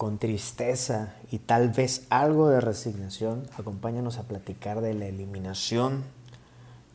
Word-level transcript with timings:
Con 0.00 0.16
tristeza 0.16 1.12
y 1.30 1.40
tal 1.40 1.68
vez 1.68 2.06
algo 2.08 2.48
de 2.48 2.62
resignación, 2.62 3.42
acompáñanos 3.58 4.16
a 4.16 4.22
platicar 4.22 4.80
de 4.80 4.94
la 4.94 5.04
eliminación 5.04 6.04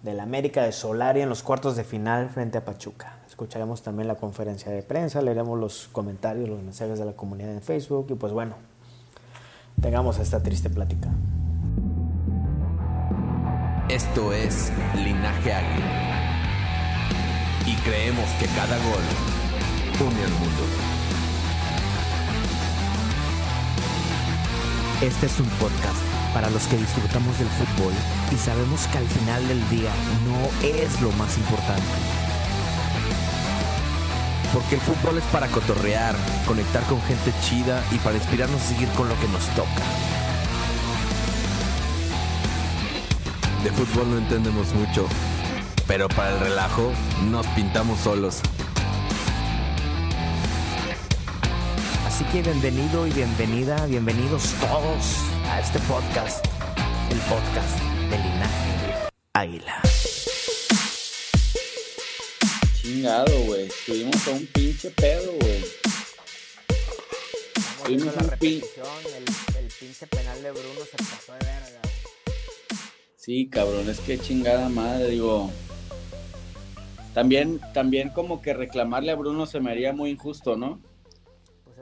del 0.01 0.19
América 0.19 0.63
de 0.63 0.71
Solari 0.71 1.21
en 1.21 1.29
los 1.29 1.43
cuartos 1.43 1.75
de 1.75 1.83
final 1.83 2.31
frente 2.31 2.57
a 2.57 2.65
Pachuca. 2.65 3.19
Escucharemos 3.27 3.83
también 3.83 4.07
la 4.07 4.15
conferencia 4.15 4.71
de 4.71 4.81
prensa, 4.81 5.21
leeremos 5.21 5.59
los 5.59 5.87
comentarios, 5.91 6.49
los 6.49 6.63
mensajes 6.63 6.97
de 6.97 7.05
la 7.05 7.11
comunidad 7.11 7.51
en 7.51 7.61
Facebook 7.61 8.07
y 8.09 8.15
pues 8.15 8.33
bueno, 8.33 8.55
tengamos 9.79 10.17
esta 10.17 10.41
triste 10.41 10.71
plática. 10.71 11.11
Esto 13.87 14.33
es 14.33 14.71
Linaje 14.95 15.53
Águila. 15.53 16.21
Y 17.67 17.75
creemos 17.83 18.27
que 18.39 18.47
cada 18.47 18.75
gol 18.77 20.07
une 20.07 20.23
al 20.23 20.31
mundo. 20.31 20.94
Este 25.01 25.25
es 25.25 25.39
un 25.41 25.49
podcast 25.59 25.97
para 26.33 26.49
los 26.49 26.63
que 26.67 26.77
disfrutamos 26.77 27.37
del 27.37 27.49
fútbol 27.49 27.91
y 28.31 28.37
sabemos 28.37 28.87
que 28.87 28.97
al 28.97 29.05
final 29.05 29.45
del 29.45 29.69
día 29.69 29.91
no 30.25 30.65
es 30.65 31.01
lo 31.01 31.11
más 31.13 31.37
importante. 31.37 31.83
Porque 34.53 34.75
el 34.75 34.81
fútbol 34.81 35.17
es 35.17 35.23
para 35.25 35.47
cotorrear, 35.47 36.15
conectar 36.47 36.81
con 36.83 37.01
gente 37.01 37.33
chida 37.41 37.83
y 37.91 37.97
para 37.97 38.15
inspirarnos 38.15 38.61
a 38.61 38.65
seguir 38.65 38.87
con 38.89 39.09
lo 39.09 39.19
que 39.19 39.27
nos 39.27 39.45
toca. 39.49 39.83
De 43.65 43.71
fútbol 43.71 44.11
no 44.11 44.17
entendemos 44.17 44.73
mucho, 44.73 45.07
pero 45.87 46.07
para 46.07 46.35
el 46.35 46.39
relajo 46.39 46.93
nos 47.29 47.45
pintamos 47.47 47.99
solos. 47.99 48.41
Así 52.05 52.23
que 52.25 52.41
bienvenido 52.43 53.07
y 53.07 53.11
bienvenida, 53.11 53.85
bienvenidos 53.87 54.53
todos 54.61 55.17
a 55.49 55.59
este 55.59 55.79
podcast, 55.79 56.45
el 57.11 57.17
podcast 57.21 57.79
de 58.09 58.17
Linaje 58.17 59.09
Águila. 59.33 59.81
Chingado, 62.79 63.39
güey. 63.45 63.65
Estuvimos 63.65 64.27
a 64.27 64.31
un 64.31 64.45
pinche 64.45 64.91
pedo, 64.91 65.31
güey. 65.41 65.65
Estamos 67.55 67.87
viendo 67.87 68.05
la 68.05 68.21
repetición, 68.21 68.87
el, 69.17 69.63
el 69.63 69.71
pinche 69.79 70.07
penal 70.07 70.43
de 70.43 70.51
Bruno 70.51 70.79
se 70.89 70.97
pasó 70.97 71.33
de 71.33 71.39
verga. 71.39 71.81
Sí, 73.17 73.49
cabrón, 73.49 73.89
es 73.89 73.99
que 73.99 74.19
chingada 74.19 74.69
madre, 74.69 75.09
digo. 75.09 75.49
También, 77.15 77.59
también 77.73 78.09
como 78.09 78.41
que 78.43 78.53
reclamarle 78.53 79.11
a 79.11 79.15
Bruno 79.15 79.47
se 79.47 79.59
me 79.59 79.71
haría 79.71 79.91
muy 79.91 80.11
injusto, 80.11 80.55
¿no? 80.55 80.79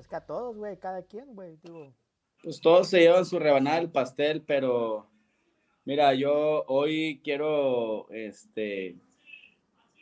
Es 0.04 0.09
que 0.09 0.18
a 0.18 0.26
todos, 0.26 0.58
güey, 0.58 0.78
cada 0.78 1.02
quien, 1.04 1.34
güey, 1.34 1.56
digo. 1.64 1.94
Pues 2.44 2.59
todos 2.59 2.90
se 2.90 3.00
llevan 3.00 3.26
su 3.26 3.40
rebanada 3.40 3.78
del 3.78 3.90
pastel, 3.90 4.42
pero 4.42 5.08
mira, 5.86 6.14
yo 6.14 6.66
hoy 6.67 7.22
quiero 7.23 8.10
este 8.10 8.98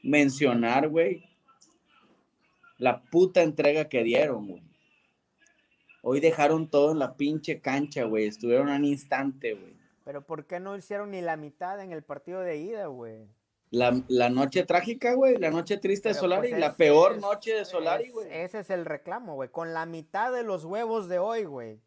mencionar, 0.02 0.90
güey, 0.90 1.24
la 2.80 3.04
puta 3.04 3.44
entrega 3.44 3.90
que 3.90 4.02
dieron, 4.04 4.48
güey. 4.48 4.64
Hoy 6.02 6.20
dejaron 6.20 6.68
todo 6.68 6.94
en 6.94 6.98
la 6.98 7.16
pinche 7.16 7.62
cancha, 7.62 8.06
güey. 8.06 8.26
Estuvieron 8.26 8.70
un 8.70 8.86
instante, 8.86 9.54
güey. 9.54 9.78
Pero 10.04 10.26
¿por 10.26 10.48
qué 10.48 10.60
no 10.60 10.76
hicieron 10.76 11.12
ni 11.12 11.22
la 11.22 11.38
mitad 11.38 11.80
en 11.80 11.92
el 11.92 12.02
partido 12.02 12.42
de 12.42 12.58
ida, 12.58 12.88
güey? 12.88 13.28
La, 13.72 14.04
la 14.10 14.30
noche 14.30 14.66
trágica, 14.66 15.14
güey, 15.14 15.38
la 15.38 15.50
noche 15.50 15.78
triste 15.78 16.10
de 16.10 16.14
Solari, 16.16 16.50
pues, 16.50 16.60
la 16.60 16.76
peor 16.76 17.14
es- 17.14 17.22
noche 17.22 17.54
de 17.56 17.64
Solari, 17.66 18.10
güey. 18.10 18.28
Ese 18.30 18.60
es 18.60 18.70
el 18.70 18.84
reclamo, 18.86 19.36
güey. 19.36 19.50
Con 19.50 19.74
la 19.74 19.86
mitad 19.86 20.32
de 20.34 20.44
los 20.44 20.66
huevos 20.66 21.08
de 21.08 21.20
hoy, 21.20 21.46
güey. 21.46 21.80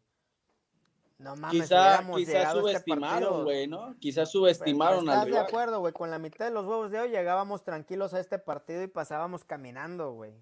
No 1.19 1.35
mames, 1.35 1.61
Quizá, 1.61 2.03
quizá 2.15 2.41
este 2.41 2.59
subestimaron, 2.59 3.43
güey, 3.45 3.67
¿no? 3.67 3.95
Quizá 3.99 4.21
Pero, 4.21 4.25
subestimaron 4.31 4.99
¿Estás 5.01 5.15
al 5.15 5.25
de 5.25 5.31
rival. 5.31 5.45
acuerdo, 5.45 5.79
güey? 5.79 5.93
Con 5.93 6.09
la 6.11 6.19
mitad 6.19 6.45
de 6.45 6.51
los 6.51 6.65
huevos 6.65 6.91
de 6.91 6.99
hoy 6.99 7.09
llegábamos 7.09 7.63
tranquilos 7.63 8.13
a 8.13 8.19
este 8.19 8.37
partido 8.39 8.83
y 8.83 8.87
pasábamos 8.87 9.45
caminando, 9.45 10.11
güey. 10.11 10.33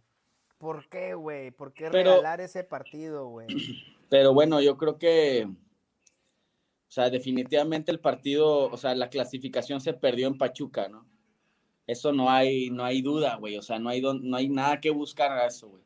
¿Por 0.58 0.88
qué, 0.90 1.14
güey? 1.14 1.52
¿Por 1.52 1.74
qué 1.74 1.90
Pero- 1.92 2.12
regalar 2.12 2.40
ese 2.42 2.64
partido, 2.64 3.28
güey? 3.28 3.48
Pero 4.10 4.34
bueno, 4.34 4.62
yo 4.62 4.78
creo 4.78 4.98
que, 4.98 5.46
o 5.46 6.92
sea, 6.92 7.10
definitivamente 7.10 7.92
el 7.92 8.00
partido, 8.00 8.72
o 8.72 8.78
sea, 8.78 8.96
la 8.96 9.10
clasificación 9.10 9.82
se 9.82 9.94
perdió 9.94 10.26
en 10.28 10.38
Pachuca, 10.38 10.88
¿no? 10.88 11.06
Eso 11.86 12.14
no 12.14 12.30
hay, 12.30 12.70
no 12.70 12.84
hay 12.86 13.02
duda, 13.02 13.36
güey. 13.36 13.58
O 13.58 13.62
sea, 13.62 13.80
no 13.80 13.90
hay, 13.90 14.00
don- 14.02 14.30
no 14.30 14.38
hay 14.38 14.50
nada 14.50 14.80
que 14.80 14.90
buscar 14.90 15.32
a 15.32 15.48
eso, 15.48 15.68
güey. 15.70 15.84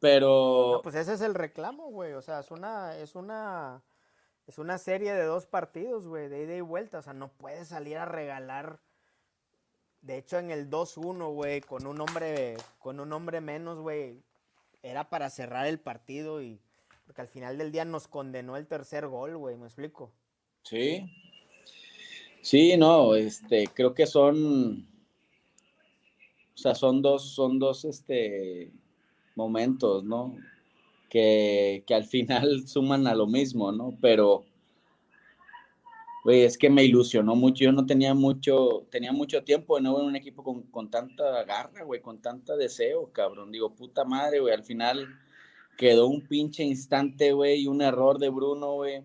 Pero, 0.00 0.72
No, 0.76 0.82
pues 0.82 0.94
ese 0.94 1.14
es 1.14 1.20
el 1.20 1.34
reclamo, 1.34 1.90
güey. 1.90 2.12
O 2.14 2.22
sea, 2.22 2.40
es 2.40 2.50
una, 2.50 2.96
es 2.98 3.14
una, 3.14 3.82
es 4.46 4.58
una 4.58 4.78
serie 4.78 5.14
de 5.14 5.24
dos 5.24 5.46
partidos, 5.46 6.06
güey, 6.06 6.28
de 6.28 6.42
ida 6.44 6.56
y 6.56 6.60
vuelta. 6.60 6.98
O 6.98 7.02
sea, 7.02 7.12
no 7.12 7.28
puedes 7.28 7.68
salir 7.68 7.96
a 7.98 8.04
regalar. 8.04 8.80
De 10.02 10.18
hecho, 10.18 10.38
en 10.38 10.50
el 10.50 10.68
2-1, 10.68 11.32
güey, 11.32 11.60
con 11.62 11.86
un 11.86 12.00
hombre, 12.00 12.56
con 12.78 13.00
un 13.00 13.12
hombre 13.12 13.40
menos, 13.40 13.78
güey, 13.78 14.20
era 14.82 15.08
para 15.08 15.30
cerrar 15.30 15.66
el 15.66 15.78
partido 15.80 16.42
y 16.42 16.60
porque 17.06 17.22
al 17.22 17.28
final 17.28 17.56
del 17.56 17.72
día 17.72 17.84
nos 17.86 18.06
condenó 18.08 18.56
el 18.58 18.66
tercer 18.66 19.06
gol, 19.06 19.36
güey, 19.38 19.56
¿me 19.56 19.66
explico? 19.66 20.10
sí. 20.62 21.10
Sí, 22.42 22.76
no, 22.76 23.14
este, 23.14 23.68
creo 23.72 23.94
que 23.94 24.06
son, 24.06 24.86
o 26.54 26.58
sea, 26.58 26.74
son 26.74 27.02
dos, 27.02 27.34
son 27.34 27.58
dos, 27.58 27.84
este, 27.84 28.72
momentos, 29.34 30.04
¿no? 30.04 30.36
Que, 31.08 31.84
que 31.86 31.94
al 31.94 32.04
final 32.04 32.66
suman 32.68 33.06
a 33.06 33.14
lo 33.14 33.26
mismo, 33.26 33.72
¿no? 33.72 33.96
Pero, 34.00 34.44
güey, 36.24 36.42
es 36.42 36.56
que 36.56 36.70
me 36.70 36.84
ilusionó 36.84 37.34
mucho. 37.34 37.64
Yo 37.64 37.72
no 37.72 37.86
tenía 37.86 38.14
mucho, 38.14 38.86
tenía 38.90 39.12
mucho 39.12 39.42
tiempo 39.42 39.76
de 39.76 39.82
no 39.82 39.96
ver 39.96 40.04
un 40.04 40.16
equipo 40.16 40.42
con, 40.44 40.62
con 40.64 40.90
tanta 40.90 41.44
garra, 41.44 41.82
güey, 41.84 42.00
con 42.00 42.20
tanta 42.22 42.56
deseo, 42.56 43.10
cabrón. 43.12 43.50
Digo, 43.50 43.74
puta 43.74 44.04
madre, 44.04 44.40
güey, 44.40 44.54
al 44.54 44.64
final 44.64 45.08
quedó 45.76 46.06
un 46.06 46.22
pinche 46.26 46.62
instante, 46.62 47.32
güey, 47.32 47.62
y 47.62 47.66
un 47.66 47.82
error 47.82 48.18
de 48.18 48.28
Bruno, 48.28 48.74
güey, 48.74 49.02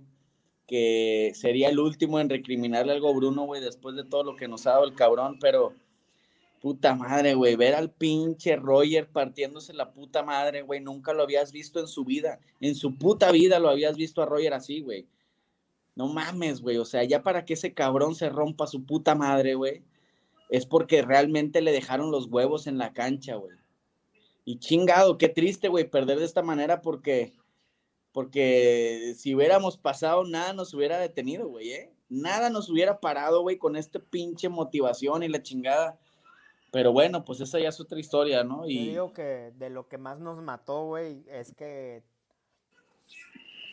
que 0.67 1.31
sería 1.33 1.69
el 1.69 1.79
último 1.79 2.19
en 2.19 2.29
recriminarle 2.29 2.93
algo 2.93 3.09
a 3.09 3.15
Bruno, 3.15 3.45
güey, 3.45 3.61
después 3.61 3.95
de 3.95 4.03
todo 4.03 4.23
lo 4.23 4.35
que 4.35 4.47
nos 4.47 4.67
ha 4.67 4.71
dado 4.71 4.85
el 4.85 4.93
cabrón, 4.93 5.39
pero 5.39 5.73
puta 6.59 6.95
madre, 6.95 7.33
güey, 7.33 7.55
ver 7.55 7.75
al 7.75 7.91
pinche 7.91 8.55
Roger 8.55 9.09
partiéndose 9.09 9.73
la 9.73 9.91
puta 9.91 10.23
madre, 10.23 10.61
güey, 10.61 10.81
nunca 10.81 11.13
lo 11.13 11.23
habías 11.23 11.51
visto 11.51 11.79
en 11.79 11.87
su 11.87 12.05
vida, 12.05 12.39
en 12.59 12.75
su 12.75 12.97
puta 12.97 13.31
vida 13.31 13.59
lo 13.59 13.69
habías 13.69 13.95
visto 13.95 14.21
a 14.21 14.25
Roger 14.25 14.53
así, 14.53 14.81
güey. 14.81 15.07
No 15.95 16.07
mames, 16.07 16.61
güey, 16.61 16.77
o 16.77 16.85
sea, 16.85 17.03
ya 17.03 17.23
para 17.23 17.45
que 17.45 17.53
ese 17.55 17.73
cabrón 17.73 18.15
se 18.15 18.29
rompa 18.29 18.67
su 18.67 18.85
puta 18.85 19.15
madre, 19.15 19.55
güey, 19.55 19.83
es 20.49 20.65
porque 20.65 21.01
realmente 21.01 21.61
le 21.61 21.71
dejaron 21.71 22.11
los 22.11 22.27
huevos 22.27 22.67
en 22.67 22.77
la 22.77 22.93
cancha, 22.93 23.35
güey. 23.35 23.55
Y 24.45 24.57
chingado, 24.59 25.17
qué 25.17 25.29
triste, 25.29 25.67
güey, 25.67 25.89
perder 25.89 26.19
de 26.19 26.25
esta 26.25 26.41
manera 26.41 26.81
porque, 26.81 27.33
porque 28.11 29.13
si 29.15 29.35
hubiéramos 29.35 29.77
pasado, 29.77 30.23
nada 30.25 30.53
nos 30.53 30.73
hubiera 30.73 30.97
detenido, 30.97 31.47
güey, 31.47 31.71
¿eh? 31.71 31.93
Nada 32.09 32.49
nos 32.49 32.69
hubiera 32.69 32.99
parado, 32.99 33.43
güey, 33.43 33.59
con 33.59 33.75
esta 33.75 33.99
pinche 33.99 34.49
motivación 34.49 35.21
y 35.21 35.27
la 35.27 35.43
chingada. 35.43 35.99
Pero 36.71 36.91
bueno, 36.91 37.25
pues 37.25 37.41
esa 37.41 37.59
ya 37.59 37.69
es 37.69 37.79
otra 37.79 37.99
historia, 37.99 38.43
¿no? 38.43 38.63
Yo 38.63 38.69
Y 38.69 38.89
digo 38.89 39.13
que 39.13 39.51
de 39.55 39.69
lo 39.69 39.87
que 39.87 39.97
más 39.97 40.19
nos 40.19 40.41
mató, 40.41 40.85
güey, 40.85 41.23
es 41.27 41.53
que. 41.55 42.03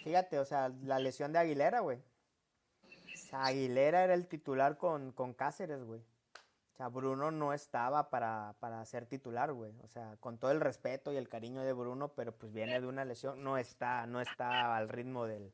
Fíjate, 0.05 0.39
o 0.39 0.45
sea, 0.45 0.71
la 0.85 0.99
lesión 0.99 1.33
de 1.33 1.41
Aguilera, 1.41 1.81
güey. 1.81 1.99
O 1.99 3.29
sea, 3.29 3.47
Aguilera 3.47 4.05
era 4.05 4.15
el 4.15 4.27
titular 4.27 4.79
con, 4.79 5.13
con 5.13 5.35
Cáceres, 5.35 5.83
güey. 5.85 6.01
O 6.01 6.77
sea, 6.77 6.89
Bruno 6.89 7.31
no 7.31 7.53
estaba 7.53 8.11
para, 8.11 8.55
para 8.61 8.85
ser 8.85 9.07
titular, 9.07 9.53
güey. 9.53 9.73
O 9.83 9.89
sea, 9.89 10.17
con 10.21 10.39
todo 10.39 10.51
el 10.53 10.61
respeto 10.61 11.13
y 11.13 11.17
el 11.17 11.29
cariño 11.29 11.63
de 11.63 11.73
Bruno, 11.73 12.13
pero 12.15 12.33
pues 12.33 12.53
viene 12.53 12.81
de 12.81 12.87
una 12.87 13.05
lesión, 13.05 13.43
no 13.43 13.59
está, 13.59 14.07
no 14.07 14.21
está 14.21 14.77
al 14.77 14.89
ritmo 14.89 15.27
del, 15.27 15.53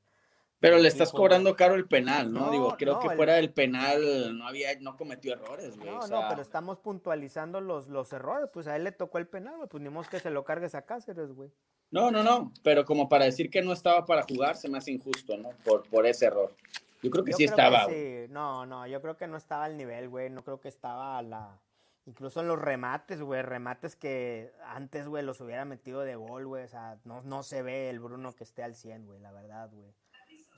Pero 0.63 0.79
le 0.79 0.87
estás 0.87 1.11
cobrando 1.11 1.57
caro 1.57 1.75
el 1.75 1.89
penal, 1.89 2.33
¿no? 2.33 2.53
Digo, 2.53 2.77
creo 2.79 3.01
que 3.01 3.11
fuera 3.11 3.35
del 3.35 3.53
penal 3.53 4.39
no 4.39 4.47
había, 4.47 4.69
no 4.79 4.97
cometió 4.97 5.33
errores, 5.33 5.77
güey. 5.77 5.91
No, 5.91 6.07
no, 6.07 6.23
pero 6.29 6.41
estamos 6.41 6.79
puntualizando 6.79 7.61
los, 7.61 7.89
los 7.89 8.13
errores. 8.13 8.49
Pues 8.53 8.69
a 8.69 8.77
él 8.77 8.85
le 8.85 8.93
tocó 8.93 9.19
el 9.19 9.27
penal, 9.27 9.57
güey. 9.57 9.69
Pues 9.69 9.83
ni 9.83 9.89
modo 9.89 10.09
que 10.09 10.21
se 10.21 10.31
lo 10.31 10.45
cargues 10.45 10.77
a 10.77 10.83
Cáceres, 10.83 11.33
güey. 11.33 11.51
No, 11.91 12.13
no, 12.13 12.23
no. 12.23 12.53
Pero 12.63 12.85
como 12.85 13.09
para 13.09 13.25
decir 13.25 13.51
que 13.51 13.61
no 13.61 13.73
estaba 13.73 14.07
para 14.07 14.23
jugar, 14.23 14.57
se 14.57 14.69
me 14.69 14.79
hace 14.79 14.93
injusto, 14.93 15.37
¿no? 15.37 15.49
Por, 15.65 15.83
por 15.89 16.07
ese 16.07 16.27
error. 16.27 16.55
Yo 17.03 17.11
creo 17.11 17.25
que 17.25 17.33
sí 17.33 17.43
estaba. 17.43 17.87
sí. 17.89 18.27
No, 18.31 18.65
no, 18.65 18.87
yo 18.87 19.03
creo 19.03 19.17
que 19.17 19.27
no 19.27 19.39
estaba 19.39 19.65
al 19.65 19.77
nivel, 19.77 20.09
güey. 20.11 20.31
No 20.31 20.45
creo 20.45 20.61
que 20.61 20.69
estaba 20.69 21.19
a 21.19 21.23
la. 21.23 21.61
Incluso 22.07 22.41
en 22.41 22.47
los 22.47 22.61
remates, 22.61 23.21
güey. 23.21 23.43
Remates 23.43 23.97
que 23.97 24.53
antes, 24.65 25.09
güey, 25.09 25.25
los 25.25 25.41
hubiera 25.41 25.65
metido 25.65 26.03
de 26.03 26.15
gol, 26.15 26.47
güey. 26.47 26.63
O 26.63 26.69
sea, 26.69 27.01
no, 27.03 27.21
no 27.23 27.43
se 27.43 27.63
ve 27.63 27.91
el 27.91 27.99
Bruno 27.99 28.33
que 28.37 28.45
esté 28.45 28.63
al 28.63 28.77
100, 28.77 29.07
güey, 29.07 29.19
la 29.19 29.33
verdad, 29.33 29.69
güey. 29.73 29.93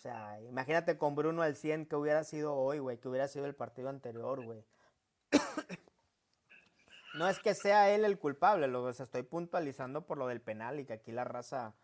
O 0.05 0.07
sea, 0.07 0.39
imagínate 0.51 0.99
con 0.99 1.15
Bruno 1.15 1.41
al 1.41 1.57
100 1.57 1.87
que 1.87 1.97
hubiera 1.97 2.25
sido 2.25 2.55
hoy, 2.55 2.79
güey, 2.79 2.99
que 2.99 3.09
hubiera 3.09 3.27
sido 3.27 3.47
el 3.47 3.55
partido 3.55 3.89
anterior, 3.89 4.45
güey. 4.45 4.63
no 7.15 7.27
es 7.27 7.39
que 7.39 7.55
sea 7.55 7.89
él 7.89 8.05
el 8.05 8.19
culpable, 8.19 8.69
lo 8.69 8.91
estoy 8.91 9.23
puntualizando 9.23 10.05
por 10.05 10.19
lo 10.19 10.27
del 10.27 10.43
penal 10.43 10.79
y 10.79 10.85
que 10.85 10.93
aquí 10.93 11.11
la 11.11 11.25
raza 11.25 11.75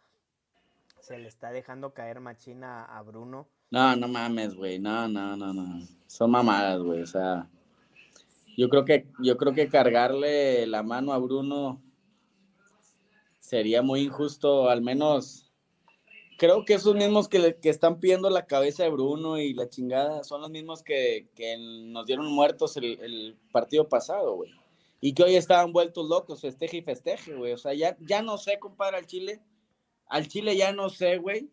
se 1.00 1.16
le 1.16 1.28
está 1.28 1.50
dejando 1.50 1.94
caer 1.94 2.20
machina 2.20 2.84
a 2.84 3.00
Bruno. 3.00 3.48
No, 3.70 3.96
no 3.96 4.06
mames, 4.06 4.54
güey. 4.54 4.78
No, 4.78 5.08
no, 5.08 5.34
no, 5.34 5.54
no. 5.54 5.80
Son 6.06 6.30
mamadas, 6.30 6.78
güey. 6.82 7.00
O 7.00 7.06
sea, 7.06 7.48
yo 8.54 8.68
creo 8.68 8.84
que 8.84 9.10
yo 9.20 9.38
creo 9.38 9.54
que 9.54 9.70
cargarle 9.70 10.66
la 10.66 10.82
mano 10.82 11.14
a 11.14 11.18
Bruno 11.18 11.80
sería 13.38 13.80
muy 13.80 14.02
injusto, 14.02 14.68
al 14.68 14.82
menos 14.82 15.49
creo 16.40 16.64
que 16.64 16.72
esos 16.72 16.94
mismos 16.94 17.28
que, 17.28 17.58
están 17.64 18.00
pidiendo 18.00 18.30
la 18.30 18.46
cabeza 18.46 18.82
de 18.82 18.88
Bruno 18.88 19.36
y 19.36 19.52
la 19.52 19.68
chingada 19.68 20.24
son 20.24 20.40
los 20.40 20.48
mismos 20.48 20.82
que, 20.82 21.28
nos 21.58 22.06
dieron 22.06 22.32
muertos 22.32 22.78
el, 22.78 22.98
el 23.02 23.36
partido 23.52 23.90
pasado, 23.90 24.36
güey. 24.36 24.50
Y 25.02 25.12
que 25.12 25.22
hoy 25.22 25.36
estaban 25.36 25.70
vueltos 25.74 26.08
locos, 26.08 26.40
festeje 26.40 26.78
y 26.78 26.82
festeje, 26.82 27.34
güey. 27.34 27.52
O 27.52 27.58
sea, 27.58 27.74
ya, 27.74 27.94
ya 28.00 28.22
no 28.22 28.38
sé, 28.38 28.58
compadre, 28.58 28.96
al 28.96 29.06
Chile. 29.06 29.42
Al 30.06 30.28
Chile 30.28 30.56
ya 30.56 30.72
no 30.72 30.88
sé, 30.88 31.18
güey, 31.18 31.50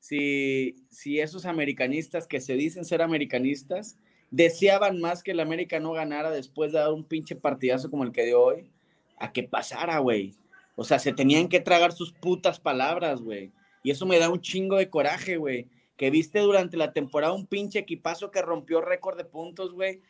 si, 0.00 0.76
si 0.90 1.18
esos 1.18 1.46
americanistas 1.46 2.26
que 2.26 2.42
se 2.42 2.56
dicen 2.56 2.84
ser 2.84 3.00
americanistas 3.00 3.96
deseaban 4.30 5.00
más 5.00 5.22
que 5.22 5.30
el 5.30 5.40
América 5.40 5.80
no 5.80 5.92
ganara 5.92 6.30
después 6.30 6.72
de 6.72 6.78
dar 6.80 6.92
un 6.92 7.04
pinche 7.04 7.36
partidazo 7.36 7.90
como 7.90 8.04
el 8.04 8.12
que 8.12 8.26
dio 8.26 8.42
hoy, 8.42 8.70
a 9.16 9.32
que 9.32 9.44
pasara, 9.44 9.98
güey. 9.98 10.34
O 10.76 10.84
sea, 10.84 10.98
se 10.98 11.14
tenían 11.14 11.48
que 11.48 11.60
tragar 11.60 11.92
sus 11.92 12.12
putas 12.12 12.60
palabras, 12.60 13.22
güey. 13.22 13.50
Y 13.82 13.90
eso 13.90 14.06
me 14.06 14.18
da 14.18 14.28
un 14.28 14.40
chingo 14.40 14.76
de 14.76 14.90
coraje, 14.90 15.36
güey. 15.36 15.68
Que 15.96 16.10
viste 16.10 16.40
durante 16.40 16.76
la 16.76 16.92
temporada 16.92 17.32
un 17.32 17.46
pinche 17.46 17.78
equipazo 17.78 18.30
que 18.30 18.42
rompió 18.42 18.80
récord 18.80 19.16
de 19.16 19.24
puntos, 19.24 19.72
güey. 19.72 20.00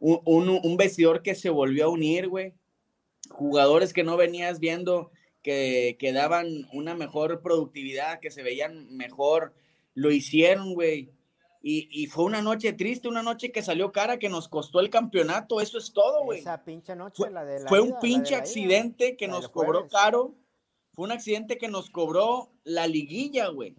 Un, 0.00 0.48
un, 0.48 0.76
vestidor 0.76 1.22
que 1.22 1.36
se 1.36 1.48
volvió 1.48 1.84
a 1.84 1.88
unir, 1.88 2.28
güey. 2.28 2.54
Jugadores 3.30 3.92
que 3.92 4.02
no 4.02 4.16
venías 4.16 4.58
viendo 4.58 5.12
que, 5.42 5.96
que 5.98 6.12
daban 6.12 6.68
una 6.72 6.94
mejor 6.94 7.40
productividad, 7.40 8.18
que 8.18 8.32
se 8.32 8.42
veían 8.42 8.96
mejor. 8.96 9.54
Lo 9.94 10.10
hicieron, 10.10 10.74
güey. 10.74 11.10
Y, 11.64 11.88
y, 11.92 12.08
fue 12.08 12.24
una 12.24 12.42
noche 12.42 12.72
triste, 12.72 13.06
una 13.06 13.22
noche 13.22 13.52
que 13.52 13.62
salió 13.62 13.92
cara, 13.92 14.18
que 14.18 14.28
nos 14.28 14.48
costó 14.48 14.80
el 14.80 14.90
campeonato, 14.90 15.60
eso 15.60 15.78
es 15.78 15.92
todo, 15.92 16.24
güey. 16.24 16.40
Esa 16.40 16.64
pinche 16.64 16.96
noche, 16.96 17.30
la 17.30 17.44
de 17.44 17.60
la 17.60 17.68
Fue 17.68 17.80
un 17.80 18.00
pinche 18.00 18.34
accidente 18.34 19.16
que 19.16 19.28
nos 19.28 19.48
cobró 19.48 19.86
caro 19.86 20.34
fue 20.94 21.06
un 21.06 21.12
accidente 21.12 21.58
que 21.58 21.68
nos 21.68 21.90
cobró 21.90 22.52
la 22.64 22.86
liguilla, 22.86 23.48
güey. 23.48 23.74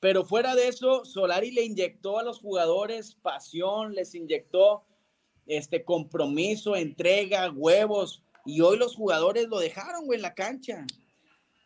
Pero 0.00 0.24
fuera 0.24 0.56
de 0.56 0.66
eso, 0.66 1.04
Solari 1.04 1.52
le 1.52 1.62
inyectó 1.62 2.18
a 2.18 2.24
los 2.24 2.40
jugadores 2.40 3.14
pasión, 3.14 3.94
les 3.94 4.16
inyectó 4.16 4.84
este 5.46 5.84
compromiso, 5.84 6.74
entrega, 6.74 7.50
huevos. 7.50 8.24
Y 8.44 8.60
hoy 8.60 8.76
los 8.76 8.96
jugadores 8.96 9.46
lo 9.48 9.60
dejaron, 9.60 10.06
güey, 10.06 10.16
en 10.16 10.22
la 10.22 10.34
cancha. 10.34 10.84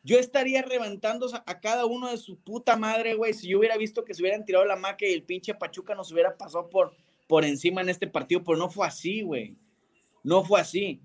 Yo 0.02 0.18
estaría 0.18 0.60
reventando 0.60 1.28
a 1.46 1.60
cada 1.60 1.86
uno 1.86 2.10
de 2.10 2.18
su 2.18 2.38
puta 2.38 2.76
madre, 2.76 3.14
güey, 3.14 3.32
si 3.32 3.48
yo 3.48 3.58
hubiera 3.58 3.78
visto 3.78 4.04
que 4.04 4.12
se 4.12 4.22
hubieran 4.22 4.44
tirado 4.44 4.66
la 4.66 4.76
maca 4.76 5.06
y 5.06 5.14
el 5.14 5.22
pinche 5.22 5.54
Pachuca 5.54 5.94
nos 5.94 6.12
hubiera 6.12 6.36
pasado 6.36 6.68
por, 6.68 6.94
por 7.26 7.44
encima 7.44 7.80
en 7.80 7.88
este 7.88 8.06
partido, 8.06 8.44
pero 8.44 8.58
no 8.58 8.68
fue 8.68 8.86
así, 8.86 9.22
güey. 9.22 9.56
No 10.22 10.44
fue 10.44 10.60
así. 10.60 11.00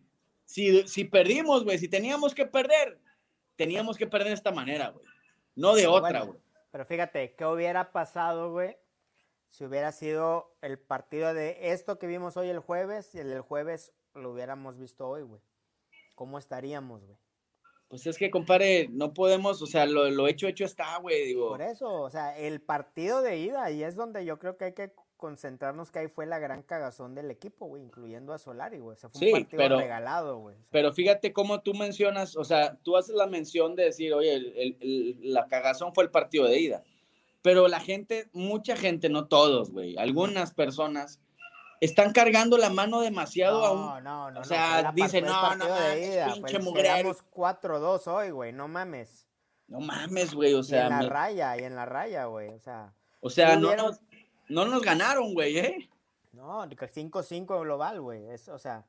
Si, 0.46 0.86
si 0.88 1.06
perdimos, 1.06 1.64
güey, 1.64 1.78
si 1.78 1.88
teníamos 1.88 2.36
que 2.36 2.46
perder, 2.46 3.00
teníamos 3.56 3.98
que 3.98 4.08
perder 4.08 4.30
de 4.30 4.34
esta 4.34 4.52
manera, 4.52 4.90
güey. 4.90 5.06
No 5.56 5.76
de 5.76 5.88
otra, 5.88 6.22
güey. 6.22 6.40
pero 6.72 6.86
fíjate, 6.86 7.36
¿qué 7.36 7.46
hubiera 7.46 7.92
pasado, 7.92 8.52
güey? 8.52 8.78
Si 9.50 9.66
hubiera 9.66 9.92
sido 9.92 10.56
el 10.62 10.80
partido 10.80 11.34
de 11.34 11.72
esto 11.72 12.00
que 12.00 12.08
vimos 12.08 12.38
hoy 12.38 12.50
el 12.50 12.60
jueves 12.60 13.14
y 13.14 13.20
el 13.20 13.30
del 13.30 13.42
jueves 13.42 13.92
lo 14.14 14.32
hubiéramos 14.32 14.78
visto 14.78 15.08
hoy, 15.08 15.24
güey. 15.24 15.42
¿Cómo 16.16 16.38
estaríamos, 16.38 17.04
güey? 17.06 17.18
Pues 17.90 18.08
es 18.08 18.18
que, 18.18 18.32
compadre, 18.32 18.88
no 18.90 19.14
podemos, 19.14 19.62
o 19.62 19.66
sea, 19.68 19.86
lo, 19.86 20.10
lo 20.10 20.30
hecho, 20.30 20.48
hecho 20.48 20.64
está, 20.64 20.98
güey, 21.00 21.26
digo. 21.26 21.50
Por 21.50 21.62
eso, 21.62 22.02
o 22.02 22.10
sea, 22.10 22.38
el 22.38 22.62
partido 22.62 23.22
de 23.22 23.40
ida, 23.40 23.70
y 23.70 23.84
es 23.84 23.98
donde 23.98 24.24
yo 24.24 24.40
creo 24.40 24.56
que 24.56 24.66
hay 24.66 24.74
que 24.74 24.94
concentrarnos 25.22 25.92
que 25.92 26.00
ahí 26.00 26.08
fue 26.08 26.26
la 26.26 26.40
gran 26.40 26.64
cagazón 26.64 27.14
del 27.14 27.30
equipo, 27.30 27.68
güey, 27.68 27.84
incluyendo 27.84 28.34
a 28.34 28.40
Solari, 28.40 28.80
güey. 28.80 28.96
O 28.96 29.00
sea, 29.00 29.10
fue 29.12 29.28
un 29.28 29.32
partido 29.34 29.58
pero, 29.58 29.78
regalado, 29.78 30.40
güey. 30.40 30.58
pero 30.72 30.92
fíjate 30.92 31.32
cómo 31.32 31.62
tú 31.62 31.76
mencionas, 31.76 32.36
o 32.36 32.44
sea, 32.44 32.76
tú 32.84 32.98
haces 32.98 33.14
la 33.14 33.28
mención 33.28 33.76
de 33.76 33.84
decir, 33.84 34.14
oye, 34.14 34.34
el, 34.36 35.18
la 35.22 35.46
cagazón 35.48 35.94
fue 35.94 36.04
el 36.04 36.10
partido 36.10 36.46
de 36.46 36.60
ida. 36.60 36.84
Pero 37.44 37.68
la 37.68 37.80
gente, 37.80 38.30
mucha 38.34 38.76
gente, 38.76 39.10
no 39.10 39.28
todos, 39.28 39.72
güey, 39.72 39.96
algunas 39.98 40.54
personas 40.54 41.22
están 41.80 42.14
cargando 42.14 42.58
la 42.58 42.72
mano 42.72 43.02
demasiado 43.02 43.64
a 43.64 43.72
un. 43.72 44.04
No, 44.04 44.32
no, 44.32 44.40
O 44.40 44.44
sea, 44.44 44.92
dicen, 44.94 45.26
no, 45.26 45.56
no, 45.56 45.66
de 45.66 46.14
ida, 46.14 46.34
pinche 46.34 46.60
mugrero. 46.60 47.16
4-2 47.32 48.08
hoy, 48.08 48.32
güey, 48.32 48.52
no 48.52 48.68
mames. 48.68 49.28
No 49.68 49.80
mames, 49.80 50.34
güey, 50.34 50.56
o 50.56 50.64
sea. 50.64 50.82
Y 50.82 50.84
en 50.84 50.90
la 50.90 51.10
raya, 51.10 51.58
y 51.58 51.64
en 51.64 51.76
la 51.76 51.86
raya, 51.86 52.26
güey, 52.26 52.50
o 52.50 52.60
sea. 52.60 52.94
O 53.20 53.30
sea, 53.30 53.56
no, 53.56 53.76
no 53.76 53.92
nos 54.52 54.82
ganaron, 54.82 55.34
güey, 55.34 55.58
¿eh? 55.58 55.90
No, 56.34 56.66
5-5 56.66 57.62
global, 57.62 58.02
güey. 58.02 58.26
O 58.50 58.58
sea, 58.58 58.86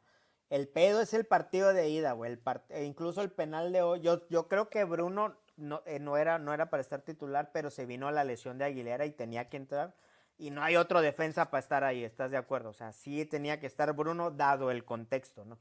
el 0.50 0.68
pedo 0.68 1.00
es 1.00 1.14
el 1.14 1.24
partido 1.24 1.72
de 1.72 1.88
ida, 1.88 2.12
güey. 2.12 2.38
E 2.68 2.84
incluso 2.84 3.22
el 3.22 3.30
penal 3.30 3.72
de 3.72 3.82
hoy. 3.82 4.00
Yo, 4.00 4.28
yo 4.28 4.48
creo 4.48 4.68
que 4.68 4.84
Bruno 4.84 5.36
no, 5.56 5.82
eh, 5.86 5.98
no, 5.98 6.16
era, 6.16 6.38
no 6.38 6.52
era 6.52 6.70
para 6.70 6.80
estar 6.80 7.02
titular, 7.02 7.50
pero 7.52 7.70
se 7.70 7.86
vino 7.86 8.08
a 8.08 8.12
la 8.12 8.24
lesión 8.24 8.58
de 8.58 8.64
Aguilera 8.64 9.06
y 9.06 9.12
tenía 9.12 9.48
que 9.48 9.56
entrar. 9.56 9.94
Y 10.38 10.50
no 10.50 10.62
hay 10.62 10.76
otro 10.76 11.00
defensa 11.00 11.50
para 11.50 11.60
estar 11.60 11.84
ahí, 11.84 12.04
¿estás 12.04 12.30
de 12.30 12.36
acuerdo? 12.36 12.70
O 12.70 12.74
sea, 12.74 12.92
sí 12.92 13.24
tenía 13.26 13.60
que 13.60 13.66
estar 13.66 13.92
Bruno 13.92 14.30
dado 14.30 14.70
el 14.70 14.84
contexto, 14.84 15.44
¿no? 15.44 15.58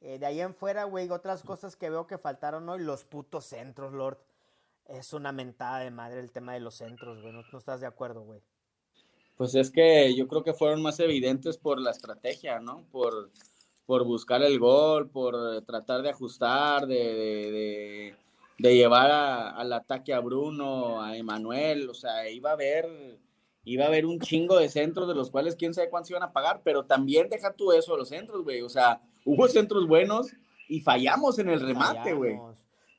Eh, 0.00 0.18
de 0.18 0.26
ahí 0.26 0.40
en 0.40 0.54
fuera, 0.54 0.84
güey, 0.84 1.10
otras 1.10 1.42
cosas 1.42 1.76
que 1.76 1.90
veo 1.90 2.06
que 2.06 2.16
faltaron 2.16 2.68
hoy, 2.68 2.82
los 2.82 3.04
putos 3.04 3.44
centros, 3.44 3.92
Lord. 3.92 4.18
Es 4.86 5.12
una 5.12 5.32
mentada 5.32 5.80
de 5.80 5.90
madre 5.90 6.20
el 6.20 6.32
tema 6.32 6.54
de 6.54 6.60
los 6.60 6.76
centros, 6.76 7.20
güey. 7.20 7.32
no 7.32 7.42
estás 7.58 7.80
de 7.80 7.86
acuerdo, 7.86 8.22
güey. 8.22 8.42
Pues 9.40 9.54
es 9.54 9.70
que 9.70 10.14
yo 10.14 10.28
creo 10.28 10.44
que 10.44 10.52
fueron 10.52 10.82
más 10.82 11.00
evidentes 11.00 11.56
por 11.56 11.80
la 11.80 11.92
estrategia, 11.92 12.60
¿no? 12.60 12.84
Por, 12.92 13.30
por 13.86 14.04
buscar 14.04 14.42
el 14.42 14.58
gol, 14.58 15.08
por 15.08 15.64
tratar 15.64 16.02
de 16.02 16.10
ajustar, 16.10 16.86
de, 16.86 18.14
de, 18.58 18.74
llevar 18.74 19.10
al 19.10 19.72
ataque 19.72 20.12
a 20.12 20.20
Bruno, 20.20 21.00
a 21.00 21.16
Emanuel, 21.16 21.88
o 21.88 21.94
sea, 21.94 22.28
iba 22.28 22.50
a 22.50 22.52
haber, 22.52 23.18
iba 23.64 23.84
a 23.84 23.88
haber 23.88 24.04
un 24.04 24.20
chingo 24.20 24.58
de 24.58 24.68
centros 24.68 25.08
de 25.08 25.14
los 25.14 25.30
cuales 25.30 25.56
quién 25.56 25.72
sabe 25.72 25.88
cuántos 25.88 26.10
iban 26.10 26.22
a 26.22 26.34
pagar, 26.34 26.60
pero 26.62 26.84
también 26.84 27.30
deja 27.30 27.54
tú 27.54 27.72
eso, 27.72 27.96
los 27.96 28.10
centros, 28.10 28.44
güey, 28.44 28.60
o 28.60 28.68
sea, 28.68 29.00
hubo 29.24 29.48
centros 29.48 29.88
buenos 29.88 30.26
y 30.68 30.80
fallamos 30.80 31.38
en 31.38 31.48
el 31.48 31.60
remate, 31.60 32.12
güey. 32.12 32.38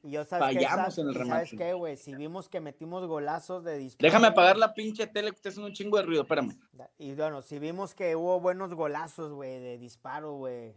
Y 0.03 0.11
yo, 0.11 0.25
¿sabes 0.25 0.55
Fallamos 0.55 0.97
en 0.97 1.07
el 1.09 1.13
remate. 1.13 1.45
¿Sabes 1.45 1.59
qué, 1.59 1.73
güey? 1.73 1.95
Si 1.95 2.15
vimos 2.15 2.49
que 2.49 2.59
metimos 2.59 3.05
golazos 3.05 3.63
de 3.63 3.77
disparo. 3.77 4.07
Déjame 4.07 4.27
apagar 4.27 4.57
la 4.57 4.73
pinche 4.73 5.05
tele 5.07 5.29
que 5.29 5.35
está 5.35 5.49
haciendo 5.49 5.67
un 5.67 5.73
chingo 5.73 5.97
de 5.97 6.03
ruido, 6.03 6.23
espérame. 6.23 6.57
Y 6.97 7.13
bueno, 7.13 7.41
si 7.41 7.59
vimos 7.59 7.93
que 7.93 8.15
hubo 8.15 8.39
buenos 8.39 8.73
golazos, 8.73 9.31
güey, 9.31 9.59
de 9.59 9.77
disparo, 9.77 10.33
güey. 10.33 10.75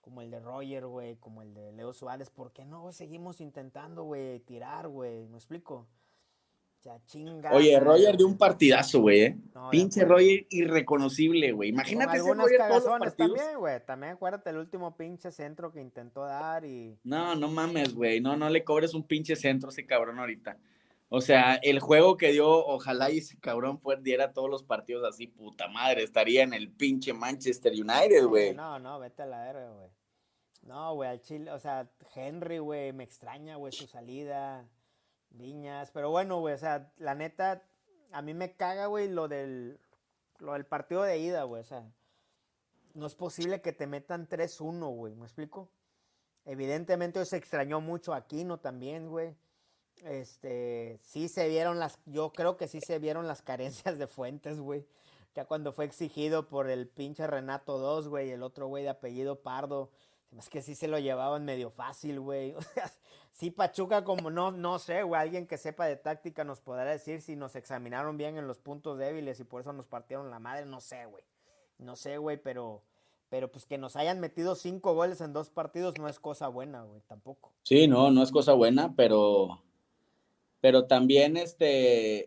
Como 0.00 0.20
el 0.20 0.30
de 0.30 0.40
Roger, 0.40 0.86
güey, 0.86 1.16
como 1.16 1.42
el 1.42 1.54
de 1.54 1.72
Leo 1.72 1.92
Suárez. 1.92 2.30
¿Por 2.30 2.52
qué 2.52 2.64
no, 2.64 2.82
güey? 2.82 2.94
Seguimos 2.94 3.40
intentando, 3.40 4.04
güey, 4.04 4.40
tirar, 4.40 4.88
güey. 4.88 5.28
¿Me 5.28 5.36
explico? 5.36 5.86
Oye, 7.52 7.78
Roger 7.80 8.16
de 8.16 8.24
un 8.24 8.36
partidazo, 8.36 9.00
güey, 9.00 9.20
¿eh? 9.22 9.38
Pinche 9.70 10.04
Roger 10.04 10.46
irreconocible, 10.50 11.52
güey. 11.52 11.70
Imagínate 11.70 12.18
ese 12.18 12.34
Roger 12.34 12.58
todos 12.68 12.84
los 12.84 12.98
partidos. 12.98 13.36
También, 13.36 13.58
güey. 13.58 13.84
También 13.84 14.12
acuérdate 14.12 14.50
el 14.50 14.58
último 14.58 14.96
pinche 14.96 15.30
centro 15.30 15.72
que 15.72 15.80
intentó 15.80 16.24
dar 16.24 16.64
y... 16.64 16.98
No, 17.04 17.34
no 17.34 17.48
mames, 17.48 17.94
güey. 17.94 18.20
No, 18.20 18.36
no 18.36 18.50
le 18.50 18.64
cobres 18.64 18.94
un 18.94 19.04
pinche 19.04 19.36
centro 19.36 19.70
a 19.70 19.72
ese 19.72 19.86
cabrón 19.86 20.18
ahorita. 20.18 20.58
O 21.08 21.20
sea, 21.20 21.54
el 21.62 21.80
juego 21.80 22.16
que 22.16 22.32
dio, 22.32 22.48
ojalá 22.48 23.10
y 23.10 23.18
ese 23.18 23.38
cabrón 23.38 23.78
fuera, 23.78 24.00
diera 24.02 24.32
todos 24.32 24.50
los 24.50 24.62
partidos 24.62 25.06
así, 25.08 25.26
puta 25.26 25.68
madre. 25.68 26.02
Estaría 26.02 26.42
en 26.42 26.54
el 26.54 26.70
pinche 26.70 27.12
Manchester 27.12 27.72
United, 27.72 28.26
güey. 28.26 28.54
No, 28.54 28.78
no, 28.78 28.98
vete 28.98 29.22
a 29.22 29.26
la 29.26 29.44
verga, 29.44 29.70
güey. 29.70 29.90
No, 30.62 30.94
güey, 30.94 31.10
al 31.10 31.20
Chile, 31.20 31.50
o 31.50 31.58
sea, 31.58 31.88
Henry, 32.14 32.58
güey, 32.58 32.92
me 32.92 33.04
extraña, 33.04 33.56
güey, 33.56 33.72
su 33.72 33.86
salida. 33.86 34.66
Viñas, 35.34 35.90
pero 35.90 36.10
bueno, 36.10 36.38
güey, 36.40 36.54
o 36.54 36.58
sea, 36.58 36.92
la 36.98 37.14
neta, 37.14 37.62
a 38.12 38.22
mí 38.22 38.34
me 38.34 38.52
caga, 38.52 38.86
güey, 38.86 39.08
lo 39.08 39.28
del, 39.28 39.78
lo 40.38 40.52
del 40.52 40.64
partido 40.64 41.02
de 41.02 41.18
ida, 41.18 41.42
güey. 41.42 41.60
O 41.60 41.64
sea, 41.64 41.84
no 42.94 43.06
es 43.06 43.14
posible 43.14 43.60
que 43.60 43.72
te 43.72 43.86
metan 43.86 44.28
3-1, 44.28 44.94
güey. 44.94 45.14
¿Me 45.14 45.24
explico? 45.24 45.68
Evidentemente 46.44 47.24
se 47.24 47.36
extrañó 47.36 47.80
mucho 47.80 48.14
a 48.14 48.18
Aquino 48.18 48.58
también, 48.58 49.08
güey. 49.08 49.34
Este, 50.04 50.98
sí 51.02 51.28
se 51.28 51.48
vieron 51.48 51.78
las, 51.78 51.98
yo 52.06 52.32
creo 52.32 52.56
que 52.56 52.68
sí 52.68 52.80
se 52.80 52.98
vieron 52.98 53.26
las 53.26 53.42
carencias 53.42 53.98
de 53.98 54.06
Fuentes, 54.06 54.60
güey. 54.60 54.86
Ya 55.34 55.46
cuando 55.46 55.72
fue 55.72 55.84
exigido 55.84 56.48
por 56.48 56.70
el 56.70 56.86
pinche 56.86 57.26
Renato 57.26 57.78
2, 57.78 58.08
güey, 58.08 58.30
el 58.30 58.42
otro 58.42 58.68
güey 58.68 58.84
de 58.84 58.90
apellido 58.90 59.40
Pardo. 59.40 59.90
Es 60.38 60.48
que 60.48 60.62
sí 60.62 60.74
se 60.74 60.88
lo 60.88 60.98
llevaban 60.98 61.44
medio 61.44 61.70
fácil, 61.70 62.20
güey. 62.20 62.54
O 62.56 62.62
sea, 62.62 62.90
sí, 63.34 63.50
Pachuca, 63.50 64.04
como 64.04 64.30
no, 64.30 64.50
no 64.50 64.78
sé, 64.78 65.02
güey, 65.02 65.20
alguien 65.20 65.46
que 65.46 65.58
sepa 65.58 65.86
de 65.86 65.96
táctica 65.96 66.44
nos 66.44 66.60
podrá 66.60 66.84
decir 66.84 67.20
si 67.20 67.36
nos 67.36 67.56
examinaron 67.56 68.16
bien 68.16 68.38
en 68.38 68.46
los 68.46 68.58
puntos 68.58 68.98
débiles 68.98 69.38
y 69.40 69.44
por 69.44 69.60
eso 69.60 69.72
nos 69.72 69.86
partieron 69.86 70.30
la 70.30 70.38
madre, 70.38 70.64
no 70.64 70.80
sé, 70.80 71.04
güey. 71.06 71.24
No 71.78 71.96
sé, 71.96 72.16
güey, 72.18 72.40
pero, 72.40 72.82
pero 73.28 73.50
pues 73.50 73.66
que 73.66 73.76
nos 73.76 73.96
hayan 73.96 74.20
metido 74.20 74.54
cinco 74.54 74.94
goles 74.94 75.20
en 75.20 75.32
dos 75.32 75.50
partidos 75.50 75.98
no 75.98 76.08
es 76.08 76.20
cosa 76.20 76.48
buena, 76.48 76.82
güey, 76.82 77.02
tampoco. 77.08 77.52
Sí, 77.64 77.88
no, 77.88 78.10
no 78.10 78.22
es 78.22 78.30
cosa 78.30 78.54
buena, 78.54 78.94
pero, 78.96 79.62
pero 80.60 80.86
también 80.86 81.36
este, 81.36 82.26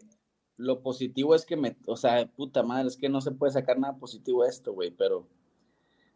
lo 0.57 0.81
positivo 0.81 1.33
es 1.33 1.45
que 1.45 1.55
me, 1.55 1.77
o 1.87 1.95
sea, 1.95 2.27
puta 2.27 2.63
madre, 2.63 2.89
es 2.89 2.97
que 2.97 3.09
no 3.09 3.21
se 3.21 3.31
puede 3.31 3.53
sacar 3.53 3.79
nada 3.79 3.97
positivo 3.97 4.43
de 4.43 4.49
esto, 4.49 4.73
güey, 4.73 4.91
pero 4.91 5.25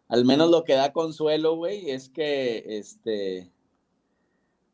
al 0.10 0.26
menos 0.26 0.52
lo 0.52 0.66
que 0.66 0.74
da 0.74 0.92
consuelo, 0.92 1.56
güey, 1.56 1.90
es 1.90 2.10
que, 2.10 2.78
este, 2.78 3.54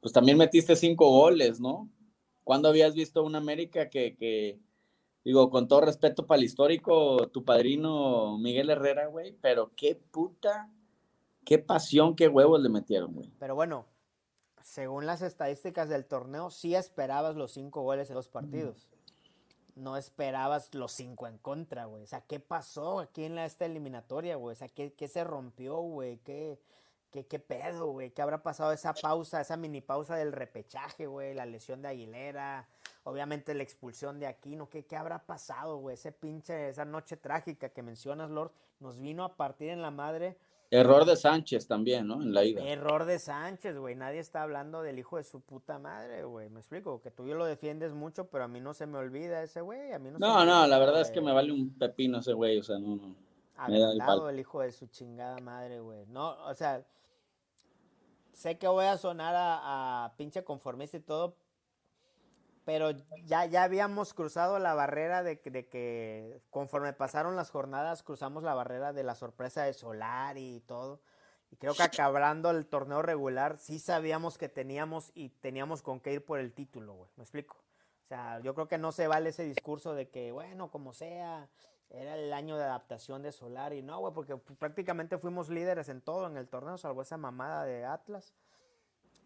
pues 0.07 0.13
también 0.13 0.37
metiste 0.37 0.77
cinco 0.77 1.09
goles, 1.09 1.59
¿no? 1.59 1.89
¿Cuándo 2.45 2.69
habías 2.69 2.95
visto 2.95 3.25
un 3.25 3.35
América 3.35 3.89
que, 3.89 4.15
que, 4.15 4.57
digo, 5.25 5.49
con 5.49 5.67
todo 5.67 5.81
respeto 5.81 6.25
para 6.25 6.39
el 6.39 6.45
histórico, 6.45 7.27
tu 7.27 7.43
padrino 7.43 8.37
Miguel 8.37 8.69
Herrera, 8.69 9.07
güey, 9.07 9.35
pero 9.41 9.73
qué 9.75 9.95
puta, 9.95 10.71
qué 11.43 11.59
pasión, 11.59 12.15
qué 12.15 12.29
huevos 12.29 12.61
le 12.61 12.69
metieron, 12.69 13.15
güey. 13.15 13.33
Pero 13.37 13.53
bueno, 13.55 13.85
según 14.61 15.05
las 15.05 15.21
estadísticas 15.21 15.89
del 15.89 16.05
torneo, 16.05 16.51
sí 16.51 16.73
esperabas 16.73 17.35
los 17.35 17.51
cinco 17.51 17.81
goles 17.81 18.09
en 18.09 18.15
los 18.15 18.29
partidos. 18.29 18.87
No 19.75 19.97
esperabas 19.97 20.73
los 20.73 20.93
cinco 20.93 21.27
en 21.27 21.37
contra, 21.37 21.83
güey. 21.83 22.03
O 22.03 22.07
sea, 22.07 22.21
¿qué 22.21 22.39
pasó 22.39 23.01
aquí 23.01 23.25
en 23.25 23.35
la, 23.35 23.45
esta 23.45 23.65
eliminatoria, 23.65 24.37
güey? 24.37 24.53
O 24.53 24.57
sea, 24.57 24.69
¿qué, 24.69 24.93
qué 24.93 25.09
se 25.09 25.25
rompió, 25.25 25.75
güey? 25.81 26.19
¿Qué, 26.19 26.61
¿Qué, 27.17 27.25
qué 27.25 27.39
pedo, 27.39 27.88
güey? 27.88 28.12
¿Qué 28.12 28.21
habrá 28.21 28.43
pasado 28.43 28.71
esa 28.71 28.93
pausa, 28.93 29.41
esa 29.41 29.57
mini 29.57 29.81
pausa 29.81 30.15
del 30.15 30.31
repechaje, 30.31 31.07
güey? 31.07 31.33
La 31.33 31.47
lesión 31.47 31.81
de 31.81 31.88
Aguilera, 31.88 32.67
obviamente 33.05 33.55
la 33.55 33.63
expulsión 33.63 34.19
de 34.19 34.27
Aquino. 34.27 34.69
¿Qué, 34.69 34.86
qué 34.86 34.95
habrá 34.95 35.25
pasado, 35.25 35.77
güey? 35.77 35.95
Ese 35.95 36.12
pinche, 36.12 36.69
esa 36.69 36.86
noche 36.86 37.17
trágica 37.17 37.69
que 37.69 37.81
mencionas, 37.81 38.29
Lord, 38.29 38.51
nos 38.79 39.01
vino 39.01 39.24
a 39.24 39.36
partir 39.36 39.69
en 39.69 39.81
la 39.81 39.89
madre. 39.89 40.38
Error 40.69 41.05
de 41.05 41.15
Sánchez 41.15 41.65
también, 41.65 42.05
¿no? 42.05 42.21
En 42.21 42.36
la 42.36 42.43
ida. 42.43 42.62
Error 42.63 43.05
de 43.05 43.17
Sánchez, 43.17 43.79
güey. 43.79 43.95
Nadie 43.95 44.19
está 44.19 44.43
hablando 44.43 44.83
del 44.83 45.00
hijo 45.00 45.17
de 45.17 45.24
su 45.24 45.41
puta 45.41 45.79
madre, 45.79 46.24
güey. 46.24 46.51
Me 46.51 46.59
explico, 46.59 47.01
que 47.01 47.09
tú 47.09 47.25
yo 47.25 47.33
lo 47.33 47.45
defiendes 47.45 47.95
mucho, 47.95 48.27
pero 48.27 48.43
a 48.43 48.47
mí 48.47 48.59
no 48.59 48.75
se 48.75 48.86
me 48.86 49.00
olvida 49.00 49.41
ese 49.41 49.62
güey. 49.62 49.91
A 49.91 49.97
mí 49.97 50.12
no, 50.12 50.19
no, 50.19 50.45
no 50.45 50.67
la 50.67 50.77
verdad 50.77 51.01
es 51.01 51.09
que 51.09 51.21
me 51.21 51.33
vale 51.33 51.51
un 51.51 51.79
pepino 51.79 52.19
ese 52.19 52.33
güey, 52.33 52.59
o 52.59 52.63
sea, 52.63 52.77
no, 52.77 52.95
no. 52.95 53.15
Agrandado 53.55 54.29
el 54.29 54.39
hijo 54.39 54.62
de 54.62 54.71
su 54.71 54.86
chingada 54.86 55.39
madre, 55.39 55.79
güey. 55.79 56.05
No, 56.05 56.36
o 56.45 56.53
sea, 56.53 56.86
sé 58.38 58.60
que 58.60 58.67
voy 58.67 58.86
a 58.86 58.98
sonar 58.98 59.34
a, 59.36 60.13
pinche 60.15 60.44
conformista 60.44 60.98
y 60.98 61.01
todo, 61.01 61.36
pero 62.65 62.91
ya, 63.25 63.46
ya 63.46 63.63
habíamos 63.63 64.13
cruzado 64.13 64.60
la 64.60 64.75
barrera 64.75 65.24
de, 65.24 65.41
de, 65.44 65.67
que 65.67 66.41
conforme 66.51 66.94
pasaron 66.94 67.36
las 67.36 67.50
jornadas 67.50 68.03
cruzamos 68.03 68.44
la 68.44 68.53
barrera 68.53 68.94
de 68.94 69.03
la 69.03 69.15
sorpresa 69.15 69.63
de 69.63 69.74
Solar 69.74 70.38
y 70.38 70.60
todo. 70.62 71.01
Y 71.50 71.56
creo 71.56 71.74
que 71.74 71.84
acabando 71.84 72.51
el 72.51 72.67
torneo 72.67 73.01
regular 73.01 73.58
sí 73.58 73.79
sabíamos 73.79 74.38
que 74.38 74.50
teníamos 74.50 75.12
y 75.15 75.29
teníamos 75.29 75.82
con 75.82 76.01
qué 76.01 76.13
ir 76.13 76.25
por 76.25 76.39
el 76.39 76.53
título, 76.53 76.94
güey. 76.94 77.10
¿Me 77.15 77.24
explico? 77.24 77.56
O 77.56 78.08
sea, 78.08 78.39
yo 78.41 78.53
creo 78.53 78.67
que 78.67 78.77
no 78.77 78.91
se 78.91 79.08
vale 79.08 79.29
ese 79.29 79.46
discurso 79.46 79.96
de 79.96 80.10
que, 80.10 80.32
bueno, 80.32 80.70
como 80.70 80.94
sea, 80.94 81.50
era 81.89 82.15
el 82.15 82.34
año 82.34 82.58
de 82.58 82.63
adaptación 82.63 83.22
de 83.22 83.32
Solar 83.32 83.74
y 83.74 83.82
no, 83.82 84.00
güey, 84.00 84.13
porque 84.13 84.36
prácticamente 84.36 85.17
fuimos 85.17 85.50
líderes 85.50 85.89
en 85.89 86.01
todo 86.01 86.27
en 86.27 86.38
el 86.38 86.48
torneo, 86.48 86.77
salvo 86.77 87.01
esa 87.01 87.17
mamada 87.17 87.65
de 87.65 87.86
Atlas. 87.86 88.34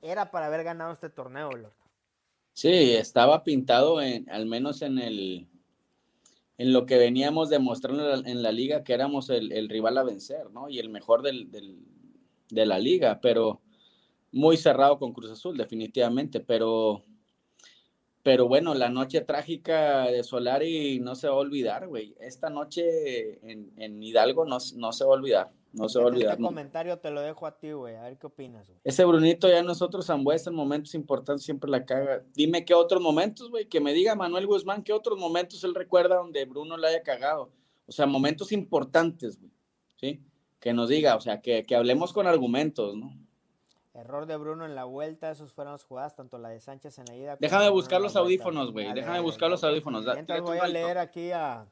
Era 0.02 0.32
para 0.32 0.48
haber 0.48 0.64
ganado 0.64 0.92
este 0.92 1.10
torneo, 1.10 1.52
Lord. 1.52 1.74
Sí, 2.54 2.94
estaba 2.94 3.44
pintado 3.44 4.02
en, 4.02 4.30
al 4.30 4.46
menos 4.46 4.82
en 4.82 5.00
el 5.00 5.48
en 6.58 6.74
lo 6.74 6.86
que 6.86 6.98
veníamos 6.98 7.50
demostrando 7.50 8.14
en 8.14 8.44
la, 8.44 8.52
liga 8.52 8.84
que 8.84 8.94
éramos 8.94 9.32
el, 9.32 9.68
rival 9.68 9.98
a 9.98 10.04
vencer, 10.04 10.52
¿no? 10.52 10.70
Y 10.70 10.78
el 10.78 10.90
mejor 10.90 11.24
del, 11.24 11.50
de 11.50 12.66
la 12.68 12.78
liga, 12.78 13.20
pero 13.20 13.62
muy 14.32 14.58
cerrado 14.58 15.00
con 15.00 15.12
Cruz 15.12 15.32
Azul, 15.32 15.58
definitivamente, 15.58 16.40
pero 16.40 17.04
pero 18.24 18.48
bueno, 18.48 18.76
la 18.76 18.90
noche 18.90 19.22
trágica 19.22 20.04
de 20.04 20.24
Solari 20.24 21.00
no 21.00 21.16
se 21.16 21.28
va 21.28 21.34
a 21.34 21.38
olvidar, 21.38 21.88
güey. 21.88 22.16
Esta 22.20 22.50
noche 22.50 23.40
en, 23.50 24.04
Hidalgo 24.04 24.46
no, 24.46 24.58
no, 24.76 24.92
se 24.92 25.04
va 25.04 25.12
a 25.12 25.14
olvidar. 25.14 25.52
No 25.74 25.90
se 25.90 25.98
va 25.98 26.06
a 26.06 26.08
olvidar. 26.10 26.34
Este 26.34 26.44
comentario 26.44 27.00
te 27.00 27.10
lo 27.10 27.22
dejo 27.22 27.48
a 27.48 27.58
ti, 27.58 27.72
güey. 27.72 27.96
A 27.96 28.04
ver 28.04 28.18
qué 28.18 28.28
opinas, 28.28 28.68
güey. 28.68 28.80
Ese 28.84 29.06
Brunito 29.06 29.50
ya 29.50 29.64
nosotros, 29.64 30.06
Zambuesa, 30.06 30.52
en 30.52 30.56
momentos 30.56 30.94
importantes 30.94 31.44
siempre 31.44 31.72
la 31.72 31.84
caga. 31.86 32.24
Dime 32.34 32.64
qué 32.64 32.76
otros 32.76 33.02
momentos, 33.02 33.50
güey. 33.50 33.68
Que 33.68 33.80
me 33.80 33.94
diga 33.94 34.14
Manuel 34.14 34.46
Guzmán 34.46 34.84
qué 34.84 34.94
otros 34.94 35.18
momentos 35.18 35.64
él 35.64 35.74
recuerda 35.74 36.18
donde 36.18 36.46
Bruno 36.46 36.78
la 36.78 36.90
haya 36.90 37.02
cagado. 37.02 37.52
O 37.88 37.92
sea, 37.92 38.06
momentos 38.06 38.52
importantes, 38.52 39.40
güey. 39.40 39.52
¿Sí? 39.96 40.22
Que 40.60 40.74
nos 40.74 40.90
diga, 40.90 41.16
o 41.16 41.22
sea, 41.22 41.42
que, 41.42 41.66
que 41.66 41.76
hablemos 41.76 42.14
con 42.14 42.28
argumentos, 42.28 42.96
¿no? 42.96 43.18
Error 43.94 44.26
de 44.26 44.38
Bruno 44.38 44.66
en 44.66 44.74
la 44.74 44.86
vuelta, 44.86 45.32
esos 45.32 45.52
fueron 45.52 45.74
las 45.74 45.84
jugadas, 45.84 46.16
tanto 46.16 46.38
la 46.38 46.50
de 46.50 46.62
Sánchez 46.62 46.98
en 47.00 47.06
la 47.06 47.16
ida. 47.16 47.38
Déjame 47.40 47.70
buscar 47.70 48.00
los 48.00 48.16
audífonos, 48.16 48.72
güey. 48.72 48.94
Déjame 48.94 49.20
buscar 49.20 49.50
los 49.50 49.64
audífonos. 49.64 50.06
Mientras 50.06 50.42
voy 50.42 50.60
a 50.60 50.68
leer 50.68 50.98
aquí 50.98 51.32
a. 51.32 51.68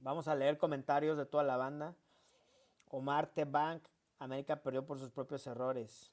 Vamos 0.00 0.26
a 0.26 0.34
leer 0.34 0.58
comentarios 0.58 1.16
de 1.16 1.26
toda 1.26 1.44
la 1.44 1.56
banda. 1.56 1.94
Omar 2.90 3.28
T. 3.28 3.44
Bank, 3.44 3.82
América 4.18 4.56
perdió 4.62 4.84
por 4.84 4.98
sus 4.98 5.10
propios 5.10 5.46
errores. 5.46 6.12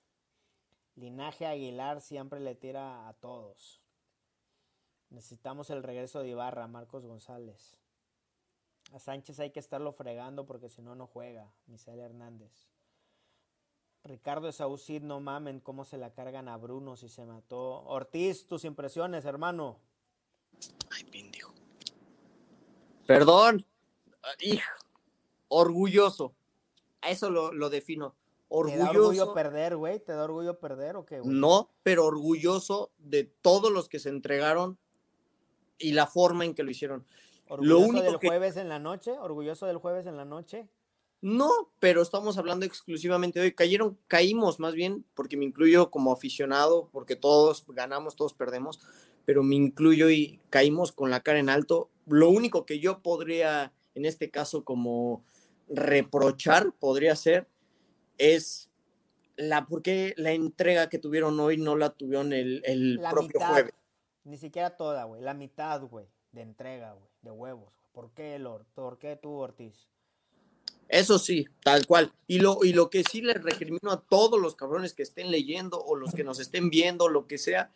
Linaje 0.95 1.45
Aguilar 1.45 2.01
siempre 2.01 2.39
le 2.39 2.55
tira 2.55 3.07
a 3.07 3.13
todos. 3.13 3.81
Necesitamos 5.09 5.69
el 5.69 5.83
regreso 5.83 6.21
de 6.21 6.29
Ibarra, 6.29 6.67
Marcos 6.67 7.05
González. 7.05 7.77
A 8.93 8.99
Sánchez 8.99 9.39
hay 9.39 9.51
que 9.51 9.59
estarlo 9.59 9.91
fregando 9.91 10.45
porque 10.45 10.69
si 10.69 10.81
no, 10.81 10.95
no 10.95 11.07
juega. 11.07 11.51
Misael 11.67 11.99
Hernández. 11.99 12.67
Ricardo 14.05 14.51
Saucid, 14.51 15.01
no 15.01 15.19
mamen 15.19 15.59
cómo 15.59 15.83
se 15.83 15.97
la 15.97 16.13
cargan 16.13 16.47
a 16.47 16.57
Bruno 16.57 16.95
si 16.95 17.09
se 17.09 17.25
mató. 17.25 17.83
Ortiz, 17.85 18.45
tus 18.45 18.63
impresiones, 18.63 19.25
hermano. 19.25 19.79
Ay, 20.91 21.03
pendejo. 21.05 21.53
Perdón. 23.07 23.65
Hijo. 24.41 24.69
Orgulloso. 25.47 26.35
A 27.01 27.09
eso 27.09 27.31
lo, 27.31 27.69
defino. 27.69 28.15
Orgulloso. 28.47 28.77
¿Te 28.77 28.93
da 28.93 28.99
orgullo 28.99 29.33
perder, 29.33 29.75
güey? 29.75 29.99
¿Te 29.99 30.11
da 30.11 30.23
orgullo 30.23 30.59
perder 30.59 30.97
o 30.97 31.05
qué, 31.05 31.19
güey? 31.19 31.35
No, 31.35 31.71
pero 31.81 32.05
orgulloso 32.05 32.91
de 32.99 33.23
todos 33.23 33.71
los 33.71 33.89
que 33.89 33.97
se 33.97 34.09
entregaron 34.09 34.77
y 35.79 35.93
la 35.93 36.05
forma 36.05 36.45
en 36.45 36.53
que 36.53 36.61
lo 36.61 36.69
hicieron. 36.69 37.05
¿Orgulloso 37.47 38.03
del 38.03 38.17
jueves 38.17 38.55
en 38.57 38.69
la 38.69 38.77
noche? 38.77 39.17
¿Orgulloso 39.17 39.65
del 39.65 39.77
jueves 39.77 40.05
en 40.05 40.15
la 40.15 40.25
noche? 40.25 40.67
No, 41.21 41.49
pero 41.79 42.01
estamos 42.01 42.37
hablando 42.37 42.65
exclusivamente 42.65 43.39
de 43.39 43.45
hoy. 43.45 43.51
Cayeron, 43.53 43.97
caímos 44.07 44.59
más 44.59 44.73
bien, 44.73 45.05
porque 45.15 45.37
me 45.37 45.45
incluyo 45.45 45.89
como 45.89 46.11
aficionado, 46.11 46.89
porque 46.91 47.15
todos 47.15 47.65
ganamos, 47.67 48.15
todos 48.15 48.33
perdemos, 48.33 48.79
pero 49.25 49.41
me 49.41 49.55
incluyo 49.55 50.09
y 50.09 50.39
caímos 50.49 50.91
con 50.91 51.09
la 51.09 51.21
cara 51.21 51.39
en 51.39 51.49
alto. 51.49 51.89
Lo 52.05 52.29
único 52.29 52.65
que 52.65 52.79
yo 52.79 53.01
podría, 53.01 53.73
en 53.95 54.05
este 54.05 54.29
caso, 54.29 54.63
como 54.63 55.23
reprochar, 55.67 56.73
podría 56.79 57.15
ser, 57.15 57.47
es 58.17 58.69
la 59.35 59.65
por 59.65 59.81
qué 59.81 60.13
la 60.17 60.31
entrega 60.31 60.89
que 60.89 60.99
tuvieron 60.99 61.39
hoy 61.39 61.57
no 61.57 61.75
la 61.75 61.89
tuvieron 61.89 62.33
el, 62.33 62.61
el 62.65 62.99
propio 63.09 63.39
jueves. 63.39 63.73
Ni 64.23 64.37
siquiera 64.37 64.75
toda, 64.75 65.03
güey. 65.05 65.21
La 65.21 65.33
mitad, 65.33 65.81
güey, 65.81 66.07
de 66.31 66.41
entrega, 66.41 66.93
güey, 66.93 67.09
de 67.21 67.31
huevos. 67.31 67.73
¿Por 67.91 68.11
qué, 68.11 68.37
Lord? 68.39 68.65
¿Por 68.73 68.97
qué 68.97 69.15
tú, 69.15 69.31
Ortiz? 69.33 69.87
Eso 70.87 71.17
sí, 71.19 71.47
tal 71.63 71.85
cual. 71.87 72.11
Y 72.27 72.39
lo, 72.39 72.63
y 72.63 72.73
lo 72.73 72.89
que 72.89 73.03
sí 73.03 73.21
les 73.21 73.41
recrimino 73.41 73.91
a 73.91 74.01
todos 74.01 74.39
los 74.39 74.55
cabrones 74.55 74.93
que 74.93 75.03
estén 75.03 75.31
leyendo 75.31 75.79
o 75.83 75.95
los 75.95 76.13
que 76.13 76.23
nos 76.23 76.39
estén 76.39 76.69
viendo, 76.69 77.09
lo 77.09 77.27
que 77.27 77.37
sea, 77.37 77.71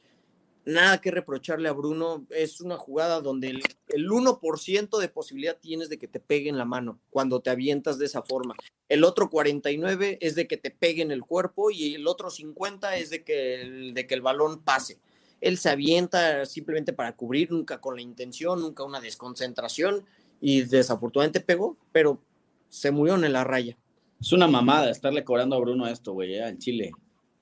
nada 0.66 1.02
que 1.02 1.12
reprocharle 1.12 1.70
a 1.70 1.74
Bruno. 1.74 2.26
Es 2.30 2.62
una 2.62 2.78
jugada 2.78 3.22
donde 3.22 3.48
el, 3.48 3.64
el 3.88 4.10
1% 4.10 5.00
de 5.00 5.10
posibilidad 5.10 5.58
tienes 5.58 5.90
de 5.90 5.98
que 5.98 6.08
te 6.08 6.20
peguen 6.20 6.58
la 6.58 6.66
mano 6.66 7.00
cuando 7.10 7.40
te 7.40 7.50
avientas 7.50 7.98
de 7.98 8.06
esa 8.06 8.22
forma. 8.22 8.56
El 8.88 9.04
otro 9.04 9.30
49 9.30 10.20
es 10.22 10.36
de 10.36 10.48
que 10.48 10.58
te 10.58 10.72
peguen 10.72 11.12
el 11.12 11.24
cuerpo 11.24 11.72
y 11.72 11.96
el 11.96 12.08
otro 12.08 12.30
50 12.30 12.98
es 12.98 13.10
de 13.10 13.24
que 13.24 13.62
el, 13.62 13.94
de 13.94 14.08
que 14.08 14.16
el 14.16 14.22
balón 14.22 14.64
pase. 14.64 15.00
él 15.42 15.58
se 15.58 15.70
avienta 15.70 16.46
simplemente 16.46 16.94
para 16.94 17.16
cubrir, 17.16 17.52
nunca 17.52 17.80
con 17.80 17.96
la 17.96 18.02
intención, 18.02 18.60
nunca 18.62 18.84
una 18.84 19.00
desconcentración 19.00 20.06
y 20.42 20.62
desafortunadamente 20.62 21.40
pegó, 21.40 21.78
pero 21.92 22.22
se 22.70 22.92
murió 22.92 23.16
en 23.16 23.34
la 23.34 23.44
raya. 23.44 23.78
Es 24.20 24.32
una 24.32 24.48
mamada 24.48 24.90
estarle 24.90 25.24
cobrando 25.24 25.56
a 25.56 25.60
Bruno 25.60 25.88
esto, 25.88 26.14
güey, 26.14 26.36
eh, 26.36 26.44
al 26.44 26.58
Chile. 26.58 26.92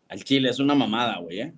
Al 0.09 0.23
Chile, 0.23 0.49
es 0.49 0.59
una 0.59 0.75
mamada, 0.75 1.19
güey, 1.19 1.41
¿eh? 1.41 1.53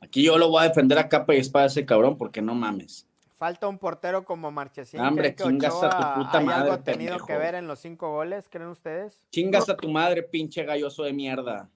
Aquí 0.00 0.22
yo 0.22 0.38
lo 0.38 0.48
voy 0.48 0.64
a 0.64 0.68
defender 0.68 0.98
a 0.98 1.08
capa 1.08 1.34
y 1.34 1.38
espada 1.38 1.64
a 1.64 1.68
ese 1.68 1.84
cabrón 1.84 2.16
porque 2.16 2.40
no 2.40 2.54
mames. 2.54 3.06
Falta 3.36 3.68
un 3.68 3.78
portero 3.78 4.24
como 4.24 4.50
Marchesín. 4.50 5.00
Hombre, 5.00 5.34
¿Creen 5.34 5.58
que 5.58 5.66
chingas 5.68 5.82
a 5.82 5.90
tu 5.90 6.20
puta 6.20 6.38
hay 6.38 6.44
madre, 6.44 6.70
algo 6.70 6.82
tenido 6.84 7.10
pendejo. 7.12 7.26
que 7.26 7.36
ver 7.38 7.54
en 7.54 7.66
los 7.66 7.78
cinco 7.78 8.10
goles, 8.12 8.48
creen 8.50 8.68
ustedes? 8.68 9.24
Chingas 9.30 9.68
a 9.68 9.76
tu 9.76 9.88
madre, 9.88 10.22
pinche 10.22 10.62
galloso 10.64 11.04
de 11.04 11.12
mierda. 11.12 11.70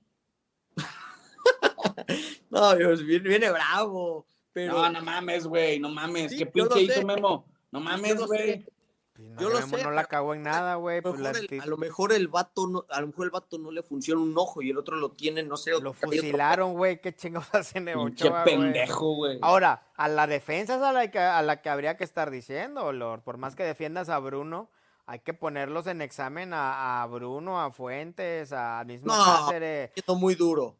No, 2.51 2.75
Dios, 2.77 3.05
viene, 3.05 3.29
viene 3.29 3.51
bravo, 3.51 4.27
pero 4.53 4.75
No, 4.75 4.91
no 4.91 5.03
mames, 5.03 5.47
güey, 5.47 5.81
no 5.81 5.89
mames. 5.89 6.31
Sí, 6.33 6.39
¿Qué 6.39 6.47
pinche 6.47 6.83
hizo 6.83 7.03
Memo? 7.03 7.47
No 7.73 7.81
mames, 7.81 8.17
güey. 8.27 8.65
Pues 9.15 9.29
no, 9.29 9.41
Yo 9.41 9.49
lo 9.49 9.63
sé, 9.63 9.83
no 9.83 9.93
la 9.93 10.05
cagó 10.07 10.35
en 10.35 10.43
nada, 10.43 10.75
güey. 10.75 10.99
A 10.99 11.03
lo, 11.03 11.11
Pues 11.13 11.21
mejor 11.23 11.37
el, 11.53 11.61
a 11.61 11.67
lo 11.67 11.77
mejor 11.77 12.13
el 12.13 12.29
vato 12.29 12.67
no, 12.67 12.85
a 12.91 13.01
lo 13.01 13.07
mejor 13.07 13.27
el 13.27 13.31
vato 13.31 13.59
no 13.59 13.71
le 13.71 13.85
funciona 13.85 14.21
un 14.21 14.37
ojo 14.37 14.61
y 14.61 14.71
el 14.71 14.79
otro 14.79 14.97
lo 14.97 15.13
tiene, 15.13 15.45
no 15.45 15.57
sé. 15.57 15.71
lo 15.81 15.93
fusilaron, 15.93 16.75
güey. 16.75 17.01
Qué 17.01 17.15
chingados 17.15 17.49
hacen 17.55 17.89
Ochoa, 17.91 18.43
güey. 18.43 18.57
pendejo, 18.57 19.15
güey. 19.15 19.39
Ahora, 19.41 19.87
a 19.95 20.09
la 20.09 20.27
defensa 20.27 20.75
es 20.77 20.83
a 20.83 20.93
la 20.93 21.11
que, 21.11 21.21
a 21.21 21.43
la 21.43 21.63
que 21.63 21.71
habría 21.71 21.97
que 21.97 22.03
estar 22.05 22.31
diciendo, 22.31 22.93
Lord. 22.93 23.23
Por 23.23 23.37
más 23.37 23.55
que 23.55 23.63
defiendas 23.63 24.09
a 24.09 24.19
Bruno, 24.19 24.69
hay 25.07 25.21
que 25.21 25.33
ponerlos 25.33 25.87
en 25.87 26.03
examen 26.03 26.53
a, 26.53 27.03
a 27.03 27.07
Bruno, 27.07 27.61
a 27.63 27.71
Fuentes, 27.71 28.53
a 28.53 28.83
mismo 28.85 29.15
No. 29.15 29.25
Cáceres. 29.25 29.93
muy 30.09 30.35
duro. 30.35 30.77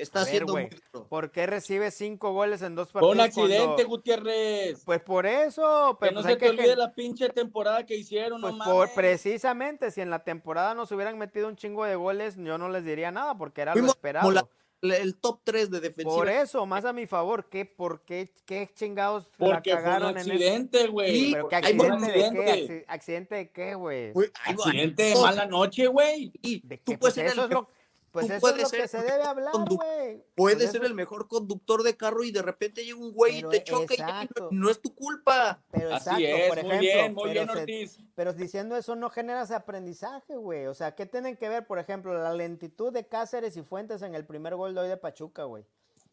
Está 0.00 0.24
güey, 0.24 0.66
muy 0.66 0.80
duro. 0.92 1.06
¿Por 1.08 1.30
qué 1.30 1.46
recibe 1.46 1.90
cinco 1.90 2.32
goles 2.32 2.62
en 2.62 2.74
dos 2.74 2.90
Fue 2.90 3.00
partidos? 3.00 3.14
un 3.14 3.20
accidente, 3.20 3.66
cuando- 3.66 3.88
Gutiérrez. 3.88 4.82
Pues 4.84 5.00
por 5.02 5.26
eso, 5.26 5.96
que 6.00 6.06
pero 6.06 6.12
no 6.12 6.22
pues 6.22 6.32
se 6.34 6.38
te 6.38 6.44
que 6.46 6.50
olvide 6.50 6.76
la 6.76 6.92
pinche 6.92 7.28
temporada 7.28 7.84
que 7.86 7.96
hicieron, 7.96 8.40
Pues 8.40 8.54
no 8.54 8.64
por, 8.64 8.74
mames. 8.88 8.94
precisamente, 8.94 9.90
si 9.90 10.00
en 10.00 10.10
la 10.10 10.24
temporada 10.24 10.74
nos 10.74 10.90
hubieran 10.92 11.18
metido 11.18 11.48
un 11.48 11.56
chingo 11.56 11.84
de 11.84 11.96
goles, 11.96 12.36
yo 12.36 12.58
no 12.58 12.68
les 12.68 12.84
diría 12.84 13.10
nada, 13.10 13.36
porque 13.36 13.60
era 13.62 13.72
lo 13.72 13.74
Fuimos 13.74 13.94
esperado. 13.96 14.30
la- 14.30 14.46
el, 14.82 15.14
top 15.16 15.40
3 15.44 15.70
de 15.70 15.78
defensiva. 15.80 16.14
Por 16.16 16.30
eso, 16.30 16.64
más 16.64 16.86
a 16.86 16.94
mi 16.94 17.06
favor, 17.06 17.50
¿qué, 17.50 17.66
por 17.66 18.02
qué, 18.06 18.32
qué 18.46 18.70
chingados 18.74 19.26
la 19.36 19.46
Porque 19.46 19.72
fue 19.72 19.78
un 19.80 19.84
cagaron 19.84 20.10
en 20.12 20.16
eso? 20.16 20.30
accidente, 20.32 20.86
güey. 20.86 21.12
Sí, 21.14 21.30
¿Pero 21.34 21.48
qué 21.48 21.60
Fue 21.60 21.72
un 21.74 21.92
accidente 21.92 22.06
de 22.06 22.12
qué? 22.14 22.28
accidente. 22.50 22.72
Acci- 22.72 22.84
¿Accidente 22.88 23.34
de 23.34 23.50
qué, 23.50 23.74
güey? 23.74 24.12
Accidente 24.46 25.02
de 25.02 25.14
mala 25.16 25.44
noche, 25.44 25.86
güey. 25.86 26.32
y 26.40 26.66
¿De 26.66 26.78
tú 26.78 26.92
qué? 26.92 26.98
puedes 26.98 26.98
Pues 26.98 27.14
ser 27.14 27.26
eso 27.26 27.44
el 27.44 27.50
es 27.50 27.54
lo, 27.54 27.66
pues 28.12 28.26
tú 28.26 28.32
eso 28.32 28.34
es 28.36 28.40
puedes 28.40 28.62
lo 28.62 28.68
ser 28.68 28.80
que 28.82 28.88
se 28.88 28.96
el 28.98 29.02
debe 29.04 29.18
mejor 29.18 29.28
hablar, 29.28 29.52
güey. 29.68 30.24
Puedes 30.34 30.58
Pues 30.58 30.70
ser 30.72 30.80
el 30.82 30.90
es- 30.90 30.94
mejor 30.94 31.28
conductor 31.28 31.82
de 31.82 31.96
carro 31.96 32.24
y 32.24 32.30
de 32.32 32.42
repente 32.42 32.84
llega 32.84 32.98
un 32.98 33.12
güey 33.12 33.38
y 33.38 33.42
te 33.48 33.62
choca 33.64 33.94
y 33.94 34.00
exacto. 34.00 34.48
no, 34.50 34.60
no 34.64 34.70
es 34.70 34.80
tu 34.80 34.94
culpa. 34.94 35.62
Pero 35.70 35.94
Así 35.94 36.10
exacto, 36.10 36.22
es, 36.26 36.48
por 36.48 36.56
muy 36.64 36.70
ejemplo, 36.70 36.80
bien, 36.80 37.14
muy 37.14 37.22
pero 37.22 37.32
bien, 37.34 37.48
se- 37.54 37.60
Ortiz. 37.60 37.98
Pero 38.14 38.32
diciendo 38.32 38.76
eso 38.76 38.96
no 38.96 39.10
genera 39.10 39.42
ese 39.42 39.54
aprendizaje, 39.54 40.36
güey. 40.36 40.66
O 40.66 40.74
sea, 40.74 40.94
¿qué 40.94 41.06
tienen 41.06 41.36
que 41.36 41.48
ver, 41.48 41.66
por 41.66 41.78
ejemplo, 41.78 42.12
la 42.14 42.32
lentitud 42.34 42.92
de 42.92 43.06
Cáceres 43.06 43.56
y 43.56 43.62
Fuentes 43.62 44.02
en 44.02 44.14
el 44.14 44.24
primer 44.26 44.56
gol 44.56 44.74
de 44.74 44.80
hoy 44.82 44.88
de 44.88 44.96
Pachuca, 44.96 45.44
güey? 45.44 45.64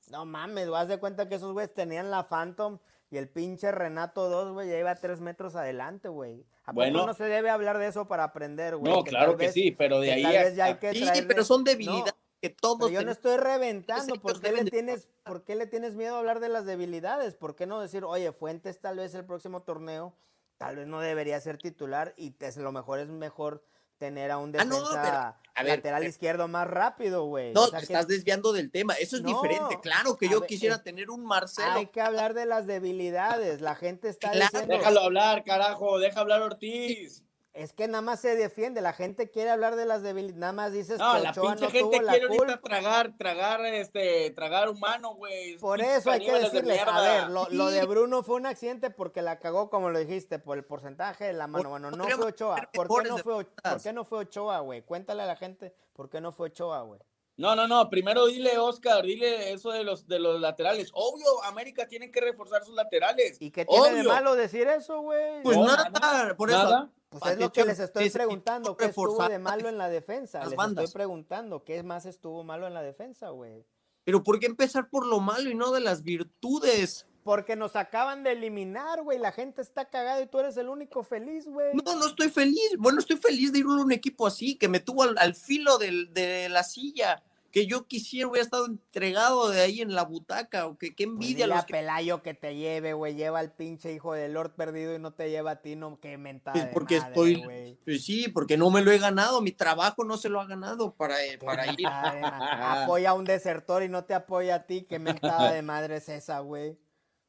No 0.09 0.25
mames, 0.25 0.69
vas 0.69 0.87
de 0.87 0.99
cuenta 0.99 1.27
que 1.27 1.35
esos 1.35 1.51
güeyes 1.51 1.73
tenían 1.73 2.09
la 2.09 2.23
Phantom 2.29 2.77
y 3.09 3.17
el 3.17 3.29
pinche 3.29 3.71
Renato 3.71 4.29
2, 4.29 4.53
güey, 4.53 4.69
ya 4.69 4.77
iba 4.77 4.93
tres 4.95 5.21
metros 5.21 5.55
adelante, 5.55 6.09
güey. 6.09 6.45
¿A 6.63 6.73
poco 6.73 6.75
Bueno. 6.75 7.05
no 7.05 7.13
se 7.13 7.23
debe 7.25 7.49
hablar 7.49 7.77
de 7.77 7.87
eso 7.87 8.07
para 8.07 8.25
aprender, 8.25 8.75
güey? 8.75 8.91
No, 8.93 9.03
Que 9.03 9.11
claro 9.11 9.37
que 9.37 9.45
vez- 9.45 9.53
sí, 9.53 9.71
pero 9.71 9.99
de 10.01 10.07
que 10.07 10.13
ahí 10.13 10.23
tal 10.23 10.35
a- 10.35 10.43
vez 10.43 10.55
ya 10.55 10.65
hay 10.65 10.75
que 10.75 10.93
Sí, 10.93 11.03
traerle- 11.03 11.27
pero 11.27 11.43
son 11.45 11.61
No, 11.61 11.71
debilidades 11.71 12.13
que 12.41 12.49
todos 12.49 12.77
pero 12.79 12.89
yo 12.91 13.03
no 13.03 13.11
estoy 13.11 13.37
reventando. 13.37 14.15
¿Por 14.15 14.39
qué, 14.41 14.51
le 14.51 14.63
de 14.65 14.69
tienes, 14.71 15.07
¿Por 15.23 15.43
qué 15.43 15.55
le 15.55 15.65
tienes 15.67 15.95
miedo 15.95 16.15
a 16.15 16.19
hablar 16.19 16.39
de 16.39 16.49
las 16.49 16.65
debilidades? 16.65 17.35
¿Por 17.35 17.55
qué 17.55 17.65
no 17.65 17.79
decir, 17.81 18.03
oye, 18.03 18.31
Fuentes 18.31 18.79
tal 18.79 18.97
vez 18.97 19.15
el 19.15 19.25
próximo 19.25 19.61
torneo, 19.63 20.13
tal 20.57 20.75
vez 20.75 20.87
no 20.87 20.99
debería 20.99 21.39
ser 21.39 21.57
titular 21.57 22.13
y 22.17 22.31
te- 22.31 22.51
lo 22.59 22.71
mejor 22.71 22.99
es 22.99 23.07
mejor 23.07 23.63
tener 23.97 24.31
a 24.31 24.37
un 24.37 24.55
Ah, 24.57 24.63
no, 24.65 24.75
defensa 24.79 25.01
pero, 25.03 25.17
a 25.55 25.63
ver, 25.63 25.77
lateral 25.77 25.99
pero- 26.01 26.09
izquierdo 26.09 26.47
más 26.47 26.67
rápido, 26.67 27.25
güey? 27.25 27.53
No, 27.53 27.63
O 27.63 27.67
sea, 27.67 27.79
te 27.79 27.87
que 27.87 27.93
estás 27.93 28.07
desviando 28.07 28.53
del 28.53 28.71
tema. 28.71 28.93
Eso 28.95 29.17
es 29.17 29.21
No, 29.23 29.29
diferente. 29.29 29.79
Claro 29.81 30.17
que 30.17 30.29
yo 30.29 30.39
ver, 30.41 30.47
quisiera 30.49 30.75
es- 30.75 30.83
tener 30.83 31.09
un 31.09 31.25
Marcelo. 31.25 31.71
hay 31.73 31.87
que 31.87 32.01
hablar 32.01 32.33
de 32.33 32.45
las 32.45 32.67
debilidades. 32.67 33.61
La 33.61 33.75
gente 33.75 34.09
está 34.09 34.31
Claro. 34.31 34.49
diciendo... 34.51 34.77
Déjalo 34.77 35.01
hablar, 35.01 35.43
carajo, 35.43 35.99
deja 35.99 36.19
hablar 36.19 36.41
Ortiz. 36.41 37.23
Es 37.57 37.73
que 37.73 37.87
nada 37.87 38.01
más 38.03 38.19
se 38.21 38.35
defiende, 38.35 38.81
la 38.81 38.93
gente 38.93 39.31
quiere 39.31 39.49
hablar 39.49 39.75
de 39.75 39.85
las 39.85 40.03
debilidades, 40.03 40.39
nada 40.39 40.53
más 40.53 40.73
dices 40.73 40.99
No, 40.99 41.13
que 41.15 41.19
la 41.21 41.31
Ochoa 41.31 41.55
pinche 41.55 41.65
no 41.65 41.71
gente 41.71 41.97
tuvo 41.97 42.01
la 42.03 42.11
quiere 42.11 42.27
culpa. 42.27 42.59
tragar, 42.61 43.17
tragar, 43.17 43.65
este, 43.65 44.29
tragar 44.31 44.69
humano, 44.69 45.15
güey. 45.15 45.57
Por 45.57 45.81
eso 45.81 46.11
hay 46.11 46.19
que 46.19 46.25
caníbales 46.27 46.51
de 46.51 46.61
decirles, 46.61 46.87
a 46.87 47.01
ver, 47.01 47.29
lo, 47.31 47.47
lo 47.49 47.71
de. 47.71 47.83
Bruno 47.87 48.21
fue 48.21 48.35
un 48.35 48.45
accidente 48.45 48.91
porque 48.91 49.23
la 49.23 49.39
cagó, 49.39 49.71
como 49.71 49.89
lo 49.89 49.97
dijiste, 49.97 50.37
por 50.37 50.57
el 50.57 50.65
porcentaje 50.65 51.25
de 51.25 51.33
la 51.33 51.47
mano. 51.47 51.69
Bueno, 51.69 51.89
no 51.89 52.03
fue 52.07 52.27
Ochoa. 52.27 52.69
¿Por 52.73 52.87
qué 53.03 53.09
no 53.09 53.17
fue, 53.17 53.33
O- 53.33 53.37
defensas. 53.39 53.73
¿Por 53.73 53.81
qué 53.81 53.93
no 53.93 54.05
fue 54.05 54.19
Ochoa, 54.19 54.59
güey? 54.59 54.83
Cuéntale 54.83 55.23
a 55.23 55.25
la 55.25 55.35
gente 55.35 55.73
por 55.93 56.09
qué 56.11 56.21
no 56.21 56.31
fue 56.31 56.49
Ochoa, 56.49 56.81
güey. 56.83 56.99
No, 57.37 57.55
no, 57.55 57.67
no, 57.67 57.87
primero 57.89 58.25
dile, 58.27 58.57
Oscar, 58.57 59.03
dile 59.03 59.51
eso 59.53 59.71
de 59.71 59.83
los, 59.83 60.07
de 60.07 60.17
los 60.19 60.39
laterales. 60.41 60.89
Obvio, 60.93 61.43
América 61.43 61.87
tiene 61.87 62.09
que 62.11 62.19
reforzar 62.21 62.63
sus 62.63 62.73
laterales. 62.75 63.37
¿Y 63.39 63.51
qué 63.51 63.63
tiene 63.65 63.93
de 63.93 64.03
malo 64.03 64.35
decir 64.35 64.67
eso, 64.67 65.01
güey? 65.01 65.43
Pues 65.43 65.55
No, 65.57 65.65
nada, 65.67 65.89
nada, 65.89 66.35
por 66.35 66.49
nada. 66.49 66.89
Pues 67.09 67.23
es 67.33 67.39
lo 67.39 67.51
que 67.51 67.63
les 67.63 67.79
estoy 67.79 68.09
preguntando, 68.09 68.75
¿qué 68.75 68.85
estuvo 68.85 69.27
de 69.27 69.39
malo 69.39 69.69
en 69.69 69.77
la 69.77 69.87
defensa? 69.89 70.43
Les 70.43 70.55
bandas. 70.55 70.85
estoy 70.85 70.93
preguntando, 70.99 71.63
¿qué 71.63 71.81
más 71.83 72.05
estuvo 72.05 72.43
malo 72.43 72.67
en 72.67 72.73
la 72.73 72.81
defensa, 72.81 73.29
güey? 73.29 73.65
Pero 74.03 74.23
¿por 74.23 74.39
qué 74.39 74.45
empezar 74.45 74.89
por 74.89 75.05
lo 75.05 75.19
malo 75.19 75.49
y 75.49 75.55
no 75.55 75.71
de 75.71 75.79
las 75.79 76.03
virtudes? 76.03 77.07
Porque 77.23 77.55
nos 77.57 77.75
acaban 77.75 78.23
de 78.23 78.31
eliminar, 78.31 79.03
güey. 79.03 79.19
La 79.19 79.33
gente 79.33 79.61
está 79.61 79.85
cagada 79.85 80.21
y 80.21 80.27
tú 80.27 80.39
eres 80.39 80.55
el 80.55 80.69
único 80.69 81.03
feliz, 81.03 81.45
güey. 81.47 81.73
No, 81.75 81.95
no 81.95 82.07
estoy 82.07 82.29
feliz. 82.29 82.75
Bueno, 82.77 82.99
estoy 82.99 83.17
feliz 83.17 83.51
de 83.51 83.59
ir 83.59 83.65
a 83.65 83.69
un 83.69 83.91
equipo 83.91 84.25
así, 84.27 84.57
que 84.57 84.69
me 84.69 84.79
tuvo 84.79 85.03
al, 85.03 85.17
al 85.17 85.35
filo 85.35 85.77
del- 85.77 86.13
de 86.13 86.47
la 86.47 86.63
silla, 86.63 87.21
que 87.57 87.65
yo 87.65 87.87
quisiera 87.87 88.27
hubiera 88.27 88.43
estado 88.43 88.67
entregado 88.67 89.49
de 89.49 89.61
ahí 89.61 89.81
en 89.81 89.95
la 89.95 90.03
butaca, 90.03 90.67
o 90.67 90.77
que 90.77 90.93
qué 90.93 91.05
Pues 91.05 91.15
envidia 91.15 91.45
dile 91.45 91.55
los 91.55 91.65
que... 91.65 91.73
Pelayo 91.73 92.21
que 92.21 92.35
te 92.35 92.55
lleve, 92.55 92.93
güey. 92.93 93.15
Lleva 93.15 93.39
al 93.39 93.51
pinche 93.51 93.91
hijo 93.91 94.13
de 94.13 94.29
Lord 94.29 94.51
perdido 94.51 94.93
y 94.93 94.99
no 94.99 95.13
te 95.13 95.31
lleva 95.31 95.51
a 95.51 95.55
ti, 95.63 95.75
no, 95.75 95.99
qué 95.99 96.19
mentada 96.19 96.53
Pues 96.53 96.65
de 96.65 96.71
porque 96.71 96.99
madre, 96.99 97.09
estoy, 97.09 97.77
pues 97.83 98.05
sí, 98.05 98.27
porque 98.27 98.57
no 98.57 98.69
me 98.69 98.83
lo 98.83 98.91
he 98.91 98.99
ganado, 98.99 99.41
mi 99.41 99.53
trabajo 99.53 100.03
no 100.03 100.17
se 100.17 100.29
lo 100.29 100.39
ha 100.39 100.45
ganado 100.45 100.93
para, 100.93 101.25
eh, 101.25 101.39
para 101.39 101.65
ir. 101.65 101.77
de 101.77 101.87
Apoya 101.87 103.09
a 103.09 103.13
un 103.15 103.25
desertor 103.25 103.81
y 103.81 103.89
no 103.89 104.03
te 104.03 104.13
apoya 104.13 104.53
a 104.53 104.63
ti. 104.67 104.85
Qué 104.87 104.99
mentada 104.99 105.51
de 105.51 105.63
madre 105.63 105.95
es 105.95 106.09
esa, 106.09 106.41
güey. 106.41 106.77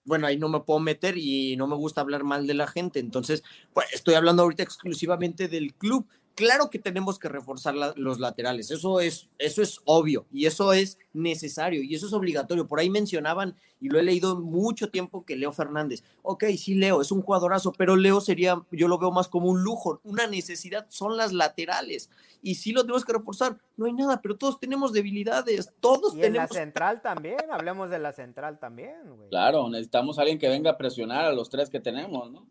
Bueno, 0.05 0.27
ahí 0.27 0.37
no 0.37 0.51
me 0.51 0.61
puedo 0.61 0.81
meter 0.81 1.17
y 1.17 1.57
no 1.57 1.67
me 1.67 1.77
gusta 1.77 2.03
hablar 2.03 2.25
mal 2.25 2.47
de 2.47 2.53
la 2.53 2.67
gente, 2.67 2.99
entonces, 2.99 3.43
pues 3.73 3.87
estoy 3.95 4.15
hablando 4.15 4.43
ahorita 4.43 4.63
exclusivamente 4.63 5.49
del 5.49 5.73
club. 5.73 6.07
Claro 6.39 6.71
que 6.71 6.79
tenemos 6.79 7.19
que 7.19 7.29
reforzar 7.29 7.75
la- 7.75 7.93
los 7.97 8.21
laterales, 8.21 8.71
eso 8.71 9.01
es, 9.01 9.29
eso 9.39 9.61
es 9.61 9.81
obvio 9.85 10.25
y 10.33 10.47
eso 10.47 10.73
es 10.73 10.97
necesario 11.13 11.83
y 11.83 11.97
eso 11.97 12.07
es 12.07 12.13
obligatorio. 12.13 12.69
Por 12.69 12.79
ahí 12.79 12.89
mencionaban, 12.91 13.57
y 13.81 13.89
lo 13.89 13.99
he 13.99 14.05
leído 14.05 14.39
mucho 14.41 14.89
tiempo, 14.89 15.25
que 15.25 15.35
Leo 15.35 15.51
Fernández, 15.51 16.05
ok, 16.23 16.45
sí, 16.57 16.75
Leo 16.77 17.01
es 17.01 17.11
un 17.11 17.23
jugadorazo, 17.23 17.73
pero 17.73 17.97
Leo 17.97 18.21
sería, 18.21 18.63
yo 18.71 18.87
lo 18.87 18.99
veo 18.99 19.11
más 19.11 19.27
como 19.27 19.49
un 19.49 19.65
lujo, 19.65 20.01
una 20.05 20.29
necesidad 20.29 20.87
son 20.91 21.17
las 21.17 21.33
laterales 21.33 22.09
y 22.41 22.55
sí 22.55 22.71
lo 22.73 22.83
tenemos 22.83 23.05
que 23.05 23.15
reforzar. 23.15 23.59
No 23.77 23.87
hay 23.87 23.93
nada, 23.93 24.21
pero 24.23 24.37
todos 24.37 24.61
tenemos 24.61 24.93
debilidades, 24.93 25.73
todos 25.81 26.15
Y 26.15 26.19
en 26.23 26.35
la 26.35 26.47
tenemos... 26.47 26.51
central 26.57 27.03
también. 27.03 27.39
Hablemos 27.51 27.91
de 27.91 27.99
la 27.99 28.13
central 28.13 28.61
también, 28.61 28.95
güey. 29.17 29.29
Claro, 29.29 29.69
necesitamos 29.69 30.19
a 30.19 30.23
alguien 30.23 30.39
que 30.39 30.49
venga 30.49 30.71
a 30.71 30.79
presionar 30.79 31.25
a 31.25 31.33
los 31.33 31.51
tres 31.51 31.69
que 31.69 31.81
tenemos, 31.81 32.31
¿no? 32.31 32.47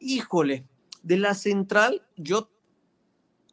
híjole, 0.00 0.64
de 1.02 1.16
la 1.16 1.34
central, 1.34 2.02
yo 2.16 2.48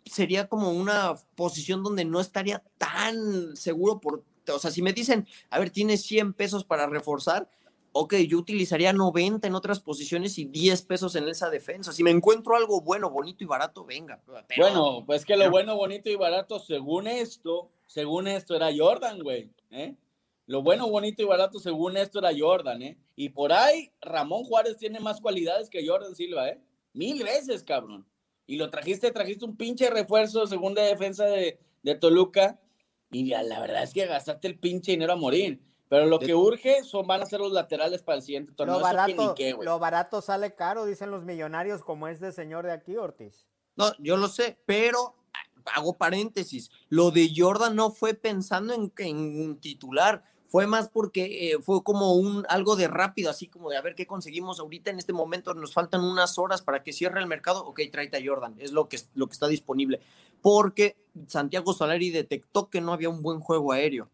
sería 0.06 0.48
como 0.48 0.72
una 0.72 1.16
posición 1.36 1.84
donde 1.84 2.06
no 2.06 2.20
estaría 2.20 2.64
tan 2.78 3.56
seguro 3.56 4.00
por, 4.00 4.24
o 4.54 4.60
sea, 4.60 4.72
si 4.72 4.82
me 4.82 4.94
dicen, 4.94 5.28
a 5.50 5.60
ver, 5.60 5.70
tienes 5.72 6.04
100 6.04 6.34
pesos 6.34 6.64
para 6.64 6.86
reforzar, 6.88 7.50
ok, 7.92 8.14
yo 8.28 8.38
utilizaría 8.38 8.94
90 8.94 9.48
en 9.48 9.56
otras 9.56 9.80
posiciones 9.80 10.38
y 10.38 10.46
10 10.46 10.82
pesos 10.84 11.16
en 11.16 11.28
esa 11.30 11.50
defensa. 11.50 11.92
Si 11.94 12.04
me 12.04 12.12
encuentro 12.12 12.56
algo 12.56 12.82
bueno, 12.82 13.10
bonito 13.10 13.44
y 13.44 13.48
barato, 13.48 13.86
venga. 13.86 14.22
pero- 14.48 14.64
Bueno, 14.64 15.04
pues 15.06 15.26
que 15.26 15.36
lo 15.36 15.40
pero- 15.44 15.52
bueno, 15.52 15.76
bonito 15.76 16.10
y 16.10 16.16
barato, 16.16 16.60
según 16.60 17.08
esto, 17.08 17.70
según 17.88 18.28
esto 18.28 18.56
era 18.56 18.70
Jordan, 18.76 19.22
güey. 19.24 19.50
¿eh? 19.72 19.96
Lo 20.48 20.62
bueno, 20.62 20.88
bonito 20.90 21.24
y 21.24 21.26
barato, 21.26 21.58
según 21.60 21.98
esto 21.98 22.20
era 22.20 22.30
Jordan, 22.38 22.82
¿eh? 22.84 22.98
Y 23.16 23.30
por 23.30 23.52
ahí, 23.54 23.92
Ramón 24.02 24.44
Juárez 24.44 24.78
tiene 24.78 25.00
más 25.00 25.20
cualidades 25.22 25.70
que 25.70 25.88
Jordan 25.88 26.16
Silva, 26.16 26.50
¿eh? 26.50 26.60
Mil 26.94 27.24
veces, 27.24 27.64
cabrón. 27.64 28.06
Y 28.48 28.58
lo 28.58 28.70
trajiste, 28.70 29.12
trajiste 29.12 29.46
un 29.46 29.56
pinche 29.58 29.90
refuerzo, 29.90 30.46
segunda 30.48 30.82
defensa 30.84 31.26
de, 31.26 31.60
de 31.84 31.96
Toluca. 31.96 32.60
Y 33.12 33.28
ya, 33.28 33.44
la 33.44 33.60
verdad 33.60 33.84
es 33.84 33.94
que 33.94 34.06
gastaste 34.06 34.48
el 34.48 34.60
pinche 34.60 34.92
dinero 34.92 35.14
a 35.14 35.16
morir. 35.16 35.62
Pero 35.88 36.06
lo 36.08 36.18
De- 36.18 36.26
que 36.26 36.36
urge 36.36 36.84
son, 36.84 37.06
van 37.08 37.22
a 37.22 37.26
ser 37.26 37.40
los 37.40 37.52
laterales 37.52 38.02
para 38.02 38.18
el 38.18 38.22
siguiente 38.24 38.52
torneo. 38.52 38.80
Lo 38.80 38.88
Eso 38.88 38.96
que 39.06 39.12
ni 39.12 39.18
barato, 39.18 39.36
qué, 39.36 39.56
lo 39.62 39.80
barato 39.80 40.22
sale 40.22 40.56
caro, 40.56 40.86
dicen 40.86 41.12
los 41.12 41.24
millonarios, 41.24 41.84
como 41.84 42.08
este 42.08 42.32
señor 42.32 42.66
de 42.66 42.72
aquí, 42.72 42.98
Ortiz. 42.98 43.48
No, 43.76 43.92
yo 44.00 44.18
lo 44.18 44.28
sé, 44.28 44.58
pero 44.66 45.16
hago 45.76 45.94
paréntesis. 45.98 46.70
Lo 46.90 47.12
de 47.12 47.32
Jordan 47.36 47.76
no 47.76 47.92
fue 47.92 48.14
pensando 48.16 48.74
en, 48.74 48.92
en 48.98 49.18
un 49.42 49.60
titular, 49.60 50.24
fue 50.56 50.68
más 50.68 50.88
porque 50.88 51.52
eh, 51.52 51.58
fue 51.62 51.84
como 51.84 52.14
un 52.14 52.46
algo 52.48 52.78
de 52.78 52.88
rápido, 52.88 53.30
así 53.30 53.48
como 53.48 53.70
de 53.70 53.76
a 53.76 53.82
ver 53.82 53.94
qué 53.94 54.08
conseguimos 54.08 54.62
ahorita 54.62 54.90
en 54.90 55.00
este 55.00 55.12
momento, 55.12 55.54
nos 55.54 55.74
faltan 55.74 56.02
unas 56.02 56.38
horas 56.38 56.62
para 56.62 56.82
que 56.82 56.94
cierre 56.94 57.20
el 57.20 57.28
mercado, 57.28 57.66
ok, 57.66 57.82
tráete 57.92 58.16
a 58.16 58.22
Jordan, 58.26 58.56
es 58.58 58.72
lo 58.72 58.88
que, 58.88 58.98
lo 59.16 59.28
que 59.28 59.34
está 59.34 59.50
disponible, 59.50 60.00
porque 60.42 60.96
Santiago 61.28 61.74
Solari 61.74 62.10
detectó 62.10 62.70
que 62.70 62.80
no 62.80 62.94
había 62.94 63.10
un 63.10 63.22
buen 63.22 63.42
juego 63.42 63.74
aéreo 63.74 64.08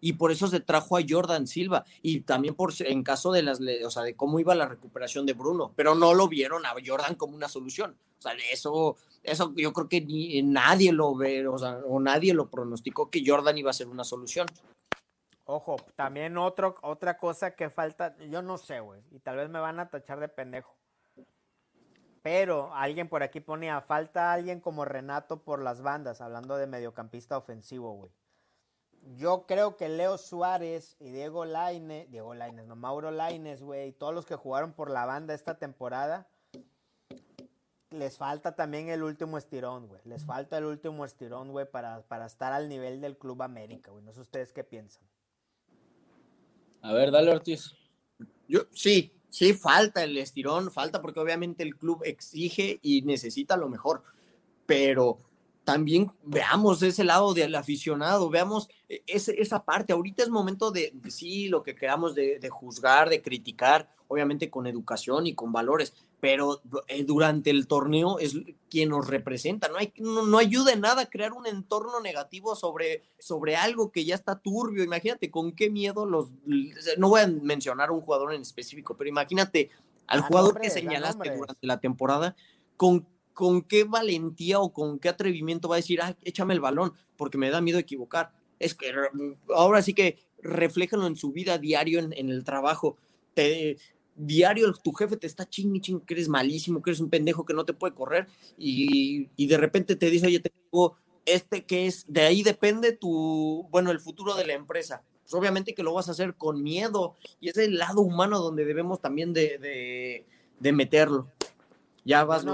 y 0.00 0.12
por 0.12 0.30
eso 0.30 0.46
se 0.46 0.60
trajo 0.60 0.96
a 0.96 1.02
Jordan 1.08 1.48
Silva 1.48 1.84
y 2.02 2.20
también 2.20 2.54
por 2.54 2.72
en 2.78 3.02
caso 3.02 3.32
de 3.32 3.42
las 3.42 3.58
o 3.84 3.90
sea, 3.90 4.04
de 4.04 4.14
cómo 4.14 4.38
iba 4.38 4.54
la 4.54 4.68
recuperación 4.68 5.26
de 5.26 5.32
Bruno, 5.32 5.72
pero 5.74 5.96
no 5.96 6.14
lo 6.14 6.28
vieron 6.28 6.66
a 6.66 6.74
Jordan 6.86 7.16
como 7.16 7.34
una 7.34 7.48
solución. 7.48 7.96
O 8.20 8.22
sea, 8.22 8.32
eso 8.52 8.96
eso 9.24 9.52
yo 9.56 9.72
creo 9.72 9.88
que 9.88 10.02
ni, 10.02 10.40
nadie 10.42 10.92
lo 10.92 11.16
ve, 11.16 11.48
o 11.48 11.58
sea, 11.58 11.80
o 11.84 11.98
nadie 11.98 12.32
lo 12.32 12.48
pronosticó 12.48 13.10
que 13.10 13.24
Jordan 13.26 13.58
iba 13.58 13.70
a 13.70 13.74
ser 13.74 13.88
una 13.88 14.04
solución. 14.04 14.46
Ojo, 15.50 15.76
también 15.96 16.38
otro, 16.38 16.76
otra 16.82 17.18
cosa 17.18 17.56
que 17.56 17.70
falta, 17.70 18.16
yo 18.18 18.40
no 18.40 18.56
sé, 18.56 18.78
güey, 18.78 19.00
y 19.10 19.18
tal 19.18 19.36
vez 19.36 19.48
me 19.48 19.58
van 19.58 19.80
a 19.80 19.90
tachar 19.90 20.20
de 20.20 20.28
pendejo. 20.28 20.76
Pero 22.22 22.72
alguien 22.72 23.08
por 23.08 23.24
aquí 23.24 23.40
ponía, 23.40 23.80
falta 23.80 24.32
alguien 24.32 24.60
como 24.60 24.84
Renato 24.84 25.42
por 25.42 25.60
las 25.60 25.82
bandas, 25.82 26.20
hablando 26.20 26.56
de 26.56 26.68
mediocampista 26.68 27.36
ofensivo, 27.36 27.94
güey. 27.94 28.12
Yo 29.16 29.44
creo 29.46 29.76
que 29.76 29.88
Leo 29.88 30.18
Suárez 30.18 30.94
y 31.00 31.10
Diego 31.10 31.44
Laine, 31.44 32.06
Diego 32.10 32.32
Laines, 32.34 32.68
no, 32.68 32.76
Mauro 32.76 33.10
Laines, 33.10 33.60
güey, 33.60 33.90
todos 33.90 34.14
los 34.14 34.26
que 34.26 34.36
jugaron 34.36 34.72
por 34.72 34.88
la 34.88 35.04
banda 35.04 35.34
esta 35.34 35.58
temporada, 35.58 36.28
les 37.90 38.16
falta 38.16 38.54
también 38.54 38.88
el 38.88 39.02
último 39.02 39.36
estirón, 39.36 39.88
güey. 39.88 40.00
Les 40.04 40.24
falta 40.24 40.58
el 40.58 40.66
último 40.66 41.04
estirón, 41.04 41.50
güey, 41.50 41.68
para, 41.68 42.02
para 42.02 42.26
estar 42.26 42.52
al 42.52 42.68
nivel 42.68 43.00
del 43.00 43.18
Club 43.18 43.42
América, 43.42 43.90
güey. 43.90 44.04
No 44.04 44.12
sé 44.12 44.20
ustedes 44.20 44.52
qué 44.52 44.62
piensan. 44.62 45.02
A 46.82 46.92
ver, 46.92 47.10
dale 47.10 47.30
Ortiz. 47.30 47.74
Yo, 48.48 48.62
sí, 48.72 49.12
sí, 49.28 49.54
falta 49.54 50.02
el 50.02 50.16
estirón, 50.16 50.70
falta 50.70 51.00
porque 51.00 51.20
obviamente 51.20 51.62
el 51.62 51.76
club 51.76 52.02
exige 52.04 52.78
y 52.82 53.02
necesita 53.02 53.56
lo 53.56 53.68
mejor, 53.68 54.02
pero 54.66 55.18
también 55.72 56.10
veamos 56.24 56.82
ese 56.82 57.04
lado 57.04 57.32
del 57.32 57.54
aficionado, 57.54 58.28
veamos 58.28 58.68
e, 58.88 59.04
esa 59.06 59.64
parte. 59.64 59.92
Ahorita 59.92 60.24
es 60.24 60.28
momento 60.28 60.72
de, 60.72 60.92
sí, 61.08 61.48
lo 61.48 61.62
que 61.62 61.76
queramos 61.76 62.16
de, 62.16 62.40
juzgar, 62.50 63.08
de 63.08 63.22
criticar, 63.22 63.88
obviamente 64.08 64.50
con 64.50 64.66
educación 64.66 65.28
y 65.28 65.34
con 65.36 65.52
valores, 65.52 65.94
pero 66.18 66.60
eh, 66.88 67.04
durante 67.04 67.50
el 67.50 67.68
torneo 67.68 68.18
es 68.18 68.34
quien 68.68 68.88
nos 68.88 69.06
representa. 69.06 69.68
No, 69.68 69.76
hay, 69.76 69.92
no, 69.98 70.38
ayuda 70.38 70.72
en 70.72 70.80
nada 70.80 71.08
crear 71.08 71.32
un 71.32 71.46
entorno 71.46 72.00
negativo 72.00 72.56
sobre, 72.56 73.04
sobre 73.20 73.54
algo 73.54 73.92
que 73.92 74.04
ya 74.04 74.16
está 74.16 74.40
turbio. 74.40 74.82
Imagínate 74.82 75.30
con 75.30 75.52
qué 75.52 75.70
miedo 75.70 76.04
los. 76.04 76.30
No 76.98 77.10
voy 77.10 77.20
a 77.20 77.28
mencionar 77.28 77.92
un 77.92 78.00
jugador 78.00 78.34
en 78.34 78.42
específico, 78.42 78.96
pero 78.96 79.08
imagínate 79.08 79.70
al 80.08 80.22
jugador 80.22 80.60
que 80.60 80.68
señalaste 80.68 81.30
durante 81.36 81.64
la 81.64 81.78
temporada 81.78 82.34
con 82.76 83.06
con 83.40 83.62
qué 83.62 83.84
valentía 83.84 84.60
o 84.60 84.70
con 84.70 84.98
qué 84.98 85.08
atrevimiento 85.08 85.66
va 85.66 85.76
a 85.76 85.78
decir, 85.78 86.02
ah, 86.02 86.14
échame 86.24 86.52
el 86.52 86.60
balón, 86.60 86.92
porque 87.16 87.38
me 87.38 87.48
da 87.48 87.62
miedo 87.62 87.78
equivocar. 87.78 88.32
Es 88.58 88.74
que 88.74 88.92
ahora 89.48 89.80
sí 89.80 89.94
que 89.94 90.18
refléjalo 90.42 91.06
en 91.06 91.16
su 91.16 91.32
vida 91.32 91.56
diario, 91.56 92.00
en, 92.00 92.12
el 92.28 92.44
trabajo. 92.44 92.98
Te, 93.32 93.78
diario 94.14 94.70
tu 94.74 94.92
jefe 94.92 95.16
te 95.16 95.26
está 95.26 95.48
ching 95.48 95.80
ching 95.80 96.00
que 96.00 96.12
eres 96.12 96.28
malísimo, 96.28 96.82
que 96.82 96.90
eres 96.90 97.00
un 97.00 97.08
pendejo 97.08 97.46
que 97.46 97.54
no 97.54 97.64
te 97.64 97.72
puede 97.72 97.94
correr 97.94 98.26
y, 98.58 99.46
de 99.46 99.56
repente 99.56 99.96
te 99.96 100.10
dice, 100.10 100.26
oye, 100.26 100.40
te 100.40 100.52
digo, 100.66 100.98
este 101.24 101.64
que 101.64 101.86
es, 101.86 102.04
de 102.12 102.20
ahí 102.20 102.42
depende 102.42 102.92
tu, 102.92 103.66
bueno, 103.70 103.90
el 103.90 104.00
futuro 104.00 104.34
de 104.34 104.46
la 104.46 104.52
empresa. 104.52 105.02
Pues 105.22 105.32
obviamente 105.32 105.74
que 105.74 105.82
lo 105.82 105.94
vas 105.94 106.08
a 106.08 106.12
hacer 106.12 106.34
con 106.34 106.62
miedo 106.62 107.14
y 107.40 107.48
es 107.48 107.56
el 107.56 107.78
lado 107.78 108.02
humano 108.02 108.38
donde 108.38 108.66
debemos 108.66 109.00
también 109.00 109.32
de, 109.32 110.26
de, 110.60 110.72
meterlo. 110.74 111.30
Ya 112.04 112.24
vas, 112.24 112.44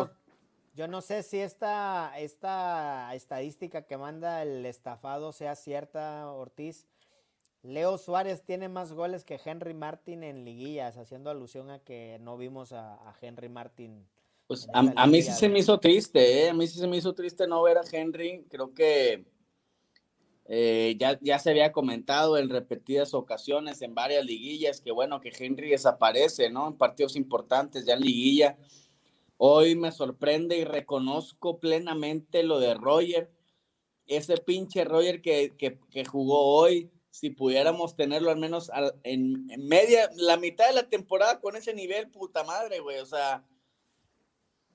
yo 0.77 0.87
no 0.89 1.01
sé 1.01 1.23
si 1.23 1.39
esta, 1.39 2.12
esta 2.19 3.15
estadística 3.15 3.87
que 3.87 3.97
manda 3.97 4.43
el 4.43 4.67
estafado 4.67 5.33
sea 5.33 5.55
cierta, 5.55 6.31
Ortiz. 6.31 6.87
Leo 7.62 7.97
Suárez 7.97 8.43
tiene 8.45 8.69
más 8.69 8.93
goles 8.93 9.25
que 9.25 9.41
Henry 9.43 9.73
Martin 9.73 10.23
en 10.23 10.45
liguillas, 10.45 10.99
haciendo 10.99 11.31
alusión 11.31 11.71
a 11.71 11.79
que 11.79 12.19
no 12.21 12.37
vimos 12.37 12.73
a, 12.73 12.99
Henry 13.23 13.49
Martin. 13.49 14.07
Pues 14.47 14.69
a, 14.73 15.07
mí 15.07 15.23
sí 15.23 15.33
se 15.33 15.49
me 15.49 15.61
hizo 15.61 15.81
triste, 15.81 16.45
¿eh? 16.45 16.51
a 16.51 16.55
mí 16.55 16.67
sí 16.67 16.79
se 16.79 16.87
me 16.87 16.99
hizo 16.99 17.15
triste 17.15 17.49
no 17.49 17.62
ver 17.62 17.79
a 17.79 17.83
Henry. 17.91 18.45
Creo 18.51 18.75
que 18.75 19.25
eh, 20.45 20.95
ya, 21.01 21.19
ya 21.23 21.39
se 21.39 21.51
había 21.51 21.73
comentado 21.73 22.37
en 22.37 22.51
repetidas 22.51 23.15
ocasiones 23.15 23.81
en 23.81 23.95
varias 23.95 24.25
liguillas 24.27 24.83
que 24.83 24.93
bueno, 24.93 25.21
que 25.23 25.33
Henry 25.37 25.71
desaparece, 25.71 26.51
¿no? 26.51 26.69
En 26.69 26.77
partidos 26.77 27.17
importantes, 27.17 27.87
ya 27.87 27.95
en 27.95 28.03
liguilla 28.03 28.59
Hoy 29.38 29.75
me 29.77 29.92
sorprende 29.92 30.57
y 30.57 30.64
reconozco 30.64 31.59
plenamente 31.59 32.42
lo 32.42 32.59
de 32.59 32.75
Roger. 32.75 33.31
Ese 34.07 34.38
pinche 34.38 34.85
Roger 34.85 35.20
que, 35.20 36.07
jugó 36.09 36.57
hoy, 36.57 36.90
si 37.11 37.31
pudiéramos 37.31 37.96
tenerlo 37.96 38.31
al 38.31 38.38
menos 38.38 38.70
en, 39.03 39.46
media, 39.59 40.11
la 40.16 40.37
mitad 40.37 40.68
de 40.68 40.75
la 40.75 40.88
temporada 40.88 41.40
con 41.40 41.57
ese 41.57 41.75
nivel, 41.75 42.11
puta 42.11 42.44
madre, 42.44 42.81
güey. 42.81 42.99
O 42.99 43.07
sea, 43.07 43.44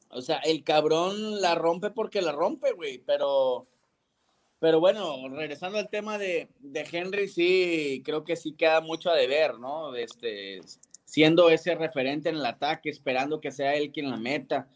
o 0.10 0.22
sea, 0.22 0.38
el 0.40 0.64
cabrón 0.64 1.42
la 1.42 1.56
rompe 1.56 1.90
porque 1.90 2.22
la 2.22 2.32
rompe, 2.32 2.74
güey. 2.74 3.00
Pero, 3.00 3.68
pero 4.60 4.80
bueno, 4.80 5.28
regresando 5.30 5.80
al 5.80 5.90
tema 5.90 6.20
de, 6.20 6.50
de 6.60 6.88
Henry, 6.92 7.28
sí, 7.30 8.04
creo 8.06 8.24
que 8.24 8.36
sí 8.36 8.54
queda 8.54 8.82
mucho 8.82 9.10
a 9.10 9.16
deber, 9.16 9.58
¿no? 9.58 9.96
Este, 9.96 10.62
siendo 11.12 11.50
ese 11.50 11.76
referente 11.76 12.30
en 12.30 12.38
el 12.38 12.46
ataque, 12.46 12.90
esperando 12.90 13.42
que 13.42 13.52
sea 13.52 13.76
él 13.76 13.92
quien 13.92 14.10
la 14.10 14.16
meta. 14.16 14.70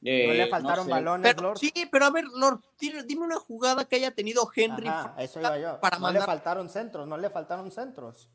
no 0.00 0.10
le 0.10 0.44
eh, 0.44 0.48
faltaron 0.48 0.88
balones, 0.88 1.36
Lord. 1.38 1.58
Sí, 1.58 1.70
pero 1.92 2.06
a 2.06 2.10
ver, 2.10 2.24
Lord, 2.34 2.62
dime 2.80 3.22
una 3.22 3.36
jugada 3.36 3.84
que 3.84 3.96
haya 3.96 4.10
tenido 4.10 4.48
Henry. 4.56 4.88
eso 5.18 5.38
iba 5.38 5.58
yo. 5.58 5.78
Para 5.78 5.98
no 5.98 6.10
le 6.10 6.22
faltaron 6.22 6.70
centros, 6.70 7.06
no 7.06 7.18
le 7.18 7.28
faltaron 7.28 7.70
centros. 7.70 8.30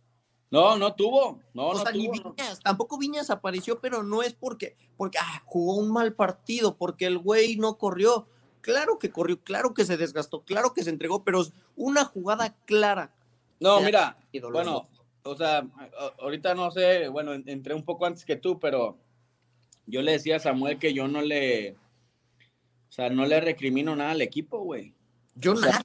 No, 0.52 0.78
no 0.78 0.94
tuvo. 0.94 1.40
No, 1.56 1.74
no 1.74 1.84
tuvo, 1.84 2.12
Viñas, 2.12 2.60
tampoco 2.60 3.00
Viñas 3.00 3.32
apareció, 3.32 3.80
pero 3.80 4.04
no 4.04 4.22
es 4.22 4.34
porque, 4.34 4.76
porque 4.96 5.18
ah, 5.18 5.42
jugó 5.46 5.78
un 5.78 5.92
mal 5.92 6.14
partido, 6.14 6.78
porque 6.78 7.08
el 7.08 7.18
güey 7.18 7.56
no 7.56 7.80
corrió. 7.80 8.28
Claro 8.62 9.00
que 9.00 9.10
corrió, 9.10 9.42
claro 9.42 9.74
que 9.74 9.84
se 9.84 9.98
desgastó, 9.98 10.44
claro 10.44 10.76
que 10.76 10.84
se 10.84 10.92
entregó, 10.92 11.24
pero 11.24 11.44
una 11.76 12.06
jugada 12.06 12.56
clara. 12.66 13.16
No, 13.60 13.82
mira, 13.82 14.16
bueno, 14.52 14.88
o 15.24 15.36
sea, 15.36 15.68
ahorita 16.20 16.56
no 16.56 16.72
sé, 16.72 17.08
bueno, 17.08 17.34
entré 17.34 17.74
un 17.74 17.84
poco 17.84 18.06
antes 18.06 18.26
que 18.26 18.36
tú, 18.36 18.60
pero 18.60 18.98
yo 19.86 20.02
le 20.02 20.14
decía 20.14 20.38
a 20.38 20.40
Samuel 20.40 20.80
que 20.80 20.94
yo 20.94 21.08
no 21.08 21.22
le, 21.22 21.72
o 21.72 22.92
sea, 22.92 23.10
no 23.10 23.26
le 23.26 23.42
recrimino 23.42 23.96
nada 23.96 24.12
al 24.12 24.22
equipo, 24.22 24.60
güey. 24.60 24.94
Yo 25.36 25.54
nada. 25.54 25.82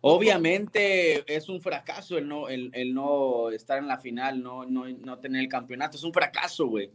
Obviamente 0.00 1.24
es 1.32 1.48
un 1.48 1.60
fracaso 1.60 2.18
el 2.18 2.26
no, 2.26 2.48
el, 2.48 2.92
no 2.92 3.50
estar 3.50 3.78
en 3.78 3.86
la 3.86 3.98
final, 3.98 4.42
no, 4.42 4.64
no, 4.64 4.88
no 4.88 5.18
tener 5.20 5.42
el 5.42 5.48
campeonato, 5.48 5.96
es 5.96 6.02
un 6.02 6.12
fracaso, 6.12 6.66
güey. 6.66 6.90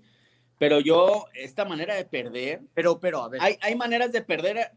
Pero 0.60 0.80
yo, 0.82 1.26
esta 1.34 1.64
manera 1.64 1.96
de 1.96 2.04
perder, 2.04 2.62
pero, 2.74 3.00
pero, 3.00 3.22
a 3.22 3.30
ver. 3.30 3.42
Hay, 3.42 3.58
hay 3.62 3.76
maneras 3.76 4.12
de 4.12 4.24
perder 4.24 4.72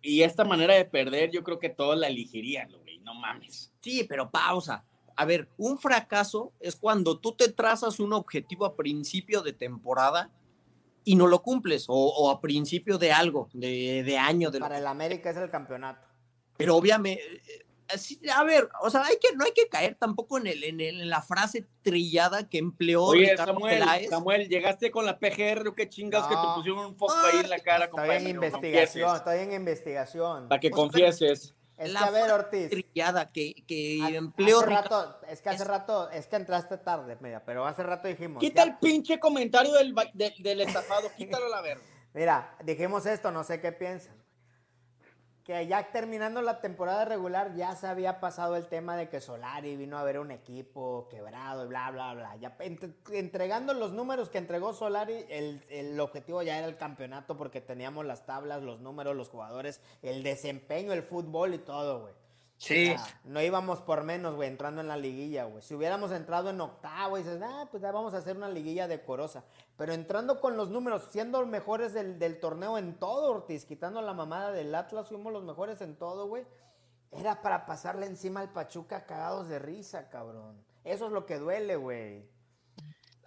y 0.00 0.22
esta 0.22 0.44
manera 0.44 0.74
de 0.74 0.84
perder 0.84 1.30
yo 1.30 1.42
creo 1.42 1.58
que 1.58 1.68
todos 1.68 1.96
la 1.98 2.08
elegirían, 2.08 2.70
güey, 2.72 2.98
no 2.98 3.14
mames. 3.14 3.72
Sí, 3.80 4.04
pero 4.08 4.30
pausa 4.30 4.84
a 5.16 5.24
ver, 5.24 5.48
un 5.56 5.78
fracaso 5.78 6.52
es 6.60 6.76
cuando 6.76 7.18
tú 7.18 7.34
te 7.34 7.50
trazas 7.52 8.00
un 8.00 8.12
objetivo 8.12 8.64
a 8.64 8.76
principio 8.76 9.42
de 9.42 9.52
temporada 9.52 10.30
y 11.04 11.16
no 11.16 11.26
lo 11.26 11.42
cumples, 11.42 11.86
o, 11.88 12.30
a 12.30 12.40
principio 12.40 12.98
de 12.98 13.12
algo, 13.12 13.48
de, 13.52 14.16
año. 14.18 14.50
De 14.50 14.60
Para 14.60 14.78
el 14.78 14.86
América 14.86 15.30
es 15.30 15.36
el 15.36 15.50
campeonato. 15.50 16.06
Pero 16.56 16.76
obviamente, 16.76 17.22
eh, 17.22 18.30
a 18.32 18.44
ver, 18.44 18.68
o 18.80 18.90
sea, 18.90 19.04
hay 19.04 19.16
que, 19.20 19.34
no 19.34 19.44
hay 19.44 19.52
que 19.52 19.68
caer 19.68 19.96
tampoco 19.96 20.38
en, 20.38 20.46
el, 20.46 20.80
en, 20.80 21.08
la 21.08 21.22
frase 21.22 21.66
trillada 21.82 22.48
que 22.48 22.58
empleó 22.58 23.04
Oye, 23.04 23.36
Samuel, 23.36 23.82
Samuel, 24.08 24.48
llegaste 24.48 24.90
con 24.90 25.04
la 25.04 25.18
PGR, 25.18 25.74
qué 25.74 25.88
chingas 25.88 26.26
que 26.28 26.34
te 26.34 26.42
pusieron 26.54 26.86
un 26.86 26.96
foco 26.96 27.14
ahí 27.32 27.40
en 27.40 27.50
la 27.50 27.58
cara. 27.58 27.86
Estoy 27.86 28.16
en 28.16 28.28
investigación, 28.28 29.16
estoy 29.16 29.38
en 29.40 29.52
investigación. 29.52 30.48
Para 30.48 30.60
que 30.60 30.70
confieses. 30.70 31.54
Es 31.82 31.92
que, 31.92 31.98
a 31.98 32.10
ver, 32.10 32.30
Ortiz. 32.30 32.70
que, 33.32 33.64
que 33.66 34.16
empleó. 34.16 34.60
Hace 34.60 34.66
rato, 34.70 35.20
es 35.28 35.42
que 35.42 35.48
hace 35.50 35.64
rato, 35.64 36.10
es 36.10 36.26
que 36.26 36.36
entraste 36.36 36.78
tarde, 36.78 37.16
media, 37.20 37.44
pero 37.44 37.66
hace 37.66 37.82
rato 37.82 38.08
dijimos. 38.08 38.40
Quita 38.40 38.62
el 38.62 38.78
pinche 38.78 39.18
comentario 39.18 39.72
del, 39.72 39.94
del 40.14 40.60
estafado, 40.60 41.10
quítalo 41.16 41.46
a 41.46 41.48
la 41.48 41.60
verga. 41.60 41.82
Mira, 42.14 42.56
dijimos 42.64 43.06
esto, 43.06 43.32
no 43.32 43.42
sé 43.42 43.60
qué 43.60 43.72
piensas 43.72 44.21
que 45.44 45.66
ya 45.66 45.90
terminando 45.90 46.40
la 46.40 46.60
temporada 46.60 47.04
regular 47.04 47.54
ya 47.54 47.74
se 47.74 47.86
había 47.86 48.20
pasado 48.20 48.56
el 48.56 48.66
tema 48.66 48.96
de 48.96 49.08
que 49.08 49.20
Solari 49.20 49.76
vino 49.76 49.98
a 49.98 50.04
ver 50.04 50.18
un 50.20 50.30
equipo 50.30 51.08
quebrado 51.10 51.64
y 51.64 51.68
bla, 51.68 51.90
bla, 51.90 52.14
bla. 52.14 52.36
Ya 52.36 52.56
entregando 53.12 53.74
los 53.74 53.92
números 53.92 54.30
que 54.30 54.38
entregó 54.38 54.72
Solari, 54.72 55.24
el, 55.28 55.98
objetivo 55.98 56.42
ya 56.42 56.58
era 56.58 56.66
el 56.66 56.76
campeonato 56.76 57.36
porque 57.36 57.60
teníamos 57.60 58.06
las 58.06 58.24
tablas, 58.24 58.62
los 58.62 58.80
números, 58.80 59.16
los 59.16 59.28
jugadores, 59.28 59.80
el 60.02 60.22
desempeño, 60.22 60.92
el 60.92 61.02
fútbol 61.02 61.54
y 61.54 61.58
todo, 61.58 62.02
güey. 62.02 62.21
Sí. 62.62 62.94
no 63.24 63.42
íbamos 63.42 63.80
por 63.82 64.04
menos, 64.04 64.36
güey, 64.36 64.48
entrando 64.48 64.80
en 64.80 64.88
la 64.88 64.96
liguilla, 64.96 65.44
güey. 65.44 65.62
Si 65.62 65.74
hubiéramos 65.74 66.12
entrado 66.12 66.50
en 66.50 66.60
octavo 66.60 67.18
y 67.18 67.22
dices, 67.22 67.40
ah, 67.42 67.66
pues 67.70 67.82
ya 67.82 67.90
vamos 67.90 68.14
a 68.14 68.18
hacer 68.18 68.36
una 68.36 68.48
liguilla 68.48 68.86
decorosa. 68.86 69.44
Pero 69.76 69.92
entrando 69.92 70.40
con 70.40 70.56
los 70.56 70.70
números, 70.70 71.08
siendo 71.10 71.40
los 71.40 71.50
mejores 71.50 71.92
del, 71.92 72.18
del 72.20 72.38
torneo 72.38 72.78
en 72.78 72.94
todo, 72.94 73.32
Ortiz, 73.32 73.64
quitando 73.64 74.00
la 74.00 74.12
mamada 74.12 74.52
del 74.52 74.72
Atlas, 74.74 75.08
fuimos 75.08 75.32
los 75.32 75.42
mejores 75.42 75.80
en 75.80 75.96
todo, 75.96 76.26
güey. 76.28 76.44
Era 77.10 77.42
para 77.42 77.66
pasarle 77.66 78.06
encima 78.06 78.40
al 78.40 78.52
Pachuca 78.52 79.06
cagados 79.06 79.48
de 79.48 79.58
risa, 79.58 80.08
cabrón. 80.08 80.56
Eso 80.84 81.06
es 81.06 81.12
lo 81.12 81.26
que 81.26 81.38
duele, 81.38 81.74
güey. 81.76 82.24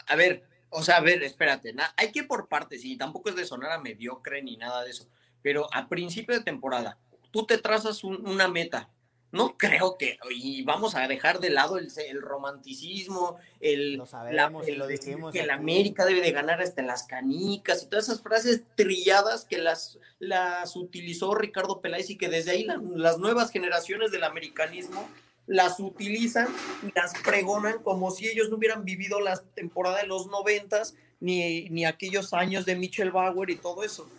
A 0.08 0.15
ver, 0.15 0.48
o 0.69 0.82
sea, 0.82 0.98
a 0.98 1.02
ver, 1.02 1.21
espérate, 1.24 1.74
na- 1.74 1.93
hay 1.98 2.12
que 2.12 2.19
ir 2.19 2.28
por 2.28 2.48
partes 2.48 2.84
y 2.86 2.98
tampoco 2.98 3.30
es 3.30 3.36
de 3.36 3.45
sonar 3.45 3.71
a 3.71 3.80
mediocre 3.80 4.41
ni 4.41 4.56
nada 4.58 4.84
de 4.84 4.91
eso, 4.91 5.08
pero 5.41 5.67
a 5.74 5.88
principio 5.88 6.36
de 6.38 6.43
temporada, 6.43 6.98
tú 7.32 7.45
te 7.45 7.58
trazas 7.58 8.04
un- 8.04 8.26
una 8.28 8.48
meta. 8.48 8.89
No 9.36 9.58
creo 9.58 9.98
que, 9.98 10.17
y 10.34 10.63
vamos 10.63 10.95
a 10.95 11.08
dejar 11.08 11.39
de 11.39 11.50
lado 11.50 11.78
el, 11.78 11.89
el 12.10 12.21
romanticismo, 12.21 13.38
el, 13.60 13.95
Lo 13.95 14.06
sabemos 14.06 14.67
y 14.67 14.71
el 14.71 14.80
lo 14.80 14.88
dijimos 14.88 15.34
que 15.34 15.45
la. 15.45 15.56
América 15.56 16.06
debe 16.06 16.21
de 16.21 16.32
ganar 16.32 16.62
hasta 16.62 16.82
en 16.82 16.88
las 16.88 17.04
canicas 17.04 17.84
y 17.84 17.88
todas 17.88 18.06
esas 18.06 18.21
frases 18.21 18.63
trilladas 18.76 19.45
que 19.45 19.58
las, 19.58 20.00
las 20.19 20.76
utilizó 20.76 21.36
Ricardo 21.36 21.82
Peláez 21.82 22.10
y 22.10 22.17
que 22.17 22.30
desde 22.30 22.52
ahí 22.52 22.63
la- 22.63 22.82
las 22.95 23.17
nuevas 23.19 23.52
generaciones 23.52 24.12
del 24.12 24.24
americanismo 24.24 25.08
las 25.48 25.80
utilizan 25.80 26.48
y 26.88 26.91
las 26.95 27.13
pregonan 27.24 27.84
como 27.84 28.12
si 28.12 28.28
ellos 28.28 28.50
no 28.50 28.58
hubieran 28.58 28.84
vivido 28.86 29.19
la 29.21 29.38
temporada 29.54 30.02
de 30.02 30.08
los 30.08 30.28
noventas 30.28 30.95
ni, 31.19 31.69
ni 31.69 31.86
aquellos 31.86 32.34
años 32.34 32.65
de 32.65 32.76
Michel 32.76 33.12
Bauer 33.12 33.50
y 33.50 33.56
todo 33.56 33.84
eso. 33.84 34.10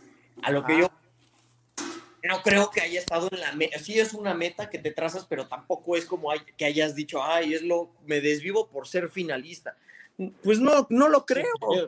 A 0.43 0.51
lo 0.51 0.65
que 0.65 0.75
Ajá. 0.75 0.83
yo 0.83 0.91
no 2.29 2.43
creo 2.43 2.71
que 2.71 2.81
haya 2.81 2.99
estado 3.01 3.29
en 3.33 3.41
la 3.41 3.53
meta. 3.53 3.79
Sí 3.79 3.99
es 3.99 4.13
una 4.15 4.35
meta 4.35 4.69
que 4.71 4.79
te 4.79 4.91
trazas, 4.93 5.27
pero 5.29 5.47
tampoco 5.49 5.97
es 5.97 6.05
como 6.07 6.31
hay- 6.31 6.41
que 6.57 6.65
hayas 6.65 6.95
dicho, 6.95 7.23
ay, 7.23 7.55
es 7.55 7.63
lo, 7.63 7.91
me 8.05 8.21
desvivo 8.21 8.69
por 8.69 8.87
ser 8.87 9.09
finalista. 9.09 9.77
Pues 10.43 10.61
no, 10.61 10.87
no 10.89 11.09
lo 11.11 11.27
creo. 11.27 11.45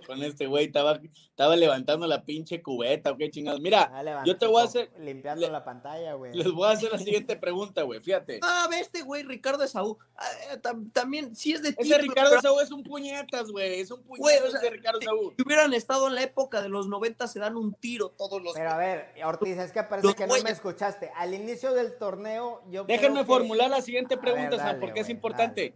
Con 0.06 0.22
este 0.22 0.46
güey 0.46 0.66
estaba, 0.66 1.00
estaba 1.14 1.56
levantando 1.56 2.06
la 2.06 2.24
pinche 2.24 2.60
cubeta, 2.60 3.12
o 3.12 3.16
qué 3.16 3.30
chingados. 3.30 3.60
Mira, 3.62 3.90
Ah, 3.90 4.22
yo 4.26 4.36
te 4.36 4.46
voy 4.46 4.60
a 4.60 4.64
hacer, 4.66 4.90
Limpiando 4.98 5.46
le- 5.46 5.52
la 5.52 5.64
pantalla, 5.64 6.12
güey. 6.12 6.34
les 6.34 6.50
voy 6.52 6.68
a 6.68 6.72
hacer 6.72 6.92
la 6.92 6.98
siguiente 6.98 7.36
pregunta, 7.36 7.82
güey. 7.84 8.00
Fíjate. 8.00 8.40
Ah, 8.42 8.66
ve 8.68 8.80
este 8.80 9.00
güey, 9.00 9.22
Ricardo 9.22 9.64
Esaú. 9.64 9.96
ah, 10.16 10.26
eh, 10.52 10.58
tam- 10.60 10.92
también, 10.92 11.34
sí 11.34 11.52
es 11.54 11.62
de 11.62 11.70
Ese 11.70 11.76
título, 11.82 11.98
Ricardo 12.02 12.30
pero 12.30 12.42
Saúl 12.42 12.62
es 12.62 12.70
un 12.70 12.82
puñetas, 12.82 13.50
güey. 13.50 13.80
Es 13.80 13.90
un 13.90 14.02
Güey, 14.04 14.20
puñetas 14.20 14.48
o 14.48 14.50
sea, 14.50 14.60
ese 14.60 14.70
Ricardo 14.70 15.00
Saúl. 15.00 15.32
Si 15.34 15.42
hubieran 15.46 15.72
estado 15.72 16.08
en 16.08 16.14
la 16.14 16.22
época 16.22 16.60
de 16.60 16.68
los 16.68 16.86
90, 16.86 17.28
se 17.28 17.38
dan 17.40 17.56
un 17.56 17.72
tiro 17.72 18.10
todos 18.10 18.42
los. 18.42 18.52
Pero 18.52 18.70
a 18.70 18.76
ver, 18.76 19.06
Ortiz, 19.24 19.56
es 19.56 19.72
que 19.72 19.82
parece 19.84 20.06
Los 20.06 20.14
que 20.14 20.26
no 20.26 20.34
me 20.42 20.50
escuchaste. 20.50 21.10
Al 21.16 21.32
inicio 21.32 21.72
del 21.72 21.96
torneo, 21.96 22.62
yo 22.68 22.84
Déjenme 22.84 23.14
creo 23.14 23.24
que- 23.24 23.26
formular 23.32 23.70
la 23.70 23.80
siguiente 23.80 24.18
pregunta, 24.18 24.62
ver, 24.72 24.80
porque 24.80 25.00
es 25.00 25.08
importante. 25.08 25.72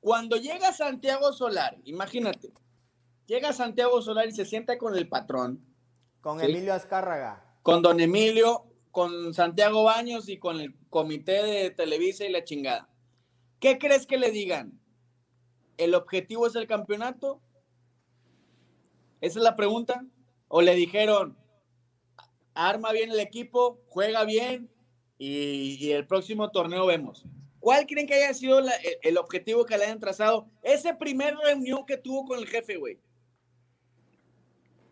Cuando 0.00 0.36
llega 0.36 0.72
Santiago 0.72 1.32
Solar, 1.32 1.76
imagínate, 1.84 2.52
llega 3.26 3.52
Santiago 3.52 4.00
Solar 4.02 4.28
y 4.28 4.32
se 4.32 4.44
sienta 4.44 4.78
con 4.78 4.96
el 4.96 5.08
patrón, 5.08 5.64
Con 6.20 6.38
Sí. 6.40 6.46
Emilio 6.46 6.74
Azcárraga. 6.74 7.44
con 7.62 7.82
don 7.82 8.00
Emilio, 8.00 8.66
con 8.90 9.32
Santiago 9.34 9.84
Baños 9.84 10.28
y 10.28 10.38
con 10.38 10.60
el 10.60 10.74
comité 10.90 11.42
de 11.44 11.70
Televisa 11.70 12.24
y 12.24 12.32
la 12.32 12.44
chingada. 12.44 12.88
¿Qué 13.58 13.78
crees 13.78 14.06
que 14.06 14.18
le 14.18 14.30
digan? 14.30 14.80
¿El 15.76 15.94
objetivo 15.94 16.46
es 16.46 16.54
el 16.56 16.66
campeonato? 16.66 17.40
Esa 19.20 19.38
es 19.38 19.42
la 19.44 19.56
pregunta. 19.56 20.04
¿O 20.48 20.62
le 20.62 20.74
dijeron, 20.74 21.38
arma 22.54 22.92
bien 22.92 23.10
el 23.12 23.20
equipo, 23.20 23.80
juega 23.88 24.24
bien 24.24 24.70
y, 25.18 25.76
y 25.78 25.92
el 25.92 26.06
próximo 26.06 26.50
torneo 26.50 26.86
vemos? 26.86 27.24
¿Cuál 27.60 27.86
creen 27.86 28.06
que 28.06 28.14
haya 28.14 28.32
sido 28.34 28.60
la- 28.60 28.74
el, 28.76 28.96
el 29.02 29.18
objetivo 29.18 29.64
que 29.66 29.76
le 29.78 29.84
hayan 29.84 30.00
trazado? 30.00 30.48
Ese 30.62 30.94
primer 30.94 31.36
reunión 31.36 31.84
que 31.86 31.96
tuvo 31.98 32.24
con 32.24 32.38
el 32.38 32.46
jefe, 32.46 32.76
güey. 32.76 32.98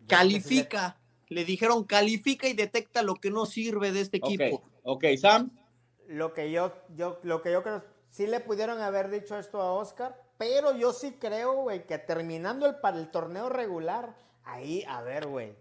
Califica. 0.07 0.97
Le 1.27 1.45
dijeron 1.45 1.83
califica 1.83 2.47
y 2.47 2.53
detecta 2.53 3.03
lo 3.03 3.15
que 3.15 3.29
no 3.29 3.45
sirve 3.45 3.91
de 3.91 4.01
este 4.01 4.17
equipo. 4.17 4.63
ok, 4.83 5.05
Sam. 5.19 5.51
Lo 6.07 6.33
que 6.33 6.51
yo, 6.51 6.71
yo, 6.95 7.19
lo 7.21 7.43
que 7.43 7.51
yo 7.51 7.61
creo, 7.61 7.83
sí 8.07 8.25
le 8.25 8.39
pudieron 8.39 8.81
haber 8.81 9.11
dicho 9.11 9.37
esto 9.37 9.61
a 9.61 9.73
Oscar, 9.73 10.19
pero 10.39 10.75
yo 10.75 10.91
sí 10.91 11.11
creo, 11.19 11.53
güey, 11.61 11.85
que 11.85 11.99
terminando 11.99 12.65
el, 12.65 12.77
para 12.77 12.97
el 12.97 13.11
torneo 13.11 13.49
regular, 13.49 14.15
ahí, 14.43 14.83
a 14.87 15.03
ver, 15.03 15.27
güey, 15.27 15.53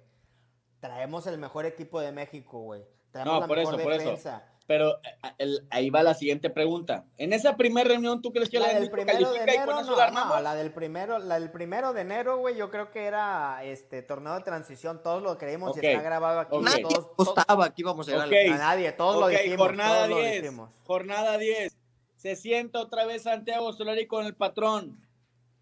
traemos 0.80 1.26
el 1.26 1.36
mejor 1.36 1.66
equipo 1.66 2.00
de 2.00 2.12
México, 2.12 2.60
güey. 2.62 2.82
Traemos 3.10 3.34
No, 3.34 3.40
la 3.40 3.46
por 3.46 3.58
mejor 3.58 3.74
eso, 3.74 3.82
por 3.82 3.92
eso. 3.92 4.40
Pero 4.68 5.00
el- 5.38 5.66
ahí 5.70 5.88
va 5.88 6.02
la 6.02 6.12
siguiente 6.12 6.50
pregunta. 6.50 7.06
En 7.16 7.32
esa 7.32 7.56
primera 7.56 7.88
reunión, 7.88 8.20
¿tú 8.20 8.32
crees 8.32 8.50
que 8.50 8.60
La 8.60 8.66
la, 8.74 8.78
del 8.80 8.90
primero 8.90 9.18
de 9.18 9.24
califica 9.24 9.50
y 9.50 9.56
enero, 9.56 9.72
con 9.72 9.80
eso 9.82 9.90
no, 9.92 9.96
la 9.96 10.04
armamos? 10.04 10.36
no, 10.36 10.42
la 10.42 10.54
del 10.54 10.72
primero, 10.72 11.18
la 11.18 11.40
del 11.40 11.50
primero 11.50 11.94
de 11.94 12.02
enero, 12.02 12.36
güey, 12.36 12.54
yo 12.54 12.70
creo 12.70 12.90
que 12.90 13.06
era 13.06 13.64
este 13.64 14.02
torneo 14.02 14.34
de 14.34 14.42
transición, 14.42 15.02
todos 15.02 15.22
lo 15.22 15.38
creímos 15.38 15.74
y 15.74 15.86
está 15.86 16.02
grabado 16.02 16.40
aquí. 16.40 16.54
ok. 16.54 16.62
Nadie 16.64 16.82
Todos, 16.82 17.06
apostaba 17.14 17.70
que 17.74 17.80
íbamos 17.80 18.06
a 18.08 18.10
llegar. 18.12 18.28
Ok. 18.28 18.34
a 18.52 18.58
nadie, 18.58 18.92
todos 18.92 19.18
lo 19.20 19.28
dijimos, 19.28 19.56
jornada 19.68 19.96
todos 20.06 20.10
lo 20.10 20.16
10. 20.18 20.42
dijimos. 20.42 20.70
Jornada 20.86 21.38
10. 21.38 21.76
Se 22.16 22.36
sienta 22.36 22.80
otra 22.80 23.06
vez 23.06 23.22
Santiago 23.22 23.72
Solari 23.72 24.06
con 24.06 24.26
el 24.26 24.34
patrón. 24.34 25.00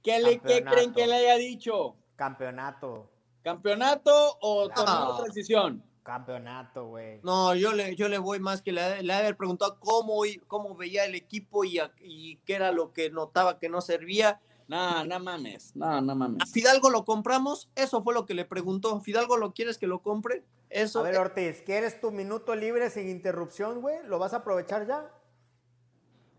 ¿Qué, 0.03 0.19
le, 0.19 0.41
¿Qué 0.41 0.65
creen 0.65 0.93
que 0.93 1.07
le 1.07 1.15
haya 1.15 1.37
dicho? 1.37 1.95
Campeonato, 2.17 3.09
¿Campeonato 3.43 4.37
o 4.41 4.67
No. 4.69 4.75
torneo 4.75 5.13
de 5.13 5.23
transición? 5.23 5.85
Campeonato, 6.07 6.87
güey. 6.87 7.21
No, 7.23 7.55
yo 7.55 7.73
le, 7.73 7.95
yo 7.97 8.09
le 8.09 8.17
voy 8.19 8.39
más 8.39 8.63
que 8.63 8.73
le, 8.73 9.03
le 9.03 9.13
haber 9.13 9.37
preguntado 9.37 9.79
cómo, 9.81 10.23
cómo 10.47 10.75
veía 10.77 11.05
el 11.05 11.15
equipo 11.15 11.65
y, 11.65 11.79
a- 11.81 11.93
y 12.01 12.37
qué 12.47 12.55
era 12.55 12.73
lo 12.73 12.93
que 12.93 13.11
notaba 13.11 13.59
que 13.59 13.69
no 13.69 13.81
servía. 13.81 14.41
No, 14.69 15.05
no 15.05 15.21
mames. 15.21 15.77
No, 15.77 16.01
no 16.01 16.15
mames. 16.15 16.43
¿A 16.43 16.47
Fidalgo 16.47 16.89
lo 16.91 17.05
compramos? 17.05 17.69
Eso 17.75 18.03
fue 18.03 18.15
lo 18.15 18.25
que 18.27 18.35
le 18.35 18.45
preguntó. 18.45 18.99
¿Fidalgo 19.01 19.37
lo 19.37 19.53
quieres 19.53 19.77
que 19.79 19.87
lo 19.87 20.01
compre? 20.01 20.43
Eso. 20.71 21.01
A 21.01 21.03
ver, 21.03 21.19
Ortiz, 21.19 21.63
¿quieres 21.63 22.01
tu 22.01 22.11
minuto 22.11 22.55
libre 22.57 22.89
sin 22.91 23.09
interrupción, 23.09 23.81
güey? 23.81 23.99
¿Lo 24.07 24.19
vas 24.19 24.33
a 24.33 24.39
aprovechar 24.39 24.87
ya? 24.87 25.11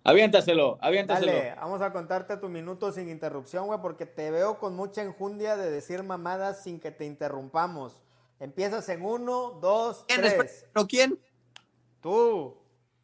Aviéntaselo, 0.04 0.78
aviéntaselo. 0.82 1.32
Dale, 1.34 1.56
vamos 1.56 1.82
a 1.82 1.92
contarte 1.92 2.38
tu 2.38 2.48
minuto 2.48 2.94
sin 2.94 3.10
interrupción, 3.10 3.68
güey, 3.68 3.80
porque 3.82 4.06
te 4.06 4.32
veo 4.32 4.58
con 4.58 4.74
mucha 4.76 5.04
enjundia 5.04 5.58
de 5.58 5.70
decir 5.70 6.02
mamadas 6.04 6.64
sin 6.64 6.80
que 6.80 6.92
te 6.92 7.06
interrumpamos. 7.06 8.02
Empiezas 8.40 8.88
en 8.90 9.04
uno, 9.04 9.58
dos, 9.62 10.06
¿Quién? 10.08 10.22
tres. 10.22 10.66
¿Pero 10.74 10.88
quién? 10.88 11.20
Tú. 12.02 12.56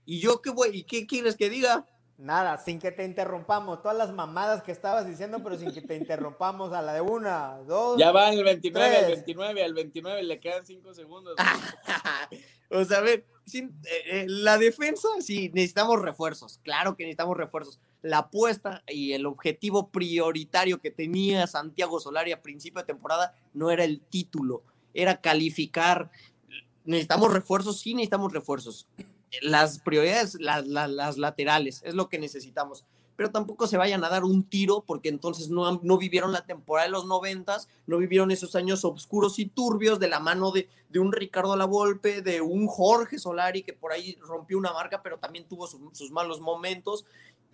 ¿Y 0.06 0.20
yo 0.20 0.42
qué 0.42 0.50
voy? 0.52 0.70
¿Y 0.74 0.84
qué 0.84 1.08
quieres 1.08 1.36
que 1.36 1.50
diga? 1.50 1.86
Nada, 2.18 2.58
sin 2.58 2.80
que 2.80 2.92
te 2.92 3.04
interrumpamos. 3.04 3.82
Todas 3.82 3.98
las 3.98 4.12
mamadas 4.14 4.62
que 4.62 4.72
estabas 4.72 5.08
diciendo, 5.08 5.42
pero 5.44 5.58
sin 5.58 5.74
que 5.74 5.82
te 5.82 5.96
interrumpamos. 5.96 6.72
A 6.72 6.82
la 6.82 6.94
de 6.94 7.02
una, 7.02 7.58
dos. 7.66 7.98
Ya 7.98 8.12
van 8.12 8.34
el 8.34 8.44
29, 8.44 8.88
el 8.88 9.06
Tres. 9.06 9.16
29, 9.26 9.64
al 9.64 9.74
29 9.74 10.24
le 10.24 10.40
quedan 10.40 10.66
5 10.66 10.94
segundos. 10.94 11.36
o 12.70 12.86
sea, 12.86 13.00
a 13.00 13.02
ver, 13.02 13.26
sin- 13.46 13.76
eh, 13.86 14.22
eh, 14.22 14.26
la 14.28 14.58
defensa, 14.58 15.08
sí, 15.20 15.50
necesitamos 15.54 16.02
refuerzos. 16.02 16.60
Claro 16.64 16.96
que 16.96 17.04
necesitamos 17.04 17.36
refuerzos. 17.36 17.80
La 18.04 18.20
apuesta 18.20 18.84
y 18.88 19.14
el 19.14 19.26
objetivo 19.26 19.90
prioritario 19.90 20.80
que 20.80 20.92
tenía 20.92 21.48
Santiago 21.48 22.00
Solari 22.00 22.32
a 22.32 22.42
principio 22.42 22.82
de 22.82 22.86
temporada 22.88 23.36
no 23.54 23.72
era 23.72 23.86
el 23.86 24.02
título, 24.02 24.64
era 24.94 25.22
calificar. 25.22 26.12
Necesitamos 26.86 27.32
refuerzos, 27.34 27.80
sí 27.80 27.94
necesitamos 27.94 28.34
refuerzos. 28.34 28.88
Las 29.42 29.80
prioridades, 29.80 30.36
las, 30.40 30.68
las- 30.68 30.90
las 30.90 31.18
laterales, 31.18 31.82
es 31.86 31.94
lo 31.96 32.10
que 32.10 32.20
necesitamos. 32.20 32.86
Pero 33.16 33.30
tampoco 33.32 33.68
se 33.68 33.78
vayan 33.78 34.04
a 34.04 34.10
dar 34.10 34.24
un 34.24 34.44
tiro 34.44 34.84
porque 34.88 35.08
entonces 35.10 35.50
no, 35.50 35.80
no 35.84 35.98
vivieron 36.00 36.32
la 36.32 36.46
temporada 36.48 36.88
de 36.88 36.92
los 36.92 37.06
noventas, 37.06 37.70
no 37.86 38.00
vivieron 38.00 38.32
esos 38.32 38.56
años 38.56 38.84
oscuros 38.86 39.38
y 39.38 39.46
turbios 39.46 40.00
de 40.00 40.08
la 40.08 40.20
mano 40.20 40.52
de, 40.52 40.68
de 40.90 41.00
un 41.00 41.12
Ricardo 41.14 41.56
Lavolpe, 41.56 42.24
de 42.24 42.42
un 42.42 42.66
Jorge 42.68 43.20
Solari 43.20 43.62
que 43.62 43.74
por 43.74 43.92
ahí 43.92 44.18
rompió 44.20 44.58
una 44.58 44.74
marca, 44.74 45.04
pero 45.04 45.20
también 45.20 45.48
tuvo 45.48 45.68
su- 45.68 45.92
sus 45.94 46.10
malos 46.12 46.42
momentos. 46.42 47.06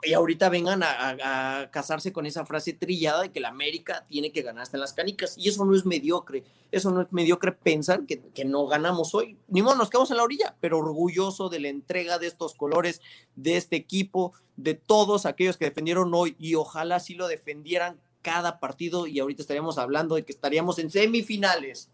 Y 0.04 0.14
ahorita 0.14 0.50
vengan 0.50 0.82
a, 0.84 1.70
casarse 1.72 2.14
con 2.14 2.26
esa 2.26 2.46
frase 2.46 2.74
trillada 2.74 3.24
de 3.24 3.32
que 3.32 3.40
la 3.40 3.50
América 3.50 4.06
tiene 4.08 4.32
que 4.32 4.42
ganar 4.42 4.64
hasta 4.64 4.78
en 4.78 4.82
las 4.82 4.94
canicas. 4.94 5.38
Y 5.38 5.50
eso 5.50 5.66
no 5.66 5.76
es 5.76 5.86
mediocre. 5.86 6.44
Eso 6.72 6.92
no 6.92 7.02
es 7.02 7.12
mediocre 7.12 7.52
pensar 7.52 8.06
que, 8.06 8.20
que 8.20 8.46
no 8.46 8.68
ganamos 8.68 9.14
hoy. 9.16 9.38
Ni 9.48 9.62
modo, 9.62 9.76
nos 9.76 9.90
quedamos 9.90 10.12
en 10.12 10.18
la 10.18 10.24
orilla, 10.24 10.56
pero 10.60 10.80
orgulloso 10.80 11.50
de 11.50 11.60
la 11.60 11.70
entrega 11.70 12.20
de 12.20 12.28
estos 12.28 12.54
colores, 12.54 13.02
de 13.36 13.58
este 13.58 13.76
equipo, 13.76 14.34
de 14.56 14.74
todos 14.76 15.26
aquellos 15.26 15.58
que 15.58 15.66
defendieron 15.66 16.14
hoy. 16.14 16.36
Y 16.40 16.56
ojalá 16.56 17.00
sí 17.00 17.16
lo 17.16 17.28
defendieran 17.28 18.00
cada 18.22 18.60
partido. 18.60 19.08
Y 19.08 19.20
ahorita 19.20 19.42
estaríamos 19.42 19.78
hablando 19.78 20.16
de 20.16 20.24
que 20.24 20.32
estaríamos 20.32 20.80
en 20.80 20.90
semifinales. 20.90 21.90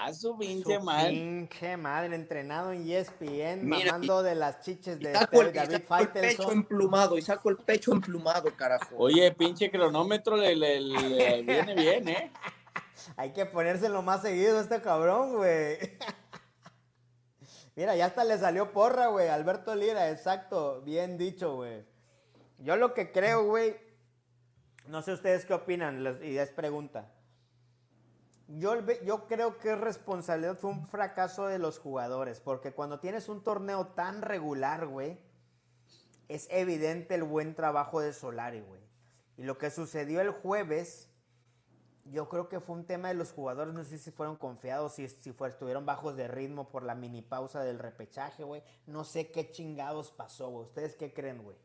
Ah, 0.00 0.12
su 0.12 0.28
Su 0.28 0.38
pinche 0.38 0.78
madre. 0.78 1.10
pinche 1.10 1.76
madre, 1.76 2.14
entrenado 2.14 2.72
en 2.72 2.88
ESPN, 2.88 3.64
Mira, 3.68 3.92
mamando 3.92 4.22
de 4.22 4.36
las 4.36 4.60
chiches 4.60 5.00
de 5.00 5.12
saco 5.12 5.42
el, 5.42 5.52
David 5.52 5.82
saco 5.88 5.96
el 6.02 6.08
pecho 6.10 6.52
emplumado, 6.52 7.18
y 7.18 7.22
saco 7.22 7.48
el 7.48 7.56
pecho 7.56 7.92
emplumado, 7.92 8.54
carajo. 8.54 8.94
Oye, 8.96 9.32
pinche 9.32 9.70
cronómetro 9.72 10.36
le, 10.36 10.54
le- 10.54 10.80
le 10.80 11.42
viene 11.42 11.74
bien, 11.74 12.08
¿eh? 12.08 12.32
Hay 13.16 13.32
que 13.32 13.44
ponérselo 13.46 14.02
más 14.02 14.22
seguido 14.22 14.58
a 14.58 14.60
este 14.60 14.80
cabrón, 14.80 15.34
güey. 15.36 15.78
Mira, 17.74 17.96
ya 17.96 18.06
hasta 18.06 18.22
le 18.24 18.38
salió 18.38 18.72
porra, 18.72 19.06
güey. 19.08 19.28
Alberto 19.28 19.74
Lira, 19.74 20.10
exacto. 20.10 20.80
Bien 20.82 21.16
dicho, 21.18 21.56
güey. 21.56 21.84
Yo 22.58 22.76
lo 22.76 22.92
que 22.94 23.10
creo, 23.12 23.44
güey. 23.44 23.76
No 24.86 25.02
sé 25.02 25.12
ustedes 25.12 25.44
qué 25.44 25.54
opinan, 25.54 26.04
y 26.22 26.38
es 26.38 26.50
pregunta. 26.50 27.12
Yo, 28.48 29.26
creo 29.26 29.58
que 29.58 29.72
es 29.72 29.78
responsabilidad, 29.78 30.56
fue 30.56 30.70
un 30.70 30.86
fracaso 30.86 31.46
de 31.46 31.58
los 31.58 31.78
jugadores, 31.78 32.40
porque 32.40 32.72
cuando 32.72 32.98
tienes 32.98 33.28
un 33.28 33.42
torneo 33.42 33.88
tan 33.88 34.22
regular, 34.22 34.86
güey, 34.86 35.20
es 36.28 36.48
evidente 36.50 37.14
el 37.14 37.24
buen 37.24 37.54
trabajo 37.54 38.00
de 38.00 38.14
Solari, 38.14 38.60
güey. 38.60 38.80
Y 39.36 39.42
lo 39.42 39.58
que 39.58 39.70
sucedió 39.70 40.22
el 40.22 40.30
jueves, 40.30 41.10
yo 42.06 42.30
creo 42.30 42.48
que 42.48 42.58
fue 42.58 42.76
un 42.76 42.86
tema 42.86 43.08
de 43.08 43.14
los 43.14 43.32
jugadores, 43.32 43.74
no 43.74 43.84
sé 43.84 43.98
si 43.98 44.10
fueron 44.10 44.36
confiados, 44.36 44.94
si, 44.94 45.06
si 45.08 45.30
estuvieron 45.30 45.84
bajos 45.84 46.16
de 46.16 46.26
ritmo 46.26 46.70
por 46.70 46.82
la 46.82 46.94
mini 46.94 47.20
pausa 47.20 47.62
del 47.62 47.78
repechaje, 47.78 48.44
güey. 48.44 48.62
No 48.86 49.04
sé 49.04 49.30
qué 49.30 49.50
chingados 49.50 50.10
pasó, 50.10 50.48
güey. 50.48 50.64
¿Ustedes 50.64 50.96
qué 50.96 51.12
creen, 51.12 51.42
güey? 51.42 51.56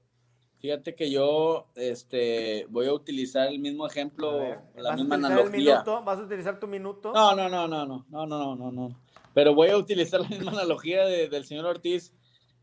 Fíjate 0.63 0.95
que 0.95 1.11
yo 1.11 1.67
este, 1.75 2.65
voy 2.69 2.87
a 2.87 2.93
utilizar 2.93 3.49
el 3.49 3.59
mismo 3.59 3.85
ejemplo, 3.85 4.39
la 4.77 4.95
misma 4.95 5.15
analogía. 5.15 5.83
¿Vas 5.83 6.19
a 6.19 6.23
utilizar 6.23 6.57
tu 6.57 6.67
minuto? 6.67 7.11
No, 7.11 7.35
no, 7.35 7.49
no, 7.49 7.67
no, 7.67 7.85
no, 7.85 8.05
no, 8.09 8.25
no, 8.25 8.55
no, 8.55 8.71
no. 8.71 8.97
Pero 9.33 9.53
voy 9.53 9.71
a 9.71 9.77
utilizar 9.77 10.21
la 10.21 10.29
misma 10.29 10.51
analogía 10.51 11.03
del 11.05 11.43
señor 11.43 11.65
Ortiz 11.65 12.13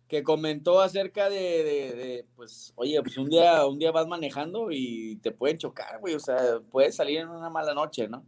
que 0.09 0.23
comentó 0.23 0.81
acerca 0.81 1.29
de, 1.29 2.25
pues, 2.37 2.73
oye, 2.77 3.03
pues 3.03 3.19
un 3.19 3.29
día, 3.29 3.67
un 3.67 3.79
día 3.79 3.93
vas 3.93 4.07
manejando 4.07 4.69
y 4.71 5.17
te 5.17 5.31
pueden 5.31 5.59
chocar, 5.59 6.01
güey, 6.01 6.15
o 6.15 6.21
sea, 6.21 6.59
puedes 6.71 6.97
salir 6.97 7.19
en 7.19 7.29
una 7.29 7.51
mala 7.51 7.75
noche, 7.75 8.09
¿no? 8.09 8.25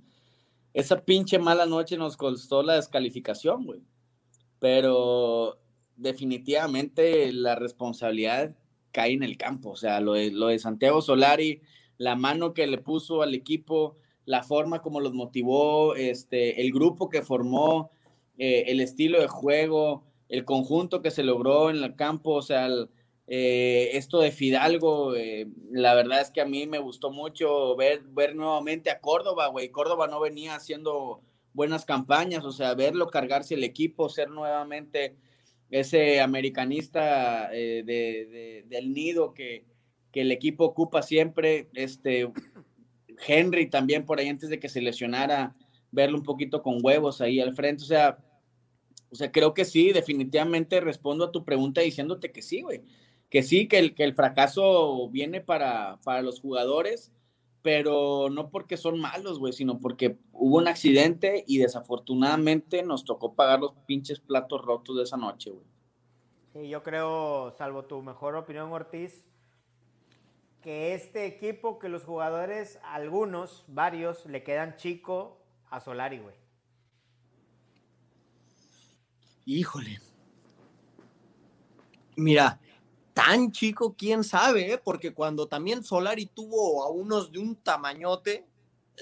Esa 0.74 1.00
pinche 1.02 1.38
mala 1.38 1.64
noche 1.64 1.96
nos 1.96 2.18
costó 2.18 2.62
la 2.62 2.74
descalificación, 2.74 3.64
güey. 3.64 3.80
Pero 4.58 5.58
definitivamente 5.96 7.32
la 7.32 7.54
responsabilidad 7.54 8.54
cae 8.92 9.12
en 9.12 9.22
el 9.22 9.36
campo. 9.36 9.70
O 9.70 9.76
sea, 9.76 10.00
lo 10.00 10.12
de, 10.12 10.30
lo 10.30 10.48
de 10.48 10.58
Santiago 10.58 11.02
Solari, 11.02 11.62
la 11.98 12.14
mano 12.16 12.54
que 12.54 12.66
le 12.66 12.78
puso 12.78 13.22
al 13.22 13.34
equipo, 13.34 13.96
la 14.24 14.42
forma 14.42 14.82
como 14.82 15.00
los 15.00 15.14
motivó, 15.14 15.96
este, 15.96 16.60
el 16.60 16.72
grupo 16.72 17.08
que 17.08 17.22
formó, 17.22 17.90
eh, 18.38 18.64
el 18.68 18.80
estilo 18.80 19.20
de 19.20 19.28
juego, 19.28 20.04
el 20.28 20.44
conjunto 20.44 21.02
que 21.02 21.10
se 21.10 21.22
logró 21.22 21.70
en 21.70 21.82
el 21.82 21.96
campo, 21.96 22.32
o 22.34 22.42
sea, 22.42 22.68
eh, 23.26 23.90
esto 23.94 24.20
de 24.20 24.32
Fidalgo, 24.32 25.14
eh, 25.14 25.46
la 25.70 25.94
verdad 25.94 26.20
es 26.20 26.30
que 26.30 26.40
a 26.40 26.46
mí 26.46 26.66
me 26.66 26.78
gustó 26.78 27.10
mucho 27.10 27.76
ver, 27.76 28.02
ver 28.02 28.34
nuevamente 28.34 28.90
a 28.90 29.00
Córdoba, 29.00 29.48
güey. 29.48 29.70
Córdoba 29.70 30.06
no 30.06 30.20
venía 30.20 30.54
haciendo 30.54 31.20
buenas 31.52 31.84
campañas, 31.84 32.44
o 32.44 32.52
sea, 32.52 32.74
verlo 32.74 33.08
cargarse 33.08 33.54
el 33.54 33.64
equipo, 33.64 34.08
ser 34.08 34.30
nuevamente 34.30 35.16
ese 35.72 36.20
americanista 36.20 37.48
eh, 37.52 38.62
del 38.68 38.92
nido 38.92 39.34
que, 39.34 39.64
el 40.12 40.30
equipo 40.30 40.66
ocupa 40.66 41.00
siempre, 41.00 41.70
este 41.72 42.30
Henry 43.26 43.70
también 43.70 44.04
por 44.04 44.18
ahí 44.18 44.28
antes 44.28 44.50
de 44.50 44.60
que 44.60 44.68
se 44.68 44.82
lesionara, 44.82 45.56
verlo 45.90 46.18
un 46.18 46.24
poquito 46.24 46.60
con 46.60 46.80
huevos 46.82 47.22
ahí 47.22 47.40
al 47.40 47.54
frente, 47.54 47.84
o 47.84 47.86
sea, 47.86 48.18
o 49.10 49.14
sea, 49.14 49.32
creo 49.32 49.54
que 49.54 49.64
sí, 49.64 49.90
definitivamente 49.92 50.82
respondo 50.82 51.24
a 51.24 51.32
tu 51.32 51.46
pregunta 51.46 51.80
diciéndote 51.80 52.30
que 52.30 52.42
sí, 52.42 52.60
güey, 52.60 52.82
que 53.30 53.42
sí, 53.42 53.68
que 53.68 53.78
el, 53.78 53.94
que 53.94 54.04
el 54.04 54.14
fracaso 54.14 55.08
viene 55.08 55.40
para, 55.40 55.98
para 56.04 56.20
los 56.20 56.40
jugadores, 56.40 57.10
pero 57.62 58.28
no 58.30 58.50
porque 58.50 58.76
son 58.76 59.00
malos, 59.00 59.38
güey, 59.38 59.52
sino 59.52 59.78
porque 59.78 60.18
hubo 60.32 60.58
un 60.58 60.68
accidente 60.68 61.44
y 61.46 61.58
desafortunadamente 61.58 62.82
nos 62.82 63.04
tocó 63.04 63.34
pagar 63.34 63.60
los 63.60 63.72
pinches 63.86 64.20
platos 64.20 64.60
rotos 64.62 64.96
de 64.96 65.04
esa 65.04 65.16
noche, 65.16 65.50
güey. 65.50 65.64
Sí, 66.52 66.68
yo 66.68 66.82
creo, 66.82 67.52
salvo 67.56 67.84
tu 67.84 68.02
mejor 68.02 68.34
opinión, 68.34 68.70
Ortiz, 68.72 69.24
que 70.60 70.94
este 70.94 71.24
equipo, 71.24 71.78
que 71.78 71.88
los 71.88 72.04
jugadores, 72.04 72.78
algunos, 72.84 73.64
varios, 73.68 74.26
le 74.26 74.42
quedan 74.42 74.76
chico 74.76 75.40
a 75.70 75.80
Solari, 75.80 76.18
güey. 76.18 76.34
Híjole. 79.46 80.00
Mira, 82.16 82.60
tan 83.14 83.52
chico, 83.52 83.94
quién 83.96 84.24
sabe, 84.24 84.72
¿eh? 84.72 84.78
porque 84.82 85.12
cuando 85.12 85.46
también 85.46 85.84
Solari 85.84 86.26
tuvo 86.26 86.82
a 86.82 86.90
unos 86.90 87.30
de 87.30 87.38
un 87.38 87.56
tamañote, 87.56 88.46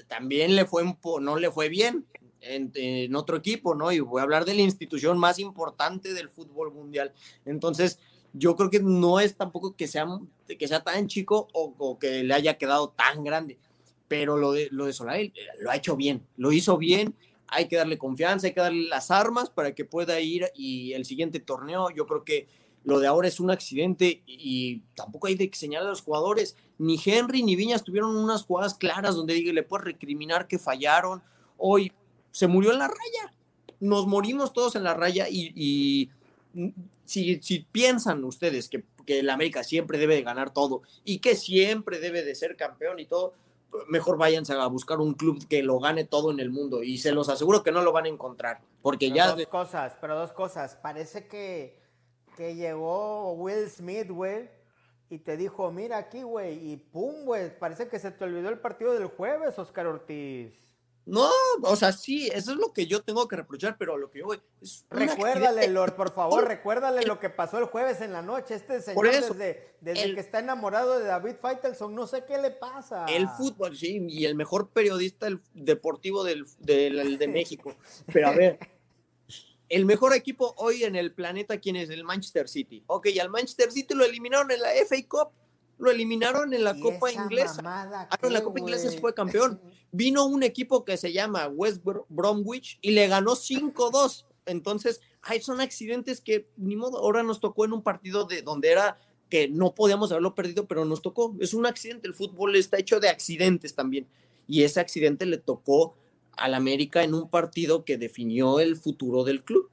también 0.07 0.55
le 0.55 0.65
fue, 0.65 0.83
no 1.21 1.37
le 1.37 1.51
fue 1.51 1.69
bien 1.69 2.05
en, 2.41 3.15
otro 3.15 3.37
equipo, 3.37 3.75
¿no? 3.75 3.91
Y 3.91 3.99
voy 3.99 4.19
a 4.19 4.23
hablar 4.23 4.45
de 4.45 4.55
la 4.55 4.61
institución 4.61 5.17
más 5.17 5.39
importante 5.39 6.13
del 6.13 6.29
fútbol 6.29 6.73
mundial. 6.73 7.13
Entonces, 7.45 7.99
yo 8.33 8.55
creo 8.55 8.69
que 8.69 8.79
no 8.79 9.19
es 9.19 9.35
tampoco 9.35 9.75
que 9.75 9.87
sea, 9.87 10.07
que 10.47 10.67
sea 10.67 10.83
tan 10.83 11.07
chico 11.07 11.47
o, 11.53 11.99
que 11.99 12.23
le 12.23 12.33
haya 12.33 12.57
quedado 12.57 12.89
tan 12.89 13.23
grande, 13.23 13.57
pero 14.07 14.37
lo 14.37 14.53
de, 14.53 14.69
lo 14.71 14.85
de 14.85 14.93
Solari 14.93 15.33
lo 15.59 15.69
ha 15.71 15.75
hecho 15.75 15.95
bien, 15.95 16.25
lo 16.37 16.51
hizo 16.51 16.77
bien. 16.77 17.15
Hay 17.53 17.67
que 17.67 17.75
darle 17.75 17.97
confianza, 17.97 18.47
hay 18.47 18.53
que 18.53 18.61
darle 18.61 18.87
las 18.87 19.11
armas 19.11 19.49
para 19.49 19.75
que 19.75 19.83
pueda 19.83 20.21
ir 20.21 20.49
y 20.55 20.93
el 20.93 21.03
siguiente 21.03 21.41
torneo, 21.41 21.89
yo 21.89 22.07
creo 22.07 22.23
que 22.23 22.47
lo 22.83 22.99
de 22.99 23.07
ahora 23.07 23.27
es 23.27 23.39
un 23.39 23.51
accidente 23.51 24.23
y 24.25 24.79
tampoco 24.95 25.27
hay 25.27 25.35
de 25.35 25.49
que 25.49 25.57
señalar 25.57 25.87
a 25.87 25.91
los 25.91 26.01
jugadores. 26.01 26.55
Ni 26.77 26.99
Henry 27.03 27.43
ni 27.43 27.55
Viñas 27.55 27.83
tuvieron 27.83 28.15
unas 28.15 28.43
jugadas 28.43 28.73
claras 28.73 29.15
donde 29.15 29.35
diga, 29.35 29.53
le 29.53 29.63
puedes 29.63 29.85
recriminar 29.85 30.47
que 30.47 30.57
fallaron. 30.57 31.21
Hoy 31.57 31.91
se 32.31 32.47
murió 32.47 32.71
en 32.71 32.79
la 32.79 32.87
raya. 32.87 33.33
Nos 33.79 34.07
morimos 34.07 34.53
todos 34.53 34.75
en 34.75 34.83
la 34.83 34.93
raya 34.93 35.27
y, 35.29 36.09
si, 37.05 37.67
piensan 37.71 38.23
ustedes 38.23 38.67
que, 38.67 38.83
que 39.05 39.19
el 39.19 39.29
América 39.29 39.63
siempre 39.63 39.97
debe 39.97 40.15
de 40.15 40.23
ganar 40.23 40.51
todo 40.51 40.81
y 41.03 41.19
que 41.19 41.35
siempre 41.35 41.99
debe 41.99 42.23
de 42.23 42.35
ser 42.35 42.55
campeón 42.55 42.99
y 42.99 43.05
todo, 43.05 43.33
mejor 43.87 44.17
váyanse 44.17 44.53
a 44.53 44.65
buscar 44.67 44.99
un 44.99 45.13
club 45.13 45.47
que 45.47 45.63
lo 45.63 45.79
gane 45.79 46.03
todo 46.03 46.31
en 46.31 46.39
el 46.39 46.51
mundo 46.51 46.83
y 46.83 46.97
se 46.97 47.11
los 47.11 47.29
aseguro 47.29 47.63
que 47.63 47.71
no 47.71 47.81
lo 47.81 47.91
van 47.91 48.05
a 48.05 48.09
encontrar 48.09 48.59
porque 48.81 49.11
ya 49.11 49.33
dos 49.33 49.45
cosas 49.47 49.97
pero 50.01 50.17
dos 50.17 50.33
cosas 50.33 50.75
parece 50.75 51.27
que 51.27 51.80
que 52.35 52.55
llegó 52.55 53.33
Will 53.33 53.69
Smith 53.69 54.09
güey 54.09 54.49
y 55.09 55.19
te 55.19 55.37
dijo 55.37 55.71
mira 55.71 55.97
aquí 55.97 56.23
güey 56.23 56.71
y 56.71 56.77
pum 56.77 57.25
güey 57.25 57.57
parece 57.57 57.87
que 57.87 57.99
se 57.99 58.11
te 58.11 58.23
olvidó 58.23 58.49
el 58.49 58.59
partido 58.59 58.93
del 58.93 59.07
jueves 59.07 59.57
Oscar 59.59 59.87
Ortiz 59.87 60.71
no, 61.05 61.29
o 61.63 61.75
sea, 61.75 61.91
sí, 61.91 62.29
eso 62.31 62.51
es 62.51 62.57
lo 62.57 62.73
que 62.73 62.85
yo 62.85 63.01
tengo 63.01 63.27
que 63.27 63.35
reprochar, 63.35 63.75
pero 63.77 63.97
lo 63.97 64.11
que 64.11 64.19
yo 64.19 64.27
es 64.61 64.85
Recuérdale, 64.89 65.67
Lord, 65.67 65.95
por 65.95 66.13
favor, 66.13 66.47
recuérdale 66.47 67.03
lo 67.05 67.19
que 67.19 67.31
pasó 67.31 67.57
el 67.57 67.65
jueves 67.65 68.01
en 68.01 68.13
la 68.13 68.21
noche. 68.21 68.53
Este 68.53 68.81
señor 68.81 69.07
desde, 69.07 69.75
desde 69.81 70.13
que 70.13 70.19
está 70.19 70.39
enamorado 70.39 70.99
de 70.99 71.05
David 71.05 71.35
Faitelson, 71.41 71.95
no 71.95 72.05
sé 72.05 72.23
qué 72.25 72.37
le 72.37 72.51
pasa. 72.51 73.07
El 73.07 73.27
fútbol, 73.27 73.75
sí, 73.75 74.05
y 74.07 74.25
el 74.25 74.35
mejor 74.35 74.69
periodista 74.69 75.27
deportivo 75.55 76.23
del, 76.23 76.45
de 76.59 77.27
México. 77.33 77.73
Pero 78.13 78.27
a 78.27 78.31
ver, 78.31 78.59
el 79.71 79.85
mejor 79.85 80.13
equipo 80.13 80.53
hoy 80.57 80.83
en 80.83 80.97
el 80.97 81.13
planeta, 81.13 81.57
¿quién 81.59 81.77
es? 81.77 81.89
El 81.89 82.03
Manchester 82.03 82.49
City. 82.49 82.83
Ok, 82.87 83.07
y 83.07 83.19
al 83.19 83.29
Manchester 83.29 83.71
City 83.71 83.93
lo 83.93 84.03
eliminaron 84.03 84.51
en 84.51 84.61
la 84.61 84.69
FA 84.85 84.97
Cup 85.07 85.29
lo 85.81 85.89
eliminaron 85.89 86.53
en 86.53 86.63
la 86.63 86.79
Copa 86.79 87.11
Inglesa. 87.11 87.59
Ah, 87.65 88.07
en 88.21 88.33
la 88.33 88.43
Copa 88.43 88.59
Inglesa 88.59 88.91
fue 88.99 89.15
campeón. 89.15 89.59
Vino 89.91 90.27
un 90.27 90.43
equipo 90.43 90.85
que 90.85 90.95
se 90.95 91.11
llama 91.11 91.47
West 91.47 91.81
Bromwich 92.07 92.77
y 92.81 92.91
le 92.91 93.07
ganó 93.07 93.31
5-2. 93.31 94.25
Entonces, 94.45 95.01
ay, 95.23 95.41
son 95.41 95.59
accidentes 95.59 96.21
que 96.21 96.47
ni 96.55 96.75
modo, 96.75 96.99
ahora 96.99 97.23
nos 97.23 97.39
tocó 97.39 97.65
en 97.65 97.73
un 97.73 97.81
partido 97.81 98.25
de 98.25 98.43
donde 98.43 98.69
era 98.69 98.99
que 99.27 99.47
no 99.47 99.73
podíamos 99.73 100.11
haberlo 100.11 100.35
perdido, 100.35 100.67
pero 100.67 100.85
nos 100.85 101.01
tocó. 101.01 101.35
Es 101.39 101.55
un 101.55 101.65
accidente, 101.65 102.07
el 102.07 102.13
fútbol 102.13 102.55
está 102.55 102.77
hecho 102.77 102.99
de 102.99 103.09
accidentes 103.09 103.73
también. 103.73 104.07
Y 104.47 104.61
ese 104.61 104.79
accidente 104.79 105.25
le 105.25 105.39
tocó 105.39 105.95
al 106.37 106.53
América 106.53 107.03
en 107.03 107.13
un 107.13 107.29
partido 107.29 107.85
que 107.85 107.97
definió 107.97 108.59
el 108.59 108.75
futuro 108.75 109.23
del 109.23 109.43
club. 109.43 109.69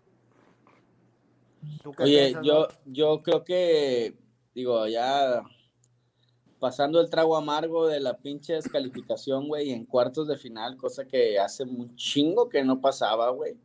Oye, 1.99 2.35
yo, 2.42 2.68
yo 2.87 3.23
creo 3.23 3.44
que, 3.44 4.14
digo, 4.55 4.87
ya 4.87 5.42
pasando 6.59 7.01
el 7.01 7.11
trago 7.11 7.37
amargo 7.37 7.87
de 7.87 8.01
la 8.01 8.18
pinche 8.18 8.55
descalificación, 8.55 9.49
güey, 9.49 9.71
en 9.71 9.85
cuartos 9.85 10.29
de 10.29 10.37
final, 10.37 10.77
cosa 10.77 11.07
que 11.07 11.38
hace 11.38 11.64
un 11.64 11.94
chingo 11.97 12.49
que 12.49 12.64
no 12.64 12.81
pasaba, 12.81 13.31
güey. 13.31 13.57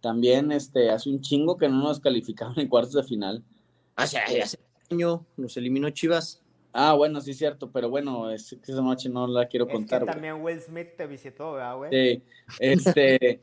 También 0.00 0.52
este, 0.52 0.90
hace 0.90 1.10
un 1.10 1.20
chingo 1.20 1.56
que 1.56 1.68
no 1.68 1.82
nos 1.82 2.00
calificaban 2.00 2.58
en 2.58 2.68
cuartos 2.68 2.94
de 2.94 3.02
final. 3.02 3.44
Hace, 3.96 4.18
hace 4.18 4.58
año 4.90 5.26
nos 5.36 5.56
eliminó 5.56 5.90
Chivas. 5.90 6.42
Ah, 6.72 6.94
bueno, 6.94 7.20
sí 7.20 7.32
es 7.32 7.38
cierto, 7.38 7.70
pero 7.70 7.90
bueno, 7.90 8.30
es, 8.30 8.52
esa 8.52 8.82
noche 8.82 9.08
no 9.08 9.26
la 9.26 9.46
quiero 9.46 9.66
contar. 9.66 10.04
también 10.04 10.40
Will 10.40 10.60
Smith 10.60 10.96
te 10.96 11.06
visitó, 11.06 11.56
güey? 11.76 11.90
Sí, 11.90 12.22
este, 12.60 13.40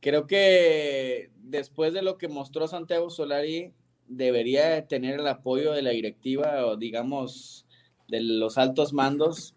creo 0.00 0.26
que 0.26 1.30
después 1.36 1.92
de 1.92 2.02
lo 2.02 2.16
que 2.16 2.28
mostró 2.28 2.66
Santiago 2.66 3.10
Solari, 3.10 3.72
debería 4.08 4.86
tener 4.86 5.20
el 5.20 5.26
apoyo 5.26 5.72
de 5.72 5.82
la 5.82 5.90
directiva 5.90 6.66
o 6.66 6.76
digamos 6.76 7.66
de 8.08 8.20
los 8.20 8.56
altos 8.56 8.92
mandos 8.92 9.54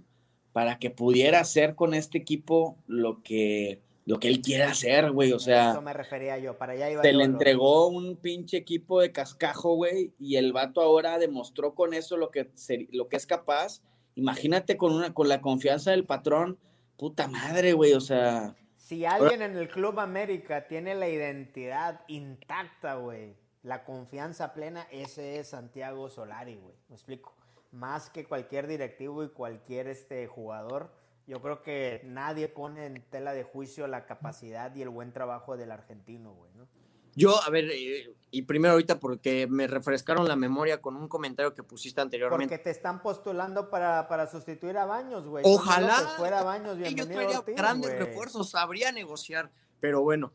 para 0.51 0.79
que 0.79 0.89
pudiera 0.89 1.39
hacer 1.39 1.75
con 1.75 1.93
este 1.93 2.17
equipo 2.17 2.77
lo 2.87 3.21
que 3.21 3.81
lo 4.09 4.19
que 4.19 4.27
él 4.27 4.41
quiere 4.41 4.63
hacer, 4.63 5.11
güey. 5.11 5.33
O 5.33 5.39
sea. 5.39 5.69
Eso 5.69 5.83
me 5.83 5.93
refería 5.93 6.39
yo, 6.39 6.57
para 6.57 6.73
allá 6.73 6.89
iba 6.89 7.03
Se 7.03 7.11
yo, 7.11 7.19
le 7.19 7.25
entregó 7.25 7.89
un 7.89 8.17
pinche 8.17 8.57
equipo 8.57 9.01
de 9.01 9.11
cascajo, 9.11 9.75
güey, 9.75 10.15
y 10.17 10.37
el 10.37 10.51
vato 10.51 10.81
ahora 10.81 11.19
demostró 11.19 11.75
con 11.75 11.93
eso 11.93 12.17
lo 12.17 12.31
que, 12.31 12.49
lo 12.91 13.07
que 13.07 13.17
es 13.17 13.27
capaz. 13.27 13.83
Imagínate 14.15 14.77
con, 14.77 14.93
una, 14.93 15.13
con 15.13 15.29
la 15.29 15.41
confianza 15.41 15.91
del 15.91 16.07
patrón, 16.07 16.57
puta 16.97 17.27
madre, 17.27 17.73
güey, 17.73 17.93
o 17.93 18.01
sea, 18.01 18.55
Si 18.77 19.05
alguien 19.05 19.43
en 19.43 19.55
el 19.55 19.69
Club 19.69 19.99
América 19.99 20.67
tiene 20.67 20.95
la 20.95 21.07
identidad 21.07 22.01
intacta, 22.07 22.95
güey, 22.95 23.35
la 23.61 23.83
confianza 23.83 24.55
plena, 24.55 24.87
ese 24.91 25.37
es 25.37 25.49
Santiago 25.49 26.09
Solari, 26.09 26.55
güey. 26.55 26.73
Me 26.87 26.95
explico. 26.95 27.35
Más 27.71 28.09
que 28.09 28.25
cualquier 28.25 28.65
directivo 28.65 29.23
y 29.23 29.29
cualquier 29.29 29.87
este 29.87 30.25
jugador, 30.25 30.91
yo 31.29 31.41
creo 31.43 31.61
que 31.61 32.01
nadie 32.05 32.47
pone 32.47 32.87
en 32.87 33.03
tela 33.03 33.33
de 33.33 33.43
juicio 33.43 33.85
la 33.85 34.07
capacidad 34.07 34.75
y 34.75 34.81
el 34.81 34.89
buen 34.89 35.13
trabajo 35.13 35.57
del 35.57 35.71
argentino, 35.71 36.33
güey, 36.33 36.51
¿no? 36.55 36.67
Yo, 37.15 37.41
a 37.43 37.49
ver, 37.49 37.69
eh, 37.69 38.15
y 38.31 38.43
primero 38.43 38.73
ahorita 38.73 38.99
porque 38.99 39.45
me 39.47 39.67
refrescaron 39.67 40.27
la 40.27 40.35
memoria 40.35 40.81
con 40.81 40.95
un 40.95 41.07
comentario 41.07 41.53
que 41.53 41.61
pusiste 41.61 42.01
anteriormente. 42.01 42.55
Porque 42.55 42.63
te 42.63 42.71
están 42.71 43.01
postulando 43.01 43.69
para, 43.69 44.07
para 44.07 44.25
sustituir 44.25 44.77
a 44.77 44.85
Baños, 44.85 45.27
güey. 45.27 45.43
Ojalá 45.45 45.95
Toño 45.95 46.01
López 46.01 46.17
fuera 46.17 46.43
Baños, 46.43 46.77
bienvenido 46.77 47.07
traería 47.07 47.39
Ortiz, 47.39 47.55
grandes 47.55 47.99
refuerzos, 47.99 48.49
sabría 48.49 48.91
negociar. 48.91 49.51
Pero 49.79 50.01
bueno, 50.01 50.31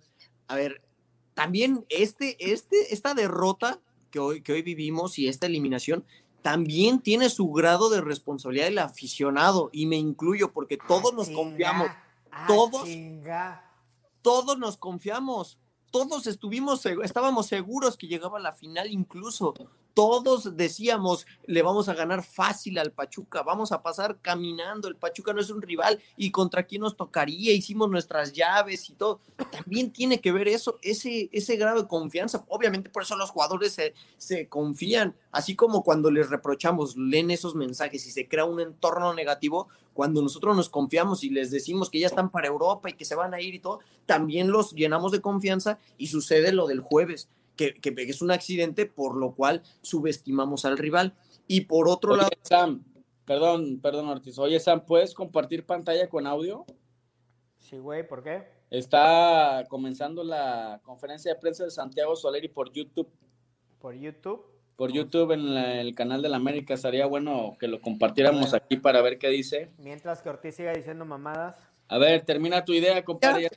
a 0.47 0.55
ver, 0.55 0.83
también 1.35 1.85
este, 1.89 2.37
este, 2.39 2.95
esta 2.95 3.15
derrota 3.15 3.81
que 4.11 4.21
hoy, 4.21 4.43
que 4.43 4.53
hoy 4.53 4.63
vivimos 4.63 5.19
y 5.19 5.27
esta 5.27 5.47
eliminación 5.47 6.05
también 6.45 7.01
tiene 7.01 7.31
su 7.31 7.51
grado 7.53 7.89
de 7.89 8.03
responsabilidad 8.03 8.69
el 8.69 8.79
aficionado, 8.79 9.71
y 9.73 9.87
me 9.87 9.97
incluyo 9.97 10.53
porque 10.53 10.77
todos 10.77 11.11
Ah, 11.13 11.17
nos 11.17 11.27
chinga, 11.29 11.39
confiamos, 11.43 11.89
ah, 12.31 12.45
todos. 12.47 12.85
chinga. 12.85 13.73
todos 14.21 14.59
nos 14.59 14.77
confiamos, 14.77 15.59
todos 15.91 16.27
estuvimos, 16.27 16.85
estábamos 16.85 17.47
seguros 17.47 17.97
que 17.97 18.09
llegaba 18.09 18.37
a 18.37 18.43
la 18.43 18.53
final 18.53 18.93
incluso. 18.93 19.55
Todos 19.95 20.57
decíamos, 20.57 21.25
le 21.47 21.63
vamos 21.63 21.89
a 21.89 21.95
ganar 21.95 22.25
fácil 22.25 22.79
al 22.79 22.91
Pachuca, 22.91 23.43
vamos 23.43 23.71
a 23.71 23.83
pasar 23.83 24.19
caminando, 24.21 24.89
el 24.89 24.97
Pachuca 24.97 25.33
no 25.33 25.41
es 25.41 25.51
un 25.51 25.63
rival 25.63 26.01
y 26.17 26.33
contra 26.33 26.65
quién 26.65 26.83
nos 26.83 26.97
tocaría, 26.97 27.53
hicimos 27.53 27.89
nuestras 27.89 28.33
llaves 28.33 28.91
y 28.91 28.95
todo. 28.95 29.21
También 29.53 29.93
tiene 29.93 30.21
que 30.21 30.33
ver 30.33 30.49
eso, 30.49 30.79
ese, 30.83 31.29
ese 31.33 31.57
grado 31.57 31.83
de 31.83 31.89
confianza. 31.89 32.45
Obviamente 32.49 32.91
por 32.91 33.05
eso 33.05 33.17
los 33.17 33.31
jugadores 33.31 33.73
se, 33.73 33.95
se 34.17 34.49
confían, 34.49 35.15
así 35.31 35.55
como 35.55 35.85
cuando 35.85 36.11
les 36.11 36.29
reprochamos, 36.29 36.97
leen 36.97 37.31
esos 37.31 37.55
mensajes 37.55 38.05
y 38.07 38.11
se 38.11 38.27
crea 38.27 38.45
un 38.45 38.61
entorno 38.61 39.15
negativo, 39.15 39.69
cuando 39.95 40.21
nosotros 40.21 40.57
nos 40.57 40.69
confiamos 40.69 41.25
y 41.25 41.31
les 41.31 41.51
decimos 41.51 41.89
que 41.89 42.01
ya 42.01 42.09
están 42.09 42.31
para 42.31 42.49
Europa 42.49 42.91
y 42.91 42.95
que 42.95 43.05
se 43.05 43.15
van 43.15 43.33
a 43.33 43.41
ir 43.41 43.55
y 43.55 43.61
todo, 43.61 43.79
también 44.07 44.51
los 44.51 44.73
llenamos 44.73 45.13
de 45.13 45.21
confianza 45.21 45.79
y 45.97 46.09
sucede 46.09 46.53
lo 46.53 46.67
del 46.67 46.81
jueves, 46.81 47.29
que, 47.57 47.75
que 47.75 47.95
es 48.03 48.23
un 48.23 48.31
accidente 48.31 48.87
por 48.87 49.17
lo 49.17 49.35
cual 49.35 49.63
subestimamos 49.83 50.65
al 50.65 50.79
rival. 50.79 51.15
Y 51.47 51.63
por 51.63 51.89
otro 51.89 52.13
Oye, 52.13 52.23
lado, 52.23 52.31
Sam, 52.43 52.85
perdón, 53.25 53.81
perdón, 53.81 54.09
Ortiz. 54.09 54.39
Oye, 54.39 54.59
Sam, 54.61 54.85
¿puedes 54.87 55.15
compartir 55.15 55.65
pantalla 55.67 56.09
con 56.09 56.27
audio? 56.27 56.65
Sí, 57.59 57.79
güey, 57.79 58.07
¿por 58.07 58.23
qué? 58.23 58.45
Está 58.71 59.65
comenzando 59.69 60.25
la 60.25 60.81
conferencia 60.85 61.33
de 61.33 61.41
prensa 61.41 61.65
de 61.65 61.71
Santiago 61.71 62.17
Soleri 62.17 62.49
por 62.49 62.73
YouTube. 62.73 63.09
¿Por 63.79 63.95
YouTube? 63.95 64.45
Por 64.77 64.91
YouTube 64.91 65.31
en 65.33 65.55
la- 65.55 65.81
el 65.81 65.95
canal 65.95 66.21
de 66.23 66.29
la 66.29 66.37
América. 66.37 66.77
Sería 66.77 67.07
bueno 67.07 67.57
que 67.61 67.69
lo 67.69 67.81
compartiéramos 67.81 68.53
aquí 68.55 68.77
para 68.77 69.01
ver 69.03 69.19
qué 69.19 69.29
dice. 69.29 69.71
Mientras 69.79 70.21
que 70.23 70.31
Ortiz 70.31 70.57
siga 70.57 70.73
diciendo 70.73 71.05
mamadas. 71.05 71.57
A 71.89 71.99
ver, 71.99 72.25
termina 72.25 72.65
tu 72.65 72.73
idea, 72.73 73.05
compadre. 73.05 73.51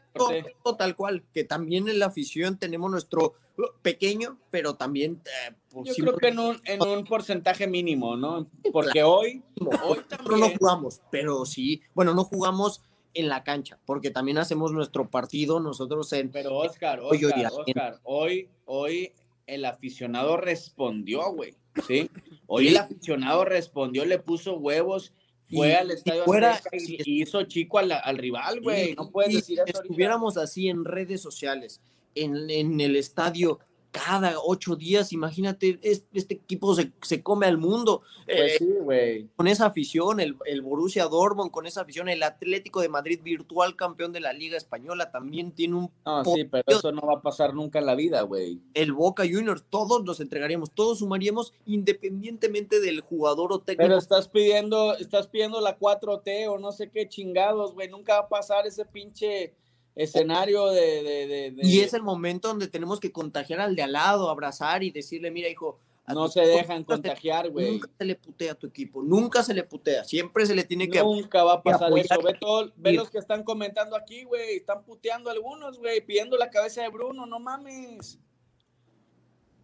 tal 0.78 0.96
cual, 0.96 1.24
que 1.34 1.44
también 1.44 1.88
en 1.88 2.00
la 2.00 2.08
afición 2.08 2.58
tenemos 2.58 2.92
nuestro 2.92 3.36
uh, 3.58 3.64
pequeño, 3.82 4.38
pero 4.52 4.76
también... 4.76 5.22
eh, 5.26 5.54
por 5.70 5.86
Yo 5.86 5.94
creo 5.96 6.18
que 6.18 6.28
en 6.28 6.40
un, 6.40 6.62
en 6.66 6.82
un 6.82 7.04
porcentaje 7.06 7.68
mínimo, 7.68 8.18
¿no? 8.18 8.48
Porque 8.72 9.04
hoy, 9.04 9.44
hoy 9.60 10.00
Nosotros 10.10 10.10
no 10.10 10.40
también, 10.40 10.58
jugamos, 10.58 11.02
pero 11.10 11.46
sí, 11.46 11.82
bueno, 11.94 12.14
no 12.14 12.26
jugamos 12.26 12.82
en 13.14 13.30
la 13.30 13.44
cancha, 13.44 13.80
porque 13.86 14.12
también 14.12 14.38
hacemos 14.38 14.72
nuestro 14.72 15.10
partido 15.10 15.60
nosotros 15.60 16.12
en... 16.14 16.30
pero 16.30 16.56
Oscar, 16.58 17.00
Hoy, 17.00 17.24
hoy, 17.24 17.32
Oscar, 17.32 17.52
hoy. 17.52 17.64
Oscar, 17.66 18.00
hoy, 18.04 18.50
hoy 18.66 19.14
el 19.48 19.66
aficionado 19.66 20.38
respondió, 20.38 21.32
güey, 21.32 21.56
¿sí? 21.88 22.10
Hoy 22.50 22.70
el 22.70 22.78
aficionado 22.78 23.44
respondió, 23.44 24.06
le 24.06 24.20
puso 24.20 24.56
huevos, 24.58 25.14
fue 25.50 25.70
Y- 25.70 25.72
al 25.74 25.92
estadio 25.92 26.26
fuera- 26.26 26.62
y, 26.74 26.98
y 27.06 27.22
hizo 27.22 27.44
chico 27.44 27.80
al, 27.80 27.92
al 27.92 28.18
rival, 28.18 28.62
güey. 28.62 28.94
No 28.96 29.10
puedes 29.10 29.34
decir 29.34 29.58
eso 29.60 29.66
si 29.66 29.72
ahorita. 29.72 29.82
estuviéramos 29.84 30.38
así 30.38 30.68
en 30.70 30.84
redes 30.86 31.22
sociales, 31.22 31.82
en, 32.16 32.50
en 32.50 32.80
el 32.82 32.96
estadio 32.96 33.60
cada 34.06 34.34
ocho 34.44 34.76
días, 34.76 35.12
imagínate, 35.14 35.80
es- 35.82 36.06
este 36.14 36.36
equipo 36.36 36.74
se, 36.76 36.92
se 37.02 37.22
come 37.24 37.46
al 37.46 37.58
mundo. 37.58 38.02
Pues 38.26 38.54
Eh, 38.54 38.56
sí, 38.60 38.68
güey. 38.82 39.30
con 39.36 39.48
esa 39.48 39.66
afición, 39.68 40.20
el, 40.20 40.36
el 40.46 40.62
Borussia 40.62 41.06
Dortmund 41.06 41.52
con 41.52 41.66
esa 41.66 41.82
afición, 41.82 42.10
el 42.10 42.24
Atlético 42.24 42.82
de 42.82 42.90
Madrid 42.90 43.20
virtual 43.24 43.76
campeón 43.76 44.12
de 44.14 44.20
la 44.20 44.34
Liga 44.34 44.58
Española 44.58 45.12
también 45.12 45.52
tiene 45.52 45.76
un 45.76 45.92
No, 46.06 46.24
sí, 46.26 46.44
pero 46.46 46.64
eso 46.68 46.92
no 46.92 47.02
va 47.02 47.16
a 47.16 47.22
pasar 47.22 47.54
nunca 47.54 47.80
en 47.80 47.86
la 47.86 47.96
vida, 47.96 48.22
güey. 48.22 48.60
el 48.74 48.94
Boca 48.94 49.24
Juniors, 49.24 49.64
todos 49.70 50.04
los 50.06 50.20
entregaríamos, 50.20 50.72
todos 50.72 51.00
sumaríamos 51.00 51.54
independientemente 51.66 52.80
del 52.80 53.02
jugador 53.02 53.52
o 53.54 53.60
técnico. 53.60 53.84
Pero 53.88 53.98
estás 53.98 54.28
pidiendo, 54.28 54.96
estás 54.98 55.28
pidiendo 55.28 55.62
la 55.62 55.78
4T 55.78 56.48
o 56.50 56.58
no 56.60 56.72
sé 56.72 56.90
qué 56.90 57.08
chingados, 57.10 57.74
güey. 57.74 57.90
Nunca 57.90 58.14
va 58.14 58.20
a 58.22 58.30
pasar 58.30 58.68
ese 58.68 58.86
pinche 58.86 59.54
escenario 59.98 60.68
de, 60.68 61.04
de, 61.04 61.28
de- 61.28 61.52
de- 61.52 61.68
y 61.68 61.80
es 61.80 61.94
el 61.94 62.04
momento 62.04 62.48
donde 62.48 62.68
tenemos 62.68 63.00
que 63.00 63.12
contagiar 63.12 63.60
al 63.60 63.76
de 63.76 63.84
al 63.84 63.92
lado, 63.94 64.30
abrazar 64.30 64.84
y 64.84 64.92
decirle, 64.92 65.32
mira, 65.32 65.50
hijo, 65.50 65.80
no 66.08 66.30
se 66.30 66.40
dejan 66.42 66.86
contagiar, 66.86 67.50
güey. 67.50 67.72
Nunca 67.74 67.90
se 67.98 68.06
le 68.06 68.16
putea 68.16 68.52
a 68.54 68.56
tu 68.56 68.68
equipo, 68.68 69.04
nunca 69.04 69.44
se 69.44 69.54
le 69.54 69.64
putea, 69.64 70.06
siempre 70.06 70.46
se 70.46 70.56
le 70.56 70.64
tiene 70.64 70.88
que... 70.90 71.02
Nunca 71.02 71.44
va 71.44 71.54
a 71.56 71.62
pasar 71.64 71.88
apoyar. 71.90 72.06
eso. 72.06 72.22
Ve, 72.22 72.34
todo- 72.40 72.72
ve 72.78 72.94
los 72.94 73.10
que 73.10 73.18
están 73.18 73.44
comentando 73.44 73.96
aquí, 73.96 74.24
güey. 74.24 74.56
Están 74.56 74.84
puteando 74.86 75.30
algunos, 75.30 75.78
güey, 75.80 76.00
pidiendo 76.06 76.38
la 76.38 76.50
cabeza 76.50 76.82
de 76.84 76.90
Bruno, 76.90 77.26
no 77.26 77.40
mames. 77.40 78.20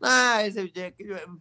Ah, 0.02 0.42
ese 0.46 0.70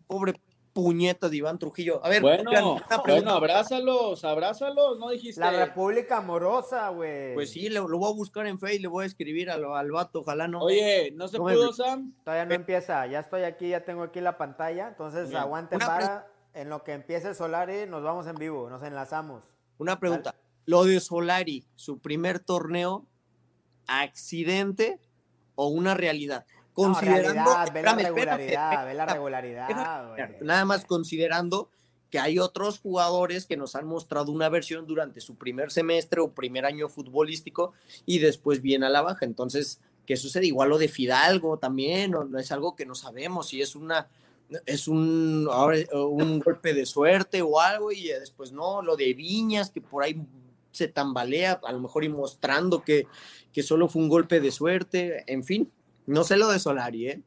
pobre 0.06 0.34
puñeta 0.72 1.28
de 1.28 1.36
Iván 1.36 1.58
Trujillo. 1.58 2.04
A 2.04 2.08
ver, 2.08 2.22
Bueno, 2.22 2.78
bueno, 3.06 3.30
abrázalos, 3.30 4.24
abrázalos, 4.24 4.98
¿no 4.98 5.10
dijiste? 5.10 5.40
La 5.40 5.50
República 5.50 6.18
Amorosa, 6.18 6.88
güey. 6.88 7.34
Pues 7.34 7.50
sí, 7.50 7.68
lo, 7.68 7.86
lo 7.88 7.98
voy 7.98 8.10
a 8.10 8.14
buscar 8.14 8.46
en 8.46 8.58
Facebook, 8.58 8.80
le 8.82 8.88
voy 8.88 9.04
a 9.04 9.06
escribir 9.06 9.50
al, 9.50 9.64
al 9.64 9.90
vato, 9.90 10.20
ojalá 10.20 10.48
no. 10.48 10.60
Oye, 10.62 11.12
¿no 11.14 11.28
se 11.28 11.38
No 11.38 11.44
me- 11.44 11.54
pudo, 11.54 11.72
Sam? 11.72 12.14
Todavía 12.24 12.46
no 12.46 12.54
empieza. 12.54 13.06
Ya 13.06 13.20
estoy 13.20 13.42
aquí, 13.42 13.68
ya 13.68 13.84
tengo 13.84 14.02
aquí 14.02 14.20
la 14.20 14.38
pantalla. 14.38 14.88
Entonces, 14.88 15.28
Bien. 15.28 15.40
aguanten 15.42 15.76
Una 15.76 15.86
para. 15.86 16.26
En 16.54 16.68
lo 16.68 16.82
que 16.84 16.92
empiece 16.92 17.34
Solari, 17.34 17.86
nos 17.88 18.02
vamos 18.02 18.26
en 18.26 18.34
vivo. 18.36 18.68
Nos 18.68 18.82
enlazamos. 18.82 19.42
Una 19.78 19.98
pregunta. 19.98 20.34
Lo 20.66 20.84
de 20.84 21.00
Solari, 21.00 21.66
su 21.76 21.98
primer 21.98 22.40
torneo, 22.40 23.06
¿accidente 23.86 25.00
o 25.54 25.68
una 25.68 25.94
realidad? 25.94 26.46
Considerando. 26.72 27.34
no, 27.34 27.66
realidad, 27.66 27.72
ve 27.72 27.82
la 27.82 27.94
regularidad, 27.96 28.86
ve 28.86 28.94
la. 28.94 30.30
Nada 30.40 30.64
más 30.64 30.84
considerando 30.84 31.70
que 32.10 32.18
hay 32.18 32.38
otros 32.38 32.78
jugadores 32.78 33.46
que 33.46 33.56
nos 33.56 33.74
han 33.74 33.86
mostrado 33.86 34.32
una 34.32 34.48
versión 34.48 34.86
durante 34.86 35.20
su 35.20 35.36
primer 35.36 35.70
semestre 35.70 36.20
o 36.20 36.32
primer 36.32 36.66
año 36.66 36.88
futbolístico 36.88 37.72
y 38.04 38.18
después 38.18 38.60
viene 38.60 38.86
a 38.86 38.90
la 38.90 39.00
baja. 39.00 39.24
Entonces, 39.24 39.80
¿qué 40.06 40.16
sucede? 40.16 40.46
Igual 40.46 40.68
lo 40.68 40.78
de 40.78 40.88
Fidalgo 40.88 41.58
también, 41.58 42.10
no 42.10 42.38
es 42.38 42.52
algo 42.52 42.76
que 42.76 42.84
no 42.84 42.94
sabemos 42.94 43.48
si 43.48 43.62
es 43.62 43.74
una 43.74 44.08
es 44.66 44.88
un, 44.88 45.48
un 45.92 46.40
golpe 46.44 46.74
de 46.74 46.86
suerte 46.86 47.42
o 47.42 47.60
algo 47.60 47.92
y 47.92 48.08
después 48.08 48.52
no, 48.52 48.82
lo 48.82 48.96
de 48.96 49.14
Viñas 49.14 49.70
que 49.70 49.80
por 49.80 50.02
ahí 50.02 50.20
se 50.70 50.88
tambalea, 50.88 51.60
a 51.64 51.72
lo 51.72 51.80
mejor 51.80 52.04
y 52.04 52.08
mostrando 52.08 52.82
que, 52.82 53.06
que 53.52 53.62
solo 53.62 53.88
fue 53.88 54.02
un 54.02 54.08
golpe 54.08 54.40
de 54.40 54.50
suerte, 54.50 55.24
en 55.26 55.44
fin, 55.44 55.70
no 56.06 56.24
sé 56.24 56.36
lo 56.36 56.48
de 56.48 56.58
Solari, 56.58 57.08
¿eh? 57.08 57.22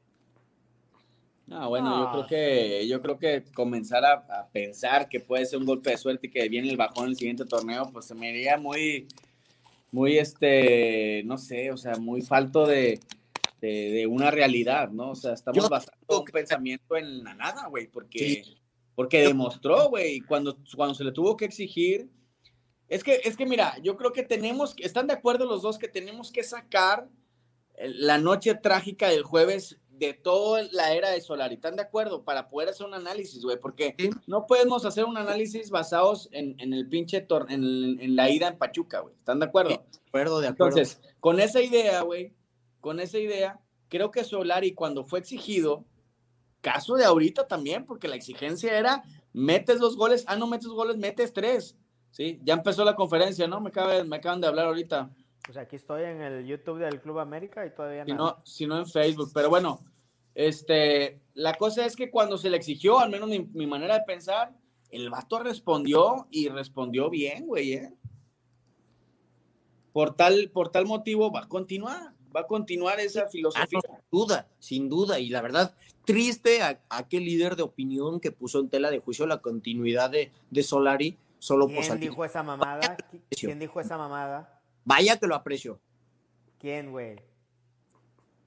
No, 1.47 1.69
bueno, 1.69 1.89
yo 1.99 2.07
Ah. 2.07 2.11
creo 2.11 2.28
que 2.28 2.88
yo 2.88 3.01
creo 3.01 3.19
que 3.19 3.43
comenzar 3.53 4.03
a, 4.03 4.13
a 4.13 4.47
pensar 4.49 5.07
que 5.07 5.19
puede 5.19 5.45
ser 5.45 5.59
un 5.59 5.65
golpe 5.65 5.91
de 5.91 5.97
suerte 5.97 6.28
y 6.28 6.32
que 6.32 6.49
viene 6.49 6.69
el 6.69 6.78
bajón 6.78 7.05
en 7.05 7.09
el 7.11 7.17
siguiente 7.17 7.45
torneo, 7.45 7.89
pues 7.93 8.05
se 8.05 8.15
me 8.15 8.32
iría 8.32 8.57
muy, 8.57 9.07
muy 9.91 10.17
este, 10.17 11.21
no 11.26 11.38
sé, 11.38 11.71
o 11.71 11.78
sea, 11.78 11.95
muy 11.97 12.21
falto 12.23 12.65
de, 12.65 12.99
de, 13.61 13.91
de 13.91 14.07
una 14.07 14.32
realidad, 14.32 14.89
¿no? 14.89 15.11
O 15.11 15.15
sea, 15.15 15.34
estamos 15.34 15.63
Yo 15.63 15.69
basando 15.69 16.19
un 16.19 16.26
que- 16.26 16.32
pensamiento 16.34 16.97
en 16.97 17.23
la 17.23 17.36
nada, 17.36 17.67
güey, 17.67 17.88
porque, 17.88 18.43
Sí. 18.43 18.57
porque 18.95 19.21
demostró, 19.21 19.89
güey, 19.89 20.21
cuando, 20.21 20.57
cuando 20.76 20.95
se 20.95 21.03
le 21.03 21.11
tuvo 21.11 21.38
que 21.38 21.45
exigir. 21.45 22.09
Es 22.88 23.03
que, 23.03 23.21
es 23.23 23.38
que 23.38 23.45
mira, 23.45 23.78
yo 23.84 23.97
creo 23.97 24.11
que 24.11 24.23
tenemos, 24.23 24.73
que- 24.73 24.84
están 24.86 25.05
de 25.07 25.13
acuerdo 25.13 25.45
los 25.45 25.61
dos 25.61 25.78
que 25.78 25.88
tenemos 25.88 26.32
que 26.32 26.43
sacar 26.43 27.07
la 27.78 28.17
noche 28.17 28.55
trágica 28.55 29.09
del 29.09 29.23
jueves 29.23 29.78
de 29.89 30.13
toda 30.13 30.63
la 30.71 30.93
era 30.93 31.09
de 31.09 31.21
Solari. 31.21 31.55
¿Están 31.55 31.78
de 31.78 31.84
acuerdo? 31.84 32.23
Para 32.23 32.49
poder 32.49 32.69
hacer 32.69 32.86
un 32.86 32.93
análisis, 32.93 33.41
güey, 33.43 33.57
porque 33.59 33.95
Sí. 33.97 34.09
no 34.28 34.45
podemos 34.45 34.84
hacer 34.86 35.05
un 35.05 35.17
análisis 35.17 35.69
basados 35.69 36.28
en, 36.34 36.55
en 36.59 36.73
el 36.73 36.88
pinche 36.89 37.26
tor- 37.26 37.45
en, 37.49 37.99
en 38.01 38.15
la 38.15 38.30
ida 38.30 38.47
en 38.49 38.57
Pachuca, 38.57 38.99
güey. 38.99 39.15
¿Están 39.15 39.39
de 39.39 39.45
acuerdo? 39.45 39.69
De 39.69 39.76
acuerdo, 40.07 40.41
de 40.41 40.47
acuerdo. 40.49 40.78
Entonces, 40.78 41.01
con 41.21 41.39
esa 41.39 41.61
idea, 41.61 42.01
güey, 42.01 42.34
con 42.82 42.99
esa 42.99 43.19
idea, 43.19 43.59
creo 43.88 44.11
que 44.11 44.23
Solari 44.26 44.73
cuando 44.73 45.05
fue 45.05 45.19
exigido, 45.19 45.86
caso 46.61 46.95
de 46.95 47.05
ahorita 47.05 47.47
también, 47.47 47.86
porque 47.86 48.07
la 48.07 48.15
exigencia 48.15 48.78
era, 48.78 49.03
metes 49.32 49.80
dos 49.80 49.95
goles, 49.95 50.26
ah, 50.28 50.36
no 50.36 50.47
metes 50.47 50.67
goles, 50.67 50.97
metes 50.97 51.32
tres. 51.32 51.78
Sí, 52.11 52.39
ya 52.43 52.53
empezó 52.55 52.84
la 52.86 52.95
conferencia, 52.95 53.47
¿no? 53.47 53.59
Me, 53.61 53.69
acaban, 53.69 54.07
me 54.09 54.15
acaban 54.17 54.41
de 54.41 54.47
hablar 54.47 54.65
ahorita. 54.67 55.09
Pues 55.45 55.57
aquí 55.57 55.75
estoy 55.75 56.03
en 56.03 56.21
el 56.21 56.45
YouTube 56.45 56.79
del 56.79 56.99
Club 57.01 57.19
América 57.19 57.65
y 57.65 57.69
todavía 57.73 58.05
si 58.05 58.11
nada. 58.11 58.23
no, 58.23 58.45
si 58.45 58.65
no 58.67 58.77
en 58.79 58.87
Facebook. 58.87 59.29
Pero 59.33 59.49
bueno, 59.49 59.79
este, 60.33 61.21
la 61.35 61.53
cosa 61.53 61.85
es 61.85 61.95
que 61.95 62.09
cuando 62.09 62.37
se 62.37 62.49
le 62.49 62.57
exigió, 62.57 62.99
al 62.99 63.09
menos 63.11 63.29
mi, 63.29 63.39
mi 63.53 63.67
manera 63.67 63.95
de 63.99 64.05
pensar, 64.05 64.53
el 64.89 65.09
vato 65.09 65.39
respondió 65.39 66.27
y 66.31 66.49
respondió 66.49 67.09
bien, 67.09 67.45
güey, 67.45 67.73
¿eh? 67.73 67.93
Por 69.93 70.15
tal, 70.15 70.49
por 70.51 70.69
tal 70.69 70.85
motivo 70.85 71.31
va 71.31 71.41
a 71.41 71.47
continuar, 71.47 72.13
va 72.35 72.41
a 72.41 72.47
continuar 72.47 72.99
esa 72.99 73.23
Ah, 73.23 73.27
filosofía. 73.29 73.79
no, 73.87 73.95
sin 73.95 74.09
duda, 74.11 74.47
sin 74.59 74.89
duda. 74.89 75.19
Y 75.19 75.29
la 75.29 75.41
verdad, 75.41 75.73
triste 76.05 76.61
a, 76.61 76.81
a 76.89 76.97
aquel 76.97 77.23
líder 77.23 77.55
de 77.55 77.63
opinión 77.63 78.19
que 78.19 78.31
puso 78.31 78.59
en 78.59 78.69
tela 78.69 78.91
de 78.91 78.99
juicio 78.99 79.25
la 79.25 79.37
continuidad 79.41 80.09
de, 80.09 80.31
de 80.49 80.63
Solari 80.63 81.17
solo 81.39 81.65
por 81.67 81.75
¿Quién 81.75 81.85
salir. 81.85 82.09
dijo 82.09 82.25
esa 82.25 82.43
mamada? 82.43 82.97
¿Qui- 83.11 83.21
¿Quién 83.39 83.59
dijo 83.59 83.79
esa 83.79 83.97
mamada? 83.97 84.54
Vaya 84.86 85.17
que 85.17 85.27
lo 85.27 85.36
aprecio. 85.36 85.81
¿Quién, 86.59 86.91
güey? 86.91 87.17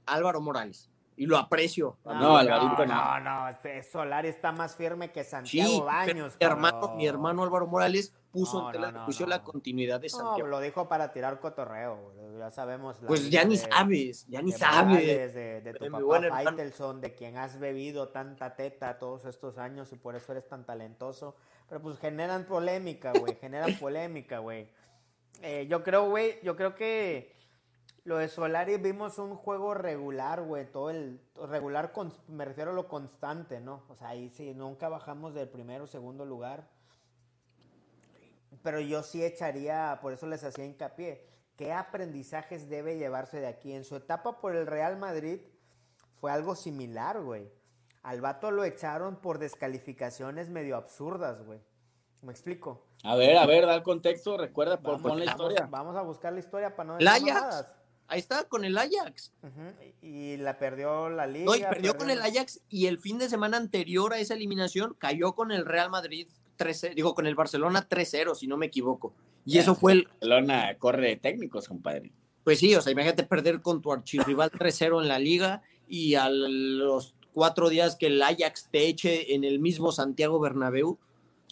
Álvaro 0.06 0.40
Morales. 0.40 0.90
Y 1.16 1.26
lo 1.26 1.36
aprecio. 1.36 1.98
No, 2.04 2.36
Alvarito, 2.36 2.86
no, 2.86 3.18
no, 3.20 3.48
este 3.48 3.82
Solari 3.82 4.28
está 4.28 4.52
más 4.52 4.76
firme 4.76 5.10
que 5.10 5.24
Santiago 5.24 5.68
Sí, 5.68 5.80
Baños. 5.80 6.36
pero 6.38 6.56
mi 6.56 6.62
hermano, 6.64 6.94
mi 6.94 7.06
hermano 7.08 7.42
Álvaro 7.42 7.66
Morales 7.66 8.14
puso 8.30 8.60
No, 8.60 8.66
en 8.68 8.72
tela 8.72 8.86
no, 8.86 8.92
de 8.92 8.98
no, 9.00 9.04
juicio 9.06 9.26
no. 9.26 9.30
la 9.30 9.42
continuidad 9.42 10.00
de 10.00 10.06
No, 10.12 10.16
Santiago. 10.16 10.48
lo 10.48 10.60
dijo 10.60 10.88
para 10.88 11.12
tirar 11.12 11.40
cotorreo, 11.40 11.96
güey, 12.14 12.38
ya 12.38 12.52
sabemos. 12.52 13.00
la 13.02 13.08
pues 13.08 13.28
ya 13.30 13.44
ni 13.44 13.56
de- 13.56 13.68
sabes, 13.68 14.26
ya 14.28 14.42
ni 14.42 14.52
de 14.52 14.58
sabes. 14.58 14.86
Morales, 14.90 15.34
de, 15.34 15.60
de 15.60 15.72
tu 15.74 15.84
de 15.84 15.90
mi 15.90 15.98
papá. 16.00 16.28
Faitelson, 16.44 17.00
de 17.00 17.14
quien 17.16 17.36
has 17.36 17.58
bebido 17.58 18.10
tanta 18.10 18.54
teta 18.54 18.96
todos 19.00 19.24
estos 19.24 19.58
años 19.58 19.92
y 19.92 19.96
por 19.96 20.14
eso 20.14 20.30
eres 20.30 20.46
tan 20.48 20.64
talentoso. 20.64 21.34
Pero 21.68 21.82
pues 21.82 21.98
generan 21.98 22.44
polémica, 22.44 23.12
güey, 23.18 23.34
generan 23.40 23.76
polémica, 23.80 24.38
güey. 24.38 24.70
Eh, 25.42 25.66
yo 25.68 25.82
creo, 25.84 26.08
güey, 26.08 26.40
yo 26.42 26.56
creo 26.56 26.74
que 26.74 27.36
lo 28.04 28.16
de 28.18 28.28
Solari 28.28 28.76
vimos 28.78 29.18
un 29.18 29.36
juego 29.36 29.74
regular, 29.74 30.42
güey, 30.42 30.70
todo 30.70 30.90
el 30.90 31.20
regular, 31.48 31.92
con- 31.92 32.12
me 32.26 32.44
refiero 32.44 32.70
a 32.72 32.74
lo 32.74 32.88
constante, 32.88 33.60
¿no? 33.60 33.84
O 33.88 33.94
sea, 33.94 34.08
ahí 34.08 34.30
sí, 34.30 34.54
nunca 34.54 34.88
bajamos 34.88 35.34
del 35.34 35.48
primero 35.48 35.84
o 35.84 35.86
segundo 35.86 36.24
lugar. 36.24 36.68
Pero 38.62 38.80
yo 38.80 39.02
sí 39.02 39.22
echaría, 39.24 39.98
por 40.02 40.12
eso 40.12 40.26
les 40.26 40.42
hacía 40.42 40.64
hincapié, 40.64 41.24
¿qué 41.56 41.72
aprendizajes 41.72 42.68
debe 42.68 42.96
llevarse 42.96 43.40
de 43.40 43.46
aquí? 43.46 43.72
En 43.72 43.84
su 43.84 43.96
etapa 43.96 44.40
por 44.40 44.56
el 44.56 44.66
Real 44.66 44.96
Madrid 44.96 45.40
fue 46.18 46.32
algo 46.32 46.56
similar, 46.56 47.20
güey. 47.20 47.48
Al 48.02 48.20
vato 48.20 48.50
lo 48.50 48.64
echaron 48.64 49.16
por 49.16 49.38
descalificaciones 49.38 50.48
medio 50.48 50.76
absurdas, 50.76 51.44
güey. 51.44 51.60
¿Me 52.22 52.32
explico? 52.32 52.87
A 53.04 53.14
ver, 53.16 53.36
a 53.36 53.46
ver, 53.46 53.66
da 53.66 53.74
el 53.74 53.82
contexto, 53.82 54.36
recuerda, 54.36 54.80
por, 54.80 54.94
Vamos, 54.94 55.10
pon 55.12 55.18
la 55.18 55.24
historia. 55.26 55.68
vamos 55.70 55.96
a 55.96 56.02
buscar 56.02 56.32
la 56.32 56.40
historia 56.40 56.74
para 56.74 56.88
no 56.88 56.98
El 56.98 57.04
decir 57.04 57.30
Ajax. 57.30 57.40
mamadas. 57.40 57.74
Ahí 58.10 58.20
está, 58.20 58.44
con 58.44 58.64
el 58.64 58.76
Ajax. 58.78 59.32
Y 60.00 60.08
y 60.18 60.36
la 60.38 60.58
perdió 60.58 61.10
la 61.10 61.26
liga. 61.26 61.44
No, 61.44 61.54
y 61.54 61.60
perdió 61.60 61.96
con 61.96 62.10
el 62.10 62.22
Ajax 62.22 62.60
y 62.68 62.86
el 62.86 62.98
fin 62.98 63.18
de 63.18 63.28
semana 63.28 63.56
anterior 63.58 64.14
a 64.14 64.18
esa 64.18 64.34
eliminación 64.34 64.96
cayó 64.98 65.34
con 65.34 65.52
el 65.52 65.66
Real 65.66 65.90
Madrid 65.90 66.28
3 66.56 66.92
digo, 66.94 67.14
con 67.14 67.26
el 67.26 67.34
Barcelona 67.34 67.86
3-0, 67.88 68.34
si 68.34 68.46
no 68.46 68.56
me 68.56 68.66
equivoco. 68.66 69.14
Y 69.44 69.58
eso 69.58 69.74
fue 69.74 69.92
el, 69.92 70.04
Barcelona 70.04 70.76
corre 70.78 71.08
de 71.08 71.16
técnicos, 71.16 71.68
compadre. 71.68 72.12
pues 72.44 72.58
sí, 72.58 72.74
o 72.74 72.80
sea, 72.80 72.92
imagínate 72.92 73.22
perder 73.24 73.62
con 73.62 73.80
tu 73.80 73.92
archirrival 73.92 74.50
3-0 74.50 75.02
en 75.02 75.08
la 75.08 75.18
liga 75.18 75.62
y 75.86 76.14
a 76.16 76.28
los 76.30 77.14
cuatro 77.32 77.68
días 77.68 77.96
que 77.96 78.06
el 78.06 78.20
Ajax 78.22 78.68
te 78.70 78.86
eche 78.88 79.34
en 79.34 79.44
el 79.44 79.58
mismo 79.60 79.92
Santiago 79.92 80.40
Bernabéu. 80.40 80.98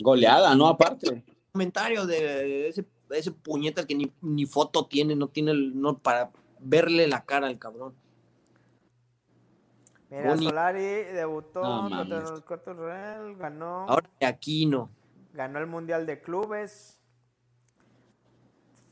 Goleada, 0.01 0.55
¿no? 0.55 0.68
Aparte. 0.68 1.24
Comentario 1.61 2.04
de 2.07 2.68
ese, 2.68 2.84
ese 3.09 3.32
puñeta 3.32 3.86
que 3.86 3.94
ni, 3.94 4.12
ni 4.20 4.44
foto 4.44 4.84
tiene, 4.86 5.16
no 5.16 5.28
tiene, 5.28 5.52
el- 5.52 5.80
no 5.80 5.96
para 5.96 6.30
verle 6.61 7.07
la 7.09 7.24
cara 7.24 7.46
al 7.46 7.59
cabrón. 7.59 7.94
Mira, 10.11 10.34
Boni- 10.34 10.44
Solari 10.48 10.82
debutó 10.82 11.62
No 11.62 11.96
contra 11.96 12.18
el 12.34 12.44
Corto 12.44 12.74
Real, 12.74 13.36
ganó, 13.36 13.86
Ahora 13.88 14.11
de 14.20 14.26
Aquino. 14.26 14.90
ganó 15.32 15.59
el 15.59 15.66
Mundial 15.66 16.04
de 16.04 16.20
Clubes, 16.20 17.00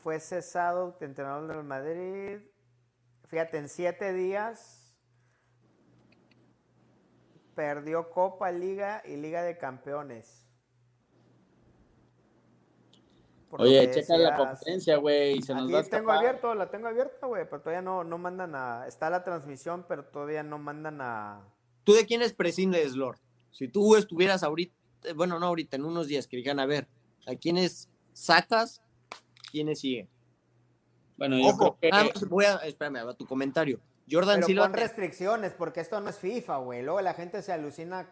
fue 0.03 0.19
cesado 0.19 0.97
entrenador 1.01 1.55
del 1.55 1.65
Madrid. 1.65 2.39
Fíjate, 3.27 3.59
en 3.59 3.69
siete 3.69 4.15
días 4.15 4.97
perdió 7.55 8.09
Copa, 8.11 8.51
Liga 8.51 9.03
y 9.05 9.17
Liga 9.17 9.43
de 9.43 9.59
Campeones. 9.59 10.44
Por 13.55 13.61
lo 13.61 13.69
Oye, 13.69 13.89
que 13.89 14.01
checa 14.01 14.19
la 14.19 14.37
competencia, 14.37 14.97
güey, 14.97 15.39
y 15.39 15.43
se 15.43 15.55
nos 15.55 15.63
Aquí 15.63 15.73
va 15.75 15.79
a 15.79 15.85
tengo 15.85 16.11
abierto, 16.11 16.57
la 16.57 16.69
tengo 16.73 16.89
abierta, 16.89 17.25
güey, 17.29 17.49
pero 17.49 17.63
todavía 17.63 17.83
no, 17.83 18.03
no 18.03 18.19
mandan 18.19 18.53
a... 18.57 18.85
Está 18.89 19.11
la 19.11 19.23
transmisión, 19.23 19.85
pero 19.89 20.05
todavía 20.05 20.43
no 20.43 20.59
mandan 20.59 21.01
a... 21.01 21.41
¿Tú 21.85 21.93
de 21.93 22.05
quiénes 22.05 22.33
prescindes, 22.33 22.97
Lord? 22.97 23.21
Si 23.53 23.69
tú 23.69 23.95
estuvieras 23.95 24.43
ahorita, 24.43 24.75
bueno, 25.15 25.39
no 25.39 25.47
ahorita, 25.47 25.77
en 25.77 25.85
unos 25.85 26.09
días 26.09 26.27
que 26.27 26.37
digan, 26.37 26.59
a 26.59 26.67
ver, 26.67 26.89
¿a 27.29 27.37
quiénes 27.37 27.89
sacas? 28.13 28.83
¿Quiénes 29.53 29.79
siguen? 29.79 30.09
Bueno, 31.17 31.39
yo 31.39 31.51
Ojo, 31.51 31.79
creo 31.81 32.13
que... 32.13 32.27
voy 32.27 32.47
a, 32.47 32.57
espérame, 32.57 33.09
a 33.09 33.15
tu 33.15 33.25
comentario. 33.25 33.79
Jordan 34.11 34.39
Pero 34.39 34.47
Silva, 34.49 34.65
con 34.65 34.73
restricciones, 34.73 35.53
porque 35.53 35.79
esto 35.79 36.01
no 36.01 36.11
es 36.11 36.19
FIFA, 36.19 36.57
güey. 36.57 36.83
Luego 36.83 37.01
la 37.03 37.15
gente 37.15 37.41
se 37.41 37.53
alucina 37.53 38.11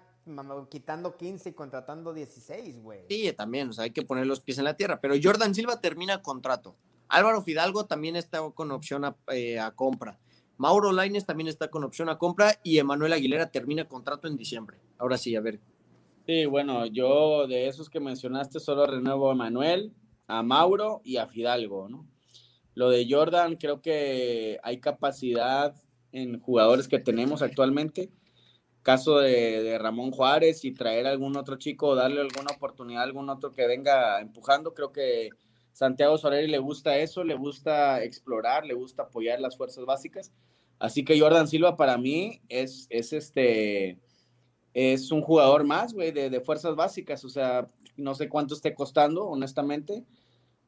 quitando 0.69 1.17
15 1.17 1.51
y 1.51 1.53
contratando 1.53 2.13
16, 2.13 2.83
güey. 2.83 3.01
sí, 3.09 3.33
también, 3.33 3.71
o 3.71 3.73
sea, 3.73 3.85
hay 3.85 3.91
que 3.91 4.03
poner 4.03 4.27
los 4.27 4.41
pies 4.41 4.59
en 4.59 4.65
la 4.65 4.77
tierra, 4.77 5.01
pero 5.01 5.15
Jordan 5.23 5.55
Silva 5.55 5.81
termina 5.81 6.23
contrato. 6.23 6.77
Álvaro 7.09 7.43
Fidalgo 7.43 7.87
también 7.87 8.17
está 8.17 8.41
con 8.51 8.71
opción 8.71 9.05
a, 9.05 9.17
eh, 9.33 9.59
a 9.59 9.73
compra. 9.73 10.19
Mauro 10.57 10.93
Laines 10.93 11.27
también 11.27 11.49
está 11.49 11.69
con 11.69 11.85
opción 11.85 12.09
a 12.09 12.19
compra 12.19 12.59
y 12.63 12.79
Emanuel 12.79 13.13
Aguilera 13.13 13.51
termina 13.51 13.89
contrato 13.89 14.29
en 14.29 14.37
diciembre. 14.37 14.79
Ahora 14.99 15.19
sí, 15.19 15.35
a 15.35 15.41
ver, 15.41 15.61
Sí, 16.27 16.47
bueno, 16.47 16.87
yo 16.87 17.49
de 17.49 17.67
esos 17.67 17.91
que 17.91 17.99
mencionaste 17.99 18.61
solo 18.61 18.87
renuevo 18.87 19.31
a 19.31 19.35
Manuel, 19.35 19.93
a 20.29 20.43
Mauro 20.45 21.01
y 21.05 21.17
a 21.17 21.27
Fidalgo, 21.27 21.89
¿no? 21.89 22.07
Lo 22.75 22.91
de 22.91 23.07
Jordan, 23.11 23.57
creo 23.57 23.83
que 23.83 24.59
hay 24.63 24.79
capacidad 24.79 25.75
en 26.13 26.39
jugadores 26.41 26.87
que 26.87 27.01
tenemos 27.01 27.43
actualmente. 27.43 28.09
Caso 28.83 29.19
de, 29.19 29.79
Ramón 29.79 30.11
Juárez 30.11 30.65
y 30.65 30.73
traer 30.73 31.07
algún 31.07 31.37
otro 31.37 31.57
chico 31.57 31.89
o 31.89 31.95
darle 31.95 32.21
alguna 32.21 32.53
oportunidad 32.57 33.03
a 33.03 33.05
algún 33.05 33.29
otro 33.29 33.53
que 33.53 33.67
venga 33.67 34.21
empujando. 34.21 34.75
Creo 34.75 34.93
que 34.93 35.31
Santiago 35.73 36.19
Soleri 36.19 36.49
le 36.49 36.59
gusta 36.59 36.99
eso, 36.99 37.25
le 37.25 37.35
gusta 37.35 38.03
explorar, 38.03 38.67
le 38.67 38.75
gusta 38.75 39.05
apoyar 39.05 39.41
las 39.41 39.57
fuerzas 39.57 39.85
básicas. 39.85 40.33
Así 40.79 41.05
que 41.05 41.19
Jordan 41.19 41.47
Silva 41.47 41.77
para 41.77 41.97
mí 41.97 42.41
es, 42.49 42.87
es 42.91 43.13
este 43.13 43.99
es 44.75 45.11
un 45.11 45.21
jugador 45.21 45.65
más, 45.65 45.93
güey, 45.93 46.13
de, 46.13 46.41
fuerzas 46.41 46.75
básicas. 46.75 47.25
O 47.25 47.29
sea, 47.29 47.69
no 47.97 48.15
sé 48.15 48.29
cuánto 48.29 48.55
esté 48.55 48.75
costando, 48.75 49.27
honestamente, 49.27 50.05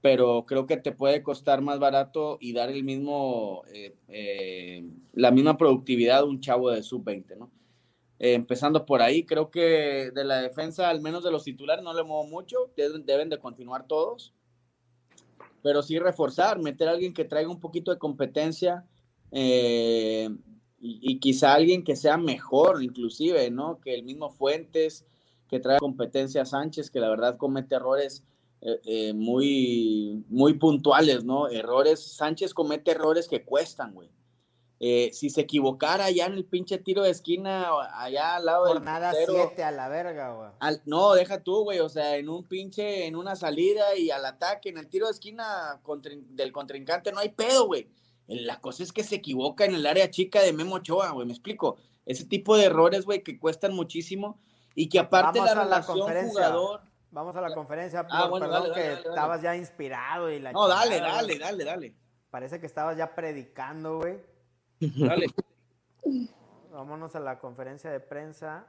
pero 0.00 0.44
creo 0.46 0.66
que 0.66 0.76
te 0.76 0.92
puede 0.92 1.22
costar 1.22 1.62
más 1.62 1.78
barato 1.78 2.36
y 2.40 2.52
dar 2.52 2.70
el 2.70 2.84
mismo, 2.84 3.62
eh, 3.72 3.94
eh, 4.08 4.84
la 5.14 5.30
misma 5.30 5.56
productividad 5.56 6.20
de 6.20 6.28
un 6.28 6.40
chavo 6.40 6.70
de 6.70 6.82
sub-20, 6.82 7.36
¿no? 7.38 7.50
Eh, 8.18 8.34
empezando 8.34 8.86
por 8.86 9.02
ahí, 9.02 9.24
creo 9.24 9.50
que 9.50 10.10
de 10.14 10.24
la 10.24 10.40
defensa, 10.40 10.88
al 10.88 11.00
menos 11.00 11.24
de 11.24 11.30
los 11.30 11.44
titulares, 11.44 11.84
no 11.84 11.92
le 11.92 12.04
muevo 12.04 12.24
mucho, 12.24 12.70
deben, 12.76 13.04
deben 13.04 13.28
de 13.28 13.38
continuar 13.38 13.86
todos, 13.86 14.32
pero 15.62 15.82
sí 15.82 15.98
reforzar, 15.98 16.60
meter 16.60 16.88
a 16.88 16.92
alguien 16.92 17.12
que 17.12 17.24
traiga 17.24 17.50
un 17.50 17.60
poquito 17.60 17.90
de 17.90 17.98
competencia, 17.98 18.84
eh, 19.32 20.28
y, 20.86 21.18
quizá 21.18 21.54
alguien 21.54 21.82
que 21.82 21.96
sea 21.96 22.18
mejor, 22.18 22.82
inclusive, 22.82 23.50
¿no? 23.50 23.80
Que 23.80 23.94
el 23.94 24.04
mismo 24.04 24.30
Fuentes, 24.30 25.06
que 25.48 25.58
trae 25.58 25.78
competencia 25.78 26.42
a 26.42 26.46
Sánchez, 26.46 26.90
que 26.90 27.00
la 27.00 27.08
verdad 27.08 27.38
comete 27.38 27.74
errores 27.74 28.22
eh, 28.60 29.12
muy, 29.14 30.24
muy 30.28 30.54
puntuales, 30.54 31.24
¿no? 31.24 31.48
Errores, 31.48 32.02
Sánchez 32.02 32.52
comete 32.52 32.90
errores 32.92 33.28
que 33.28 33.44
cuestan, 33.44 33.94
güey. 33.94 34.10
Eh, 34.86 35.10
si 35.14 35.30
se 35.30 35.40
equivocara 35.40 36.10
ya 36.10 36.26
en 36.26 36.34
el 36.34 36.44
pinche 36.44 36.76
tiro 36.76 37.02
de 37.04 37.10
esquina, 37.10 37.70
allá 37.94 38.34
al 38.36 38.44
lado 38.44 38.64
del 38.66 38.74
Jornada 38.74 39.12
portero, 39.12 39.32
7 39.48 39.64
a 39.64 39.70
la 39.70 39.88
verga, 39.88 40.32
güey. 40.34 40.50
no, 40.84 41.14
deja 41.14 41.40
tú, 41.42 41.62
güey, 41.62 41.80
o 41.80 41.88
sea, 41.88 42.16
en 42.16 42.28
un 42.28 42.44
pinche, 42.44 43.06
en 43.06 43.16
una 43.16 43.34
salida 43.34 43.94
y 43.96 44.10
al 44.10 44.26
ataque, 44.26 44.68
en 44.68 44.76
el 44.76 44.88
tiro 44.88 45.06
de 45.06 45.12
esquina 45.12 45.80
contrin- 45.82 46.26
del 46.28 46.52
contrincante, 46.52 47.12
no 47.12 47.20
hay 47.20 47.30
pedo, 47.30 47.66
güey. 47.66 47.88
La 48.26 48.60
cosa 48.60 48.82
es 48.82 48.92
que 48.92 49.04
se 49.04 49.14
equivoca 49.14 49.64
en 49.64 49.74
el 49.74 49.86
área 49.86 50.10
chica 50.10 50.42
de 50.42 50.52
Memo 50.52 50.74
Ochoa, 50.74 51.12
güey, 51.12 51.26
me 51.26 51.32
explico. 51.32 51.78
ese 52.04 52.26
tipo 52.26 52.54
de 52.58 52.64
errores, 52.64 53.06
güey, 53.06 53.22
que 53.22 53.38
cuestan 53.38 53.74
muchísimo 53.74 54.38
y 54.74 54.90
que 54.90 54.98
aparte 54.98 55.38
Vamos 55.38 55.46
la 55.46 55.52
a 55.52 55.54
la 55.54 55.64
relación 55.64 55.98
conferencia. 56.00 56.30
jugador. 56.32 56.80
Vamos 57.10 57.36
a 57.36 57.40
la 57.40 57.54
conferencia. 57.54 58.06
Ah, 58.10 58.20
por- 58.22 58.30
bueno, 58.32 58.46
perdón 58.46 58.62
dale, 58.64 58.74
que 58.74 58.80
dale, 58.80 58.90
dale, 58.90 59.02
dale. 59.04 59.08
estabas 59.14 59.40
ya 59.42 59.56
inspirado 59.56 60.30
y 60.30 60.40
la 60.40 60.52
No, 60.52 60.68
dale, 60.68 60.96
chingada, 60.96 61.14
dale, 61.14 61.26
güey. 61.28 61.38
dale, 61.38 61.64
dale. 61.64 61.94
Parece 62.28 62.60
que 62.60 62.66
estabas 62.66 62.98
ya 62.98 63.14
predicando, 63.14 64.00
güey. 64.00 64.18
Dale. 64.80 65.26
Vámonos 66.70 67.14
a 67.14 67.20
la 67.20 67.38
conferencia 67.38 67.90
de 67.90 68.00
prensa. 68.00 68.66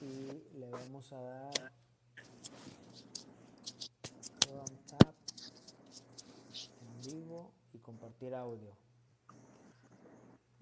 Y 0.00 0.58
le 0.58 0.68
vamos 0.68 1.12
a 1.12 1.16
dar 1.16 1.72
on 4.52 4.76
tap 4.86 5.14
en 6.80 7.00
vivo 7.02 7.52
y 7.72 7.78
compartir 7.78 8.34
audio. 8.34 8.76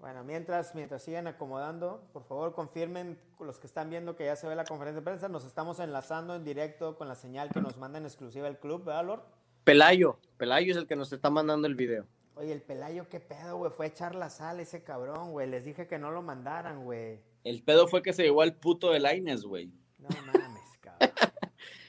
Bueno, 0.01 0.23
mientras, 0.23 0.73
mientras 0.73 1.03
siguen 1.03 1.27
acomodando, 1.27 2.03
por 2.11 2.23
favor 2.23 2.53
confirmen 2.53 3.19
los 3.39 3.59
que 3.59 3.67
están 3.67 3.89
viendo 3.91 4.15
que 4.15 4.25
ya 4.25 4.35
se 4.35 4.47
ve 4.47 4.55
la 4.55 4.63
conferencia 4.65 4.99
de 4.99 5.05
prensa. 5.05 5.29
Nos 5.29 5.45
estamos 5.45 5.79
enlazando 5.79 6.35
en 6.35 6.43
directo 6.43 6.97
con 6.97 7.07
la 7.07 7.13
señal 7.15 7.49
que 7.51 7.61
nos 7.61 7.77
manda 7.77 7.99
en 7.99 8.05
exclusiva 8.05 8.47
el 8.47 8.57
club, 8.57 8.83
¿verdad, 8.83 9.05
Lord? 9.05 9.21
Pelayo, 9.63 10.17
Pelayo 10.37 10.71
es 10.71 10.77
el 10.77 10.87
que 10.87 10.95
nos 10.95 11.13
está 11.13 11.29
mandando 11.29 11.67
el 11.67 11.75
video. 11.75 12.07
Oye, 12.35 12.51
el 12.51 12.63
Pelayo, 12.63 13.07
qué 13.09 13.19
pedo, 13.19 13.57
güey. 13.57 13.71
Fue 13.71 13.85
a 13.85 13.89
echar 13.89 14.15
la 14.15 14.31
sal 14.31 14.59
ese 14.59 14.83
cabrón, 14.83 15.31
güey. 15.33 15.47
Les 15.47 15.65
dije 15.65 15.85
que 15.87 15.99
no 15.99 16.09
lo 16.09 16.23
mandaran, 16.23 16.83
güey. 16.83 17.19
El 17.43 17.61
pedo 17.61 17.87
fue 17.87 18.01
que 18.01 18.13
se 18.13 18.23
llevó 18.23 18.41
al 18.41 18.55
puto 18.55 18.91
de 18.91 18.99
Laines, 18.99 19.43
güey. 19.43 19.71
No 19.99 20.09
mames, 20.09 20.61
cabrón. 20.81 21.11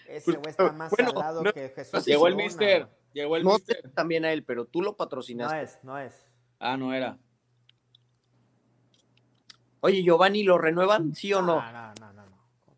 Ese 0.07 0.33
güey 0.33 0.51
está 0.51 0.71
más 0.73 0.91
Bueno, 0.91 1.13
salado 1.13 1.43
no- 1.45 1.53
que 1.55 1.71
Jesús. 1.71 2.05
Llegó 2.05 2.27
el 2.27 2.37
mister. 2.37 2.89
Llegó 3.15 3.37
el 3.37 3.45
No 3.45 3.55
mister. 3.55 3.91
también 3.95 4.27
a 4.27 4.33
él, 4.35 4.45
pero 4.45 4.67
tú 4.67 4.83
lo 4.83 4.91
No 4.91 4.97
patrocinaste. 4.99 5.63
es, 5.63 5.79
no 5.83 5.99
es. 5.99 6.15
Ah, 6.59 6.77
no 6.77 6.93
era. 6.93 7.17
Oye, 9.85 10.03
Giovanni, 10.05 10.45
¿lo 10.45 10.59
renuevan? 10.59 11.14
¿Sí 11.14 11.33
o 11.33 11.43
no? 11.43 11.61
No, 11.61 11.72
no, 11.72 11.93
no, 12.01 12.12
no. 12.12 12.22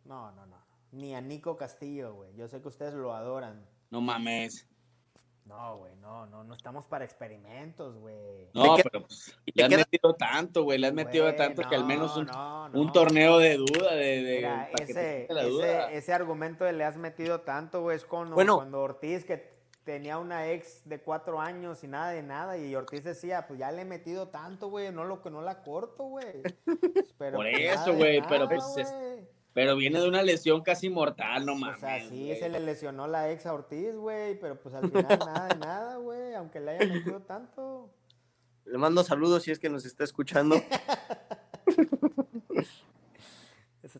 No, 0.07 0.33
no, 0.33 0.47
no. 0.47 0.57
Ni 0.93 1.15
a 1.15 1.21
Nico 1.21 1.57
Castillo, 1.57 2.15
güey. 2.15 2.35
Yo 2.35 2.49
sé 2.49 2.61
que 2.63 2.69
ustedes 2.69 2.95
lo 2.95 3.15
adoran. 3.15 3.67
No 3.91 4.01
mames. 4.01 4.67
No, 5.45 5.77
güey, 5.77 5.95
no, 5.97 6.25
no, 6.27 6.43
no 6.43 6.55
estamos 6.55 6.87
para 6.87 7.05
experimentos, 7.05 7.99
güey. 7.99 8.49
No, 8.55 8.77
pero 8.77 9.03
pues, 9.07 9.39
le 9.55 9.63
has 9.65 9.69
queda- 9.69 9.79
metido 9.81 10.15
tanto, 10.15 10.63
güey. 10.63 10.79
Le 10.79 10.87
has 10.87 10.95
metido 10.95 11.35
tanto 11.35 11.63
que 11.69 11.75
al 11.75 11.85
menos 11.85 12.15
no, 12.17 12.21
un, 12.23 12.27
no, 12.73 12.81
un 12.81 12.87
no. 12.87 12.93
torneo 12.93 13.37
de 13.39 13.59
duda, 13.59 13.95
de, 13.95 14.23
de 14.23 14.37
Mira, 14.37 14.69
para 14.73 14.87
que 14.87 14.95
te 14.95 15.25
ese, 15.25 15.35
la 15.35 15.43
duda. 15.45 15.93
ese 15.93 16.13
argumento 16.15 16.65
de 16.65 16.73
le 16.73 16.85
has 16.85 16.97
metido 16.97 17.43
tanto, 17.43 17.83
güey, 17.83 17.99
es 17.99 18.07
Bueno. 18.09 18.57
cuando 18.57 18.81
Ortiz, 18.81 19.27
que 19.27 19.53
tenía 19.85 20.19
una 20.19 20.51
ex 20.51 20.89
de 20.89 21.01
cuatro 21.01 21.41
años 21.41 21.85
y 21.85 21.89
nada 21.89 22.11
de 22.11 22.23
nada, 22.23 22.57
y 22.59 22.75
Ortiz 22.75 23.05
decía, 23.05 23.47
pues 23.47 23.59
ya 23.61 23.71
le 23.71 23.83
he 23.83 23.85
metido 23.85 24.29
tanto, 24.29 24.69
güey, 24.69 24.91
no 24.93 25.05
lo 25.05 25.23
que 25.23 25.31
no 25.31 25.43
la 25.43 25.63
corto, 25.63 26.05
güey. 26.05 26.43
Pero, 27.19 27.37
Por 27.37 27.47
pues, 27.51 27.59
eso, 27.81 27.95
güey, 27.95 28.23
pero, 28.29 28.49
pues, 28.49 28.65
es- 28.77 28.91
güey. 28.93 29.29
Pero 29.53 29.77
viene 29.77 30.01
de 30.01 30.09
una 30.09 30.23
lesión 30.23 30.63
casi 30.63 30.91
mortal, 30.91 31.47
no 31.47 31.53
O 31.53 31.57
mames. 31.57 31.79
sea, 31.79 32.01
sí, 32.09 32.35
se 32.35 32.49
le 32.49 32.59
lesionó 32.59 33.07
la 33.07 33.31
ex 33.31 33.47
a 33.47 33.55
Ortiz, 33.55 33.95
güey, 33.95 34.37
pero 34.41 34.61
pues 34.61 34.75
al 34.75 34.91
final 34.91 35.07
nada 35.21 35.47
de 35.49 35.57
nada, 35.61 35.97
güey, 35.99 36.35
aunque 36.35 36.59
le 36.59 36.73
haya 36.73 36.93
metido 36.93 37.21
tanto. 37.21 37.89
Le 38.65 38.79
mando 38.79 39.05
saludos 39.05 39.45
si 39.45 39.53
es 39.53 39.61
que 39.61 39.69
nos 39.71 39.85
está 39.85 40.03
escuchando. 40.03 40.57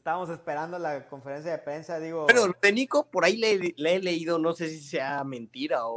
Estábamos 0.05 0.29
esperando 0.29 0.79
la 0.79 1.09
conferencia 1.09 1.51
de 1.53 1.57
prensa, 1.57 1.99
digo. 1.99 2.25
Bueno, 2.25 2.49
lo 2.49 2.55
de 2.61 2.73
Nico, 2.73 3.07
por 3.11 3.25
ahí 3.25 3.39
le, 3.39 3.73
le 3.75 3.95
he 3.95 4.01
leído, 4.01 4.39
no 4.39 4.53
sé 4.53 4.69
si 4.69 4.79
sea 4.83 5.25
mentira 5.25 5.87
o, 5.87 5.97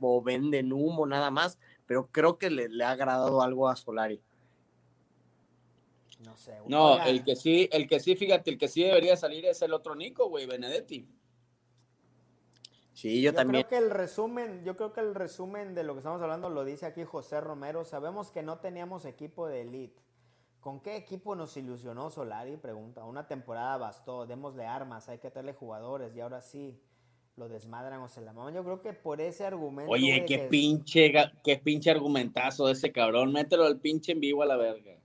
o 0.00 0.20
venden 0.20 0.72
humo 0.72 1.06
nada 1.06 1.30
más, 1.30 1.56
pero 1.86 2.06
creo 2.10 2.38
que 2.38 2.50
le, 2.50 2.68
le 2.68 2.82
ha 2.82 2.90
agradado 2.90 3.40
algo 3.42 3.68
a 3.68 3.76
Solari. 3.76 4.20
no 6.24 6.36
sé, 6.36 6.58
güey. 6.58 6.70
No, 6.70 7.00
el 7.04 7.22
que 7.22 7.36
sí, 7.36 7.68
el 7.70 7.86
que 7.86 8.00
sí, 8.00 8.16
fíjate, 8.16 8.50
el 8.50 8.58
que 8.58 8.66
sí 8.66 8.82
debería 8.82 9.16
salir 9.16 9.46
es 9.46 9.62
el 9.62 9.72
otro 9.74 9.94
Nico, 9.94 10.28
güey, 10.28 10.44
Benedetti. 10.46 11.08
Sí, 12.94 13.22
yo, 13.22 13.30
Yo 13.30 13.34
también. 13.36 13.64
creo 13.68 13.78
que 13.78 13.86
el 13.86 13.92
resumen, 13.92 14.64
yo 14.64 14.76
creo 14.76 14.92
que 14.92 15.02
el 15.02 15.14
resumen 15.14 15.72
de 15.76 15.84
lo 15.84 15.92
que 15.92 15.98
estamos 16.00 16.20
hablando 16.20 16.50
lo 16.50 16.64
dice 16.64 16.84
aquí 16.84 17.04
José 17.04 17.40
Romero. 17.40 17.84
Sabemos 17.84 18.32
que 18.32 18.42
no 18.42 18.58
teníamos 18.58 19.04
equipo 19.04 19.46
de 19.46 19.60
elite. 19.60 20.02
¿Con 20.66 20.80
qué 20.80 20.96
equipo 20.96 21.36
nos 21.36 21.56
ilusionó 21.56 22.10
Solari? 22.10 22.56
Pregunta. 22.56 23.04
Una 23.04 23.28
temporada 23.28 23.76
bastó, 23.76 24.26
démosle 24.26 24.66
armas, 24.66 25.08
hay 25.08 25.18
que 25.18 25.30
darle 25.30 25.52
jugadores 25.54 26.12
y 26.16 26.20
ahora 26.20 26.40
sí 26.40 26.76
lo 27.36 27.48
desmadran 27.48 28.00
o 28.00 28.08
se 28.08 28.20
la 28.20 28.32
maman. 28.32 28.52
Yo 28.52 28.64
creo 28.64 28.82
que 28.82 28.92
por 28.92 29.20
ese 29.20 29.46
argumento. 29.46 29.92
Oye, 29.92 30.24
qué 30.26 30.40
que- 30.40 30.48
pinche, 30.48 31.12
qué 31.44 31.58
pinche 31.58 31.92
argumentazo 31.92 32.66
de 32.66 32.72
ese 32.72 32.90
cabrón. 32.90 33.32
Mételo 33.32 33.62
al 33.62 33.78
pinche 33.78 34.10
en 34.10 34.18
vivo 34.18 34.42
a 34.42 34.46
la 34.46 34.56
verga. 34.56 34.98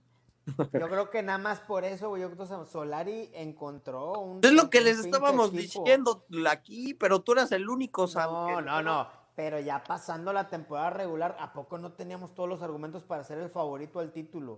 Yo 0.72 0.88
creo 0.88 1.10
que 1.10 1.22
nada 1.22 1.38
más 1.38 1.60
por 1.60 1.84
eso, 1.84 2.08
güey. 2.08 2.22
Yo 2.22 2.32
creo 2.32 2.44
que 2.44 2.66
Solari 2.68 3.30
encontró 3.32 4.18
un. 4.18 4.40
Es 4.42 4.50
lo 4.52 4.68
que 4.68 4.80
les 4.80 4.98
estábamos 4.98 5.54
equipo. 5.54 5.84
diciendo 5.84 6.26
aquí, 6.50 6.94
pero 6.94 7.20
tú 7.20 7.34
eras 7.34 7.52
el 7.52 7.68
único, 7.68 8.08
Sam, 8.08 8.32
No, 8.32 8.60
no, 8.60 8.82
no. 8.82 9.06
Pero 9.36 9.60
ya 9.60 9.84
pasando 9.84 10.32
la 10.32 10.48
temporada 10.48 10.90
regular, 10.90 11.36
¿a 11.38 11.52
poco 11.52 11.78
no 11.78 11.92
teníamos 11.92 12.34
todos 12.34 12.48
los 12.48 12.62
argumentos 12.62 13.04
para 13.04 13.22
ser 13.22 13.38
el 13.38 13.48
favorito 13.48 14.00
al 14.00 14.10
título? 14.10 14.56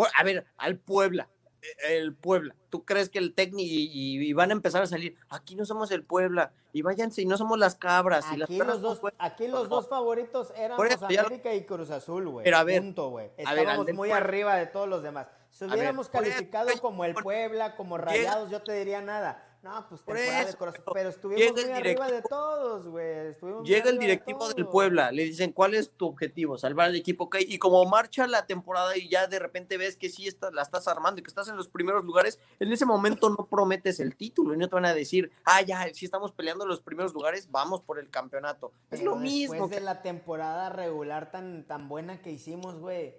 Por- 0.00 0.08
a 0.16 0.22
ver, 0.24 0.46
al 0.56 0.78
Puebla, 0.78 1.28
eh, 1.60 1.96
el 1.98 2.14
Puebla, 2.14 2.54
¿tú 2.70 2.86
crees 2.86 3.10
que 3.10 3.18
el 3.18 3.34
técnico 3.34 3.68
y, 3.70 4.32
van 4.32 4.48
a 4.48 4.54
empezar 4.54 4.80
a 4.82 4.86
salir? 4.86 5.14
Aquí 5.28 5.56
no 5.56 5.66
somos 5.66 5.90
el 5.90 6.04
Puebla, 6.04 6.52
y 6.72 6.80
váyanse, 6.80 7.20
y 7.20 7.26
no 7.26 7.36
somos 7.36 7.58
las 7.58 7.74
cabras. 7.74 8.24
y 8.32 8.38
las 8.38 8.48
Aquí 8.48 8.58
los 8.58 8.80
dos, 8.80 9.00
aquí 9.18 9.46
los 9.46 9.68
dos 9.68 9.88
favoritos 9.90 10.54
lo- 10.56 11.04
América 11.06 11.52
y 11.52 11.66
Cruz 11.66 11.90
Azul, 11.90 12.28
güey. 12.28 12.44
Pero 12.44 12.56
a 12.56 12.64
ver, 12.64 12.80
Punto, 12.80 13.10
güey. 13.10 13.26
a 13.44 13.52
ver, 13.52 13.58
Estábamos 13.60 13.86
muy 13.88 13.94
Puebla. 14.08 14.16
arriba 14.16 14.56
de 14.56 14.66
todos 14.68 14.88
los 14.88 15.02
demás. 15.02 15.26
Si 15.50 15.66
hubiéramos 15.66 16.08
calificado 16.08 16.70
como 16.80 17.04
el 17.04 17.12
Puebla, 17.14 17.76
como 17.76 17.98
Rayados, 17.98 18.50
yo 18.50 18.62
te 18.62 18.72
diría 18.72 19.02
nada. 19.02 19.46
No, 19.62 19.86
pues 19.88 20.00
Por 20.00 20.16
temporada 20.16 20.44
de 20.44 20.48
eso, 20.48 20.58
corazón. 20.58 20.84
pero 20.94 21.08
estuvimos 21.10 21.52
muy 21.52 21.70
arriba 21.72 22.10
de 22.10 22.22
todos, 22.22 22.88
güey. 22.88 23.34
Llega 23.62 23.90
el 23.90 23.98
de 23.98 24.06
directivo 24.06 24.48
del. 24.48 24.66
Puebla, 24.66 25.12
le 25.12 25.24
dicen, 25.24 25.52
¿cuál 25.52 25.74
es 25.74 25.92
tu 25.92 26.06
objetivo? 26.06 26.56
Salvar 26.56 26.86
al 26.86 26.96
equipo, 26.96 27.24
ok. 27.24 27.36
Y 27.40 27.58
como 27.58 27.84
marcha 27.84 28.26
la 28.26 28.46
temporada 28.46 28.96
y 28.96 29.08
ya 29.08 29.26
de 29.26 29.38
repente 29.38 29.76
ves 29.76 29.96
que 29.96 30.08
sí 30.08 30.26
está, 30.26 30.50
la 30.50 30.62
estás 30.62 30.88
armando 30.88 31.20
y 31.20 31.22
que 31.22 31.28
estás 31.28 31.48
en 31.48 31.56
los 31.56 31.68
primeros 31.68 32.04
lugares, 32.04 32.38
en 32.58 32.72
ese 32.72 32.86
momento 32.86 33.28
no 33.28 33.46
prometes 33.46 34.00
el 34.00 34.16
título 34.16 34.54
y 34.54 34.56
no 34.56 34.68
te 34.68 34.74
van 34.74 34.86
a 34.86 34.94
decir, 34.94 35.30
ah, 35.44 35.60
ya, 35.60 35.92
si 35.92 36.06
estamos 36.06 36.32
peleando 36.32 36.64
los 36.64 36.80
primeros 36.80 37.12
lugares, 37.12 37.50
vamos 37.50 37.82
por 37.82 37.98
el 37.98 38.08
campeonato. 38.08 38.72
es 38.90 39.02
lo 39.02 39.16
mismo. 39.16 39.54
Después 39.54 39.70
de 39.70 39.80
la 39.80 40.00
temporada 40.00 40.70
regular 40.70 41.30
tan, 41.30 41.66
tan 41.66 41.88
buena 41.88 42.22
que 42.22 42.30
hicimos, 42.30 42.78
güey, 42.78 43.14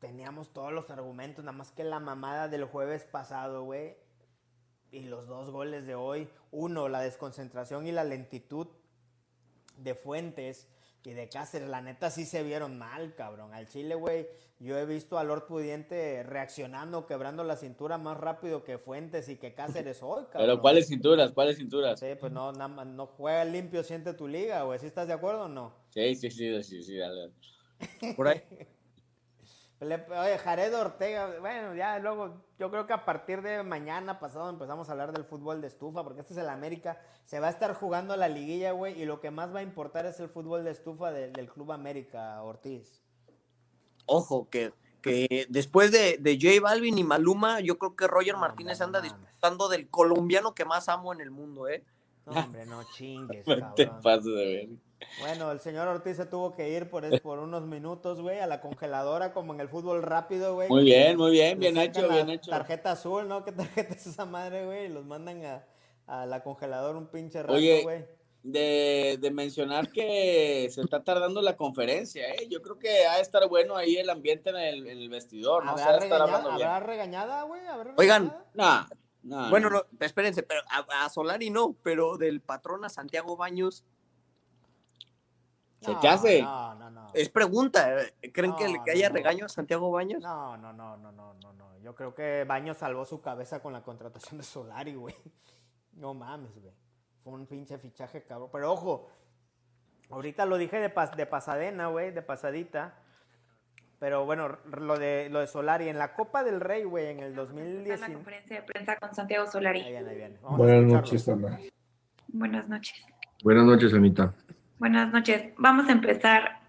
teníamos 0.00 0.52
todos 0.52 0.72
los 0.72 0.90
argumentos, 0.90 1.44
nada 1.44 1.56
más 1.56 1.70
que 1.70 1.84
la 1.84 2.00
mamada 2.00 2.48
del 2.48 2.64
jueves 2.64 3.04
pasado, 3.04 3.64
güey, 3.64 3.96
y 4.90 5.00
los 5.02 5.26
dos 5.26 5.50
goles 5.50 5.86
de 5.86 5.94
hoy. 5.94 6.28
Uno, 6.50 6.88
la 6.88 7.00
desconcentración 7.00 7.86
y 7.86 7.92
la 7.92 8.04
lentitud 8.04 8.66
de 9.76 9.94
Fuentes 9.94 10.66
y 11.04 11.12
de 11.12 11.28
Cáceres. 11.28 11.68
La 11.68 11.80
neta 11.80 12.10
sí 12.10 12.26
se 12.26 12.42
vieron 12.42 12.76
mal, 12.78 13.14
cabrón. 13.14 13.54
Al 13.54 13.66
Chile, 13.68 13.94
güey, 13.94 14.26
yo 14.58 14.76
he 14.78 14.84
visto 14.84 15.18
a 15.18 15.24
Lord 15.24 15.46
Pudiente 15.46 16.22
reaccionando, 16.22 17.06
quebrando 17.06 17.44
la 17.44 17.56
cintura 17.56 17.96
más 17.96 18.16
rápido 18.18 18.64
que 18.64 18.76
Fuentes 18.78 19.28
y 19.28 19.36
que 19.36 19.54
Cáceres 19.54 20.02
hoy, 20.02 20.24
cabrón. 20.32 20.48
Pero 20.48 20.60
¿cuáles 20.60 20.88
cinturas? 20.88 21.32
¿Cuáles 21.32 21.56
cinturas? 21.56 22.00
Sí, 22.00 22.08
pues 22.18 22.32
no, 22.32 22.52
nada 22.52 22.68
más- 22.68 22.86
no 22.86 23.06
juega 23.06 23.44
limpio, 23.44 23.82
siente 23.84 24.12
tu 24.14 24.26
liga, 24.28 24.62
güey. 24.64 24.78
¿Sí 24.78 24.86
estás 24.86 25.06
de 25.08 25.14
acuerdo 25.14 25.44
o 25.44 25.48
no? 25.48 25.72
Sí, 25.90 26.14
sí, 26.16 26.30
sí, 26.30 26.62
sí, 26.62 26.82
sí, 26.82 26.96
dale. 26.96 27.30
Por 28.16 28.28
ahí. 28.28 28.42
Le- 29.80 30.04
oye, 30.10 30.38
Jared 30.38 30.74
Ortega, 30.76 31.36
bueno, 31.40 31.74
ya 31.74 31.98
luego, 32.00 32.42
yo 32.58 32.68
creo 32.70 32.86
que 32.88 32.92
a 32.92 33.04
partir 33.04 33.42
de 33.42 33.62
mañana 33.62 34.18
pasado 34.18 34.50
empezamos 34.50 34.88
a 34.88 34.92
hablar 34.92 35.12
del 35.12 35.24
fútbol 35.24 35.60
de 35.60 35.68
estufa, 35.68 36.02
porque 36.02 36.20
este 36.22 36.32
es 36.32 36.38
el 36.40 36.48
América, 36.48 37.00
se 37.26 37.38
va 37.38 37.46
a 37.46 37.50
estar 37.50 37.74
jugando 37.74 38.16
la 38.16 38.26
liguilla, 38.28 38.72
güey, 38.72 39.00
y 39.00 39.04
lo 39.04 39.20
que 39.20 39.30
más 39.30 39.54
va 39.54 39.60
a 39.60 39.62
importar 39.62 40.04
es 40.06 40.18
el 40.18 40.28
fútbol 40.28 40.64
de 40.64 40.72
estufa 40.72 41.12
de- 41.12 41.30
del 41.30 41.48
Club 41.48 41.70
América, 41.70 42.42
Ortiz. 42.42 43.00
Ojo, 44.06 44.48
que, 44.50 44.72
que 45.00 45.46
después 45.48 45.92
de, 45.92 46.16
de 46.18 46.38
J 46.42 46.60
Balvin 46.60 46.98
y 46.98 47.04
Maluma, 47.04 47.60
yo 47.60 47.78
creo 47.78 47.94
que 47.94 48.08
Roger 48.08 48.34
No, 48.34 48.40
Martínez 48.40 48.80
hombre, 48.80 48.98
anda 48.98 49.08
no 49.12 49.16
disfrutando 49.16 49.68
del 49.68 49.88
colombiano 49.88 50.54
que 50.54 50.64
más 50.64 50.88
amo 50.88 51.12
en 51.12 51.20
el 51.20 51.30
mundo, 51.30 51.68
¿eh? 51.68 51.84
No, 52.26 52.32
hombre, 52.40 52.66
no 52.66 52.82
chingues, 52.96 53.46
No 53.46 53.74
te 53.74 53.84
cabrón. 53.86 54.02
pases 54.02 54.24
de 54.24 54.32
ver. 54.34 54.68
Bueno, 55.20 55.50
el 55.52 55.60
señor 55.60 55.86
Ortiz 55.88 56.16
se 56.16 56.26
tuvo 56.26 56.54
que 56.54 56.70
ir 56.70 56.90
por, 56.90 57.04
es- 57.04 57.20
por 57.20 57.38
unos 57.38 57.64
minutos, 57.66 58.20
güey, 58.20 58.40
a 58.40 58.46
la 58.46 58.60
congeladora, 58.60 59.32
como 59.32 59.54
en 59.54 59.60
el 59.60 59.68
fútbol 59.68 60.02
rápido, 60.02 60.54
güey. 60.54 60.68
Muy 60.68 60.84
bien, 60.84 61.16
muy 61.16 61.30
bien, 61.32 61.58
bien 61.58 61.76
hecho, 61.76 62.08
bien 62.08 62.28
hecho. 62.30 62.50
Tarjeta 62.50 62.92
azul, 62.92 63.28
¿no? 63.28 63.44
¿Qué 63.44 63.52
tarjeta 63.52 63.94
es 63.94 64.06
esa 64.06 64.24
madre, 64.24 64.64
güey? 64.66 64.86
Y 64.86 64.88
los 64.88 65.04
mandan 65.04 65.44
a, 65.44 65.64
a 66.06 66.26
la 66.26 66.42
congeladora 66.42 66.98
un 66.98 67.06
pinche 67.08 67.42
rato, 67.42 67.52
güey. 67.54 68.06
De, 68.42 69.18
de 69.20 69.30
mencionar 69.32 69.90
que 69.90 70.68
se 70.72 70.80
está 70.80 71.02
tardando 71.02 71.42
la 71.42 71.56
conferencia, 71.56 72.30
¿eh? 72.30 72.46
Yo 72.48 72.62
creo 72.62 72.78
que 72.78 73.04
ha 73.06 73.16
de 73.16 73.22
estar 73.22 73.46
bueno 73.48 73.76
ahí 73.76 73.96
el 73.96 74.08
ambiente 74.08 74.50
en 74.50 74.56
el, 74.56 74.86
en 74.86 74.98
el 74.98 75.08
vestidor, 75.08 75.64
¿no? 75.64 75.76
Se 75.76 75.82
ha 75.82 75.86
¿Habrá, 75.86 75.98
de 75.98 76.04
estar 76.06 76.20
regaña- 76.20 76.36
hablando 76.36 76.56
bien. 76.56 76.68
¿Habrá 76.68 76.86
regañada, 76.86 77.42
güey? 77.42 77.66
¿Habrá 77.66 77.94
Oigan, 77.96 78.22
regañada? 78.30 78.46
Nah, 78.54 78.86
No, 79.22 79.50
Bueno, 79.50 79.68
no. 79.70 79.78
no, 79.90 80.06
espérense, 80.06 80.44
pero 80.44 80.60
a, 80.70 81.04
a 81.04 81.08
Solari 81.10 81.50
no, 81.50 81.74
pero 81.82 82.16
del 82.16 82.40
patrón 82.40 82.84
a 82.84 82.88
Santiago 82.88 83.36
Baños 83.36 83.78
¿Se 83.78 83.97
No, 85.86 86.00
qué 86.00 86.08
hace? 86.08 86.42
No, 86.42 86.74
no, 86.74 86.90
no. 86.90 87.06
es 87.14 87.28
pregunta. 87.28 88.02
¿eh? 88.02 88.32
¿Creen 88.32 88.54
que, 88.56 88.68
No, 88.72 88.82
que 88.84 88.90
haya 88.90 89.08
no, 89.08 89.12
no. 89.12 89.14
regaño 89.16 89.44
a 89.46 89.48
Santiago 89.48 89.90
Baños? 89.90 90.22
No, 90.22 90.56
no, 90.56 90.72
no, 90.72 90.96
no, 90.96 91.12
no, 91.12 91.34
no, 91.34 91.52
no. 91.52 91.78
Yo 91.80 91.94
creo 91.94 92.14
que 92.14 92.44
Baños 92.44 92.78
salvó 92.78 93.04
su 93.04 93.20
cabeza 93.20 93.60
con 93.60 93.72
la 93.72 93.82
contratación 93.82 94.38
de 94.38 94.44
Solari, 94.44 94.94
güey. 94.94 95.14
No 95.92 96.14
mames, 96.14 96.52
güey. 96.60 96.74
Fue 97.24 97.32
un 97.32 97.46
pinche 97.46 97.78
fichaje, 97.78 98.22
cabrón. 98.24 98.48
Pero 98.52 98.72
ojo, 98.72 99.08
ahorita 100.10 100.46
lo 100.46 100.56
dije 100.58 100.78
de, 100.80 100.92
pas- 100.94 101.14
de 101.14 101.26
pasadena, 101.26 101.88
güey, 101.88 102.10
de 102.12 102.22
pasadita. 102.22 102.94
Pero 104.00 104.24
bueno, 104.24 104.58
lo 104.78 104.96
de, 104.96 105.28
lo 105.30 105.40
de 105.40 105.46
Solari 105.48 105.88
en 105.88 105.98
la 105.98 106.14
Copa 106.14 106.44
del 106.44 106.60
Rey, 106.60 106.84
güey, 106.84 107.06
en 107.08 107.18
el 107.20 107.30
Está 107.30 107.42
la 107.42 107.48
2019. 107.48 108.14
conferencia 108.14 108.56
de 108.56 108.62
prensa 108.62 108.96
con 108.96 109.12
Santiago 109.14 109.44
Ahí 109.46 109.50
Solari. 109.50 109.82
viene, 109.82 110.08
ahí 110.10 110.16
viene. 110.16 110.38
Vamos 110.40 110.60
a 110.60 110.62
Buenas 110.62 110.92
noches, 110.92 111.28
Ana. 111.28 111.58
Buenas 112.28 112.68
noches. 112.68 112.94
Buenas 113.42 113.64
noches, 113.64 113.92
Anita. 113.94 114.34
Buenas 114.78 115.12
noches. 115.12 115.52
Vamos 115.58 115.88
a 115.88 115.92
empezar. 115.92 116.60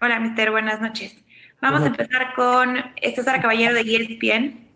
Hola, 0.00 0.20
mister. 0.20 0.50
Buenas 0.50 0.80
noches. 0.80 1.16
Vamos 1.60 1.82
a 1.82 1.86
empezar 1.86 2.34
con 2.34 2.76
César 3.00 3.40
Caballero 3.40 3.74
de 3.74 3.80
ESPN. 3.82 4.68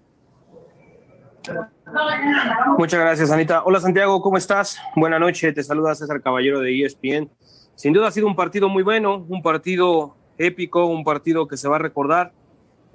Muchas 2.79 3.01
gracias, 3.01 3.31
Anita. 3.31 3.63
Hola, 3.65 3.81
Santiago, 3.81 4.21
¿cómo 4.21 4.37
estás? 4.37 4.81
Buenas 4.95 5.21
noches, 5.21 5.55
te 5.55 5.63
saluda 5.63 5.95
César 5.95 6.21
Caballero 6.23 6.61
de 6.61 6.85
ESPN. 6.85 7.31
Sin 7.77 7.93
duda 7.93 8.09
ha 8.09 8.11
sido 8.11 8.27
un 8.27 8.35
partido 8.35 8.69
muy 8.69 8.83
bueno, 8.83 9.25
un 9.29 9.43
partido 9.43 10.17
épico, 10.39 10.87
un 10.87 11.05
partido 11.05 11.47
que 11.47 11.57
se 11.57 11.69
va 11.69 11.77
a 11.77 11.81
recordar, 11.81 12.33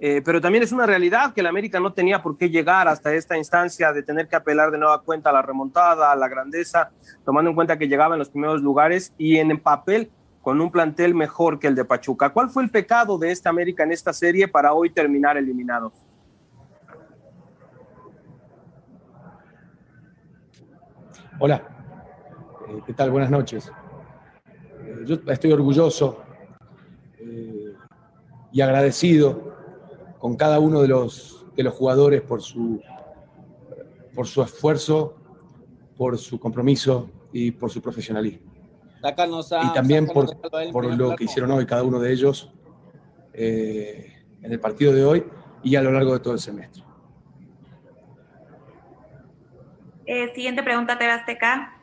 eh, 0.04 0.24
pero 0.26 0.42
también 0.42 0.64
es 0.64 0.72
una 0.72 0.88
realidad 0.88 1.32
que 1.32 1.42
el 1.42 1.46
América 1.46 1.80
no 1.80 1.94
tenía 1.94 2.24
por 2.24 2.36
qué 2.36 2.50
llegar 2.50 2.88
hasta 2.88 3.14
esta 3.14 3.38
instancia 3.38 3.94
de 3.94 4.02
tener 4.02 4.28
que 4.28 4.36
apelar 4.36 4.72
de 4.72 4.80
nueva 4.80 5.00
cuenta 5.04 5.30
a 5.30 5.34
la 5.34 5.44
remontada, 5.44 6.12
a 6.12 6.16
la 6.16 6.28
grandeza, 6.28 6.90
tomando 7.24 7.52
en 7.52 7.56
cuenta 7.56 7.78
que 7.78 7.88
llegaba 7.88 8.16
en 8.16 8.20
los 8.20 8.30
primeros 8.30 8.64
lugares 8.64 9.14
y 9.20 9.38
en 9.38 9.52
el 9.52 9.62
papel 9.62 10.10
con 10.42 10.60
un 10.60 10.72
plantel 10.72 11.14
mejor 11.14 11.60
que 11.60 11.68
el 11.68 11.76
de 11.76 11.86
Pachuca. 11.86 12.32
¿Cuál 12.32 12.50
fue 12.50 12.64
el 12.64 12.72
pecado 12.72 13.20
de 13.20 13.30
esta 13.30 13.52
América 13.52 13.84
en 13.84 13.92
esta 13.92 14.12
serie 14.12 14.48
para 14.48 14.74
hoy 14.74 14.90
terminar 14.90 15.38
eliminado? 15.38 15.94
Hola, 21.40 21.62
Eh, 22.68 22.82
¿qué 22.88 22.94
tal? 22.94 23.12
Buenas 23.12 23.30
noches. 23.30 23.72
Eh, 24.48 25.04
yo 25.06 25.18
estoy 25.28 25.52
orgulloso 25.52 26.24
y 28.52 28.62
agradecido 28.62 29.51
con 30.22 30.36
cada 30.36 30.60
uno 30.60 30.82
de 30.84 30.88
los, 30.88 31.46
de 31.56 31.64
los 31.64 31.74
jugadores 31.74 32.22
por 32.22 32.44
su, 32.44 32.80
por 34.14 34.28
su 34.28 34.44
esfuerzo, 34.44 35.16
por 35.98 36.16
su 36.20 36.40
compromiso 36.40 37.10
y 37.34 37.50
por 37.50 37.72
su 37.72 37.82
profesionalismo. 37.82 38.52
A- 39.02 39.66
y 39.66 39.74
también 39.74 40.06
por, 40.06 40.30
por 40.72 40.86
lo 40.96 41.16
que 41.16 41.24
hicieron 41.24 41.50
hoy 41.52 41.66
cada 41.66 41.82
uno 41.84 42.00
de 42.00 42.12
ellos 42.14 42.52
eh, 43.34 44.14
en 44.44 44.52
el 44.52 44.60
partido 44.60 44.94
de 44.94 45.04
hoy 45.04 45.26
y 45.64 45.76
a 45.76 45.82
lo 45.82 45.92
largo 45.92 46.14
de 46.14 46.20
todo 46.20 46.34
el 46.36 46.40
semestre. 46.40 46.84
Eh, 50.06 50.32
siguiente 50.36 50.62
pregunta, 50.62 51.00
TV 51.00 51.12
Azteca. 51.12 51.82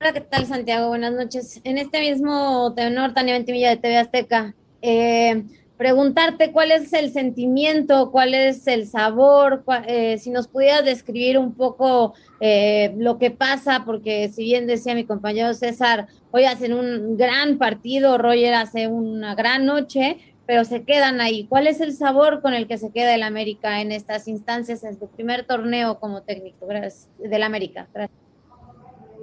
Hola, 0.00 0.12
¿qué 0.14 0.20
tal 0.22 0.46
Santiago? 0.46 0.88
Buenas 0.88 1.12
noches. 1.12 1.60
En 1.64 1.76
este 1.76 2.00
mismo 2.00 2.72
tenor, 2.74 3.12
Tania 3.12 3.34
Ventimilla 3.34 3.70
de 3.70 3.76
TV 3.76 3.96
Azteca, 3.98 4.54
eh, 4.80 5.44
preguntarte 5.76 6.52
cuál 6.52 6.72
es 6.72 6.92
el 6.92 7.12
sentimiento, 7.12 8.10
cuál 8.10 8.34
es 8.34 8.66
el 8.66 8.86
sabor, 8.86 9.64
cua- 9.64 9.84
eh, 9.86 10.18
si 10.18 10.30
nos 10.30 10.48
pudieras 10.48 10.84
describir 10.84 11.38
un 11.38 11.54
poco 11.54 12.14
eh, 12.40 12.94
lo 12.96 13.18
que 13.18 13.30
pasa, 13.30 13.82
porque 13.84 14.28
si 14.28 14.44
bien 14.44 14.66
decía 14.66 14.94
mi 14.94 15.04
compañero 15.04 15.52
César, 15.54 16.06
hoy 16.30 16.44
hacen 16.44 16.72
un 16.72 17.16
gran 17.16 17.58
partido, 17.58 18.16
Roger 18.18 18.54
hace 18.54 18.88
una 18.88 19.34
gran 19.34 19.66
noche, 19.66 20.18
pero 20.46 20.64
se 20.64 20.84
quedan 20.84 21.20
ahí. 21.20 21.46
¿Cuál 21.48 21.66
es 21.66 21.80
el 21.80 21.92
sabor 21.92 22.40
con 22.40 22.54
el 22.54 22.66
que 22.68 22.78
se 22.78 22.90
queda 22.92 23.14
el 23.14 23.22
América 23.24 23.80
en 23.80 23.90
estas 23.92 24.28
instancias, 24.28 24.84
en 24.84 24.98
su 24.98 25.08
primer 25.08 25.44
torneo 25.44 25.98
como 25.98 26.22
técnico? 26.22 26.66
Gracias. 26.66 27.08
Del 27.18 27.42
América. 27.42 27.88
Gracias. 27.92 28.18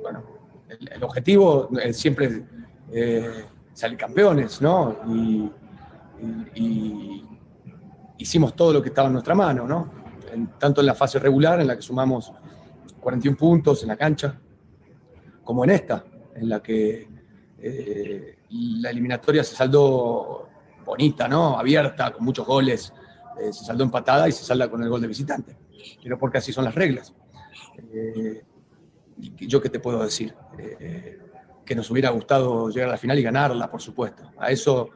bueno, 0.02 0.22
el, 0.68 1.04
objetivo 1.04 1.70
es 1.82 1.98
siempre 1.98 2.44
eh, 2.92 3.46
salir 3.74 3.98
campeones, 3.98 4.62
¿no? 4.62 4.98
Y- 6.56 7.26
hicimos 8.18 8.56
todo 8.56 8.74
lo 8.74 8.82
que 8.82 8.90
estaba 8.90 9.08
en 9.08 9.14
nuestra 9.14 9.36
mano, 9.36 9.68
¿no? 9.68 9.92
Tanto 10.58 10.82
en 10.82 10.88
la 10.88 10.96
fase 10.96 11.20
regular, 11.20 11.60
en 11.62 11.68
la 11.68 11.76
que 11.76 11.82
sumamos 11.82 12.32
41 13.00 13.38
puntos 13.38 13.82
en 13.84 13.90
la 13.90 13.98
cancha, 13.98 14.40
como 15.44 15.64
en 15.64 15.72
esta, 15.72 16.04
en 16.36 16.50
la 16.50 16.62
que 16.62 17.08
eh, 17.60 18.38
la 18.50 18.90
eliminatoria 18.90 19.44
se 19.44 19.56
saldó 19.56 20.48
bonita, 20.86 21.28
¿no? 21.28 21.58
Abierta, 21.60 22.12
con 22.14 22.24
muchos 22.26 22.46
goles, 22.48 22.94
eh, 23.40 23.52
se 23.52 23.66
saldó 23.66 23.84
empatada 23.84 24.28
y 24.28 24.32
se 24.32 24.44
salda 24.44 24.70
con 24.70 24.82
el 24.84 24.90
gol 24.90 25.02
de 25.02 25.08
visitante, 25.08 25.56
pero 26.02 26.18
porque 26.18 26.38
así 26.38 26.52
son 26.54 26.64
las 26.66 26.76
reglas. 26.76 27.14
Eh, 27.92 28.44
yo 29.18 29.62
qué 29.62 29.70
te 29.70 29.80
puedo 29.80 30.04
decir, 30.04 30.34
Eh, 30.58 31.20
que 31.66 31.76
nos 31.76 31.90
hubiera 31.92 32.10
gustado 32.10 32.70
llegar 32.70 32.90
a 32.90 32.92
la 32.94 32.98
final 32.98 33.18
y 33.18 33.24
ganarla, 33.24 33.72
por 33.72 33.82
supuesto. 33.82 34.24
A 34.38 34.52
eso, 34.52 34.90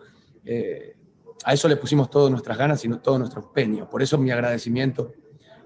a 1.44 1.54
eso 1.54 1.68
le 1.68 1.78
pusimos 1.78 2.10
todas 2.10 2.32
nuestras 2.32 2.58
ganas 2.58 2.84
y 2.84 2.90
todo 2.98 3.20
nuestro 3.20 3.42
empeño. 3.42 3.90
Por 3.90 4.02
eso 4.02 4.18
mi 4.18 4.32
agradecimiento 4.32 5.14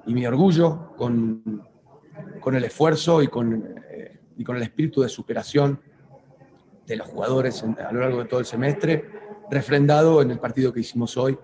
y 0.05 0.13
mi 0.13 0.25
orgullo 0.25 0.93
con, 0.95 1.67
con 2.39 2.55
el 2.55 2.63
esfuerzo 2.63 3.21
y 3.21 3.27
con, 3.27 3.75
eh, 3.89 4.19
y 4.37 4.43
con 4.43 4.57
el 4.57 4.63
espíritu 4.63 5.01
de 5.01 5.09
superación 5.09 5.79
de 6.85 6.95
los 6.95 7.07
jugadores 7.07 7.63
a 7.63 7.91
lo 7.91 8.01
largo 8.01 8.19
de 8.19 8.25
todo 8.25 8.39
el 8.39 8.45
semestre, 8.45 9.09
refrendado 9.49 10.21
en 10.21 10.31
el 10.31 10.39
partido 10.39 10.73
que 10.73 10.81
hicimos 10.81 11.15
hoy, 11.17 11.37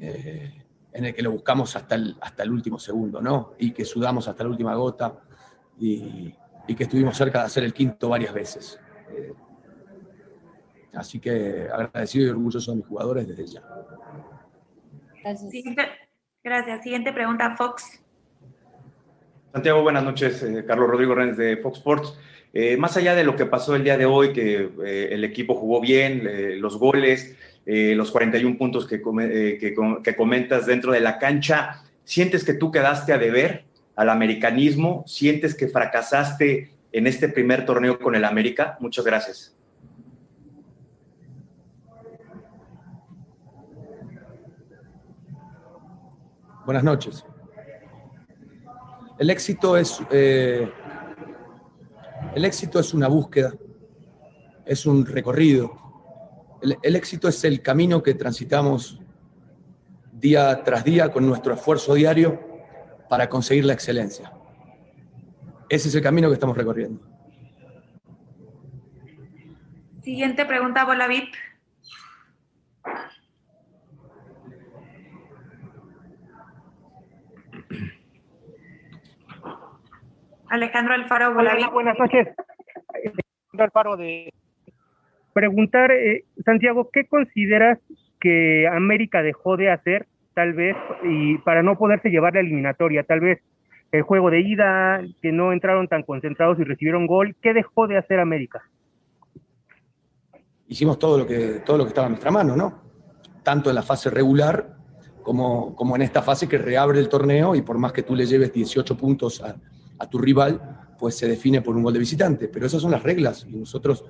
eh, 0.00 0.64
en 0.92 1.04
el 1.04 1.14
que 1.14 1.22
lo 1.22 1.32
buscamos 1.32 1.74
hasta 1.76 1.94
el, 1.94 2.16
hasta 2.20 2.42
el 2.42 2.50
último 2.50 2.78
segundo, 2.78 3.20
¿no? 3.20 3.54
Y 3.58 3.72
que 3.72 3.84
sudamos 3.84 4.28
hasta 4.28 4.44
la 4.44 4.50
última 4.50 4.74
gota 4.74 5.14
y, 5.78 6.34
y 6.66 6.74
que 6.74 6.84
estuvimos 6.84 7.16
cerca 7.16 7.40
de 7.40 7.46
hacer 7.46 7.64
el 7.64 7.72
quinto 7.72 8.08
varias 8.08 8.32
veces. 8.32 8.78
Así 10.94 11.18
que 11.20 11.68
agradecido 11.72 12.26
y 12.26 12.30
orgulloso 12.30 12.70
de 12.72 12.76
mis 12.78 12.86
jugadores 12.86 13.28
desde 13.28 13.46
ya. 13.46 13.62
Gracias. 15.22 15.50
Siguiente, 15.50 15.82
gracias. 16.42 16.82
Siguiente 16.82 17.12
pregunta, 17.12 17.54
Fox. 17.56 18.00
Santiago, 19.52 19.82
buenas 19.82 20.04
noches. 20.04 20.42
eh, 20.42 20.64
Carlos 20.66 20.88
Rodrigo 20.88 21.14
Renz 21.14 21.36
de 21.36 21.56
Fox 21.58 21.78
Sports. 21.78 22.18
Eh, 22.54 22.76
más 22.76 22.96
allá 22.96 23.14
de 23.14 23.24
lo 23.24 23.36
que 23.36 23.46
pasó 23.46 23.74
el 23.76 23.84
día 23.84 23.96
de 23.96 24.04
hoy, 24.06 24.32
que 24.32 24.70
eh, 24.84 25.08
el 25.12 25.24
equipo 25.24 25.54
jugó 25.54 25.80
bien, 25.80 26.26
eh, 26.26 26.56
los 26.56 26.78
goles, 26.78 27.36
eh, 27.64 27.94
los 27.94 28.10
41 28.10 28.58
puntos 28.58 28.86
que, 28.86 29.00
come- 29.00 29.28
eh, 29.30 29.58
que, 29.58 29.74
com- 29.74 30.02
que 30.02 30.14
comentas 30.16 30.66
dentro 30.66 30.92
de 30.92 31.00
la 31.00 31.18
cancha, 31.18 31.82
¿sientes 32.04 32.44
que 32.44 32.54
tú 32.54 32.70
quedaste 32.70 33.12
a 33.12 33.18
deber 33.18 33.64
al 33.96 34.08
americanismo? 34.10 35.04
¿Sientes 35.06 35.54
que 35.54 35.68
fracasaste 35.68 36.70
en 36.92 37.06
este 37.06 37.28
primer 37.28 37.64
torneo 37.64 37.98
con 37.98 38.14
el 38.14 38.24
América? 38.24 38.76
Muchas 38.80 39.04
gracias. 39.04 39.54
Buenas 46.64 46.84
noches. 46.84 47.24
El 49.18 49.30
éxito 49.30 49.76
es, 49.76 50.00
eh, 50.10 50.70
el 52.34 52.44
éxito 52.44 52.78
es 52.78 52.94
una 52.94 53.08
búsqueda, 53.08 53.52
es 54.64 54.86
un 54.86 55.04
recorrido. 55.04 55.72
El, 56.62 56.78
el 56.82 56.96
éxito 56.96 57.28
es 57.28 57.42
el 57.44 57.62
camino 57.62 58.02
que 58.02 58.14
transitamos 58.14 59.00
día 60.12 60.62
tras 60.62 60.84
día 60.84 61.10
con 61.10 61.26
nuestro 61.26 61.54
esfuerzo 61.54 61.94
diario 61.94 62.40
para 63.08 63.28
conseguir 63.28 63.64
la 63.64 63.72
excelencia. 63.72 64.32
Ese 65.68 65.88
es 65.88 65.94
el 65.94 66.02
camino 66.02 66.28
que 66.28 66.34
estamos 66.34 66.56
recorriendo. 66.56 67.00
Siguiente 70.02 70.44
pregunta, 70.44 70.84
Bola 70.84 71.08
VIP. 71.08 71.34
Alejandro 80.52 80.92
Alfaro, 80.92 81.32
buenas 81.32 81.98
noches. 81.98 82.28
Alejandro 82.92 83.64
Alfaro 83.64 83.96
de 83.96 84.30
preguntar, 85.32 85.90
eh, 85.92 86.24
Santiago, 86.44 86.90
¿qué 86.92 87.06
consideras 87.06 87.78
que 88.20 88.68
América 88.68 89.22
dejó 89.22 89.56
de 89.56 89.70
hacer, 89.70 90.06
tal 90.34 90.52
vez, 90.52 90.76
y 91.04 91.38
para 91.38 91.62
no 91.62 91.78
poderse 91.78 92.10
llevar 92.10 92.34
la 92.34 92.40
eliminatoria? 92.40 93.02
Tal 93.02 93.20
vez 93.20 93.40
el 93.92 94.02
juego 94.02 94.30
de 94.30 94.42
ida, 94.42 95.00
que 95.22 95.32
no 95.32 95.54
entraron 95.54 95.88
tan 95.88 96.02
concentrados 96.02 96.58
y 96.58 96.64
recibieron 96.64 97.06
gol. 97.06 97.34
¿Qué 97.40 97.54
dejó 97.54 97.86
de 97.86 97.96
hacer 97.96 98.20
América? 98.20 98.62
hicimos 100.68 100.98
todo 100.98 101.16
lo 101.16 101.26
que, 101.26 101.62
todo 101.64 101.78
lo 101.78 101.84
que 101.84 101.88
estaba 101.88 102.08
en 102.08 102.12
nuestra 102.12 102.30
mano, 102.30 102.56
¿no? 102.56 102.82
Tanto 103.42 103.70
en 103.70 103.76
la 103.76 103.82
fase 103.82 104.10
regular 104.10 104.76
como, 105.22 105.74
como 105.74 105.96
en 105.96 106.02
esta 106.02 106.20
fase 106.20 106.46
que 106.46 106.58
reabre 106.58 106.98
el 106.98 107.08
torneo 107.08 107.54
y 107.54 107.62
por 107.62 107.78
más 107.78 107.92
que 107.92 108.02
tú 108.02 108.14
le 108.14 108.26
lleves 108.26 108.52
18 108.52 108.96
puntos 108.96 109.42
a, 109.42 109.56
a 110.02 110.10
tu 110.10 110.18
rival, 110.18 110.94
pues 110.98 111.16
se 111.16 111.28
define 111.28 111.62
por 111.62 111.76
un 111.76 111.82
gol 111.84 111.92
de 111.92 112.00
visitante. 112.00 112.48
Pero 112.48 112.66
esas 112.66 112.82
son 112.82 112.90
las 112.90 113.02
reglas 113.02 113.46
y 113.48 113.56
nosotros 113.56 114.04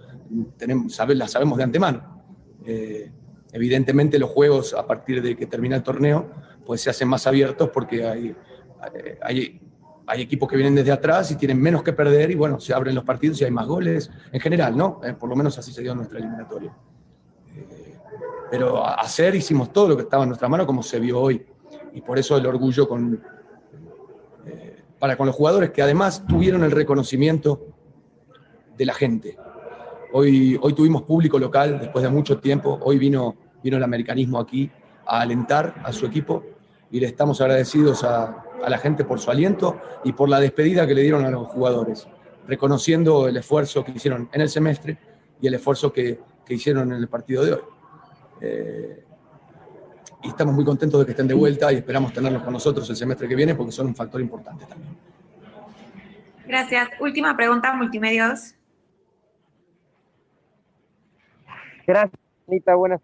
tenemos, 0.56 0.98
las 1.14 1.30
sabemos 1.30 1.58
de 1.58 1.64
antemano. 1.64 2.22
Eh, 2.64 3.12
evidentemente 3.52 4.18
los 4.18 4.30
juegos 4.30 4.72
a 4.74 4.86
partir 4.86 5.20
de 5.22 5.36
que 5.36 5.46
termina 5.46 5.76
el 5.76 5.82
torneo, 5.82 6.30
pues 6.64 6.80
se 6.80 6.90
hacen 6.90 7.08
más 7.08 7.26
abiertos 7.26 7.68
porque 7.70 8.06
hay, 8.06 8.34
hay, 9.22 9.60
hay 10.06 10.22
equipos 10.22 10.48
que 10.48 10.56
vienen 10.56 10.74
desde 10.74 10.92
atrás 10.92 11.30
y 11.30 11.36
tienen 11.36 11.60
menos 11.60 11.82
que 11.82 11.92
perder 11.92 12.30
y 12.30 12.34
bueno, 12.34 12.58
se 12.58 12.72
abren 12.72 12.94
los 12.94 13.04
partidos 13.04 13.40
y 13.42 13.44
hay 13.44 13.50
más 13.50 13.66
goles 13.66 14.10
en 14.32 14.40
general, 14.40 14.74
¿no? 14.74 15.00
Eh, 15.04 15.12
por 15.12 15.28
lo 15.28 15.36
menos 15.36 15.58
así 15.58 15.72
se 15.72 15.82
dio 15.82 15.92
en 15.92 15.98
nuestra 15.98 16.18
eliminatoria. 16.18 16.74
Eh, 17.54 17.98
pero 18.50 18.86
hacer 18.86 19.34
hicimos 19.34 19.72
todo 19.72 19.88
lo 19.88 19.96
que 19.96 20.04
estaba 20.04 20.22
en 20.22 20.30
nuestra 20.30 20.48
mano 20.48 20.66
como 20.66 20.82
se 20.82 20.98
vio 20.98 21.20
hoy 21.20 21.44
y 21.92 22.00
por 22.00 22.18
eso 22.18 22.36
el 22.38 22.46
orgullo 22.46 22.88
con, 22.88 23.20
para 25.02 25.16
con 25.16 25.26
los 25.26 25.34
jugadores 25.34 25.70
que 25.70 25.82
además 25.82 26.24
tuvieron 26.28 26.62
el 26.62 26.70
reconocimiento 26.70 27.66
de 28.78 28.86
la 28.86 28.94
gente. 28.94 29.36
Hoy, 30.12 30.56
hoy 30.62 30.74
tuvimos 30.74 31.02
público 31.02 31.40
local 31.40 31.80
después 31.80 32.04
de 32.04 32.08
mucho 32.08 32.38
tiempo, 32.38 32.78
hoy 32.80 32.98
vino, 32.98 33.34
vino 33.64 33.78
el 33.78 33.82
americanismo 33.82 34.38
aquí 34.38 34.70
a 35.04 35.22
alentar 35.22 35.74
a 35.82 35.92
su 35.92 36.06
equipo 36.06 36.44
y 36.92 37.00
le 37.00 37.06
estamos 37.08 37.40
agradecidos 37.40 38.04
a, 38.04 38.44
a 38.64 38.70
la 38.70 38.78
gente 38.78 39.04
por 39.04 39.18
su 39.18 39.32
aliento 39.32 39.80
y 40.04 40.12
por 40.12 40.28
la 40.28 40.38
despedida 40.38 40.86
que 40.86 40.94
le 40.94 41.02
dieron 41.02 41.24
a 41.24 41.30
los 41.32 41.48
jugadores, 41.48 42.06
reconociendo 42.46 43.26
el 43.26 43.36
esfuerzo 43.36 43.82
que 43.82 43.90
hicieron 43.90 44.28
en 44.32 44.40
el 44.40 44.48
semestre 44.48 44.98
y 45.40 45.48
el 45.48 45.54
esfuerzo 45.54 45.92
que, 45.92 46.20
que 46.46 46.54
hicieron 46.54 46.92
en 46.92 46.98
el 46.98 47.08
partido 47.08 47.44
de 47.44 47.54
hoy. 47.54 47.62
Eh, 48.40 49.04
y 50.22 50.28
estamos 50.28 50.54
muy 50.54 50.64
contentos 50.64 51.00
de 51.00 51.06
que 51.06 51.12
estén 51.12 51.28
de 51.28 51.34
vuelta 51.34 51.72
y 51.72 51.76
esperamos 51.76 52.12
tenerlos 52.12 52.42
con 52.42 52.52
nosotros 52.52 52.88
el 52.90 52.96
semestre 52.96 53.28
que 53.28 53.34
viene 53.34 53.54
porque 53.54 53.72
son 53.72 53.88
un 53.88 53.94
factor 53.94 54.20
importante 54.20 54.64
también. 54.66 54.96
Gracias. 56.46 56.88
Última 57.00 57.36
pregunta, 57.36 57.72
multimedios. 57.74 58.54
Gracias, 61.86 62.20
Anita. 62.46 62.74
Buenas, 62.74 63.00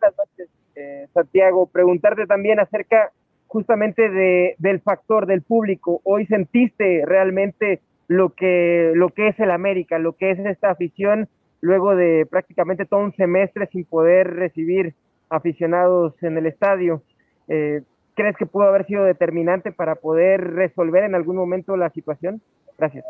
noches, 0.00 0.48
eh, 0.74 1.08
Santiago. 1.12 1.66
Preguntarte 1.66 2.26
también 2.26 2.60
acerca 2.60 3.12
justamente 3.46 4.08
de, 4.08 4.54
del 4.58 4.80
factor 4.80 5.26
del 5.26 5.42
público. 5.42 6.00
Hoy 6.04 6.26
sentiste 6.26 7.02
realmente 7.04 7.82
lo 8.08 8.30
que, 8.30 8.92
lo 8.94 9.10
que 9.10 9.28
es 9.28 9.40
el 9.40 9.50
América, 9.50 9.98
lo 9.98 10.16
que 10.16 10.30
es 10.30 10.38
esta 10.38 10.70
afición, 10.70 11.28
luego 11.60 11.94
de 11.94 12.26
prácticamente 12.26 12.86
todo 12.86 13.00
un 13.00 13.14
semestre 13.14 13.68
sin 13.72 13.84
poder 13.84 14.34
recibir 14.34 14.94
aficionados 15.32 16.14
en 16.22 16.36
el 16.36 16.46
estadio. 16.46 17.02
Eh, 17.48 17.82
¿Crees 18.14 18.36
que 18.36 18.46
pudo 18.46 18.64
haber 18.64 18.86
sido 18.86 19.04
determinante 19.04 19.72
para 19.72 19.94
poder 19.96 20.40
resolver 20.52 21.04
en 21.04 21.14
algún 21.14 21.36
momento 21.36 21.76
la 21.76 21.90
situación? 21.90 22.42
Gracias. 22.76 23.04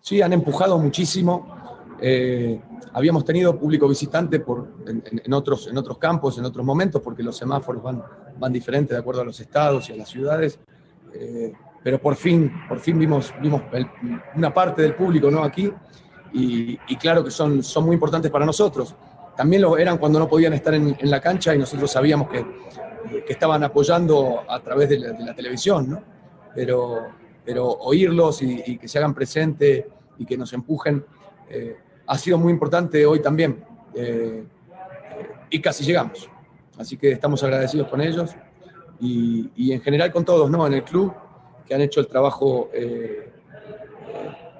Sí, 0.00 0.22
han 0.22 0.32
empujado 0.32 0.78
muchísimo. 0.78 1.86
Eh, 2.00 2.58
habíamos 2.94 3.24
tenido 3.24 3.58
público 3.58 3.86
visitante 3.86 4.40
por, 4.40 4.66
en, 4.86 5.32
otros, 5.32 5.68
en 5.68 5.76
otros 5.76 5.98
campos, 5.98 6.38
en 6.38 6.46
otros 6.46 6.64
momentos, 6.64 7.02
porque 7.02 7.22
los 7.22 7.36
semáforos 7.36 7.82
van, 7.82 8.02
van 8.38 8.52
diferentes 8.52 8.96
de 8.96 8.98
acuerdo 8.98 9.20
a 9.20 9.24
los 9.24 9.38
estados 9.38 9.90
y 9.90 9.92
a 9.92 9.96
las 9.96 10.08
ciudades. 10.08 10.58
Eh, 11.14 11.52
pero 11.84 11.98
por 11.98 12.16
fin, 12.16 12.50
por 12.68 12.78
fin 12.78 12.98
vimos, 12.98 13.34
vimos 13.40 13.62
una 14.34 14.54
parte 14.54 14.82
del 14.82 14.94
público 14.94 15.30
¿no? 15.30 15.42
aquí 15.42 15.70
y, 16.32 16.78
y, 16.88 16.96
claro 16.96 17.22
que 17.22 17.30
son, 17.30 17.62
son 17.62 17.84
muy 17.84 17.94
importantes 17.94 18.30
para 18.30 18.46
nosotros 18.46 18.96
también 19.36 19.62
lo 19.62 19.76
eran 19.78 19.98
cuando 19.98 20.18
no 20.18 20.28
podían 20.28 20.52
estar 20.52 20.74
en, 20.74 20.96
la 21.02 21.20
cancha 21.20 21.54
y 21.54 21.58
nosotros 21.58 21.90
sabíamos 21.90 22.28
que, 22.28 22.44
que, 23.26 23.32
estaban 23.32 23.62
apoyando 23.64 24.42
a 24.48 24.60
través 24.60 24.88
de 24.88 24.98
la, 24.98 25.34
televisión, 25.34 25.90
¿no? 25.90 26.02
Pero, 26.54 27.08
pero 27.44 27.66
oírlos 27.68 28.42
y, 28.42 28.78
que 28.78 28.88
se 28.88 28.98
hagan 28.98 29.14
presente 29.14 29.88
y 30.18 30.26
que 30.26 30.36
nos 30.36 30.52
empujen 30.52 31.04
eh, 31.48 31.76
ha 32.06 32.18
sido 32.18 32.38
muy 32.38 32.52
importante 32.52 33.04
hoy 33.06 33.20
también. 33.20 33.64
Eh, 33.94 34.44
y 35.50 35.60
casi 35.60 35.84
llegamos. 35.84 36.28
Así 36.78 36.96
que 36.96 37.12
estamos 37.12 37.42
agradecidos 37.42 37.88
con 37.88 38.00
ellos 38.00 38.34
y, 39.00 39.50
y, 39.56 39.72
en 39.72 39.80
general 39.80 40.12
con 40.12 40.24
todos, 40.24 40.50
¿no? 40.50 40.66
En 40.66 40.74
el 40.74 40.84
club, 40.84 41.12
que 41.66 41.74
han 41.74 41.80
hecho 41.80 42.00
el 42.00 42.06
trabajo 42.06 42.70
eh, 42.72 43.30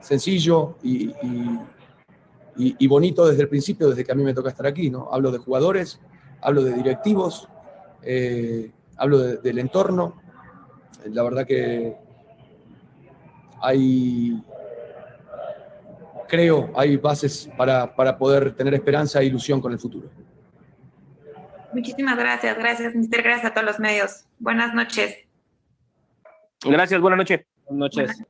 sencillo 0.01 0.77
y, 0.83 1.09
y, 1.09 1.59
bonito 2.86 3.26
desde 3.26 3.42
el 3.42 3.48
principio, 3.48 3.88
desde 3.88 4.05
que 4.05 4.12
a 4.12 4.14
mí 4.14 4.22
me 4.22 4.34
toca 4.34 4.50
estar 4.50 4.66
aquí, 4.66 4.90
¿no? 4.90 5.09
Hablo 5.12 5.30
de 5.30 5.38
jugadores, 5.38 6.00
hablo 6.40 6.62
de 6.62 6.72
directivos, 6.72 7.48
eh, 8.03 8.70
hablo 8.96 9.18
del 9.18 9.59
entorno. 9.59 10.20
La 11.07 11.22
verdad 11.22 11.46
que 11.46 11.96
hay, 13.61 14.42
creo, 16.28 16.70
hay 16.74 16.96
bases 16.96 17.48
para, 17.57 17.94
para 17.94 18.18
poder 18.18 18.55
tener 18.55 18.74
esperanza 18.74 19.20
e 19.20 19.26
ilusión 19.26 19.61
con 19.61 19.72
el 19.72 19.78
futuro. 19.78 20.09
Muchísimas 21.72 22.18
gracias, 22.18 22.59
gracias, 22.59 22.94
mister. 22.94 23.22
Gracias 23.22 23.50
a 23.50 23.55
todos 23.55 23.66
los 23.66 23.80
medios. 23.80 24.26
Buenas 24.38 24.74
noches. 24.74 25.16
Gracias, 26.64 27.00
buenas 27.00 27.18
noches. 27.18 27.46
Buenas 27.66 27.96
noches. 27.96 28.22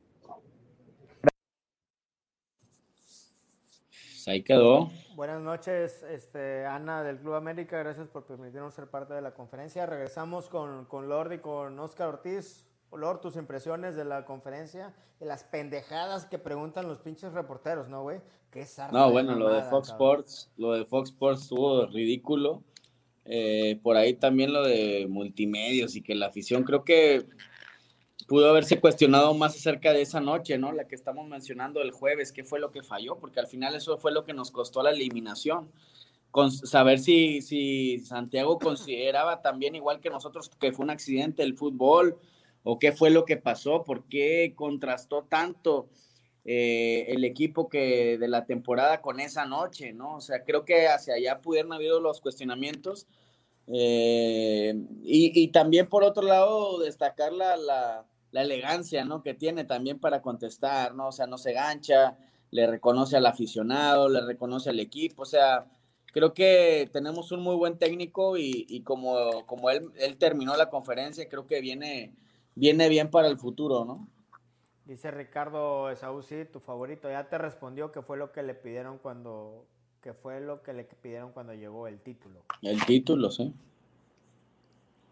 Pues 4.23 4.29
ahí 4.37 4.43
quedó. 4.45 4.89
Buenas 5.17 5.41
noches, 5.41 6.05
este, 6.05 6.65
Ana 6.65 7.03
del 7.03 7.19
Club 7.19 7.35
América. 7.35 7.77
Gracias 7.79 8.07
por 8.07 8.25
permitirnos 8.25 8.73
ser 8.73 8.87
parte 8.87 9.15
de 9.15 9.21
la 9.21 9.35
conferencia. 9.35 9.85
Regresamos 9.85 10.49
con, 10.49 10.85
con 10.85 11.09
Lord 11.09 11.33
y 11.33 11.39
con 11.39 11.77
Oscar 11.81 12.07
Ortiz. 12.07 12.65
Lord, 12.93 13.21
tus 13.21 13.35
impresiones 13.35 13.97
de 13.97 14.05
la 14.05 14.25
conferencia, 14.25 14.95
de 15.19 15.27
las 15.27 15.43
pendejadas 15.43 16.27
que 16.27 16.39
preguntan 16.39 16.87
los 16.87 17.01
pinches 17.01 17.33
reporteros, 17.33 17.89
¿no, 17.89 18.03
güey? 18.03 18.21
Qué 18.53 18.65
No, 18.93 19.11
bueno, 19.11 19.35
lo 19.35 19.53
de 19.53 19.63
Fox 19.65 19.89
Sports, 19.89 20.53
lo 20.57 20.75
de 20.75 20.85
Fox 20.85 21.11
Sports 21.11 21.43
estuvo 21.43 21.87
ridículo. 21.87 22.63
Eh, 23.25 23.81
por 23.83 23.97
ahí 23.97 24.15
también 24.15 24.53
lo 24.53 24.63
de 24.63 25.09
multimedios 25.11 25.97
y 25.97 26.03
que 26.03 26.15
la 26.15 26.27
afición 26.27 26.63
creo 26.63 26.85
que 26.85 27.27
pudo 28.27 28.49
haberse 28.49 28.81
cuestionado 28.81 29.35
más 29.35 29.57
acerca 29.57 29.93
de 29.93 30.03
esa 30.03 30.21
noche, 30.21 30.59
¿no? 30.59 30.73
La 30.73 30.87
que 30.87 30.95
estamos 30.95 31.27
mencionando 31.29 31.83
el 31.83 31.91
jueves, 31.91 32.33
qué 32.33 32.45
fue 32.45 32.61
lo 32.61 32.71
que 32.71 32.83
falló, 32.83 33.19
porque 33.19 33.41
al 33.41 33.47
final 33.47 33.75
eso 33.75 33.99
fue 33.99 34.13
lo 34.13 34.25
que 34.25 34.35
nos 34.35 34.51
costó 34.51 34.83
la 34.83 34.91
eliminación. 34.91 35.71
Con 36.31 36.51
saber 36.51 36.99
si, 36.99 37.43
si 37.43 37.99
Santiago 37.99 38.59
consideraba 38.59 39.43
también, 39.43 39.75
igual 39.75 40.01
que 40.01 40.11
nosotros, 40.11 40.51
que 40.61 40.73
fue 40.73 40.85
un 40.85 40.91
accidente 40.91 41.43
el 41.43 41.57
fútbol, 41.57 42.19
o 42.65 42.79
qué 42.79 42.93
fue 42.93 43.11
lo 43.11 43.25
que 43.25 43.37
pasó, 43.37 43.85
por 43.85 44.05
qué 44.05 44.55
contrastó 44.57 45.25
tanto 45.25 45.89
eh, 46.45 47.07
el 47.09 47.25
equipo 47.25 47.69
que 47.69 48.19
de 48.19 48.29
la 48.29 48.47
temporada 48.47 49.01
con 49.01 49.21
esa 49.21 49.47
noche, 49.47 49.93
¿no? 49.93 50.17
O 50.17 50.21
sea, 50.21 50.43
creo 50.45 50.65
que 50.65 50.89
hacia 50.89 51.15
allá 51.15 51.41
pudieron 51.41 51.73
haber 51.73 52.01
los 52.01 52.21
cuestionamientos. 52.21 53.07
Eh, 53.69 54.75
y, 55.05 55.49
también 55.49 55.89
por 55.89 56.03
otro 56.03 56.23
lado, 56.25 56.81
destacar 56.81 57.33
la, 57.33 58.05
la 58.33 58.43
elegancia, 58.43 59.05
¿no? 59.05 59.23
Que 59.23 59.35
tiene 59.35 59.65
también 59.65 60.01
para 60.01 60.21
contestar, 60.21 60.95
¿no? 60.95 61.09
O 61.09 61.13
sea, 61.13 61.27
no 61.27 61.39
se 61.39 61.53
gancha, 61.53 62.17
le 62.51 62.67
reconoce 62.67 63.17
al 63.17 63.27
aficionado, 63.27 64.09
le 64.09 64.23
reconoce 64.23 64.71
al 64.71 64.81
equipo, 64.81 65.23
o 65.23 65.27
sea, 65.27 65.67
creo 66.13 66.35
que 66.35 66.89
tenemos 66.93 67.31
un 67.31 67.41
muy 67.41 67.57
buen 67.57 67.79
técnico 67.79 68.37
y, 68.37 68.83
como, 68.85 69.47
como 69.47 69.71
él, 69.71 69.91
él, 69.97 70.17
terminó 70.19 70.57
la 70.57 70.69
conferencia, 70.71 71.29
creo 71.29 71.47
que 71.47 71.61
viene, 71.61 72.15
viene 72.55 72.89
bien 72.89 73.11
para 73.11 73.29
el 73.29 73.39
futuro, 73.39 73.85
¿no? 73.85 74.09
Dice 74.85 75.11
Ricardo 75.11 75.95
Saúl, 75.95 76.25
tu 76.53 76.59
favorito, 76.59 77.09
ya 77.09 77.29
te 77.29 77.39
respondió 77.39 77.93
que 77.93 78.03
fue 78.03 78.17
lo 78.17 78.33
que 78.33 78.43
le 78.43 78.55
pidieron 78.55 78.99
cuando, 78.99 79.67
que 80.03 80.13
fue 80.13 80.41
lo 80.41 80.63
que 80.63 80.73
le 80.73 80.85
pidieron 80.85 81.33
cuando 81.33 81.55
llegó 81.55 81.87
el 81.87 82.01
título. 82.01 82.43
El 82.63 82.85
título, 82.85 83.31
sí. 83.31 83.55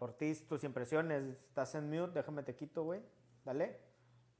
Ortiz, 0.01 0.47
tus 0.47 0.63
impresiones, 0.63 1.23
estás 1.23 1.75
en 1.75 1.89
mute, 1.89 2.13
déjame 2.13 2.41
te 2.43 2.55
quito, 2.55 2.83
güey. 2.83 3.01
Dale. 3.45 3.77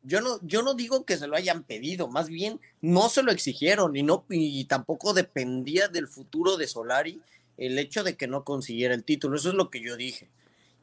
Yo 0.04 0.20
no, 0.20 0.40
yo 0.42 0.64
no 0.64 0.74
digo 0.74 1.06
que 1.06 1.18
se 1.18 1.28
lo 1.28 1.36
hayan 1.36 1.64
pedido, 1.64 2.08
más 2.08 2.28
bien 2.28 2.60
no 2.82 3.10
se 3.10 3.22
lo 3.22 3.32
exigieron 3.32 3.96
y, 3.96 4.02
no, 4.02 4.26
y 4.30 4.66
tampoco 4.66 5.14
dependía 5.14 5.88
del 5.88 6.08
futuro 6.08 6.58
de 6.58 6.66
Solari 6.66 7.22
el 7.58 7.78
hecho 7.78 8.04
de 8.04 8.18
que 8.18 8.26
no 8.26 8.44
consiguiera 8.44 8.96
el 8.96 9.04
título. 9.04 9.36
Eso 9.36 9.50
es 9.50 9.56
lo 9.56 9.70
que 9.70 9.82
yo 9.82 9.96
dije. 9.96 10.30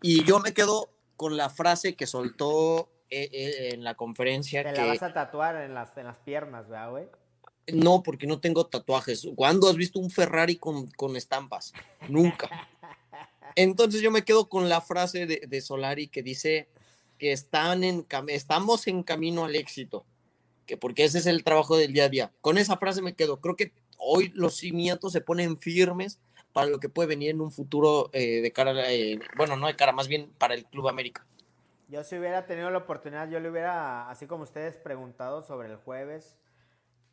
Y 0.01 0.23
yo 0.23 0.39
me 0.39 0.55
quedo 0.55 0.91
con 1.17 1.37
la 1.37 1.51
frase 1.51 1.97
que 1.97 2.07
soltó 2.07 2.89
eh, 3.11 3.29
eh, 3.33 3.71
en 3.73 3.83
la 3.83 3.97
conferencia. 3.97 4.63
Te 4.63 4.73
la 4.73 4.87
vas 4.87 5.03
a 5.03 5.13
tatuar 5.13 5.57
en 5.57 5.75
las, 5.75 5.97
en 5.97 6.05
las 6.05 6.19
piernas, 6.19 6.69
¿verdad, 6.69 6.91
güey? 6.93 7.09
No, 7.73 8.05
porque 8.05 8.29
no 8.29 8.39
tengo 8.39 8.67
tatuajes. 8.67 9.27
¿Cuándo 9.35 9.69
has 9.69 9.77
visto 9.77 9.99
un 9.99 10.11
Ferrari 10.11 10.57
con, 10.57 10.87
con 10.93 11.17
estampas? 11.17 11.73
Nunca. 12.09 12.49
Entonces 13.57 14.01
yo 14.01 14.11
me 14.11 14.25
quedo 14.25 14.49
con 14.49 14.69
la 14.69 14.81
frase 14.81 15.27
de, 15.27 15.61
Solari 15.61 16.09
que 16.09 16.23
dice 16.23 16.69
que 17.19 17.33
están 17.33 17.85
en, 17.85 18.07
estamos 18.29 18.87
en 18.87 19.03
camino 19.03 19.45
al 19.45 19.57
éxito, 19.57 20.05
que 20.67 20.77
porque 20.77 21.05
ese 21.05 21.19
es 21.19 21.27
el 21.27 21.45
trabajo 21.45 21.77
del 21.77 21.93
día 21.93 22.05
a 22.05 22.09
día. 22.09 22.33
Con 22.41 22.59
esa 22.59 22.77
frase 22.77 23.03
me 23.03 23.15
quedo. 23.15 23.41
Creo 23.41 23.57
que 23.57 23.73
hoy 23.99 24.31
los 24.35 24.57
cimientos 24.57 25.13
se 25.13 25.21
ponen 25.21 25.59
firmes 25.59 26.19
para 26.53 26.69
lo 26.69 26.81
que 26.81 26.89
puede 26.89 27.09
venir 27.09 27.31
en 27.31 27.41
un 27.41 27.53
futuro 27.53 28.11
eh, 28.13 28.41
de 28.41 28.53
cara, 28.53 28.91
eh, 28.93 29.19
bueno, 29.37 29.57
no 29.57 29.67
de 29.67 29.77
cara, 29.77 29.93
más 29.93 30.09
bien 30.09 30.33
para 30.39 30.55
el 30.55 30.65
Club 30.65 30.89
América. 30.89 31.27
Yo 31.89 32.05
si 32.05 32.19
hubiera 32.19 32.47
tenido 32.47 32.71
la 32.71 32.79
oportunidad, 32.79 33.31
yo 33.31 33.41
le 33.41 33.51
hubiera, 33.51 34.11
así 34.11 34.27
como 34.27 34.43
ustedes, 34.43 34.77
preguntado 34.77 35.43
sobre 35.43 35.69
el 35.69 35.77
jueves, 35.77 36.37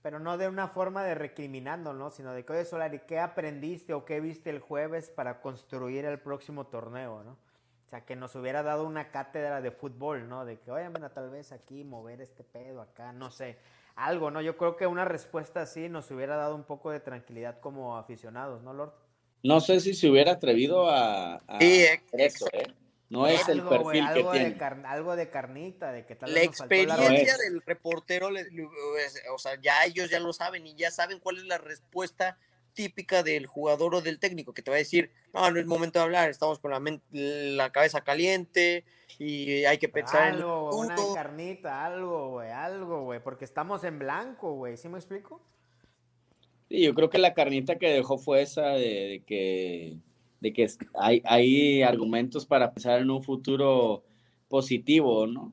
pero 0.05 0.19
no 0.19 0.37
de 0.37 0.47
una 0.47 0.67
forma 0.67 1.03
de 1.03 1.15
recriminando, 1.15 1.91
¿no? 1.91 2.11
Sino 2.11 2.31
de 2.31 2.45
que, 2.45 2.53
oye, 2.53 2.63
Solari, 2.63 2.99
¿qué 3.07 3.17
aprendiste 3.17 3.95
o 3.95 4.05
qué 4.05 4.19
viste 4.19 4.51
el 4.51 4.59
jueves 4.59 5.09
para 5.09 5.41
construir 5.41 6.05
el 6.05 6.19
próximo 6.19 6.67
torneo, 6.67 7.23
¿no? 7.23 7.31
O 7.31 7.89
sea, 7.89 8.05
que 8.05 8.15
nos 8.15 8.35
hubiera 8.35 8.61
dado 8.61 8.85
una 8.85 9.09
cátedra 9.09 9.61
de 9.63 9.71
fútbol, 9.71 10.29
¿no? 10.29 10.45
De 10.45 10.59
que, 10.59 10.69
oye, 10.69 10.87
mira, 10.89 11.09
tal 11.09 11.31
vez 11.31 11.51
aquí 11.51 11.83
mover 11.83 12.21
este 12.21 12.43
pedo 12.43 12.81
acá, 12.81 13.13
no 13.13 13.31
sé. 13.31 13.57
Algo, 13.95 14.29
¿no? 14.29 14.41
Yo 14.41 14.57
creo 14.57 14.75
que 14.75 14.85
una 14.85 15.05
respuesta 15.05 15.63
así 15.63 15.89
nos 15.89 16.11
hubiera 16.11 16.35
dado 16.35 16.53
un 16.53 16.65
poco 16.65 16.91
de 16.91 16.99
tranquilidad 16.99 17.59
como 17.59 17.97
aficionados, 17.97 18.61
¿no, 18.61 18.73
Lord? 18.73 18.93
No 19.41 19.59
sé 19.59 19.79
si 19.79 19.95
se 19.95 20.07
hubiera 20.07 20.33
atrevido 20.33 20.87
a, 20.87 21.37
a 21.47 21.59
Sí, 21.59 21.83
eso, 22.11 22.45
¿eh? 22.53 22.67
No 23.09 23.27
es 23.27 23.47
el 23.47 23.59
Algo, 23.59 23.69
güey, 23.69 23.99
perfil 23.99 24.01
que 24.13 24.19
algo 24.19 24.31
de 24.33 24.39
tiene. 24.39 24.57
car- 24.57 24.83
algo 24.87 25.15
de 25.15 25.29
carnita, 25.29 25.91
de 25.91 26.05
que 26.05 26.15
tal 26.15 26.33
La 26.33 26.39
vez 26.39 26.47
nos 26.49 26.57
faltó 26.57 26.75
la- 26.75 26.95
experiencia 26.95 27.37
del 27.37 27.61
reportero, 27.61 28.31
le- 28.31 28.49
le- 28.49 28.67
o 29.31 29.37
sea, 29.37 29.59
ya 29.61 29.85
ellos 29.85 30.09
ya 30.09 30.19
lo 30.19 30.33
saben 30.33 30.65
y 30.65 30.73
ya 30.75 30.89
saben 30.89 31.19
cuál 31.19 31.37
es 31.37 31.43
la 31.43 31.59
respuesta 31.59 32.37
típica 32.73 33.21
del 33.23 33.45
jugador 33.45 33.95
o 33.95 34.01
del 34.01 34.19
técnico, 34.19 34.53
que 34.53 34.61
te 34.61 34.71
va 34.71 34.75
a 34.75 34.79
decir, 34.79 35.11
no, 35.33 35.49
no 35.51 35.59
es 35.59 35.65
momento 35.65 35.99
de 35.99 36.03
hablar, 36.05 36.29
estamos 36.29 36.59
con 36.59 36.71
la, 36.71 37.69
cabeza 37.71 38.01
caliente 38.01 38.83
y 39.19 39.63
hay 39.65 39.77
que 39.77 39.87
pensar 39.87 40.23
en 40.29 40.33
el 40.35 40.41
Algo, 40.41 40.71
güey, 40.71 40.79
una 40.87 40.95
futuro". 40.97 41.13
carnita, 41.15 41.85
algo, 41.85 42.29
güey, 42.31 42.49
algo, 42.49 43.03
güey, 43.03 43.19
porque 43.21 43.45
estamos 43.45 43.83
en 43.85 43.99
blanco, 43.99 44.53
güey, 44.55 44.75
¿sí 44.77 44.89
me 44.89 44.97
explico? 44.97 45.41
Sí, 46.69 46.81
yo 46.81 46.93
creo 46.95 47.09
que 47.09 47.19
la 47.19 47.33
carnita 47.35 47.77
que 47.77 47.91
dejó 47.93 48.17
fue 48.17 48.41
esa 48.41 48.69
de, 48.69 48.79
de 49.07 49.23
que, 49.25 49.93
de 50.45 50.53
que 50.53 50.67
hay, 50.93 51.21
hay 51.25 51.81
argumentos 51.81 52.45
para 52.45 52.71
pensar 52.71 52.99
en 53.01 53.09
un 53.09 53.23
futuro 53.23 54.03
positivo, 54.47 55.25
¿no? 55.27 55.51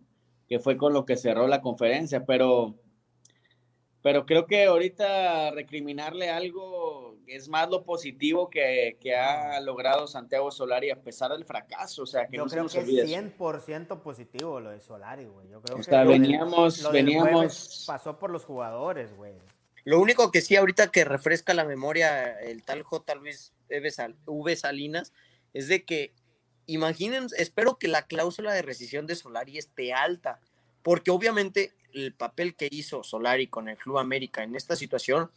Que 0.49 0.59
fue 0.59 0.77
con 0.77 0.93
lo 0.93 1.07
que 1.07 1.17
cerró 1.17 1.47
la 1.49 1.63
conferencia, 1.63 2.27
pero, 2.27 2.75
pero 4.03 4.27
creo 4.27 4.47
que 4.47 4.65
ahorita 4.67 5.51
recriminarle 5.53 6.29
algo 6.29 7.17
es 7.27 7.49
más 7.49 7.71
lo 7.71 7.85
positivo 7.85 8.51
que, 8.51 8.99
que 9.01 9.15
ha 9.17 9.59
logrado 9.61 10.07
Santiago 10.07 10.51
Solari 10.51 10.91
a 10.91 11.01
pesar 11.01 11.31
del 11.33 11.45
fracaso, 11.47 12.03
o 12.03 12.07
sea, 12.07 12.27
que 12.27 12.37
Yo 12.37 12.43
no 12.43 12.49
se 12.49 12.55
creo 12.57 12.65
nos 12.65 12.73
que 12.75 12.81
olvide 12.81 13.03
es 13.05 13.11
eso. 13.11 13.21
100% 13.39 14.03
positivo 14.03 14.61
lo 14.61 14.71
de 14.71 14.81
Solari, 14.81 15.25
güey. 15.25 15.49
Yo 15.49 15.63
creo 15.63 15.77
O 15.77 15.79
que 15.79 15.85
sea, 15.85 16.05
lo 16.05 16.11
del- 16.11 16.21
veníamos- 16.23 16.83
lo 16.83 16.91
del 16.93 17.05
veníamos- 17.07 17.31
jueves 17.33 17.85
pasó 17.87 18.19
por 18.19 18.31
los 18.31 18.45
jugadores, 18.45 19.17
güey. 19.17 19.33
Lo 19.85 20.01
único 20.01 20.31
que 20.31 20.43
sí, 20.43 20.55
ahorita 20.55 20.89
que 20.93 21.05
refresca 21.05 21.55
la 21.55 21.65
memoria 21.65 22.39
el 22.41 22.63
tal 22.63 22.83
J. 22.83 23.15
Luis 23.17 23.53
V. 23.81 23.91
Sal- 23.91 24.17
V. 24.27 24.57
Salinas, 24.57 25.13
es 25.55 25.69
de 25.69 25.85
que, 25.85 26.13
imaginen, 26.67 27.27
espero 27.37 27.79
que 27.79 27.89
la 27.89 28.07
cláusula 28.07 28.53
de 28.53 28.63
rescisión 28.63 29.07
de 29.07 29.17
Solari 29.17 29.59
esté 29.59 29.93
alta, 29.93 30.41
porque 30.83 31.11
obviamente 31.11 31.73
el 31.93 32.15
papel 32.15 32.55
que 32.55 32.69
hizo 32.71 33.03
Solari 33.03 33.47
con 33.49 33.69
el 33.69 33.77
Club 33.77 33.99
América 33.99 34.43
en 34.43 34.57
esta 34.57 34.77
situación, 34.77 35.31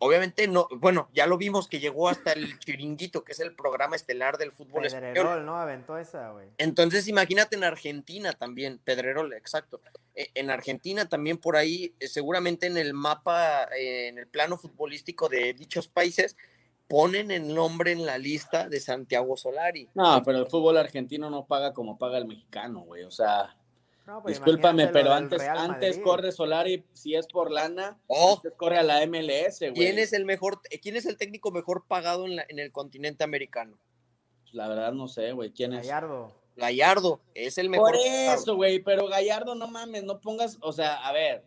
obviamente 0.00 0.46
no, 0.46 0.68
bueno, 0.70 1.08
ya 1.12 1.26
lo 1.26 1.38
vimos 1.38 1.66
que 1.66 1.80
llegó 1.80 2.08
hasta 2.08 2.32
el 2.32 2.58
chiringuito, 2.60 3.24
que 3.24 3.32
es 3.32 3.40
el 3.40 3.54
programa 3.54 3.96
estelar 3.96 4.38
del 4.38 4.52
fútbol 4.52 4.86
español. 4.86 5.14
Pedrerol, 5.14 5.46
¿no? 5.46 5.56
Aventó 5.56 5.98
esa, 5.98 6.30
güey. 6.30 6.48
Entonces, 6.58 7.08
imagínate 7.08 7.56
en 7.56 7.64
Argentina 7.64 8.32
también, 8.32 8.78
Pedrerol, 8.84 9.32
exacto. 9.32 9.80
Eh, 10.14 10.30
En 10.34 10.50
Argentina 10.50 11.08
también 11.08 11.38
por 11.38 11.56
ahí, 11.56 11.94
eh, 11.98 12.06
seguramente 12.06 12.66
en 12.66 12.76
el 12.76 12.92
mapa, 12.94 13.64
eh, 13.76 14.08
en 14.08 14.18
el 14.18 14.26
plano 14.28 14.56
futbolístico 14.58 15.28
de 15.28 15.52
dichos 15.54 15.88
países, 15.88 16.36
ponen 16.88 17.30
el 17.30 17.54
nombre 17.54 17.92
en 17.92 18.04
la 18.06 18.18
lista 18.18 18.68
de 18.68 18.80
Santiago 18.80 19.36
Solari. 19.36 19.88
No, 19.94 20.22
pero 20.24 20.38
el 20.38 20.46
fútbol 20.46 20.76
argentino 20.78 21.30
no 21.30 21.46
paga 21.46 21.72
como 21.74 21.98
paga 21.98 22.18
el 22.18 22.26
mexicano, 22.26 22.80
güey. 22.80 23.04
O 23.04 23.10
sea, 23.10 23.54
No, 24.06 24.22
pues 24.22 24.36
discúlpame, 24.36 24.86
pero 24.88 25.12
antes, 25.12 25.42
antes 25.42 25.98
corre 25.98 26.32
Solari, 26.32 26.82
si 26.94 27.14
es 27.14 27.26
por 27.26 27.50
lana, 27.52 27.98
Oh. 28.06 28.36
antes 28.36 28.52
corre 28.56 28.78
a 28.78 28.82
la 28.82 29.02
MLS, 29.06 29.60
güey. 29.60 29.74
¿Quién 29.74 29.98
es 29.98 30.14
el 30.14 30.24
mejor, 30.24 30.60
quién 30.80 30.96
es 30.96 31.04
el 31.04 31.18
técnico 31.18 31.50
mejor 31.50 31.84
pagado 31.86 32.24
en, 32.24 32.36
la- 32.36 32.46
en 32.48 32.58
el 32.58 32.72
continente 32.72 33.22
americano? 33.22 33.78
La 34.52 34.66
verdad 34.66 34.92
no 34.92 35.08
sé, 35.08 35.32
güey, 35.32 35.50
quién 35.52 35.74
es. 35.74 35.80
Gallardo. 35.86 36.32
Gallardo, 36.56 37.20
es 37.34 37.58
el 37.58 37.68
mejor. 37.68 37.92
Por 37.92 38.00
eso, 38.00 38.56
güey, 38.56 38.78
pero 38.82 39.06
Gallardo, 39.08 39.54
no 39.54 39.68
mames, 39.68 40.02
no 40.04 40.20
pongas, 40.20 40.56
o 40.62 40.72
sea, 40.72 41.06
a 41.06 41.12
ver, 41.12 41.44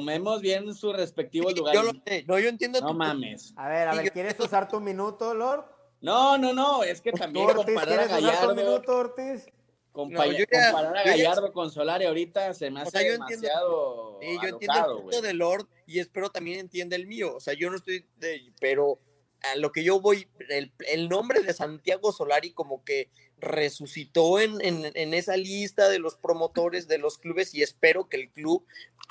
tomemos 0.00 0.40
bien 0.40 0.74
sus 0.74 0.96
respectivos 0.96 1.52
Sí, 1.52 1.58
lugares. 1.58 1.82
yo 1.82 1.92
lo 1.92 2.00
sé, 2.06 2.24
no, 2.26 2.38
yo 2.38 2.48
entiendo 2.48 2.80
No 2.80 2.86
tu- 2.88 2.94
mames. 2.94 3.52
A 3.56 3.68
ver, 3.68 3.88
a 3.88 3.90
Sí, 3.92 3.96
ver, 3.98 4.06
yo- 4.06 4.12
¿quieres 4.12 4.40
usar 4.40 4.68
tu 4.68 4.80
minuto, 4.80 5.34
Lord? 5.34 5.64
No, 6.00 6.38
no, 6.38 6.54
no, 6.54 6.82
es 6.82 7.02
que 7.02 7.10
¿Tú, 7.12 7.18
también 7.18 7.44
Ortiz, 7.50 7.64
comparar 7.66 7.88
a 8.00 8.06
quieres 8.06 8.06
usar 8.06 8.20
tu 8.20 8.26
Gallardo, 8.26 8.54
minuto, 8.54 8.96
Ortiz? 8.96 9.46
compa- 9.92 10.24
No, 10.26 10.32
ya- 10.32 10.46
comparar 10.46 10.96
a 10.96 11.04
yo 11.04 11.10
ya- 11.10 11.16
Gallardo 11.16 11.52
con 11.52 11.70
Solari 11.70 12.06
ahorita 12.06 12.54
se 12.54 12.70
me 12.70 12.80
O 12.80 12.82
hace 12.84 12.92
sea, 12.92 13.02
yo 13.02 13.14
entiendo- 13.14 13.48
demasiado 13.48 14.18
Sí, 14.22 14.26
yo 14.26 14.48
entiendo 14.48 14.72
alocado, 14.72 14.96
el 14.96 15.02
punto 15.02 15.20
de 15.22 15.34
Lord 15.34 15.68
y 15.86 15.98
espero 15.98 16.30
también 16.30 16.60
entienda 16.60 16.96
el 16.96 17.06
mío. 17.06 17.34
O 17.36 17.40
sea, 17.40 17.52
yo 17.54 17.68
no 17.68 17.76
estoy, 17.76 18.06
de- 18.18 18.52
pero 18.60 19.00
a 19.42 19.56
lo 19.56 19.72
que 19.72 19.82
yo 19.82 20.00
voy, 20.00 20.28
el, 20.50 20.72
el 20.86 21.08
nombre 21.08 21.40
de 21.42 21.52
Santiago 21.52 22.12
Solari 22.12 22.52
como 22.52 22.84
que 22.84 23.10
resucitó 23.40 24.40
en, 24.40 24.60
en- 24.64 24.92
en 24.94 25.14
esa 25.14 25.36
lista 25.36 25.88
de 25.88 25.98
los 25.98 26.14
promotores 26.16 26.88
de 26.88 26.98
los 26.98 27.18
clubes 27.18 27.54
y 27.54 27.62
espero 27.62 28.08
que 28.08 28.16
el 28.16 28.30
club, 28.30 28.64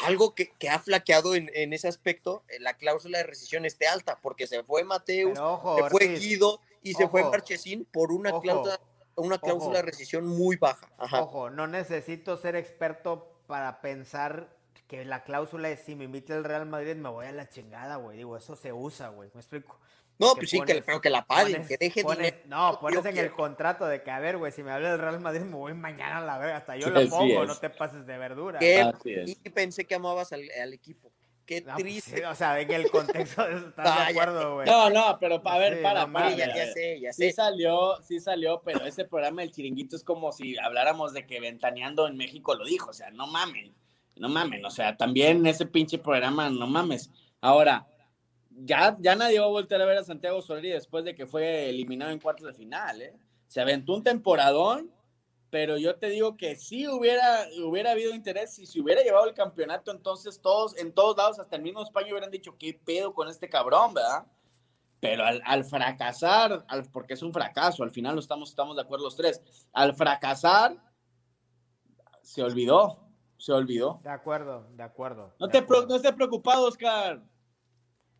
algo 0.06 0.36
que, 0.36 0.52
que 0.58 0.70
ha 0.70 0.80
flaqueado 0.80 1.36
en, 1.36 1.50
en 1.54 1.74
ese 1.74 1.88
aspecto, 1.88 2.44
eh, 2.50 2.60
la 2.60 2.76
cláusula 2.76 3.18
de 3.20 3.26
rescisión 3.26 3.66
esté 3.66 3.88
alta, 3.88 4.20
porque 4.22 4.48
se 4.48 4.64
fue 4.64 4.84
Mateus, 4.84 5.38
ojo, 5.40 5.76
se 5.78 5.90
fue 5.90 6.06
Ortiz, 6.08 6.20
Guido 6.20 6.62
y 6.82 6.94
se 6.94 7.08
fue 7.08 7.24
Marchesín 7.24 7.86
por 7.86 8.12
una 8.12 8.30
ojo, 8.32 8.42
cláusula, 8.42 8.80
una 9.16 9.38
cláusula 9.40 9.80
de 9.80 9.84
rescisión 9.84 10.26
muy 10.26 10.56
baja. 10.56 10.90
Ajá. 10.98 11.22
Ojo, 11.24 11.50
no 11.50 11.68
necesito 11.68 12.38
ser 12.38 12.56
experto 12.56 13.42
para 13.48 13.82
pensar 13.82 14.56
que 14.88 15.06
la 15.06 15.24
cláusula 15.24 15.70
es 15.70 15.82
si 15.82 15.96
me 15.96 16.06
invita 16.06 16.36
el 16.36 16.44
Real 16.44 16.66
Madrid 16.66 16.96
me 16.96 17.10
voy 17.10 17.26
a 17.28 17.32
la 17.32 17.48
chingada, 17.50 17.98
güey. 17.98 18.18
Digo, 18.18 18.36
eso 18.38 18.56
se 18.56 18.74
usa, 18.74 19.10
güey. 19.10 19.30
¿Me 19.34 19.42
explico? 19.42 19.80
No, 20.20 20.36
pues 20.36 20.50
sí, 20.50 20.60
que, 20.62 20.82
pero 20.82 21.00
que 21.00 21.10
la 21.10 21.26
paguen, 21.26 21.62
Pones- 21.64 21.68
que 21.70 21.78
deje 21.78 22.04
pones- 22.04 22.18
dinero. 22.34 22.38
No, 22.48 22.74
Yo 22.74 22.80
pones 22.82 23.06
en 23.06 23.18
el 23.18 23.32
contrato 23.32 23.86
de 23.86 24.04
que, 24.04 24.12
a 24.12 24.20
ver, 24.20 24.38
güey, 24.38 24.52
si 24.52 24.62
me 24.64 24.72
habla 24.72 24.92
del 24.92 25.00
Real 25.00 25.20
Madrid 25.22 25.42
me 25.42 25.56
voy 25.56 25.74
mañana 25.74 26.18
a 26.18 26.22
la 26.26 26.38
verga. 26.38 26.58
Hasta 26.58 26.76
yo 26.76 26.88
Sí, 26.88 26.92
lo 26.94 27.10
pongo, 27.10 27.42
es. 27.44 27.48
no 27.48 27.56
te 27.58 27.70
pases 27.70 28.06
de 28.06 28.18
verdura. 28.18 28.60
Qué- 28.60 28.82
Así 28.82 29.14
es. 29.14 29.30
y 29.30 29.50
pensé 29.50 29.86
que 29.86 29.96
amabas 29.96 30.34
al, 30.34 30.44
al 30.62 30.74
equipo. 30.74 31.12
Qué 31.46 31.62
No, 31.62 31.74
pues, 31.74 31.84
triste. 31.84 32.18
sí, 32.18 32.24
o 32.24 32.36
sea, 32.36 32.60
en 32.60 32.70
el 32.72 32.92
contexto 32.92 33.44
de 33.48 33.56
eso 33.56 33.68
estás 33.70 33.88
Ah, 33.90 34.06
de 34.10 34.14
ya 34.14 34.22
acuerdo, 34.22 34.54
güey. 34.56 34.68
No, 34.68 34.90
no, 34.90 35.18
pero 35.20 35.42
a 35.44 35.58
ver, 35.58 35.78
Sí, 35.78 35.84
para, 35.84 36.06
no 36.06 36.14
para. 36.14 36.30
ya, 36.32 36.48
ya 36.48 36.54
ver. 36.54 36.74
sé, 36.74 37.00
ya 37.00 37.12
Sí 37.14 37.24
sé. 37.24 37.32
salió, 37.32 37.96
sí 38.04 38.20
salió, 38.20 38.62
pero 38.64 38.86
ese 38.86 39.06
programa 39.06 39.42
del 39.42 39.52
chiringuito 39.52 39.96
es 39.96 40.04
como 40.04 40.32
si 40.32 40.58
habláramos 40.60 41.14
de 41.14 41.26
que 41.26 41.40
Ventaneando 41.40 42.08
en 42.08 42.18
México 42.18 42.54
lo 42.56 42.66
dijo, 42.66 42.92
o 42.92 42.94
sea, 42.94 43.10
no 43.12 43.26
mamen, 43.26 43.74
no 44.18 44.28
mamen, 44.30 44.64
o 44.66 44.70
sea, 44.70 44.96
también 44.98 45.44
ese 45.48 45.66
pinche 45.66 45.98
programa, 45.98 46.50
no 46.52 46.68
mames. 46.68 47.10
Ahora, 47.42 47.88
ya, 48.66 48.96
ya 49.00 49.16
nadie 49.16 49.40
va 49.40 49.46
a 49.46 49.50
volver 49.50 49.82
a 49.82 49.86
ver 49.86 49.98
a 49.98 50.04
Santiago 50.04 50.42
Solari 50.42 50.70
después 50.70 51.04
de 51.06 51.16
que 51.16 51.26
fue 51.26 51.70
eliminado 51.70 52.12
en 52.12 52.20
cuartos 52.20 52.46
de 52.48 52.54
final, 52.54 53.02
¿eh? 53.02 53.16
Se 53.48 53.60
aventó 53.62 53.94
un 53.94 54.04
temporadón, 54.04 54.92
pero 55.50 55.78
yo 55.78 55.96
te 55.96 56.10
digo 56.10 56.38
que 56.38 56.56
sí 56.56 56.88
hubiera, 56.88 57.46
hubiera 57.66 57.92
habido 57.92 58.14
interés, 58.14 58.60
y 58.60 58.68
si 58.68 58.80
hubiera 58.80 59.02
llevado 59.02 59.26
el 59.28 59.34
campeonato, 59.34 59.90
entonces 59.92 60.40
todos, 60.42 60.78
en 60.78 60.94
todos 60.94 61.18
lados, 61.18 61.40
hasta 61.40 61.56
el 61.56 61.64
mismo 61.64 61.82
España 61.82 62.12
hubieran 62.12 62.30
dicho, 62.30 62.56
¿qué 62.60 62.80
pedo 62.86 63.14
con 63.14 63.28
este 63.28 63.50
cabrón, 63.50 63.94
verdad? 63.96 64.26
Pero 65.00 65.24
al, 65.26 65.42
al 65.46 65.64
fracasar, 65.64 66.66
al- 66.68 66.92
porque 66.92 67.14
es 67.16 67.24
un 67.24 67.34
fracaso, 67.34 67.82
al 67.84 67.90
final 67.92 68.14
lo 68.16 68.22
estamos, 68.22 68.50
estamos 68.50 68.76
de 68.76 68.84
acuerdo 68.84 69.06
los 69.06 69.16
tres, 69.16 69.42
al 69.74 69.96
fracasar, 69.96 70.76
se 72.22 72.44
olvidó, 72.44 73.08
se 73.38 73.52
olvidó. 73.54 74.00
De 74.04 74.10
acuerdo, 74.10 74.68
de 74.72 74.84
acuerdo. 74.84 75.34
No 75.40 75.48
de 75.48 75.54
te, 75.54 75.60
pro- 75.62 75.78
acuerdo. 75.78 75.88
no 75.90 75.96
estés 75.96 76.12
preocupado, 76.14 76.68
Oscar. 76.68 77.24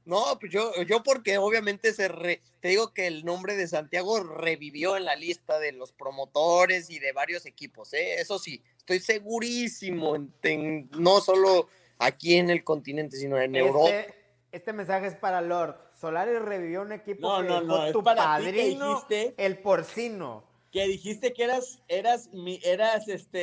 No, 0.06 0.40
pues 0.40 0.52
yo, 0.52 0.72
yo 0.84 1.04
porque 1.04 1.38
obviamente 1.38 1.94
se 1.94 2.08
re- 2.08 2.42
te 2.62 2.70
digo 2.70 2.94
que 2.94 3.06
el 3.08 3.24
nombre 3.26 3.56
de 3.56 3.68
Santiago 3.68 4.20
revivió 4.24 4.98
en 4.98 5.06
la 5.06 5.16
lista 5.16 5.60
de 5.60 5.72
los 5.72 5.92
promotores 5.94 6.90
y 6.90 6.98
de 7.00 7.12
varios 7.12 7.46
equipos, 7.46 7.94
¿eh? 7.94 8.16
Eso 8.16 8.40
sí, 8.40 8.64
estoy 8.78 9.00
segurísimo, 9.00 10.16
en- 10.16 10.34
en- 10.44 10.90
no 10.98 11.22
solo 11.22 11.68
aquí 12.00 12.36
en 12.36 12.50
el 12.50 12.64
continente, 12.64 13.18
sino 13.18 13.40
en 13.40 13.56
Europa. 13.56 13.90
Este, 13.90 14.14
este 14.52 14.74
mensaje 14.74 15.08
es 15.08 15.16
para 15.16 15.42
Lord. 15.42 15.76
Solari 16.00 16.38
revivió 16.40 16.82
un 16.82 16.94
equipo 16.94 17.28
No, 17.28 17.42
que 17.42 17.48
no, 17.50 17.54
dejó 17.62 17.66
no, 17.68 17.86
es 17.88 17.92
tu 17.94 18.04
para 18.04 18.38
ti 18.38 18.46
que 18.46 18.52
padrino, 18.52 18.96
dijiste- 18.96 19.34
el 19.38 19.58
porcino. 19.60 20.44
Que 20.72 20.88
dijiste 20.88 21.34
que 21.34 21.44
eras, 21.44 21.82
eras, 21.88 22.30
mi- 22.32 22.60
eras 22.64 23.08
este, 23.08 23.38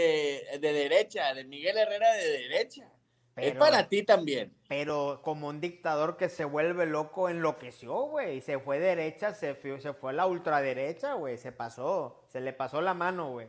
de 0.61 0.73
derecha, 0.73 1.35
de 1.35 1.45
Miguel 1.45 1.77
Herrera 1.77 2.13
de 2.15 2.25
derecha. 2.29 2.89
Es 3.37 3.51
Pero- 3.53 3.61
para 3.61 3.89
ti 3.89 4.03
también. 4.03 4.53
Pero 4.69 5.21
como 5.23 5.49
un 5.49 5.61
dictador 5.61 6.17
que 6.17 6.29
se 6.29 6.45
vuelve 6.45 6.87
loco, 6.87 7.29
enloqueció, 7.29 7.93
güey. 8.07 8.41
Se 8.41 8.59
fue 8.59 8.79
derecha, 8.79 9.35
se 9.35 9.55
fue, 9.55 9.81
se 9.81 9.93
fue 9.93 10.11
a 10.11 10.15
la 10.15 10.27
ultraderecha, 10.27 11.15
güey. 11.15 11.37
Se 11.39 11.53
pasó, 11.53 12.25
se 12.29 12.41
le 12.41 12.53
pasó 12.53 12.81
la 12.81 12.95
mano, 12.95 13.31
güey. 13.33 13.49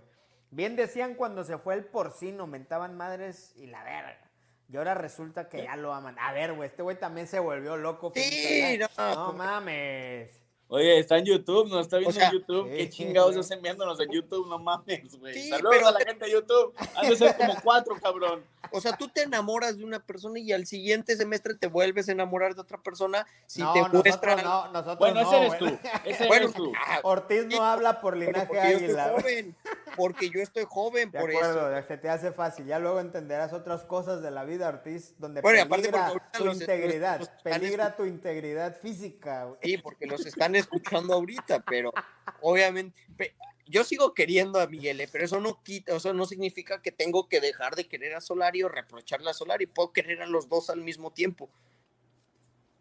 Bien 0.52 0.76
decían 0.76 1.16
cuando 1.16 1.44
se 1.44 1.58
fue 1.58 1.74
el 1.76 1.86
porcino, 1.86 2.48
mentaban 2.48 2.96
madres 2.96 3.54
y 3.56 3.68
la 3.68 3.84
verga. 3.84 4.20
Y 4.70 4.76
ahora 4.78 4.94
resulta 4.94 5.48
que 5.48 5.64
ya 5.64 5.76
lo 5.78 5.94
aman. 5.94 6.18
A 6.20 6.34
ver, 6.34 6.54
güey, 6.54 6.68
este 6.70 6.84
güey 6.84 7.00
también 7.00 7.28
se 7.28 7.40
volvió 7.40 7.78
loco. 7.78 8.12
Sí, 8.14 8.78
no, 8.98 9.16
no 9.16 9.34
mames. 9.34 10.42
Oye, 10.70 11.00
está 11.00 11.18
en 11.18 11.24
YouTube, 11.26 11.70
nos 11.70 11.82
está 11.86 11.98
viendo 11.98 12.10
O 12.10 12.14
sea, 12.14 12.28
en 12.28 12.34
YouTube. 12.34 12.70
¿Qué 12.76 12.90
chingados 12.90 13.30
güey. 13.32 13.40
hacen 13.40 13.62
viéndonos 13.62 13.98
en 14.02 14.12
YouTube? 14.12 14.48
No 14.50 14.60
mames, 14.60 15.18
güey. 15.18 15.34
Sí, 15.34 15.50
Saludos 15.50 15.76
pero- 15.78 15.88
a 15.88 15.92
la 15.92 16.00
gente 16.02 16.26
de 16.26 16.32
YouTube. 16.32 16.74
Han 16.96 17.10
de 17.10 17.16
ser 17.16 17.38
como 17.38 17.56
cuatro, 17.64 17.96
cabrón. 18.02 18.44
O 18.74 18.82
sea, 18.82 18.98
tú 18.98 19.08
te 19.08 19.22
enamoras 19.22 19.78
de 19.78 19.86
una 19.86 20.00
persona 20.06 20.40
y 20.40 20.52
al 20.52 20.66
siguiente 20.66 21.16
semestre 21.16 21.54
te 21.56 21.68
vuelves 21.68 22.10
a 22.10 22.12
enamorar 22.12 22.54
de 22.54 22.60
otra 22.60 22.78
persona 22.80 23.26
si 23.46 23.62
no, 23.62 23.72
te 23.72 23.82
muestra. 23.98 24.36
no, 24.36 24.68
nosotros 24.74 24.98
Bueno, 25.00 25.22
no, 25.22 25.28
ese 25.32 25.38
eres 25.38 25.60
güey. 25.60 25.72
tú. 25.78 25.88
Ese 26.04 26.28
Bueno, 26.28 26.44
eres 26.48 26.54
tú. 26.56 26.74
Ortiz 27.04 27.46
no 27.46 27.64
habla 27.64 28.02
por 28.02 28.18
linaje 28.18 28.46
porque 28.46 28.62
yo 28.64 28.68
estoy 28.78 28.84
águila. 28.88 29.12
joven. 29.16 29.56
Porque 29.96 30.30
yo 30.30 30.42
estoy 30.42 30.66
joven, 30.68 31.12
De 31.12 31.20
por 31.20 31.30
acuerdo, 31.30 31.78
eso. 31.78 31.88
se 31.88 31.98
te 31.98 32.10
hace 32.10 32.34
fácil. 32.34 32.66
Ya 32.66 32.78
luego 32.78 33.00
entenderás 33.00 33.54
otras 33.54 33.86
cosas 33.86 34.22
de 34.22 34.32
la 34.32 34.44
vida, 34.44 34.68
Ortiz, 34.68 35.16
donde 35.18 35.40
Bueno, 35.40 35.62
aparte 35.64 35.84
peligra 35.88 36.08
ahorita 36.08 36.32
tu 36.38 36.46
los- 36.46 36.60
integridad, 36.60 37.20
los- 37.20 37.28
los 37.30 37.38
están 37.38 37.54
peligra 37.62 37.96
tu 37.96 38.04
integridad 38.06 38.76
física. 38.82 39.46
güey. 39.46 39.60
Sí, 39.64 39.78
porque 39.78 40.08
los 40.08 40.26
están 40.26 40.57
escuchando 40.58 41.14
ahorita, 41.14 41.64
pero 41.64 41.94
obviamente. 42.42 43.00
pe- 43.16 43.36
Yo 43.70 43.84
sigo 43.84 44.14
queriendo 44.14 44.60
a 44.62 44.68
Miguel, 44.68 45.02
eh, 45.02 45.10
pero 45.12 45.26
eso 45.26 45.42
no 45.42 45.62
quita, 45.62 45.96
eso 45.96 46.14
no 46.14 46.26
significa 46.26 46.82
que 46.82 46.92
tengo 46.92 47.28
que 47.28 47.42
dejar 47.42 47.76
de 47.76 47.88
querer 47.88 48.16
a 48.16 48.22
Solari 48.22 48.64
o 48.64 48.70
reprocharle 48.70 49.30
a 49.30 49.34
Solari. 49.34 49.66
Puedo 49.68 49.92
querer 49.92 50.22
a 50.22 50.26
los 50.28 50.48
dos 50.48 50.70
al 50.70 50.82
mismo 50.82 51.12
tiempo. 51.12 51.50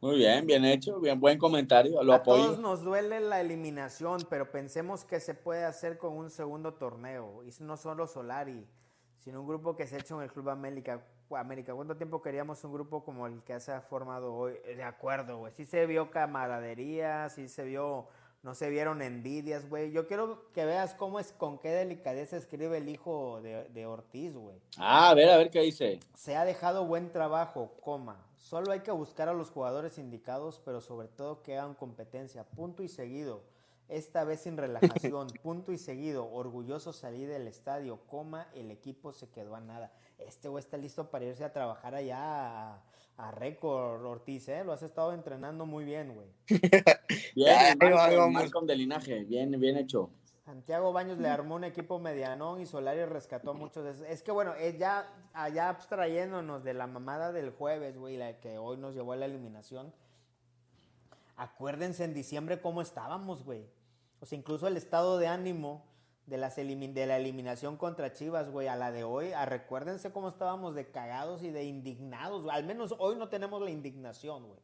Muy 0.00 0.18
bien, 0.18 0.46
bien 0.46 0.64
hecho, 0.64 1.00
bien 1.00 1.18
buen 1.18 1.38
comentario, 1.38 2.00
lo 2.02 2.12
a 2.12 2.22
todos 2.22 2.58
nos 2.58 2.82
duele 2.84 3.18
la 3.18 3.40
eliminación, 3.40 4.24
pero 4.28 4.50
pensemos 4.52 5.04
que 5.04 5.18
se 5.20 5.34
puede 5.34 5.64
hacer 5.64 5.96
con 5.98 6.12
un 6.16 6.30
segundo 6.30 6.74
torneo. 6.74 7.42
Y 7.44 7.50
no 7.62 7.76
solo 7.76 8.06
Solari, 8.06 8.64
sino 9.26 9.40
un 9.40 9.48
grupo 9.48 9.74
que 9.74 9.88
se 9.88 9.96
ha 9.96 9.98
hecho 9.98 10.14
en 10.18 10.22
el 10.22 10.32
Club 10.32 10.50
América. 10.50 11.02
América, 11.32 11.74
¿cuánto 11.74 11.96
tiempo 11.96 12.22
queríamos 12.22 12.62
un 12.62 12.72
grupo 12.72 13.04
como 13.04 13.26
el 13.26 13.42
que 13.42 13.58
se 13.58 13.72
ha 13.72 13.80
formado 13.80 14.32
hoy? 14.32 14.52
De 14.64 14.84
acuerdo, 14.84 15.38
güey. 15.38 15.52
Sí 15.52 15.64
se 15.64 15.84
vio 15.84 16.12
camaradería, 16.12 17.28
sí 17.28 17.48
se 17.48 17.64
vio, 17.64 18.06
no 18.44 18.54
se 18.54 18.70
vieron 18.70 19.02
envidias, 19.02 19.68
güey. 19.68 19.90
Yo 19.90 20.06
quiero 20.06 20.52
que 20.52 20.64
veas 20.64 20.94
cómo 20.94 21.18
es, 21.18 21.32
con 21.32 21.58
qué 21.58 21.70
delicadeza 21.70 22.36
escribe 22.36 22.78
el 22.78 22.88
hijo 22.88 23.40
de, 23.42 23.64
de 23.64 23.84
Ortiz, 23.84 24.36
güey. 24.36 24.60
Ah, 24.78 25.10
a 25.10 25.14
ver, 25.14 25.28
a 25.28 25.36
ver 25.38 25.50
qué 25.50 25.62
dice. 25.62 25.98
Se 26.14 26.36
ha 26.36 26.44
dejado 26.44 26.86
buen 26.86 27.10
trabajo, 27.10 27.72
coma. 27.80 28.24
Solo 28.36 28.70
hay 28.70 28.80
que 28.82 28.92
buscar 28.92 29.28
a 29.28 29.34
los 29.34 29.50
jugadores 29.50 29.98
indicados, 29.98 30.62
pero 30.64 30.80
sobre 30.80 31.08
todo 31.08 31.42
que 31.42 31.58
hagan 31.58 31.74
competencia. 31.74 32.44
Punto 32.44 32.84
y 32.84 32.88
seguido. 32.88 33.42
Esta 33.88 34.24
vez 34.24 34.40
sin 34.40 34.56
relajación. 34.56 35.28
Punto 35.42 35.72
y 35.72 35.78
seguido. 35.78 36.30
Orgulloso 36.30 36.92
salí 36.92 37.24
del 37.24 37.46
estadio, 37.46 38.00
coma. 38.06 38.48
El 38.54 38.70
equipo 38.70 39.12
se 39.12 39.28
quedó 39.30 39.54
a 39.54 39.60
nada. 39.60 39.92
Este 40.18 40.48
güey 40.48 40.62
está 40.62 40.76
listo 40.76 41.10
para 41.10 41.24
irse 41.24 41.44
a 41.44 41.52
trabajar 41.52 41.94
allá 41.94 42.18
a, 42.18 42.82
a 43.16 43.30
récord, 43.30 44.04
Ortiz, 44.04 44.48
¿eh? 44.48 44.64
Lo 44.64 44.72
has 44.72 44.82
estado 44.82 45.12
entrenando 45.12 45.66
muy 45.66 45.84
bien, 45.84 46.14
güey. 46.14 46.28
Bien, 47.34 47.78
Malcolm. 47.78 48.32
Malcolm 48.32 48.66
de 48.66 48.76
linaje, 48.76 49.24
bien, 49.24 49.58
bien 49.60 49.76
hecho. 49.76 50.10
Santiago 50.44 50.92
Baños 50.92 51.18
le 51.18 51.28
armó 51.28 51.56
un 51.56 51.64
equipo 51.64 51.98
medianón 51.98 52.60
y 52.60 52.66
Solari 52.66 53.04
rescató 53.04 53.50
a 53.50 53.54
muchos 53.54 53.84
de 53.84 53.90
esos. 53.90 54.06
Es 54.06 54.22
que 54.22 54.30
bueno, 54.30 54.54
es 54.54 54.78
ya 54.78 55.08
allá 55.32 55.68
abstrayéndonos 55.68 56.62
de 56.62 56.72
la 56.72 56.86
mamada 56.86 57.32
del 57.32 57.50
jueves, 57.50 57.98
güey, 57.98 58.16
la 58.16 58.38
que 58.38 58.56
hoy 58.56 58.76
nos 58.76 58.94
llevó 58.94 59.12
a 59.12 59.16
la 59.16 59.26
eliminación. 59.26 59.92
Acuérdense 61.36 62.04
en 62.04 62.14
diciembre 62.14 62.60
cómo 62.60 62.80
estábamos, 62.80 63.44
güey. 63.44 63.66
O 64.20 64.34
incluso 64.34 64.66
el 64.66 64.76
estado 64.76 65.18
de 65.18 65.26
ánimo 65.26 65.84
de, 66.26 66.38
las 66.38 66.56
de 66.56 67.06
la 67.06 67.16
eliminación 67.16 67.76
contra 67.76 68.12
Chivas, 68.12 68.50
güey, 68.50 68.68
a 68.68 68.76
la 68.76 68.90
de 68.92 69.04
hoy. 69.04 69.32
A 69.32 69.46
recuérdense 69.46 70.10
cómo 70.12 70.28
estábamos 70.28 70.74
de 70.74 70.90
cagados 70.90 71.42
y 71.42 71.50
de 71.50 71.64
indignados. 71.64 72.46
Al 72.50 72.64
menos 72.64 72.94
hoy 72.98 73.16
no 73.16 73.28
tenemos 73.28 73.62
la 73.62 73.70
indignación, 73.70 74.46
güey. 74.46 74.60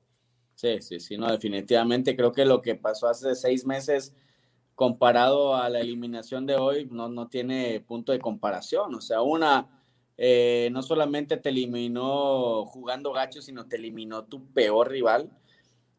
Sí, 0.55 0.81
sí, 0.81 1.01
sí, 1.01 1.17
no, 1.17 1.31
definitivamente 1.31 2.15
creo 2.15 2.33
que 2.33 2.45
lo 2.45 2.61
que 2.61 2.75
pasó 2.75 3.09
hace 3.09 3.35
seis 3.35 3.65
meses 3.65 4.15
comparado 4.75 5.57
a 5.57 5.69
la 5.69 5.81
eliminación 5.81 6.47
de 6.47 6.57
hoy 6.57 6.89
no, 6.91 7.09
no 7.09 7.29
tiene 7.29 7.81
punto 7.81 8.13
de 8.13 8.19
comparación. 8.19 8.95
O 8.95 9.01
sea, 9.01 9.23
una, 9.23 9.69
eh, 10.17 10.69
no 10.73 10.83
solamente 10.83 11.37
te 11.37 11.49
eliminó 11.49 12.65
jugando 12.67 13.13
gacho, 13.13 13.41
sino 13.41 13.67
te 13.67 13.77
eliminó 13.77 14.25
tu 14.25 14.45
peor 14.53 14.91
rival. 14.91 15.31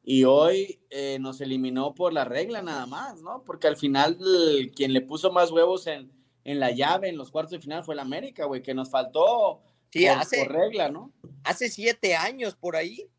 Y 0.03 0.25
hoy 0.25 0.81
eh, 0.89 1.17
nos 1.19 1.39
eliminó 1.41 1.95
por 1.95 2.11
la 2.11 2.25
regla 2.25 2.61
nada 2.61 2.85
más, 2.85 3.21
¿no? 3.21 3.43
Porque 3.45 3.67
al 3.67 3.77
final 3.77 4.17
el- 4.19 4.71
quien 4.71 4.91
le 4.93 5.01
puso 5.01 5.31
más 5.31 5.49
huevos 5.51 5.87
en, 5.87 6.11
en 6.43 6.59
la 6.59 6.71
llave, 6.71 7.07
en 7.09 7.17
los 7.17 7.31
cuartos 7.31 7.51
de 7.51 7.59
final, 7.61 7.83
fue 7.85 7.93
el 7.95 7.99
América, 7.99 8.45
güey, 8.45 8.61
que 8.61 8.73
nos 8.73 8.89
faltó 8.89 9.61
Sí, 9.91 10.05
por, 10.07 10.17
hace, 10.17 10.37
por 10.43 10.51
regla, 10.51 10.89
¿no? 10.89 11.11
hace 11.45 11.69
siete 11.69 12.15
años 12.15 12.55
por 12.55 12.75
ahí, 12.75 13.09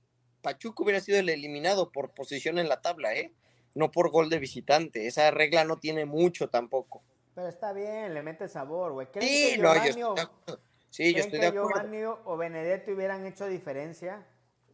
Pachuca 0.42 0.82
hubiera 0.82 1.00
sido 1.00 1.18
el 1.18 1.28
eliminado 1.30 1.90
por 1.90 2.12
posición 2.12 2.58
en 2.58 2.68
la 2.68 2.82
tabla, 2.82 3.14
¿eh? 3.14 3.32
No 3.74 3.90
por 3.90 4.10
gol 4.10 4.28
de 4.28 4.38
visitante. 4.38 5.06
Esa 5.06 5.30
regla 5.30 5.64
no 5.64 5.78
tiene 5.78 6.04
mucho 6.04 6.48
tampoco. 6.50 7.02
Pero 7.34 7.48
está 7.48 7.72
bien, 7.72 8.12
le 8.12 8.22
mete 8.22 8.46
sabor, 8.48 8.92
güey. 8.92 9.06
¿Creen 9.10 9.26
Sí, 9.28 9.50
que 9.56 9.58
no, 9.62 9.74
yo 9.74 9.80
Giovanni 9.80 9.88
estoy 9.88 10.02
o- 10.02 10.14
de 10.14 10.20
acuerdo. 10.20 10.62
Sí, 10.90 11.04
yo 11.06 11.12
¿Creen 11.12 11.24
estoy 11.24 11.40
que 11.40 11.44
de 11.44 11.46
acuerdo. 11.58 11.68
Giovanni 11.82 12.02
o 12.26 12.36
Benedetto 12.36 12.92
hubieran 12.92 13.26
hecho 13.26 13.46
diferencia? 13.46 14.26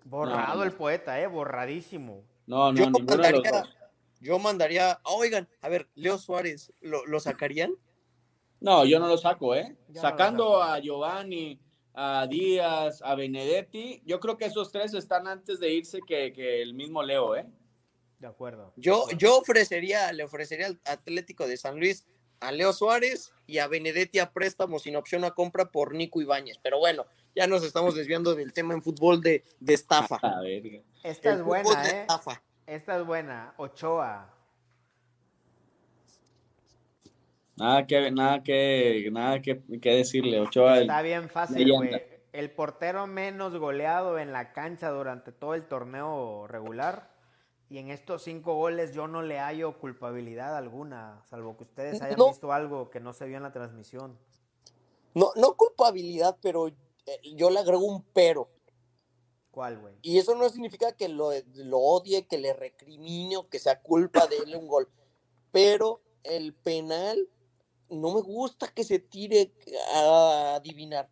Borrado 0.05 0.55
No, 0.55 0.55
no. 0.57 0.63
el 0.65 0.73
poeta, 0.73 1.21
¿eh? 1.21 1.27
Borradísimo. 1.27 2.25
No, 2.47 2.73
no, 2.73 2.79
Yo 2.79 2.85
ninguno 2.87 3.07
de 3.07 3.17
los 3.17 3.43
mandaría, 3.43 3.61
dos. 3.61 3.77
yo 4.21 4.39
mandaría, 4.39 4.91
ah, 4.93 5.01
oigan, 5.05 5.49
a 5.61 5.69
ver, 5.69 5.89
Leo 5.95 6.19
Suárez, 6.19 6.73
¿lo, 6.81 7.07
lo 7.07 7.21
sacarían? 7.21 7.73
No, 8.61 8.85
yo 8.85 8.99
no 8.99 9.07
lo 9.09 9.17
saco, 9.17 9.55
¿eh? 9.55 9.77
No 9.89 9.95
lo 9.95 10.01
Sacando 10.01 10.45
saco. 10.45 10.63
a 10.63 10.79
Giovanni, 10.81 11.61
a 11.95 12.27
Díaz, 12.29 13.01
a 13.03 13.15
Benedetti, 13.15 14.03
yo 14.05 14.21
creo 14.21 14.37
que 14.37 14.45
esos 14.47 14.71
tres 14.73 14.93
están 14.95 15.27
antes 15.27 15.61
de 15.61 15.73
irse 15.73 16.01
que, 16.07 16.33
que 16.33 16.61
el 16.63 16.75
mismo 16.75 17.03
Leo, 17.03 17.37
¿eh? 17.37 17.47
De 18.19 18.27
acuerdo. 18.27 18.73
Yo, 18.77 19.07
yo 19.17 19.39
ofrecería, 19.39 20.13
le 20.13 20.25
ofrecería 20.25 20.67
al 20.67 20.81
Atlético 20.85 21.47
de 21.47 21.57
San 21.57 21.79
Luis 21.79 22.07
a 22.41 22.53
Leo 22.53 22.73
Suárez 22.75 23.33
y 23.47 23.59
a 23.59 23.67
Benedetti 23.67 24.19
a 24.19 24.31
préstamo 24.33 24.79
sin 24.79 24.97
opción 24.97 25.25
a 25.25 25.31
compra 25.31 25.71
por 25.71 25.95
Nico 25.95 26.21
Ibáñez. 26.21 26.59
Pero 26.63 26.79
bueno, 26.79 27.07
ya 27.35 27.47
nos 27.47 27.63
estamos 27.65 27.95
desviando 27.95 28.35
del 28.35 28.53
tema 28.53 28.75
en 28.75 28.83
fútbol 28.83 29.21
de, 29.21 29.45
de 29.61 29.75
estafa. 29.75 30.17
A 30.23 30.41
ver. 30.41 30.83
Esta 31.03 31.31
El 31.33 31.41
es 31.41 31.45
buena, 31.45 31.87
¿eh? 31.89 32.01
estafa. 32.03 32.43
Esta 32.67 32.99
es 32.99 33.07
buena. 33.07 33.55
Ochoa. 33.57 34.35
Nada 37.57 37.87
que, 37.87 38.11
nada 38.11 38.43
que, 38.43 39.09
nada 39.13 39.41
que, 39.43 39.61
que 39.81 39.91
decirle, 39.95 40.41
Ochoa. 40.41 40.77
el- 40.77 40.83
Está 40.83 41.03
bien 41.03 41.29
fácil, 41.29 41.73
güey. 41.73 41.91
El 42.33 42.51
portero 42.53 43.07
menos 43.07 43.57
goleado 43.57 44.19
en 44.19 44.33
la 44.33 44.53
cancha 44.53 44.89
durante 44.91 45.33
todo 45.33 45.55
el 45.55 45.67
torneo 45.67 46.47
regular. 46.47 47.11
Y 47.69 47.79
en 47.79 47.91
estos 47.91 48.23
cinco 48.23 48.55
goles 48.55 48.93
yo 48.93 49.07
no 49.09 49.23
le 49.23 49.39
hallo 49.39 49.79
culpabilidad 49.79 50.57
alguna, 50.57 51.23
salvo 51.29 51.57
que 51.57 51.65
ustedes 51.65 52.01
hayan 52.03 52.19
No. 52.19 52.29
visto 52.29 52.53
algo 52.53 52.91
que 52.91 52.99
no 52.99 53.13
se 53.13 53.27
vio 53.27 53.37
en 53.37 53.43
la 53.45 53.53
transmisión. 53.53 54.19
No, 55.15 55.31
no 55.37 55.55
culpabilidad, 55.55 56.37
pero 56.43 56.71
yo 57.35 57.51
le 57.51 57.59
agrego 57.61 57.85
un 57.85 58.03
pero. 58.13 58.51
¿Cuál, 59.51 59.79
güey? 59.81 59.95
Y 60.03 60.19
eso 60.19 60.35
no 60.35 60.49
significa 60.49 60.93
que 60.93 61.09
lo, 61.09 61.31
lo 61.55 61.79
odie, 61.79 62.27
que 62.27 62.39
le 62.39 62.53
recrimine 62.53 63.37
o 63.37 63.49
que 63.49 63.59
sea 63.59 63.81
culpa 63.83 64.27
de 64.27 64.37
él 64.39 64.55
un 64.57 64.69
gol. 64.69 64.89
Pero 65.51 66.03
el 66.23 66.55
penal 66.55 67.29
no 67.89 68.15
me 68.15 68.21
gusta 68.21 68.69
que 68.69 68.85
se 68.85 69.01
tire 69.01 69.53
a 69.95 70.55
adivinar. 70.57 71.11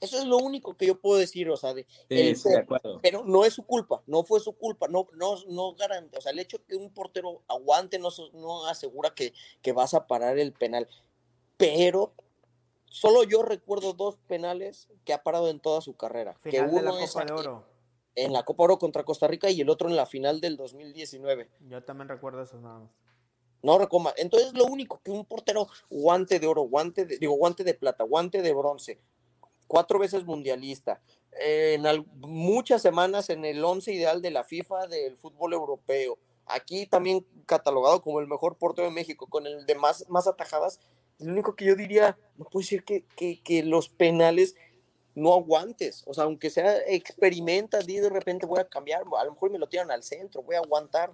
Eso 0.00 0.18
es 0.18 0.24
lo 0.24 0.36
único 0.38 0.76
que 0.76 0.86
yo 0.86 1.00
puedo 1.00 1.18
decir, 1.18 1.48
o 1.50 1.56
sea, 1.56 1.74
de, 1.74 1.84
Sí, 1.84 1.94
el 2.10 2.36
sí, 2.36 2.48
de 2.48 2.54
pero- 2.56 2.62
acuerdo. 2.64 3.00
pero 3.02 3.24
no 3.24 3.44
es 3.44 3.54
su 3.54 3.64
culpa, 3.64 4.02
no 4.06 4.24
fue 4.24 4.40
su 4.40 4.52
culpa, 4.52 4.88
no, 4.88 5.06
no, 5.14 5.36
no 5.46 5.74
garante, 5.74 6.18
o 6.18 6.20
sea, 6.20 6.32
el 6.32 6.40
hecho 6.40 6.64
que 6.66 6.74
un 6.74 6.90
portero 6.92 7.42
aguante 7.46 8.00
no, 8.00 8.08
no 8.32 8.66
asegura 8.66 9.14
que, 9.14 9.32
que 9.62 9.70
vas 9.72 9.94
a 9.94 10.08
parar 10.08 10.38
el 10.40 10.52
penal, 10.52 10.88
pero 11.56 12.14
solo 12.92 13.22
yo 13.24 13.42
recuerdo 13.42 13.94
dos 13.94 14.18
penales 14.28 14.88
que 15.06 15.14
ha 15.14 15.22
parado 15.22 15.48
en 15.48 15.60
toda 15.60 15.80
su 15.80 15.96
carrera, 15.96 16.34
que 16.42 16.50
Final 16.50 16.70
de 16.74 16.82
la 16.82 16.90
uno 16.92 16.98
es 17.00 17.12
Copa 17.12 17.24
de 17.24 17.32
Oro. 17.32 17.64
en 18.14 18.32
la 18.34 18.42
Copa 18.44 18.64
Oro 18.64 18.78
contra 18.78 19.02
Costa 19.04 19.26
Rica 19.26 19.48
y 19.48 19.62
el 19.62 19.70
otro 19.70 19.88
en 19.88 19.96
la 19.96 20.04
final 20.04 20.40
del 20.42 20.58
2019. 20.58 21.48
Yo 21.68 21.82
también 21.82 22.08
recuerdo 22.10 22.42
eso 22.42 22.60
nada 22.60 22.80
más. 22.80 22.90
No 23.62 23.78
recuerdo. 23.78 24.12
Entonces 24.18 24.52
lo 24.52 24.66
único 24.66 25.00
que 25.02 25.10
un 25.10 25.24
portero 25.24 25.68
guante 25.88 26.38
de 26.38 26.46
oro, 26.46 26.62
guante 26.62 27.06
de, 27.06 27.16
digo, 27.16 27.32
guante 27.34 27.64
de 27.64 27.72
plata, 27.74 28.04
guante 28.04 28.42
de 28.42 28.52
bronce, 28.52 29.00
cuatro 29.66 29.98
veces 29.98 30.24
mundialista, 30.24 31.00
eh, 31.40 31.74
en 31.78 31.86
al- 31.86 32.04
muchas 32.18 32.82
semanas 32.82 33.30
en 33.30 33.44
el 33.46 33.64
once 33.64 33.90
ideal 33.92 34.20
de 34.20 34.30
la 34.32 34.44
FIFA 34.44 34.86
del 34.88 35.16
fútbol 35.16 35.54
europeo, 35.54 36.18
aquí 36.44 36.86
también 36.86 37.26
catalogado 37.46 38.02
como 38.02 38.20
el 38.20 38.26
mejor 38.26 38.58
portero 38.58 38.86
de 38.88 38.92
México, 38.94 39.28
con 39.28 39.46
el 39.46 39.64
de 39.64 39.74
más, 39.76 40.06
más 40.10 40.26
atajadas, 40.26 40.78
lo 41.22 41.32
único 41.32 41.54
que 41.54 41.64
yo 41.64 41.74
diría, 41.74 42.16
no 42.36 42.44
puede 42.44 42.66
ser 42.66 42.84
que, 42.84 43.04
que, 43.16 43.42
que 43.42 43.62
los 43.62 43.88
penales 43.88 44.54
no 45.14 45.34
aguantes, 45.34 46.04
o 46.06 46.14
sea, 46.14 46.24
aunque 46.24 46.48
sea 46.48 46.78
experimentas 46.86 47.86
y 47.88 47.98
de 47.98 48.08
repente 48.08 48.46
voy 48.46 48.60
a 48.60 48.68
cambiar, 48.68 49.02
a 49.18 49.24
lo 49.24 49.32
mejor 49.32 49.50
me 49.50 49.58
lo 49.58 49.68
tiran 49.68 49.90
al 49.90 50.02
centro, 50.02 50.42
voy 50.42 50.56
a 50.56 50.60
aguantar. 50.60 51.12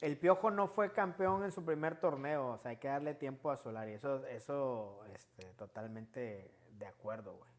El 0.00 0.16
Piojo 0.16 0.50
no 0.50 0.68
fue 0.68 0.92
campeón 0.92 1.44
en 1.44 1.50
su 1.50 1.64
primer 1.64 2.00
torneo, 2.00 2.52
o 2.52 2.58
sea, 2.58 2.70
hay 2.70 2.76
que 2.76 2.88
darle 2.88 3.14
tiempo 3.14 3.50
a 3.50 3.56
Solari. 3.56 3.92
Eso, 3.92 4.24
eso, 4.26 5.00
este, 5.12 5.46
totalmente 5.54 6.52
de 6.78 6.86
acuerdo, 6.86 7.34
güey. 7.34 7.50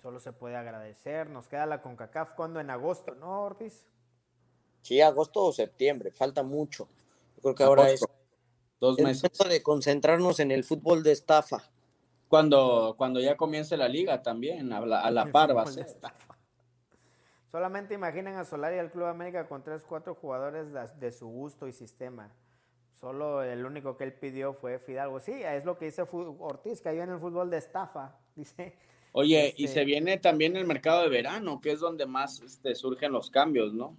Solo 0.00 0.18
se 0.18 0.32
puede 0.32 0.56
agradecer. 0.56 1.30
Nos 1.30 1.46
queda 1.46 1.64
la 1.64 1.80
CONCACAF 1.80 2.34
cuando 2.34 2.58
en 2.58 2.70
agosto, 2.70 3.14
¿no, 3.14 3.42
Ortiz? 3.44 3.86
Sí, 4.80 5.00
agosto 5.00 5.44
o 5.44 5.52
septiembre, 5.52 6.10
falta 6.10 6.42
mucho. 6.42 6.88
Yo 7.36 7.42
creo 7.42 7.54
que 7.54 7.62
ahora 7.62 7.88
es 7.88 8.04
dos 8.82 8.98
el 8.98 9.04
meses. 9.06 9.30
de 9.48 9.62
concentrarnos 9.62 10.40
en 10.40 10.50
el 10.50 10.64
fútbol 10.64 11.02
de 11.02 11.12
estafa. 11.12 11.70
Cuando, 12.28 12.94
cuando 12.98 13.20
ya 13.20 13.36
comience 13.36 13.76
la 13.76 13.88
liga 13.88 14.22
también, 14.22 14.72
a 14.72 14.80
la, 14.84 15.00
a 15.00 15.10
la 15.10 15.26
par 15.32 15.56
va 15.56 15.62
a 15.62 15.66
ser. 15.66 15.86
Solamente 17.50 17.94
imaginen 17.94 18.36
a 18.36 18.44
Solari 18.44 18.76
y 18.76 18.78
al 18.78 18.90
Club 18.90 19.04
América 19.06 19.46
con 19.46 19.62
tres, 19.62 19.84
cuatro 19.86 20.14
jugadores 20.14 20.72
de, 20.72 20.80
de 20.98 21.12
su 21.12 21.28
gusto 21.28 21.68
y 21.68 21.72
sistema. 21.72 22.30
Solo 22.92 23.42
el 23.42 23.64
único 23.66 23.96
que 23.96 24.04
él 24.04 24.12
pidió 24.14 24.52
fue 24.54 24.78
Fidalgo. 24.78 25.20
Sí, 25.20 25.32
es 25.32 25.64
lo 25.64 25.76
que 25.78 25.86
dice 25.86 26.02
Ortiz, 26.10 26.80
que 26.80 26.88
en 26.90 27.10
el 27.10 27.18
fútbol 27.18 27.50
de 27.50 27.58
estafa. 27.58 28.16
Dice, 28.36 28.74
Oye, 29.12 29.52
y 29.58 29.64
Este- 29.66 29.80
se 29.80 29.84
viene 29.84 30.16
también 30.18 30.56
el 30.56 30.66
mercado 30.66 31.02
de 31.02 31.08
verano, 31.10 31.60
que 31.60 31.72
es 31.72 31.80
donde 31.80 32.06
más 32.06 32.40
este, 32.40 32.74
surgen 32.74 33.12
los 33.12 33.30
cambios, 33.30 33.74
¿no? 33.74 33.96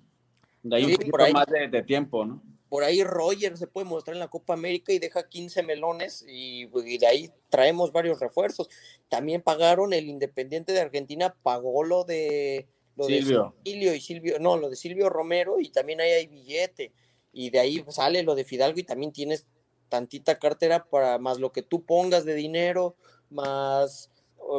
De 0.64 0.76
ahí 0.77 0.85
Sí, 0.85 0.91
un 0.91 0.97
por 0.97 1.19
poquito 1.19 1.23
ahí. 1.26 1.34
más 1.34 1.45
de, 1.47 1.68
de 1.68 1.84
tiempo, 1.84 2.26
¿no? 2.26 2.41
Por 2.74 2.84
ahí 2.84 3.04
Roger 3.04 3.56
se 3.56 3.68
puede 3.68 3.86
mostrar 3.86 4.16
en 4.16 4.20
la 4.20 4.30
Copa 4.30 4.54
América 4.56 4.91
y 4.91 4.98
deja 4.98 5.30
15 5.30 5.62
melones 5.62 6.26
y, 6.28 6.68
y 6.74 6.98
de 6.98 7.06
ahí 7.06 7.32
traemos 7.50 7.91
varios 7.91 8.20
refuerzos. 8.20 8.68
También 9.10 9.44
pagaron 9.44 9.94
el 9.94 10.10
Independiente 10.10 10.72
de 10.74 10.80
Argentina, 10.82 11.36
pagó 11.44 11.84
lo 11.84 12.04
de 12.04 12.66
lo 12.95 13.06
Silvio. 13.06 13.54
de 13.64 13.72
Silvio 13.72 13.94
y 13.94 14.02
Silvio, 14.02 14.40
no, 14.40 14.58
lo 14.58 14.72
de 14.72 14.76
Silvio 14.76 15.12
Romero 15.12 15.60
y 15.60 15.70
también 15.70 16.02
ahí 16.02 16.14
hay 16.14 16.26
billete. 16.26 16.91
Y 17.32 17.52
de 17.52 17.60
ahí 17.60 17.86
sale 17.90 18.24
lo 18.24 18.34
de 18.34 18.44
Fidalgo 18.44 18.80
y 18.80 18.84
también 18.84 19.12
tienes 19.12 19.45
tantita 19.88 20.40
cartera 20.40 20.84
para 20.84 21.20
más 21.20 21.38
lo 21.38 21.52
que 21.52 21.62
tú 21.62 21.84
pongas 21.86 22.26
de 22.26 22.34
dinero, 22.34 22.95
más 23.30 24.10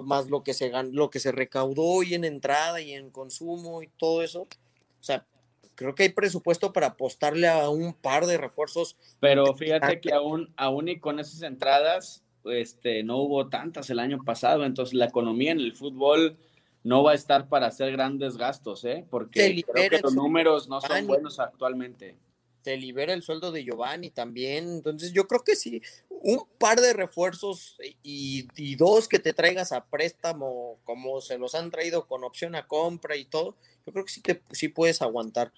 más 0.04 0.30
lo 0.30 0.44
que 0.44 0.54
se 0.54 0.70
gan- 0.70 0.92
lo 0.92 1.10
que 1.10 1.18
se 1.18 1.32
recaudó 1.32 1.82
hoy 1.82 2.14
en 2.14 2.24
entrada 2.24 2.80
y 2.80 2.92
en 2.92 3.10
consumo 3.10 3.82
y 3.82 3.88
todo 3.88 4.22
eso. 4.22 4.42
O 4.42 5.02
sea, 5.02 5.26
creo 5.74 5.94
que 5.94 6.04
hay 6.04 6.08
presupuesto 6.10 6.72
para 6.72 6.88
apostarle 6.88 7.48
a 7.48 7.68
un 7.68 7.94
par 7.94 8.26
de 8.26 8.38
refuerzos. 8.38 8.96
Pero 9.20 9.54
fíjate 9.54 10.00
que 10.00 10.12
aún, 10.12 10.52
aún 10.56 10.88
y 10.88 10.98
con 10.98 11.20
esas 11.20 11.42
entradas, 11.42 12.22
este, 12.44 13.02
no 13.02 13.18
hubo 13.18 13.48
tantas 13.48 13.90
el 13.90 13.98
año 13.98 14.22
pasado, 14.24 14.64
entonces 14.64 14.94
la 14.94 15.06
economía 15.06 15.52
en 15.52 15.60
el 15.60 15.72
fútbol 15.72 16.36
no 16.82 17.02
va 17.02 17.12
a 17.12 17.14
estar 17.14 17.48
para 17.48 17.66
hacer 17.66 17.92
grandes 17.92 18.36
gastos, 18.36 18.84
¿eh? 18.84 19.06
Porque 19.08 19.64
creo 19.66 19.90
que 19.90 20.00
los 20.00 20.14
números 20.14 20.68
no 20.68 20.80
son 20.80 21.06
buenos 21.06 21.40
actualmente. 21.40 22.16
Se 22.64 22.76
libera 22.78 23.12
el 23.12 23.22
sueldo 23.22 23.52
de 23.52 23.62
Giovanni 23.62 24.10
también. 24.10 24.68
Entonces, 24.68 25.12
yo 25.12 25.28
creo 25.28 25.44
que 25.44 25.54
sí, 25.54 25.82
un 26.08 26.48
par 26.58 26.80
de 26.80 26.94
refuerzos 26.94 27.78
y, 28.02 28.48
y 28.56 28.76
dos 28.76 29.06
que 29.06 29.18
te 29.18 29.34
traigas 29.34 29.70
a 29.72 29.84
préstamo, 29.84 30.78
como 30.84 31.20
se 31.20 31.36
los 31.36 31.54
han 31.54 31.70
traído 31.70 32.06
con 32.06 32.24
opción 32.24 32.54
a 32.54 32.66
compra 32.66 33.16
y 33.16 33.26
todo, 33.26 33.56
yo 33.86 33.92
creo 33.92 34.04
que 34.06 34.12
sí, 34.12 34.22
te, 34.22 34.42
sí 34.50 34.68
puedes 34.68 35.02
aguantar. 35.02 35.52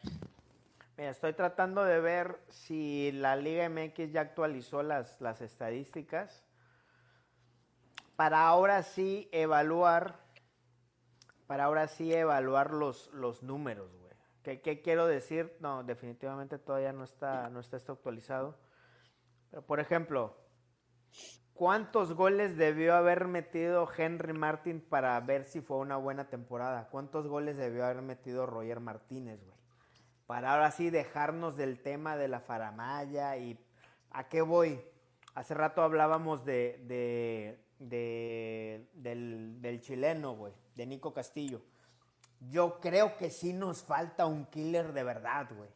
Mira, 0.97 1.11
estoy 1.11 1.35
tratando 1.35 1.85
de 1.85 2.01
ver 2.01 2.41
si 2.49 3.13
la 3.13 3.37
Liga 3.37 3.69
MX 3.69 4.13
ya 4.13 4.23
actualizó 4.23 4.83
las, 4.83 5.21
las 5.21 5.41
estadísticas 5.41 6.43
para 8.17 8.49
ahora 8.49 8.83
sí 8.83 9.29
evaluar, 9.31 10.19
para 11.47 11.65
ahora 11.65 11.87
sí 11.87 12.13
evaluar 12.13 12.73
los, 12.73 13.09
los 13.13 13.43
números, 13.43 13.95
güey. 14.01 14.06
¿Qué, 14.47 14.61
qué 14.61 14.81
quiero 14.81 15.09
decir? 15.09 15.57
No, 15.59 15.83
definitivamente 15.83 16.57
todavía 16.57 16.93
no 16.93 17.03
está, 17.03 17.51
no 17.51 17.59
está 17.59 17.79
esto 17.79 17.95
actualizado. 17.95 18.57
Pero, 19.51 19.67
por 19.67 19.81
ejemplo, 19.81 20.37
¿cuántos 21.53 22.13
goles 22.15 22.57
debió 22.57 22.95
haber 22.95 23.27
metido 23.27 23.89
Henry 23.99 24.33
Martin 24.35 24.81
para 24.81 25.19
ver 25.19 25.47
si 25.47 25.61
fue 25.61 25.79
una 25.79 25.97
buena 25.97 26.29
temporada? 26.31 26.87
¿Cuántos 26.93 27.27
goles 27.27 27.57
debió 27.57 27.87
haber 27.87 28.03
metido 28.03 28.47
Roger 28.47 28.79
Martínez, 28.79 29.43
güey? 29.45 29.57
para 30.29 30.53
ahora 30.53 30.71
sí 30.71 30.91
dejarnos 30.91 31.57
del 31.57 31.83
tema 31.83 32.17
de 32.17 32.29
la 32.29 32.39
faramaya 32.39 33.37
y 33.39 33.59
a 34.13 34.29
qué 34.29 34.43
voy. 34.43 34.81
Hace 35.35 35.55
rato 35.55 35.83
hablábamos 35.83 36.45
de, 36.45 36.85
de- 36.87 37.65
de- 37.81 38.89
del, 38.93 39.61
del 39.61 39.81
chileno, 39.81 40.37
güey, 40.37 40.53
de 40.77 40.87
Nico 40.87 41.13
Castillo. 41.13 41.63
Yo 42.41 42.81
creo 42.81 43.17
que 43.17 43.31
sí 43.31 43.53
nos 43.53 43.83
falta 43.83 44.27
un 44.27 44.47
killer 44.47 44.93
de 44.93 45.03
verdad, 45.03 45.47
güey. 45.57 45.71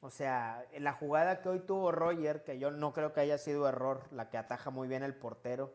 O 0.00 0.10
sea, 0.10 0.64
la 0.78 0.92
jugada 0.94 1.40
que 1.42 1.48
hoy 1.48 1.60
tuvo 1.60 1.92
Roger, 1.92 2.42
que 2.42 2.58
yo 2.58 2.70
no 2.70 2.92
creo 2.92 3.12
que 3.12 3.20
haya 3.20 3.38
sido 3.38 3.68
error, 3.68 4.02
la 4.10 4.30
que 4.30 4.38
ataja 4.38 4.70
muy 4.70 4.88
bien 4.88 5.02
el 5.02 5.14
portero. 5.14 5.74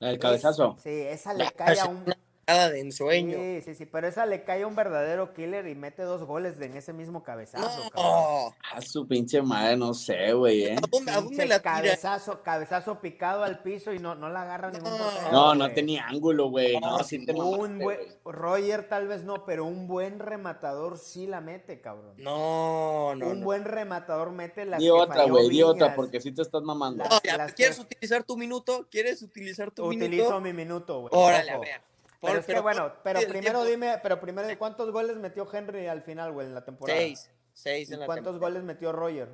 El 0.00 0.14
Es- 0.14 0.18
cabezazo. 0.20 0.76
sí, 0.82 0.90
esa 0.90 1.34
le 1.34 1.50
cae 1.52 1.78
a 1.78 1.86
un... 1.86 2.04
Nada 2.46 2.70
de 2.70 2.80
ensueño. 2.80 3.36
Sí, 3.38 3.62
sí, 3.64 3.74
sí, 3.74 3.86
pero 3.86 4.06
esa 4.06 4.26
le 4.26 4.44
cae 4.44 4.62
a 4.62 4.66
un 4.66 4.74
verdadero 4.76 5.32
killer 5.32 5.66
y 5.66 5.74
mete 5.74 6.02
dos 6.02 6.24
goles 6.24 6.60
en 6.60 6.76
ese 6.76 6.92
mismo 6.92 7.22
cabezazo, 7.22 7.90
cabrón. 7.90 7.90
No, 7.94 8.54
A 8.72 8.80
su 8.82 9.06
pinche 9.08 9.40
madre, 9.40 9.76
no 9.76 9.94
sé, 9.94 10.32
güey, 10.34 10.64
¿eh? 10.64 10.76
¿a 10.76 10.86
dónde, 10.90 11.12
a 11.12 11.20
dónde 11.20 11.46
la 11.46 11.58
tira? 11.60 11.72
cabezazo, 11.74 12.42
cabezazo 12.42 13.00
picado 13.00 13.44
al 13.44 13.62
piso 13.62 13.92
y 13.92 13.98
no, 13.98 14.14
no 14.14 14.28
la 14.28 14.42
agarra 14.42 14.70
ningún 14.70 14.90
portero. 14.96 15.32
No, 15.32 15.54
no 15.54 15.72
tenía 15.72 16.06
ángulo, 16.06 16.50
güey. 16.50 16.78
No, 16.80 17.02
sí 17.02 17.24
te 17.24 17.32
Un 17.32 17.78
buen. 17.78 17.98
Roger 18.24 18.88
tal 18.88 19.08
vez 19.08 19.24
no, 19.24 19.44
pero 19.46 19.64
un 19.64 19.86
buen 19.86 20.18
rematador 20.18 20.98
sí 20.98 21.26
la 21.26 21.40
mete, 21.40 21.80
cabrón. 21.80 22.14
No, 22.18 23.14
no, 23.14 23.26
un 23.28 23.40
no. 23.40 23.44
buen 23.44 23.64
rematador 23.64 24.32
mete 24.32 24.64
las 24.64 24.80
Di 24.80 24.90
otra, 24.90 25.24
güey, 25.24 25.48
di 25.48 25.62
otra, 25.62 25.94
porque 25.94 26.20
sí 26.20 26.32
te 26.32 26.42
estás 26.42 26.62
mamando. 26.62 27.04
La- 27.04 27.08
No, 27.10 27.20
ya, 27.24 27.36
las 27.38 27.52
¿Quieres 27.54 27.76
que- 27.76 27.82
utilizar 27.82 28.22
tu 28.24 28.36
minuto? 28.36 28.86
¿Quieres 28.90 29.22
utilizar 29.22 29.70
tu 29.70 29.86
Utilizo 29.86 30.08
minuto? 30.10 30.40
mi 30.40 30.52
minuto, 30.52 31.00
güey. 31.00 31.10
Órale, 31.14 31.50
a 31.50 31.58
ver. 31.58 31.80
Pero 32.26 32.38
es 32.40 32.46
que 32.46 32.52
pero- 32.52 32.62
bueno, 32.62 32.92
pero 33.02 33.20
primero 33.20 33.40
tiempo- 33.42 33.64
dime, 33.64 33.98
pero 34.02 34.20
primero 34.20 34.58
¿cuántos 34.58 34.90
goles 34.90 35.16
metió 35.16 35.46
Henry 35.52 35.86
al 35.86 36.02
final, 36.02 36.32
güey, 36.32 36.46
en 36.46 36.54
la 36.54 36.64
temporada? 36.64 36.98
Seis. 36.98 37.30
Seis 37.52 37.90
¿Y 37.90 37.94
en 37.94 38.00
la 38.00 38.06
cuántos 38.06 38.32
temporada. 38.32 38.52
goles 38.52 38.64
metió 38.64 38.92
Roger? 38.92 39.28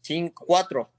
Cinco, 0.00 0.44
cuatro. 0.46 0.90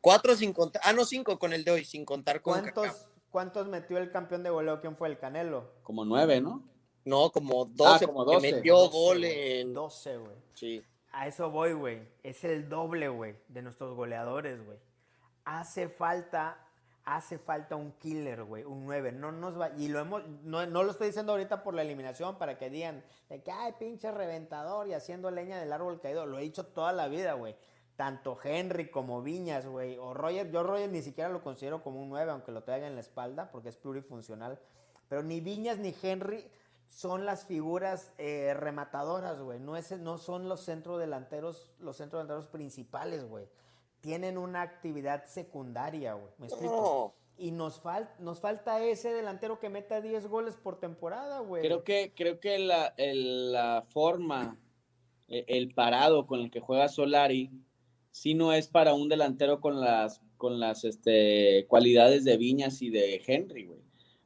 Cuatro 0.00 0.34
sin 0.36 0.52
contar. 0.52 0.82
Ah, 0.84 0.92
no, 0.92 1.04
cinco 1.04 1.38
con 1.38 1.52
el 1.52 1.64
de 1.64 1.70
hoy, 1.72 1.84
sin 1.84 2.04
contar 2.04 2.40
con. 2.42 2.60
¿Cuántos, 2.60 3.06
¿Cuántos 3.30 3.66
metió 3.68 3.98
el 3.98 4.10
campeón 4.10 4.42
de 4.42 4.50
goleo? 4.50 4.80
¿Quién 4.80 4.96
fue 4.96 5.08
el 5.08 5.18
Canelo? 5.18 5.72
Como 5.82 6.04
nueve, 6.04 6.40
¿no? 6.40 6.62
No, 7.04 7.30
como 7.30 7.64
12, 7.64 8.06
como 8.06 8.24
porque 8.24 8.34
12. 8.36 8.52
metió 8.56 8.74
12, 8.76 8.92
gol 8.92 9.18
güey, 9.18 9.60
en... 9.60 9.72
12, 9.74 10.16
güey. 10.18 10.36
Sí. 10.54 10.82
A 11.12 11.26
eso 11.26 11.50
voy, 11.50 11.72
güey. 11.72 12.06
Es 12.22 12.44
el 12.44 12.68
doble, 12.68 13.08
güey, 13.08 13.34
de 13.48 13.62
nuestros 13.62 13.94
goleadores, 13.96 14.62
güey. 14.64 14.76
Hace 15.44 15.88
falta, 15.88 16.67
hace 17.16 17.38
falta 17.38 17.74
un 17.74 17.92
killer, 17.92 18.44
güey, 18.44 18.64
un 18.64 18.84
9. 18.84 19.12
No 19.12 19.32
nos 19.32 19.58
va, 19.58 19.70
y 19.76 19.88
lo 19.88 19.98
hemos, 19.98 20.26
no, 20.42 20.66
no 20.66 20.82
lo 20.82 20.90
estoy 20.90 21.08
diciendo 21.08 21.32
ahorita 21.32 21.62
por 21.62 21.74
la 21.74 21.82
eliminación 21.82 22.36
para 22.36 22.58
que 22.58 22.68
digan 22.68 23.02
de 23.28 23.42
que 23.42 23.50
ay, 23.50 23.74
pinche 23.78 24.10
reventador 24.10 24.88
y 24.88 24.92
haciendo 24.92 25.30
leña 25.30 25.58
del 25.58 25.72
árbol 25.72 26.00
caído. 26.00 26.26
Lo 26.26 26.38
he 26.38 26.42
dicho 26.42 26.66
toda 26.66 26.92
la 26.92 27.08
vida, 27.08 27.32
güey. 27.32 27.56
Tanto 27.96 28.38
Henry 28.42 28.90
como 28.90 29.22
Viñas, 29.22 29.66
güey. 29.66 29.96
O 29.98 30.12
Roger, 30.12 30.50
yo 30.50 30.62
Roger 30.62 30.90
ni 30.90 31.02
siquiera 31.02 31.30
lo 31.30 31.42
considero 31.42 31.82
como 31.82 32.02
un 32.02 32.10
9, 32.10 32.30
aunque 32.30 32.52
lo 32.52 32.62
traiga 32.62 32.86
en 32.86 32.94
la 32.94 33.00
espalda, 33.00 33.50
porque 33.50 33.70
es 33.70 33.76
plurifuncional. 33.76 34.58
Pero 35.08 35.22
ni 35.22 35.40
Viñas 35.40 35.78
ni 35.78 35.94
Henry 36.02 36.48
son 36.88 37.24
las 37.24 37.46
figuras 37.46 38.12
eh, 38.18 38.54
rematadoras, 38.54 39.40
güey. 39.40 39.60
No, 39.60 39.74
no 40.00 40.18
son 40.18 40.48
los 40.48 40.64
centrodelanteros, 40.64 41.72
los 41.80 41.96
centrodelanteros 41.96 42.48
principales, 42.48 43.28
güey. 43.28 43.48
Tienen 44.00 44.38
una 44.38 44.62
actividad 44.62 45.24
secundaria, 45.26 46.14
güey. 46.14 46.32
¿Me 46.38 46.46
explico? 46.46 47.14
No. 47.16 47.44
Y 47.44 47.52
nos, 47.52 47.80
fal- 47.82 48.10
nos 48.18 48.40
falta 48.40 48.82
ese 48.84 49.12
delantero 49.12 49.60
que 49.60 49.68
meta 49.68 50.00
10 50.00 50.26
goles 50.26 50.56
por 50.56 50.80
temporada, 50.80 51.38
güey. 51.40 51.62
Creo 51.62 51.84
que, 51.84 52.12
creo 52.14 52.40
que 52.40 52.58
la, 52.58 52.94
el- 52.96 53.52
la 53.52 53.84
forma, 53.86 54.56
e- 55.28 55.44
el 55.46 55.72
parado 55.74 56.26
con 56.26 56.40
el 56.40 56.50
que 56.50 56.60
juega 56.60 56.88
Solari, 56.88 57.50
sí 58.10 58.34
no 58.34 58.52
es 58.52 58.66
para 58.68 58.94
un 58.94 59.08
delantero 59.08 59.60
con 59.60 59.80
las, 59.80 60.20
con 60.36 60.58
las 60.58 60.84
este, 60.84 61.66
cualidades 61.68 62.24
de 62.24 62.36
Viñas 62.36 62.82
y 62.82 62.90
de 62.90 63.22
Henry, 63.24 63.66
güey. 63.66 63.78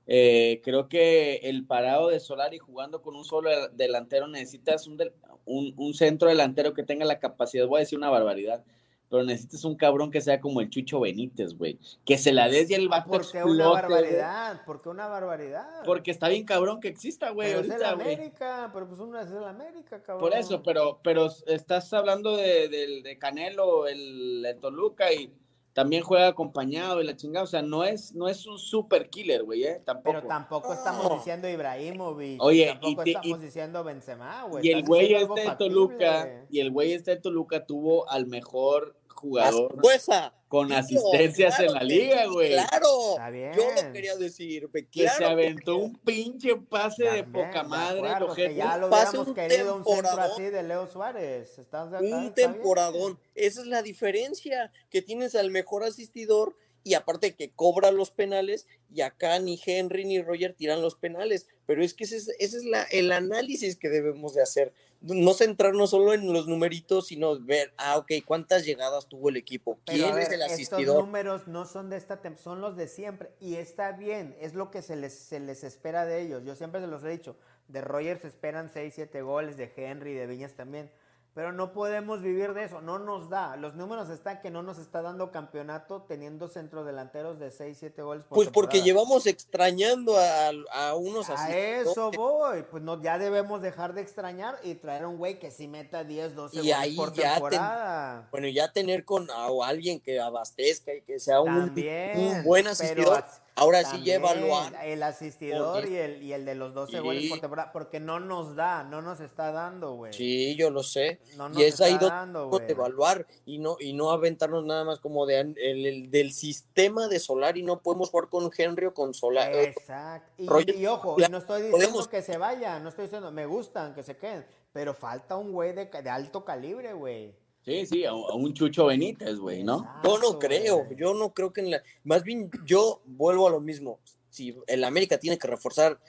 Eh, 0.07 0.61
creo 0.65 0.89
que 0.89 1.37
el 1.45 1.67
parado 1.67 2.09
de 2.09 2.19
Solari 2.19 2.59
jugando 2.59 3.03
con 3.03 3.15
un 3.15 3.25
solo 3.25 3.51
del- 3.51 3.77
delantero 3.77 4.27
necesitas 4.27 4.87
un, 4.87 4.97
del- 4.97 5.13
un, 5.45 5.75
un 5.77 5.93
centro 5.95 6.29
delantero 6.29 6.73
que 6.73 6.83
tenga 6.83 7.05
la 7.05 7.19
capacidad, 7.19 7.67
voy 7.67 7.79
a 7.79 7.81
decir 7.81 7.99
una 7.99 8.11
barbaridad, 8.11 8.65
pero 9.13 9.25
necesitas 9.25 9.63
un 9.67 9.77
cabrón 9.77 10.11
que 10.11 10.23
sea 10.23 10.41
como 10.41 10.63
el 10.63 10.71
Chucho 10.71 10.99
Benítez, 11.01 11.53
güey. 11.55 11.79
Que 12.07 12.17
se 12.17 12.33
la 12.33 12.49
des 12.49 12.71
y 12.71 12.75
el 12.75 12.89
vato 12.89 13.11
¿Por 13.11 13.21
qué 13.21 13.39
explote, 13.39 13.51
una 13.51 13.69
barbaridad? 13.69 14.65
¿Por 14.65 14.81
qué 14.81 14.89
una 14.89 15.07
barbaridad? 15.07 15.67
Porque 15.85 16.11
está 16.11 16.29
bien 16.29 16.45
cabrón 16.47 16.81
que 16.81 16.89
exista, 16.89 17.29
güey. 17.29 17.53
Es 17.53 17.69
el. 17.69 17.85
América, 17.85 18.71
pero 18.73 18.89
pues 18.89 19.01
uno 19.01 19.21
es 19.21 19.31
el 19.31 19.45
América, 19.45 20.03
cabrón. 20.03 20.21
Por 20.31 20.35
eso, 20.39 20.63
pero, 20.63 20.99
pero 21.05 21.29
estás 21.47 21.93
hablando 21.93 22.37
de, 22.39 22.69
del- 22.71 23.03
de 23.03 23.19
Canelo, 23.19 23.87
el, 23.87 24.45
el 24.47 24.59
Toluca, 24.59 25.13
y 25.13 25.31
también 25.75 26.03
juega 26.03 26.29
acompañado 26.29 27.01
y 27.01 27.07
la 27.07 27.17
chingada. 27.17 27.45
O 27.45 27.47
sea, 27.47 27.63
no 27.63 27.83
es, 27.85 28.15
no 28.15 28.29
es 28.29 28.47
un 28.47 28.59
super 28.59 29.09
killer, 29.09 29.43
güey, 29.43 29.65
¿eh? 29.65 29.81
Tampoco. 29.85 30.17
Pero 30.17 30.29
tampoco 30.29 30.73
estamos 30.75 31.13
diciendo 31.15 31.49
Ibrahimovic. 31.49 32.43
Oye, 32.43 32.67
tampoco 32.67 32.91
y 32.91 33.05
te- 33.05 33.11
estamos 33.13 33.39
y- 33.39 33.43
diciendo 33.43 33.85
Benzema, 33.85 34.45
güey. 34.45 34.67
y 34.67 34.71
el 34.71 34.85
güey 34.85 35.15
este 35.15 35.41
de 35.43 35.57
Toluca, 35.57 36.47
y 36.51 36.61
el 36.61 36.71
güey 36.71 36.93
este 36.93 37.13
de 37.13 37.17
Toluca 37.23 37.65
tuvo 37.67 38.09
al 38.11 38.27
mejor 38.27 38.97
jugador 39.15 39.73
Ascueza. 39.77 40.35
con 40.49 40.73
asistencias 40.73 41.57
claro 41.57 41.71
en 41.71 41.75
la 41.75 41.81
que 41.81 41.87
liga, 41.87 42.27
güey. 42.27 42.53
Claro, 42.53 43.11
Está 43.13 43.31
bien. 43.31 43.53
yo 43.55 43.63
lo 43.83 43.93
quería 43.93 44.17
decir. 44.17 44.69
Que 44.73 44.87
claro 44.87 45.19
se 45.19 45.25
aventó 45.25 45.77
un 45.77 45.97
pinche 45.99 46.57
pase 46.57 47.05
de 47.05 47.25
poca 47.25 47.63
de 47.63 47.69
madre, 47.69 48.11
que 48.35 48.55
ya 48.55 48.77
lo 48.77 48.91
Pase 48.91 49.19
un 49.19 49.35
querido 49.35 49.77
un 49.77 49.85
centro 49.85 50.03
temporadón. 50.03 50.33
así 50.33 50.43
de 50.43 50.63
Leo 50.63 50.87
Suárez. 50.87 51.59
¿Estás 51.59 51.91
de- 51.91 51.99
un 51.99 52.05
está 52.05 52.19
bien. 52.21 52.35
temporadón. 52.35 53.19
Esa 53.35 53.61
es 53.63 53.67
la 53.67 53.83
diferencia, 53.83 54.71
que 54.91 55.03
tienes 55.03 55.35
al 55.35 55.51
mejor 55.51 55.85
asistidor 55.85 56.57
y 56.85 56.95
aparte 56.95 57.35
que 57.37 57.51
cobra 57.53 57.93
los 57.93 58.11
penales 58.11 58.67
y 58.93 59.03
acá 59.03 59.39
ni 59.39 59.61
Henry 59.65 60.05
ni 60.05 60.21
Roger 60.21 60.53
tiran 60.55 60.83
los 60.83 60.97
penales. 60.97 61.47
Pero 61.67 61.83
es 61.83 61.95
que 61.95 62.05
ese 62.05 62.17
es, 62.17 62.29
ese 62.39 62.57
es 62.59 62.65
la, 62.65 62.83
el 62.85 63.13
análisis 63.13 63.77
que 63.77 63.89
debemos 63.89 64.35
de 64.35 64.43
hacer. 64.43 64.73
No 65.01 65.35
centrarnos 65.35 65.91
solo 65.91 66.13
en 66.13 66.33
los 66.33 66.47
numeritos, 66.47 67.09
sino 67.09 67.39
ver, 67.41 67.73
ah, 67.77 67.99
ok, 67.99 68.13
¿cuántas 68.25 68.65
llegadas 68.65 69.09
tuvo 69.09 69.29
el 69.29 69.37
equipo? 69.37 69.79
¿Quién 69.85 70.09
es 70.09 70.15
ver, 70.15 70.33
el 70.33 70.43
Estos 70.43 70.53
asistidor? 70.53 71.05
números 71.05 71.49
no 71.49 71.67
son 71.67 71.91
de 71.91 71.97
esta 71.97 72.21
son 72.37 72.61
los 72.61 72.77
de 72.77 72.89
siempre. 72.89 73.31
Y 73.41 73.57
está 73.57 73.93
bien, 73.93 74.37
es 74.41 74.55
lo 74.55 74.71
que 74.71 74.83
se 74.83 74.97
les, 74.97 75.13
se 75.13 75.41
les 75.41 75.65
espera 75.65 76.05
de 76.05 76.21
ellos. 76.23 76.45
Yo 76.45 76.55
siempre 76.55 76.81
se 76.81 76.87
los 76.87 77.03
he 77.05 77.09
dicho. 77.09 77.37
De 77.69 77.81
Rogers 77.81 78.23
se 78.23 78.29
esperan 78.29 78.71
6, 78.73 78.93
7 78.95 79.23
goles, 79.23 79.57
de 79.57 79.73
Henry, 79.75 80.15
de 80.15 80.27
Viñas 80.27 80.55
también. 80.55 80.91
Pero 81.35 81.51
no 81.51 81.73
podemos 81.73 82.21
vivir 82.21 82.53
de 82.53 82.65
eso, 82.65 82.83
no 82.83 82.99
nos 82.99 83.31
da. 83.31 83.57
Los 83.57 83.75
números 83.75 84.11
están 84.11 84.41
que 84.43 84.51
no 84.51 84.63
nos 84.63 84.77
está 84.79 85.01
dando 85.01 85.31
campeonato 85.33 86.03
teniendo 86.03 86.47
centrodelanteros 86.47 87.39
de 87.41 87.51
6, 87.51 87.77
7 87.81 88.03
goles 88.03 88.25
por 88.25 88.37
Pues 88.37 88.49
porque 88.51 88.83
llevamos 88.83 89.27
extrañando 89.27 90.15
a, 90.19 90.51
a 90.73 90.95
unos 90.95 91.31
A 91.31 91.35
asistidores. 91.35 91.89
eso 91.89 92.11
voy, 92.11 92.63
pues 92.71 92.83
no, 92.83 93.01
ya 93.03 93.19
debemos 93.19 93.63
dejar 93.63 93.95
de 93.95 94.03
extrañar 94.03 94.59
y 94.63 94.75
traer 94.75 95.05
a 95.05 95.09
un 95.09 95.17
güey 95.17 95.39
que 95.39 95.51
sí 95.51 95.69
meta 95.69 96.05
10, 96.05 96.35
12 96.35 96.57
Y 96.57 96.59
goles 96.61 96.75
ahí 96.77 96.97
por 96.97 97.13
ya 97.15 97.23
ten- 97.23 97.33
temporada. 97.51 98.29
Bueno, 98.31 98.49
ya 98.49 98.73
tener 98.73 99.05
con 99.05 99.31
a 99.31 99.47
o 99.49 99.65
alguien 99.65 100.01
que 100.01 100.21
abastezca 100.21 100.95
y 100.95 101.03
que 101.03 101.19
sea 101.19 101.41
un, 101.41 101.67
También, 101.67 102.19
un 102.19 102.45
buen 102.45 102.67
asistidor, 102.67 103.19
as- 103.25 103.42
ahora 103.55 103.81
sí 103.85 104.03
ya 104.03 104.21
también 104.21 104.45
evaluar. 104.47 104.77
El 104.85 105.03
asistidor 105.03 105.87
y 105.89 105.97
el, 105.97 106.23
y 106.23 106.33
el 106.33 106.45
de 106.45 106.55
los 106.55 106.73
12 106.75 106.93
Sí. 106.93 106.99
goles 106.99 107.29
por 107.31 107.41
temporada, 107.41 107.73
porque 107.73 108.01
no 108.01 108.19
nos 108.21 108.55
da, 108.57 108.83
no 108.85 109.03
nos 109.03 109.21
está 109.21 109.53
dando, 109.53 109.95
güey. 109.95 110.13
Sí, 110.13 110.57
yo 110.57 110.71
lo 110.71 110.83
sé. 110.83 111.21
No 111.37 111.49
nos 111.49 111.59
y 111.59 111.65
es 111.65 111.81
ahí 111.81 111.93
está 111.93 112.05
donde 112.07 112.17
dando, 112.17 112.39
debemos 112.41 112.61
de 112.61 112.75
güey. 112.75 112.79
evaluar 112.89 113.27
y 113.47 113.59
no, 113.59 113.77
y 113.79 113.93
no 113.93 114.11
aventarnos 114.11 114.65
nada 114.65 114.85
más 114.85 114.99
como 115.01 115.27
de 115.27 115.41
el, 115.41 115.57
el- 115.87 116.11
del 116.11 116.33
sistema 116.33 117.09
de 117.09 117.19
Solar 117.19 117.57
y 117.57 117.63
no 117.63 117.81
podemos 117.81 118.11
jugar 118.11 118.29
con 118.29 118.51
Henry 118.57 118.87
o 118.87 118.95
con 118.95 119.15
Solar. 119.15 119.53
Exacto. 119.55 120.31
Y, 120.43 120.47
Roger, 120.49 120.75
y 120.77 120.87
ojo, 120.87 121.17
no 121.31 121.39
estoy 121.39 121.63
diciendo 121.63 121.87
podemos- 121.89 122.09
que 122.09 122.23
se 122.23 122.39
vayan, 122.39 122.83
no 122.83 122.89
estoy 122.89 123.05
diciendo, 123.05 123.31
me 123.33 123.47
gustan, 123.47 123.95
que 123.95 124.03
se 124.03 124.17
queden, 124.17 124.45
pero 124.73 124.95
falta 124.95 125.37
un 125.37 125.53
güey 125.53 125.73
de, 125.75 125.87
de 125.87 126.11
alto 126.11 126.45
calibre, 126.45 126.93
güey. 126.93 127.35
Sí, 127.65 127.87
sí, 127.87 128.05
a 128.05 128.11
a 128.11 128.35
un 128.35 128.53
Chucho 128.55 128.87
Benítez, 128.87 129.37
güey, 129.39 129.63
¿no? 129.63 129.85
Yo 130.03 130.11
no 130.19 130.27
Exacto, 130.27 130.39
creo, 130.41 130.89
yo 130.97 131.15
no 131.15 131.33
creo 131.33 131.53
que 131.53 131.61
en 131.61 131.71
la. 131.71 131.83
Más 132.05 132.25
bien, 132.25 132.51
yo 132.67 133.01
vuelvo 133.05 133.47
a 133.47 133.51
lo 133.51 133.61
mismo. 133.61 134.01
Si 134.29 134.57
el 134.67 134.83
América 134.85 135.19
tiene 135.19 135.39
que 135.39 135.47
reforzar 135.47 136.01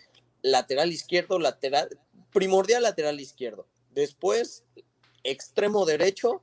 lateral 0.42 0.92
izquierdo, 0.92 1.38
lateral. 1.40 1.90
Primordial 2.32 2.82
lateral 2.84 3.20
izquierdo. 3.20 3.68
Después, 3.92 4.64
extremo 5.24 5.86
derecho. 5.86 6.42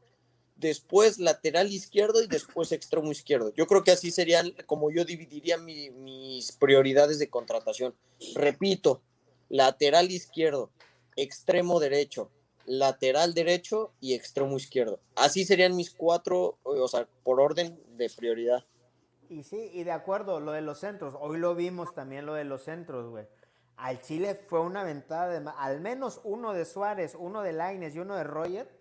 Después, 0.57 1.19
lateral 1.19 1.73
izquierdo 1.73 2.23
y 2.23 2.27
después 2.27 2.71
extremo 2.71 3.11
izquierdo. 3.11 3.53
Yo 3.57 3.67
creo 3.67 3.83
que 3.83 3.93
así 3.93 4.11
serían 4.11 4.53
como 4.67 4.91
yo 4.91 5.05
dividiría 5.07 5.57
mi- 5.57 5.89
mis 5.91 6.53
prioridades 6.53 7.19
de 7.19 7.31
contratación. 7.31 7.95
Repito, 8.35 9.01
lateral 9.49 10.11
izquierdo, 10.11 10.71
extremo 11.17 11.81
derecho, 11.81 12.31
lateral 12.71 13.35
derecho 13.35 13.93
y 14.01 14.15
extremo 14.15 14.57
izquierdo. 14.57 15.01
Así 15.17 15.45
serían 15.45 15.75
mis 15.75 15.91
cuatro, 15.91 16.59
o 16.63 16.87
sea, 16.87 17.09
por 17.25 17.41
orden 17.41 17.83
de 17.97 18.09
prioridad. 18.17 18.65
Y 19.29 19.43
sí, 19.43 19.71
y 19.73 19.83
de 19.83 19.91
acuerdo, 19.91 20.39
lo 20.39 20.53
de 20.53 20.61
los 20.61 20.79
centros, 20.79 21.15
hoy 21.19 21.39
lo 21.39 21.57
vimos 21.57 21.93
también 21.95 22.27
lo 22.27 22.35
de 22.35 22.45
los 22.45 22.63
centros, 22.63 23.11
güey. 23.11 23.27
Al 23.77 24.01
Chile 24.03 24.37
fue 24.37 24.61
una 24.61 24.85
ventada 24.85 25.29
de 25.29 25.51
al 25.59 25.81
menos 25.81 26.21
uno 26.23 26.53
de 26.53 26.65
Suárez, 26.65 27.17
uno 27.19 27.43
de 27.43 27.53
Laines 27.53 27.97
y 27.97 27.99
uno 27.99 28.15
de 28.15 28.23
Roger 28.23 28.80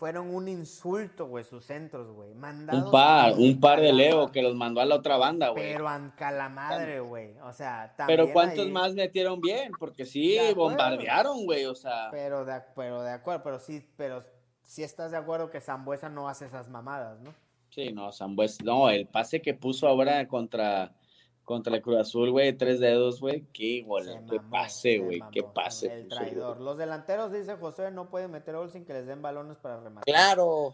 fueron 0.00 0.34
un 0.34 0.48
insulto, 0.48 1.26
güey, 1.26 1.44
sus 1.44 1.62
centros, 1.62 2.10
güey. 2.10 2.30
Un 2.32 2.90
par, 2.90 3.34
un 3.36 3.60
par 3.60 3.82
de 3.82 3.92
Leo 3.92 4.32
que 4.32 4.40
los 4.40 4.54
mandó 4.54 4.80
a 4.80 4.86
la 4.86 4.94
otra 4.94 5.18
banda, 5.18 5.50
güey. 5.50 5.72
Pero 5.74 5.86
a 5.88 6.30
la 6.30 6.48
madre, 6.48 7.00
güey. 7.00 7.36
O 7.44 7.52
sea, 7.52 7.92
Pero 8.06 8.22
también 8.24 8.32
¿cuántos 8.32 8.64
ahí- 8.64 8.72
más 8.72 8.94
metieron 8.94 9.42
bien? 9.42 9.72
Porque 9.78 10.06
sí, 10.06 10.38
acuerdo. 10.38 10.54
bombardearon, 10.54 11.44
güey, 11.44 11.66
o 11.66 11.74
sea. 11.74 12.08
Pero 12.10 12.46
de, 12.46 12.62
pero 12.74 13.02
de 13.02 13.10
acuerdo, 13.10 13.42
pero 13.44 13.58
sí, 13.58 13.86
pero 13.98 14.22
sí 14.62 14.82
estás 14.82 15.10
de 15.10 15.18
acuerdo 15.18 15.50
que 15.50 15.60
Zambuesa 15.60 16.08
no 16.08 16.30
hace 16.30 16.46
esas 16.46 16.70
mamadas, 16.70 17.20
¿no? 17.20 17.34
Sí, 17.68 17.92
no, 17.92 18.10
Sambues, 18.10 18.64
no, 18.64 18.88
el 18.88 19.06
pase 19.06 19.42
que 19.42 19.52
puso 19.52 19.86
ahora 19.86 20.26
contra, 20.26 20.94
contra 21.50 21.74
el 21.74 21.82
Cruz 21.82 21.98
Azul, 21.98 22.30
güey, 22.30 22.52
tres 22.52 22.78
dedos, 22.78 23.20
güey, 23.20 23.44
qué 23.52 23.82
gol, 23.82 24.04
Se 24.04 24.12
qué 24.12 24.36
mamó, 24.36 24.50
pase, 24.50 24.80
se 24.80 24.98
güey, 24.98 25.20
qué 25.32 25.42
mamó, 25.42 25.52
pase. 25.52 25.92
El 25.92 26.08
traidor. 26.08 26.60
Los 26.60 26.78
delanteros, 26.78 27.32
dice 27.32 27.56
José, 27.56 27.90
no 27.90 28.08
pueden 28.08 28.30
meter 28.30 28.54
gol 28.54 28.70
sin 28.70 28.84
que 28.84 28.92
les 28.92 29.04
den 29.04 29.20
balones 29.20 29.58
para 29.58 29.80
rematar. 29.80 30.04
Claro. 30.04 30.72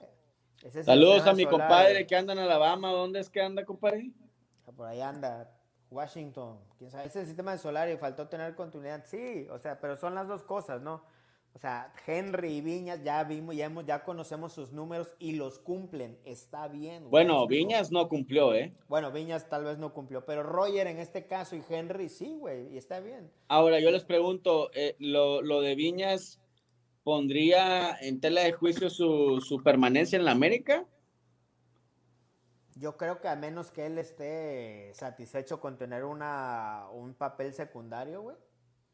Ese 0.63 0.81
el 0.81 0.85
Saludos 0.85 1.27
a 1.27 1.33
mi 1.33 1.47
compadre 1.47 2.07
que 2.07 2.15
anda 2.15 2.35
en 2.35 2.41
Alabama, 2.41 2.91
¿dónde 2.91 3.21
es 3.21 3.31
que 3.31 3.41
anda, 3.41 3.65
compadre? 3.65 4.13
Por 4.77 4.87
ahí 4.87 5.01
anda. 5.01 5.51
Washington. 5.91 6.59
¿Quién 6.77 6.91
sabe? 6.91 7.07
Ese 7.07 7.25
sistema 7.25 7.53
de 7.53 7.59
Solari 7.59 7.97
faltó 7.97 8.29
tener 8.29 8.55
continuidad. 8.55 9.03
Sí, 9.07 9.49
o 9.51 9.57
sea, 9.59 9.81
pero 9.81 9.97
son 9.97 10.15
las 10.15 10.29
dos 10.29 10.43
cosas, 10.43 10.83
¿no? 10.83 11.05
O 11.57 11.59
sea, 11.59 11.91
Henry 12.07 12.59
y 12.59 12.61
Viñas 12.61 13.03
ya 13.03 13.25
vimos, 13.25 13.57
ya 13.57 13.65
hemos, 13.65 13.87
ya 13.87 14.05
conocemos 14.05 14.53
sus 14.53 14.75
números 14.75 15.15
y 15.19 15.33
los 15.33 15.59
cumplen. 15.59 16.19
Está 16.27 16.69
bien. 16.69 17.05
güey, 17.05 17.11
Bueno. 17.11 17.47
Viñas 17.47 17.91
no 17.91 18.11
cumplió, 18.11 18.53
¿eh? 18.53 18.77
Bueno, 18.89 19.11
Viñas 19.11 19.49
tal 19.49 19.65
vez 19.65 19.79
no 19.79 19.95
cumplió, 19.95 20.27
pero 20.27 20.43
Roger 20.43 20.87
en 20.87 20.99
este 20.99 21.27
caso 21.27 21.57
y 21.57 21.63
Henry 21.67 22.11
sí, 22.11 22.37
güey, 22.39 22.75
y 22.75 22.77
está 22.77 23.01
bien. 23.01 23.33
Ahora, 23.49 23.81
yo 23.81 23.91
les 23.91 24.05
pregunto, 24.05 24.71
eh, 24.75 24.97
lo, 24.99 25.41
lo 25.41 25.63
de 25.63 25.75
Viñas 25.77 26.43
pondría 27.05 27.97
en 28.03 28.21
tela 28.21 28.43
de 28.43 28.53
juicio 28.53 28.91
su, 28.91 29.41
su 29.41 29.63
permanencia 29.63 30.19
en 30.19 30.27
la 30.27 30.33
América? 30.33 30.85
Yo 32.75 32.99
creo 32.99 33.23
que 33.23 33.29
a 33.29 33.37
menos 33.37 33.71
que 33.71 33.87
él 33.87 33.97
esté 33.97 34.93
satisfecho 34.93 35.59
con 35.59 35.79
tener 35.79 36.05
una, 36.05 36.91
un 36.93 37.15
papel 37.15 37.55
secundario, 37.55 38.21
güey. 38.21 38.37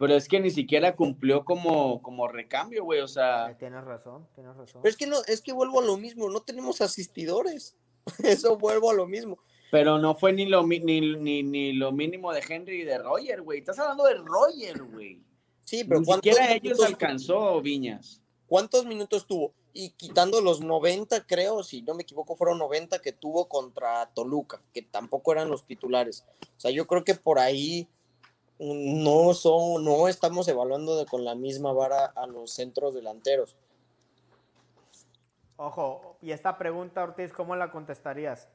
Pero 0.02 0.16
es 0.16 0.26
que 0.26 0.40
ni 0.40 0.50
siquiera 0.50 0.96
cumplió 0.96 1.44
como, 1.44 2.02
como 2.02 2.26
recambio, 2.26 2.82
güey, 2.82 2.98
o 3.00 3.06
sea, 3.06 3.50
Eh, 3.52 3.54
Tienes 3.56 3.84
razón, 3.84 4.26
tienes 4.34 4.56
razón. 4.56 4.82
Pero 4.82 4.90
es 4.90 4.96
que 4.96 5.06
no, 5.06 5.18
es 5.28 5.40
que 5.40 5.52
vuelvo 5.52 5.80
a 5.80 5.84
lo 5.84 5.96
mismo, 5.96 6.28
no 6.28 6.40
tenemos 6.42 6.80
asistidores. 6.80 7.76
Eso 8.24 8.58
vuelvo 8.58 8.90
a 8.90 8.94
lo 8.94 9.06
mismo. 9.06 9.38
pero 9.70 9.98
no 9.98 10.16
fue 10.16 10.32
ni 10.32 10.44
lo, 10.46 10.66
ni, 10.66 10.80
ni, 10.80 11.42
ni 11.44 11.72
lo 11.72 11.92
mínimo 11.92 12.32
de 12.32 12.42
Henry 12.48 12.80
y 12.80 12.84
de 12.84 12.98
Roger, 12.98 13.42
güey. 13.42 13.60
Estás 13.60 13.78
hablando 13.78 14.02
de 14.04 14.14
Roger, 14.14 14.82
güey. 14.82 15.22
Sí, 15.64 15.84
pero 15.84 16.00
Ni 16.00 16.06
¿cuántos 16.06 16.30
siquiera 16.34 16.52
ellos 16.52 16.62
minutos- 16.64 16.86
alcanzó 16.86 17.60
Viñas. 17.62 18.20
¿Cuántos 18.48 18.84
minutos 18.84 19.26
tuvo? 19.28 19.54
Y 19.72 19.90
quitando 19.90 20.40
los 20.40 20.60
90, 20.60 21.26
creo, 21.28 21.62
si 21.62 21.80
no 21.82 21.94
me 21.94 22.02
equivoco, 22.02 22.34
fueron 22.34 22.58
90 22.58 22.98
que 23.00 23.12
tuvo 23.12 23.48
contra 23.48 24.10
Toluca, 24.14 24.60
que 24.74 24.82
tampoco 24.82 25.30
eran 25.32 25.48
los 25.48 25.64
titulares. 25.64 26.26
O 26.56 26.60
sea, 26.60 26.70
yo 26.72 26.86
creo 26.88 27.04
que 27.04 27.14
por 27.14 27.38
ahí 27.38 27.88
no 28.62 29.34
son, 29.34 29.84
no 29.84 30.06
estamos 30.06 30.46
evaluando 30.46 30.96
de- 30.96 31.06
con 31.06 31.24
la 31.24 31.34
misma 31.34 31.72
vara 31.72 32.06
a 32.06 32.26
los 32.26 32.52
centros 32.52 32.94
delanteros. 32.94 33.56
Ojo, 35.56 36.16
y 36.22 36.30
esta 36.32 36.58
pregunta, 36.58 37.02
Ortiz, 37.02 37.32
¿cómo 37.32 37.56
la 37.56 37.70
contestarías? 37.70 38.48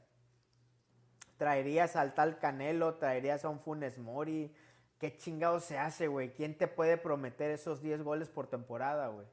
¿Traerías 1.36 1.94
al 1.96 2.14
tal 2.14 2.38
Canelo? 2.38 2.94
¿Traerías 2.94 3.44
a 3.44 3.48
un 3.48 3.60
Funes 3.60 3.98
Mori? 3.98 4.54
¿Qué 4.98 5.16
chingado 5.16 5.60
se 5.60 5.78
hace, 5.78 6.08
güey? 6.08 6.32
¿Quién 6.34 6.58
te 6.58 6.66
puede 6.66 6.96
prometer 6.96 7.50
esos 7.50 7.80
10 7.80 8.02
goles 8.02 8.28
por 8.28 8.48
temporada, 8.48 9.08
güey? 9.08 9.26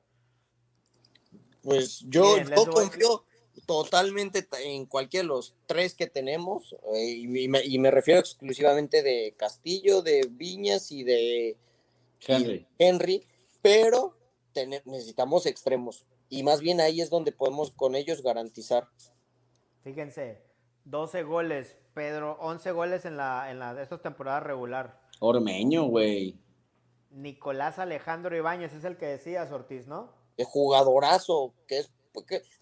Pues 1.63 2.01
yo, 2.01 2.35
confío 2.71 3.25
totalmente 3.65 4.41
ta- 4.43 4.61
en 4.61 4.85
cualquiera 4.85 5.23
de 5.23 5.27
los 5.29 5.55
tres 5.65 5.93
que 5.95 6.07
tenemos, 6.07 6.75
eh, 6.93 7.05
y, 7.05 7.43
y 7.43 7.47
me, 7.47 7.63
y 7.65 7.79
me 7.79 7.91
refiero 7.91 8.19
exclusivamente 8.19 9.01
de 9.03 9.33
Castillo, 9.37 10.01
de 10.01 10.27
Viñas 10.29 10.91
y 10.91 11.03
de 11.03 11.57
Henry. 12.27 12.67
y 12.77 12.83
Henry, 12.83 13.27
pero 13.61 14.15
tener- 14.53 14.85
necesitamos 14.85 15.45
extremos. 15.45 16.05
Y 16.29 16.43
más 16.43 16.59
bien 16.61 16.81
ahí 16.81 17.01
es 17.01 17.09
donde 17.09 17.31
podemos 17.31 17.71
con 17.71 17.95
ellos 17.95 18.21
garantizar. 18.23 18.87
Fíjense, 19.83 20.41
12 20.85 21.23
goles, 21.23 21.77
Pedro, 21.93 22.37
11 22.41 22.71
goles 22.71 23.05
en 23.05 23.15
la 23.17 23.49
en 23.51 23.59
la 23.59 23.81
esta 23.81 23.97
temporada 24.01 24.39
regular. 24.39 24.99
Ormeño, 25.19 25.85
güey. 25.85 26.37
Nicolás 27.11 27.79
Alejandro 27.79 28.35
Ibáñez 28.35 28.73
es 28.73 28.83
el 28.83 28.97
que 28.97 29.05
decías, 29.05 29.51
Ortiz, 29.51 29.87
¿no? 29.87 30.11
De 30.37 30.43
jugadorazo, 30.43 31.53
que 31.67 31.79
es. 31.79 31.91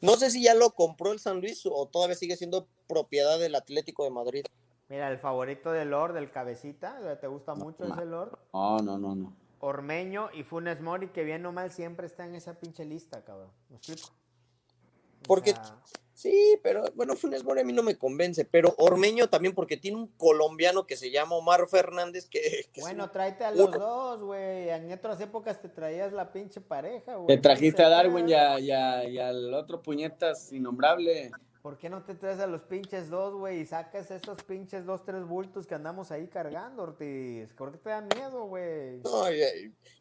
No 0.02 0.16
sé 0.16 0.32
si 0.32 0.44
ya 0.44 0.54
lo 0.54 0.72
compró 0.72 1.12
el 1.12 1.20
San 1.20 1.40
Luis 1.42 1.66
o 1.66 1.88
todavía 1.88 2.16
sigue 2.16 2.36
siendo 2.36 2.68
propiedad 2.88 3.40
del 3.40 3.56
Atlético 3.56 4.04
de 4.04 4.10
Madrid. 4.12 4.46
Mira, 4.90 5.10
el 5.10 5.18
favorito 5.18 5.72
de 5.72 5.86
Lord, 5.86 6.18
el 6.18 6.30
cabecita, 6.32 7.20
¿te 7.20 7.28
gusta 7.28 7.56
mucho 7.56 7.88
ma- 7.88 7.96
ese 7.96 8.06
Lord? 8.06 8.38
No, 8.54 8.78
no, 8.80 8.98
no, 8.98 9.16
no. 9.16 9.34
Ormeño 9.60 10.30
y 10.34 10.44
Funes 10.44 10.82
Mori, 10.82 11.08
que 11.08 11.24
bien 11.24 11.46
o 11.46 11.52
mal 11.52 11.72
siempre 11.72 12.06
está 12.06 12.26
en 12.26 12.36
esa 12.36 12.60
pinche 12.60 12.84
lista, 12.84 13.24
cabrón. 13.24 13.50
¿Me 13.70 13.78
explico? 13.78 14.10
O 14.10 15.26
Porque 15.26 15.52
sea, 15.52 15.78
Sí, 16.24 16.58
pero 16.64 16.86
bueno, 16.96 17.18
Funes 17.18 17.44
Mori 17.44 17.60
a 17.60 17.64
mí 17.66 17.74
no 17.74 17.84
me 17.84 17.98
convence, 17.98 18.46
pero 18.46 18.74
Ormeño 18.78 19.28
también 19.28 19.54
porque 19.54 19.76
tiene 19.76 19.98
un 19.98 20.08
colombiano 20.08 20.88
que 20.88 20.96
se 20.96 21.12
llama 21.12 21.36
Omar 21.36 21.68
Fernández 21.68 22.30
que... 22.30 22.70
Bueno, 22.80 23.04
un- 23.04 23.12
tráete 23.12 23.44
a 23.44 23.52
los 23.52 23.70
dos, 23.74 24.24
güey. 24.24 24.70
En 24.70 24.90
otras 24.94 25.20
épocas 25.20 25.62
te 25.62 25.68
traías 25.68 26.14
la 26.14 26.32
pinche 26.32 26.62
pareja, 26.62 27.16
güey. 27.18 27.28
Te 27.28 27.42
trajiste 27.42 27.84
a 27.84 27.90
Darwin 27.90 28.30
y, 28.30 28.34
a- 28.36 28.58
y 28.58 28.72
a- 28.72 29.04
y 29.04 29.20
al 29.20 29.54
otro 29.54 29.82
puñetas 29.82 30.54
innombrable. 30.54 31.30
¿Por 31.62 31.78
qué 31.78 31.90
no 31.90 32.04
te 32.06 32.16
traes 32.16 32.40
a 32.40 32.48
los 32.48 32.62
pinches 32.64 33.10
dos, 33.10 33.34
güey? 33.36 33.60
Y 33.60 33.66
sacas 33.66 34.10
esos 34.10 34.42
pinches 34.44 34.86
dos, 34.86 35.04
tres 35.04 35.26
bultos 35.26 35.68
que 35.68 35.76
andamos 35.76 36.10
ahí 36.12 36.28
cargando, 36.30 36.84
Ortiz. 36.84 37.50
¿Por 37.58 37.74
qué 37.74 37.80
te 37.80 37.90
da 37.90 38.00
miedo, 38.00 38.46
güey? 38.46 39.00
No, 39.04 39.26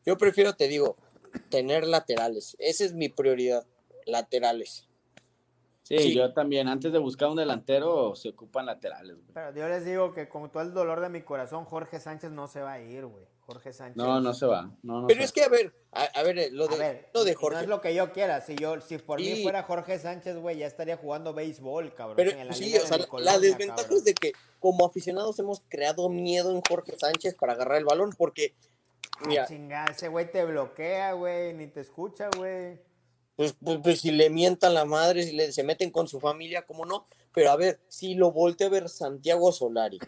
yo 0.07 0.16
prefiero, 0.19 0.55
te 0.55 0.69
digo, 0.69 0.97
tener 1.51 1.85
laterales. 1.85 2.55
Esa 2.61 2.85
es 2.85 2.93
mi 2.94 3.09
prioridad, 3.09 3.66
laterales. 4.07 4.89
Sí, 5.98 6.05
Sí. 6.09 6.14
yo 6.14 6.32
también. 6.32 6.69
Antes 6.69 6.93
de 6.93 6.98
buscar 6.98 7.28
un 7.28 7.36
delantero, 7.36 8.14
se 8.16 8.31
ocupan 8.31 8.66
laterales. 8.66 9.16
güey. 9.16 9.28
Pero 9.35 9.55
yo 9.55 9.69
les 9.69 9.85
digo 9.85 10.12
que 10.12 10.28
con 10.28 10.51
todo 10.51 10.62
el 10.62 10.73
dolor 10.73 11.01
de 11.01 11.09
mi 11.09 11.23
corazón, 11.23 11.64
Jorge 11.64 12.01
Sánchez 12.01 12.31
no 12.32 12.47
se 12.48 12.60
va 12.60 12.73
a 12.73 12.81
ir, 12.81 13.05
güey. 13.06 13.24
Jorge 13.40 13.73
Sánchez. 13.73 13.97
No, 13.97 14.20
no 14.20 14.32
se 14.35 14.47
va. 14.47 14.70
No, 14.82 15.01
no 15.02 15.06
Pero 15.09 15.19
se 15.20 15.24
es 15.24 15.31
va. 15.31 15.35
que, 15.35 15.43
a 15.43 15.48
ver, 15.48 15.74
a, 15.90 16.02
a 16.05 16.23
ver, 16.23 16.39
eh, 16.39 16.48
lo 16.52 16.64
A 16.64 16.69
de, 16.69 16.78
ver, 16.78 17.10
lo 17.12 17.24
de 17.24 17.32
y 17.32 17.35
no 17.35 17.40
Jorge. 17.40 17.60
es 17.62 17.66
lo 17.69 17.81
que 17.81 17.94
yo 17.94 18.12
quiera. 18.12 18.40
Si 18.40 18.55
yo, 18.55 18.81
si 18.81 18.97
por 18.98 19.19
mí 19.20 19.43
fuera 19.43 19.64
Jorge 19.64 19.98
Sánchez, 19.98 20.36
güey, 20.39 20.59
ya 20.59 20.66
estaría 20.66 20.97
jugando 20.97 21.35
béisbol, 21.35 21.93
cabrón. 21.93 22.16
Pero 22.16 22.31
en 22.31 22.47
la 22.47 22.52
sí, 22.55 22.70
o 22.77 22.81
de 22.81 22.86
sea, 22.86 22.97
mi 22.97 23.02
la 23.02 23.09
colonia, 23.09 23.39
desventaja 23.40 23.82
cabrón. 23.82 23.98
es 23.98 24.05
de 24.05 24.14
que 24.14 24.32
como 24.60 24.86
aficionados 24.86 25.39
hemos 25.40 25.60
creado 25.69 26.09
miedo 26.09 26.52
en 26.52 26.62
Jorge 26.66 26.97
Sánchez 26.97 27.35
para 27.35 27.52
agarrar 27.55 27.78
el 27.78 27.85
balón 27.85 28.10
porque, 28.16 28.55
mira, 29.27 29.47
Ah, 29.74 29.86
ese 29.90 30.09
güey 30.09 30.31
te 30.31 30.44
bloquea, 30.44 31.12
güey, 31.12 31.52
ni 31.52 31.66
te 31.66 31.81
escucha, 31.81 32.31
güey. 32.36 32.78
Pues, 33.36 33.54
pues- 33.62 33.80
pues 33.82 34.00
si 34.00 34.10
le 34.10 34.30
mientan 34.30 34.74
la 34.74 34.84
madre, 34.84 35.24
si 35.24 35.32
le, 35.32 35.52
se 35.52 35.62
meten 35.62 35.90
con 35.90 36.09
su 36.09 36.20
familia, 36.20 36.66
¿cómo 36.66 36.84
no? 36.84 37.06
Pero 37.34 37.50
a 37.50 37.56
ver, 37.56 37.80
si 37.88 38.14
lo 38.14 38.30
voltea 38.32 38.66
a 38.66 38.70
ver 38.70 38.88
Santiago 38.88 39.52
Solari 39.52 39.98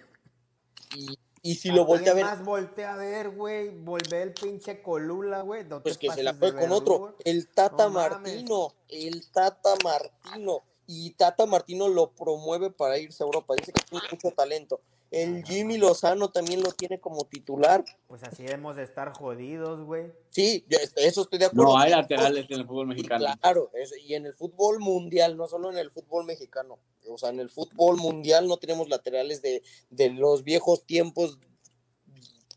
y, 0.95 1.19
y 1.43 1.55
si 1.57 1.71
lo 1.71 1.85
voltea 1.85 2.13
a 2.13 2.15
ver, 2.15 2.25
más 2.25 2.45
voltea 2.45 2.95
a 2.95 2.97
ver, 2.97 3.31
güey, 3.31 3.69
volvé 3.71 4.23
el 4.23 4.33
pinche 4.35 4.83
colula, 4.83 5.41
güey. 5.43 5.65
no 5.65 5.83
pues 5.83 5.99
que 5.99 6.11
se 6.11 6.23
la 6.23 6.35
fue 6.35 6.55
con 6.55 6.71
otro, 6.73 7.17
el 7.25 7.49
Tata 7.49 7.85
No 7.85 7.91
mames. 7.91 8.33
Martino, 8.33 8.75
el 8.89 9.31
Tata 9.31 9.75
Martino. 9.83 10.63
Y 10.87 11.11
Tata 11.13 11.47
Martino 11.47 11.89
lo 11.89 12.11
promueve 12.11 12.71
para 12.71 12.99
irse 12.99 13.23
a 13.23 13.27
Europa, 13.27 13.55
dice 13.57 13.73
que 13.73 13.83
tiene 13.89 14.05
mucho 14.11 14.31
talento. 14.33 14.81
El 15.11 15.45
Jimmy 15.45 15.79
Lozano 15.79 16.31
también 16.31 16.61
lo 16.63 16.73
tiene 16.73 16.99
como 16.99 17.25
titular. 17.25 17.85
Pues 18.09 18.25
así 18.25 18.43
debemos 18.43 18.75
de 18.75 18.83
estar 18.83 19.13
jodidos, 19.13 19.85
güey. 19.85 20.11
Sí, 20.31 20.67
eso 20.97 21.23
estoy 21.23 21.39
de 21.39 21.45
acuerdo. 21.47 21.73
No 21.73 21.79
hay 21.79 21.93
laterales 21.93 22.47
en 22.51 22.61
el 22.61 22.67
fútbol 22.67 22.87
Y 22.87 22.89
mexicano. 22.97 23.27
claro, 23.41 23.71
es- 23.75 23.95
y 24.05 24.15
en 24.15 24.27
el 24.27 24.35
fútbol 24.35 24.81
mundial, 24.81 25.37
no 25.37 25.47
solo 25.47 25.71
en 25.71 25.79
el 25.79 25.91
fútbol 25.93 26.25
mexicano, 26.25 26.79
o 27.09 27.17
sea, 27.17 27.29
en 27.29 27.39
el 27.39 27.49
fútbol 27.49 27.97
mundial 27.97 28.49
no 28.49 28.57
tenemos 28.57 28.89
laterales 28.89 29.41
de, 29.41 29.63
de 29.91 30.11
los 30.11 30.43
viejos 30.43 30.85
tiempos. 30.85 31.39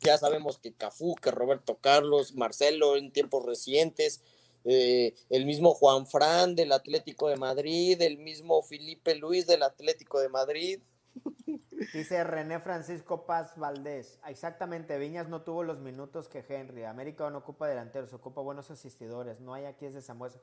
Ya 0.01 0.17
sabemos 0.17 0.57
que 0.59 0.73
Cafú, 0.73 1.15
que 1.15 1.31
Roberto 1.31 1.77
Carlos, 1.77 2.33
Marcelo 2.35 2.97
en 2.97 3.11
tiempos 3.11 3.45
recientes, 3.45 4.21
eh, 4.69 5.15
el 5.29 5.45
mismo 5.45 5.73
Juan 5.73 6.05
Fran 6.05 6.53
del 6.53 6.73
Atlético 6.73 7.29
de 7.29 7.37
Madrid, 7.37 8.01
el 8.01 8.17
mismo 8.17 8.61
Felipe 8.61 9.15
Luis 9.15 9.47
del 9.47 9.63
Atlético 9.63 10.19
de 10.19 10.27
Madrid. 10.27 10.81
Dice 11.93 12.21
René 12.25 12.59
Francisco 12.59 13.25
Paz 13.25 13.53
Valdés. 13.55 14.19
Exactamente, 14.27 14.97
Viñas 14.97 15.29
no 15.29 15.43
tuvo 15.43 15.63
los 15.63 15.79
minutos 15.79 16.27
que 16.27 16.43
Henry. 16.45 16.83
América 16.83 17.29
no 17.29 17.37
ocupa 17.37 17.65
delanteros, 17.65 18.11
ocupa 18.11 18.41
buenos 18.41 18.69
asistidores. 18.69 19.39
No 19.39 19.53
hay 19.53 19.63
aquí 19.63 19.85
es 19.85 19.93
de 19.93 20.01
Samuel. 20.01 20.33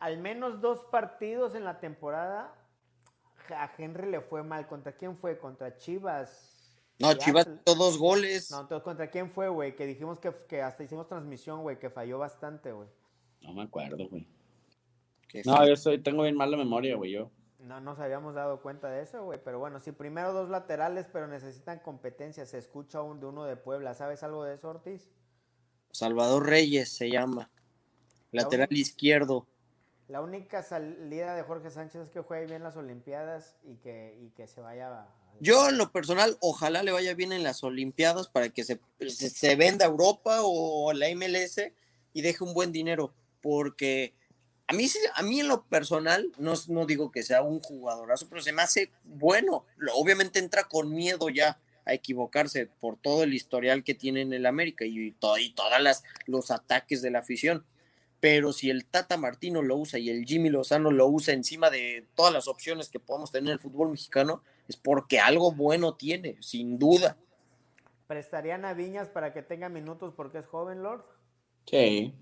Al 0.00 0.18
menos 0.18 0.60
dos 0.60 0.80
partidos 0.90 1.54
en 1.54 1.62
la 1.62 1.78
temporada 1.78 2.52
a 3.50 3.70
Henry 3.78 4.10
le 4.10 4.20
fue 4.20 4.42
mal. 4.42 4.66
¿Contra 4.66 4.90
quién 4.96 5.16
fue? 5.16 5.38
¿Contra 5.38 5.76
Chivas? 5.76 6.48
No, 6.98 7.14
Chivas 7.14 7.46
hizo 7.46 7.76
dos 7.76 7.96
goles. 7.96 8.50
No, 8.50 8.62
entonces, 8.62 8.82
¿contra 8.82 9.08
quién 9.08 9.30
fue, 9.30 9.48
güey? 9.48 9.76
Que 9.76 9.86
dijimos 9.86 10.18
que, 10.18 10.32
que 10.48 10.62
hasta 10.62 10.82
hicimos 10.82 11.06
transmisión, 11.06 11.62
güey, 11.62 11.78
que 11.78 11.90
falló 11.90 12.18
bastante, 12.18 12.72
güey. 12.72 12.88
No 13.42 13.52
me 13.52 13.62
acuerdo, 13.62 14.08
güey. 14.08 14.26
No, 15.44 15.66
yo 15.66 15.76
soy, 15.76 15.98
tengo 15.98 16.22
bien 16.24 16.36
mala 16.36 16.56
memoria, 16.56 16.96
güey, 16.96 17.12
yo. 17.12 17.30
No 17.58 17.80
nos 17.80 17.98
habíamos 18.00 18.34
dado 18.34 18.60
cuenta 18.60 18.90
de 18.90 19.02
eso, 19.02 19.24
güey. 19.24 19.38
Pero 19.42 19.58
bueno, 19.58 19.78
sí, 19.80 19.92
primero 19.92 20.32
dos 20.32 20.50
laterales, 20.50 21.06
pero 21.12 21.26
necesitan 21.28 21.78
competencia. 21.78 22.44
Se 22.44 22.58
escucha 22.58 23.02
un 23.02 23.20
de 23.20 23.26
uno 23.26 23.44
de 23.44 23.56
Puebla. 23.56 23.94
¿Sabes 23.94 24.22
algo 24.22 24.44
de 24.44 24.54
eso, 24.54 24.68
Ortiz? 24.68 25.10
Salvador 25.92 26.46
Reyes 26.48 26.90
se 26.92 27.10
llama. 27.10 27.50
Lateral 28.32 28.68
izquierdo. 28.72 29.46
La 30.08 30.20
única 30.20 30.62
salida 30.62 31.34
de 31.34 31.42
Jorge 31.44 31.70
Sánchez 31.70 32.02
es 32.02 32.10
que 32.10 32.20
juegue 32.20 32.46
bien 32.46 32.62
las 32.62 32.76
Olimpiadas 32.76 33.56
y 33.64 33.76
que, 33.76 34.18
y 34.20 34.30
que 34.30 34.46
se 34.46 34.60
vaya. 34.60 34.88
a- 35.02 35.14
Yo, 35.40 35.68
en 35.68 35.78
lo 35.78 35.90
personal, 35.92 36.36
ojalá 36.40 36.82
le 36.82 36.92
vaya 36.92 37.14
bien 37.14 37.32
en 37.32 37.42
las 37.44 37.62
Olimpiadas 37.64 38.28
para 38.28 38.48
que 38.50 38.64
se, 38.64 38.80
se, 39.08 39.30
se 39.30 39.56
venda 39.56 39.86
a 39.86 39.88
Europa 39.88 40.38
o 40.42 40.90
a 40.90 40.94
la 40.94 41.08
MLS 41.14 41.72
y 42.12 42.20
deje 42.22 42.42
un 42.44 42.52
buen 42.54 42.72
dinero. 42.72 43.14
Porque 43.42 44.14
a 44.66 44.72
mí, 44.72 44.86
a 45.14 45.22
mí 45.22 45.40
en 45.40 45.48
lo 45.48 45.64
personal, 45.64 46.32
no, 46.38 46.54
no 46.68 46.86
digo 46.86 47.10
que 47.12 47.22
sea 47.22 47.42
un 47.42 47.60
jugadorazo, 47.60 48.26
pero 48.30 48.40
se 48.40 48.52
me 48.52 48.62
hace 48.62 48.90
bueno. 49.04 49.66
Lo- 49.76 49.94
Obviamente 49.96 50.38
entra 50.38 50.64
con 50.64 50.94
miedo 50.94 51.28
ya 51.28 51.58
a 51.84 51.92
equivocarse 51.94 52.66
por 52.66 52.96
todo 52.96 53.24
el 53.24 53.34
historial 53.34 53.82
que 53.84 53.94
tiene 53.94 54.22
en 54.22 54.32
el 54.32 54.46
América 54.46 54.84
y, 54.84 55.10
to- 55.12 55.36
y 55.36 55.50
todos 55.52 55.70
los 56.26 56.50
ataques 56.50 57.02
de 57.02 57.10
la 57.10 57.18
afición. 57.18 57.66
Pero 58.20 58.52
si 58.52 58.70
el 58.70 58.84
Tata 58.86 59.16
Martino 59.16 59.62
lo 59.62 59.76
usa 59.76 59.98
y 59.98 60.08
el 60.08 60.24
Jimmy 60.24 60.48
Lozano 60.48 60.92
lo 60.92 61.08
usa 61.08 61.34
encima 61.34 61.70
de 61.70 62.06
todas 62.14 62.32
las 62.32 62.46
opciones 62.46 62.88
que 62.88 63.00
podemos 63.00 63.32
tener 63.32 63.48
en 63.48 63.54
el 63.54 63.58
fútbol 63.58 63.90
mexicano, 63.90 64.44
es 64.68 64.76
porque 64.76 65.18
algo 65.18 65.50
bueno 65.50 65.96
tiene, 65.96 66.36
sin 66.40 66.78
duda. 66.78 67.16
¿Prestarían 68.06 68.64
a 68.64 68.74
Viñas 68.74 69.08
para 69.08 69.32
que 69.32 69.42
tenga 69.42 69.68
minutos 69.68 70.12
porque 70.16 70.38
es 70.38 70.46
joven, 70.46 70.84
Lord? 70.84 71.04
Sí. 71.66 72.14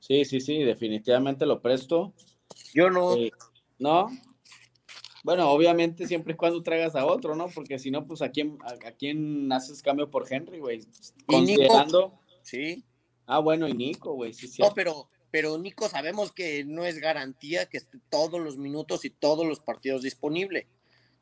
Sí, 0.00 0.24
sí, 0.24 0.40
sí, 0.40 0.58
definitivamente 0.58 1.46
lo 1.46 1.62
presto. 1.62 2.12
Yo 2.74 2.90
no. 2.90 3.14
Eh, 3.14 3.30
¿No? 3.78 4.08
Bueno, 5.22 5.50
obviamente 5.50 6.06
siempre 6.06 6.32
y 6.32 6.36
cuando 6.36 6.62
traigas 6.62 6.96
a 6.96 7.04
otro, 7.04 7.36
¿no? 7.36 7.46
Porque 7.48 7.78
si 7.78 7.90
no, 7.90 8.06
pues 8.06 8.22
a 8.22 8.30
quién, 8.30 8.58
a, 8.62 8.88
a 8.88 8.92
quién 8.92 9.52
haces 9.52 9.82
cambio 9.82 10.10
por 10.10 10.30
Henry, 10.30 10.58
güey. 10.58 10.78
Nico, 10.78 11.26
Considerando. 11.26 12.18
Sí. 12.42 12.84
Ah, 13.26 13.38
bueno, 13.38 13.68
y 13.68 13.74
Nico, 13.74 14.14
güey, 14.14 14.32
sí, 14.32 14.48
sí. 14.48 14.62
No, 14.62 14.72
pero, 14.74 15.08
pero 15.30 15.58
Nico 15.58 15.88
sabemos 15.88 16.32
que 16.32 16.64
no 16.64 16.84
es 16.84 16.98
garantía 16.98 17.66
que 17.66 17.76
esté 17.76 17.98
todos 18.08 18.40
los 18.40 18.56
minutos 18.56 19.04
y 19.04 19.10
todos 19.10 19.46
los 19.46 19.60
partidos 19.60 20.02
disponible. 20.02 20.66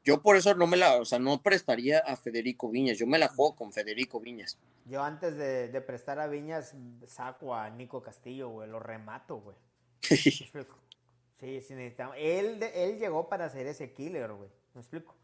Yo 0.09 0.23
por 0.23 0.39
eso 0.39 0.55
no 0.55 0.67
me 0.67 0.79
la, 0.79 0.97
o 0.97 1.05
sea, 1.05 1.19
no 1.19 1.43
prestaría 1.43 1.99
a 1.99 2.17
Federico 2.17 2.71
Viñas, 2.71 2.97
yo 2.97 3.07
me 3.07 3.19
la 3.19 3.29
juego 3.29 3.55
con 3.57 3.75
Federico 3.75 4.21
Viñas. 4.21 4.57
Yo 4.87 5.03
antes 5.03 5.37
de, 5.37 5.69
de 5.69 5.81
prestar 5.83 6.19
a 6.19 6.27
Viñas 6.29 6.75
saco 7.07 7.55
a 7.55 7.69
Nico 7.69 8.03
Castillo, 8.03 8.49
güey. 8.49 8.71
Lo 8.71 8.81
remato, 8.81 9.37
güey. 9.41 9.55
¿Me 10.11 10.17
explico? 10.17 10.79
Sí, 11.39 11.61
sí 11.61 11.75
necesitamos. 11.75 12.17
Él, 12.19 12.59
él 12.75 12.99
llegó 12.99 13.29
para 13.29 13.51
ser 13.51 13.67
ese 13.67 13.93
killer, 13.93 14.33
güey. 14.33 14.49
¿Me 14.73 14.81
explico? 14.81 15.15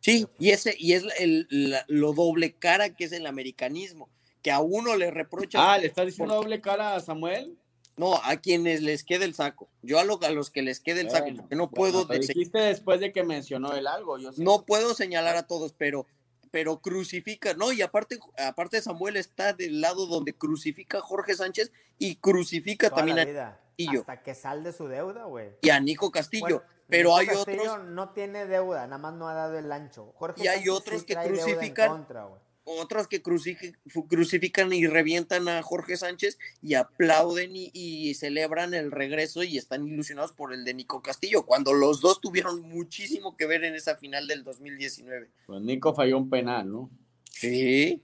Sí, 0.00 0.26
y 0.40 0.50
ese, 0.50 0.74
y 0.76 0.94
es 0.94 1.04
el- 1.20 1.46
la- 1.48 1.84
lo 1.86 2.12
doble 2.12 2.54
cara 2.54 2.96
que 2.96 3.04
es 3.04 3.12
el 3.12 3.26
americanismo, 3.28 4.08
que 4.42 4.50
a 4.50 4.58
uno 4.58 4.96
le 4.96 5.12
reprocha. 5.12 5.72
Ah, 5.72 5.78
¿le 5.78 5.86
estás 5.86 6.06
diciendo 6.06 6.34
doble 6.34 6.60
cara 6.60 6.96
a 6.96 7.00
Samuel? 7.00 7.56
No, 7.96 8.16
a 8.24 8.36
quienes 8.36 8.80
les 8.82 9.04
quede 9.04 9.24
el 9.26 9.34
saco. 9.34 9.68
Yo 9.82 9.98
a, 9.98 10.04
lo- 10.04 10.18
a 10.22 10.30
los 10.30 10.50
que 10.50 10.62
les 10.62 10.80
quede 10.80 11.02
el 11.02 11.10
saco, 11.10 11.24
Bueno, 11.24 11.40
porque 11.42 11.56
no 11.56 11.68
bueno, 11.68 11.74
puedo 11.74 12.06
dese- 12.08 12.28
dijiste 12.34 12.58
después 12.58 13.00
de 13.00 13.12
que 13.12 13.22
mencionó 13.22 13.74
él 13.74 13.86
algo. 13.86 14.18
Yo 14.18 14.32
sí. 14.32 14.42
no 14.42 14.64
puedo 14.64 14.94
señalar 14.94 15.36
a 15.36 15.46
todos, 15.46 15.74
pero, 15.74 16.06
pero 16.50 16.80
crucifica, 16.80 17.52
¿no? 17.54 17.70
Y 17.72 17.82
aparte, 17.82 18.18
aparte 18.38 18.80
Samuel 18.80 19.16
está 19.16 19.52
del 19.52 19.80
lado 19.82 20.06
donde 20.06 20.32
crucifica 20.34 20.98
a 20.98 21.02
Jorge 21.02 21.34
Sánchez 21.34 21.70
y 21.98 22.16
crucifica 22.16 22.88
Toda 22.88 22.98
también 23.04 23.18
a. 23.18 23.24
Castillo 23.26 24.00
Hasta 24.00 24.22
que 24.22 24.34
sal 24.34 24.64
de 24.64 24.72
su 24.72 24.86
deuda, 24.88 25.24
güey. 25.24 25.50
y 25.60 25.70
a 25.70 25.78
Nico 25.80 26.10
Castillo. 26.10 26.46
Bueno, 26.46 26.62
pero 26.88 27.08
Nico 27.10 27.16
hay 27.20 27.26
Castillo 27.26 27.72
otros, 27.72 27.84
no 27.88 28.10
tiene 28.10 28.46
deuda, 28.46 28.86
nada 28.86 28.98
más 28.98 29.14
no 29.14 29.28
ha 29.28 29.34
dado 29.34 29.58
el 29.58 29.70
ancho. 29.72 30.12
Jorge 30.16 30.42
Y 30.44 30.46
hay 30.48 30.56
Sánchez 30.64 30.72
otros 30.72 31.00
sí 31.00 31.06
que 31.06 31.14
crucifican- 31.16 31.88
contra, 31.88 32.26
otros 32.64 33.08
que 33.08 33.22
cruci- 33.22 33.76
crucifican 34.08 34.72
y 34.72 34.86
revientan 34.86 35.48
a 35.48 35.62
Jorge 35.62 35.96
Sánchez 35.96 36.38
y 36.60 36.74
aplauden 36.74 37.56
y, 37.56 37.70
y 37.74 38.14
celebran 38.14 38.72
el 38.74 38.90
regreso 38.92 39.42
y 39.42 39.58
están 39.58 39.86
ilusionados 39.86 40.32
por 40.32 40.52
el 40.52 40.64
de 40.64 40.74
Nico 40.74 41.02
Castillo, 41.02 41.44
cuando 41.44 41.72
los 41.72 42.00
dos 42.00 42.20
tuvieron 42.20 42.60
muchísimo 42.62 43.36
que 43.36 43.46
ver 43.46 43.64
en 43.64 43.74
esa 43.74 43.96
final 43.96 44.26
del 44.28 44.44
2019. 44.44 45.30
Pues 45.46 45.60
Nico 45.62 45.92
falló 45.94 46.18
un 46.18 46.30
penal, 46.30 46.70
¿no? 46.70 46.90
Sí. 47.30 48.02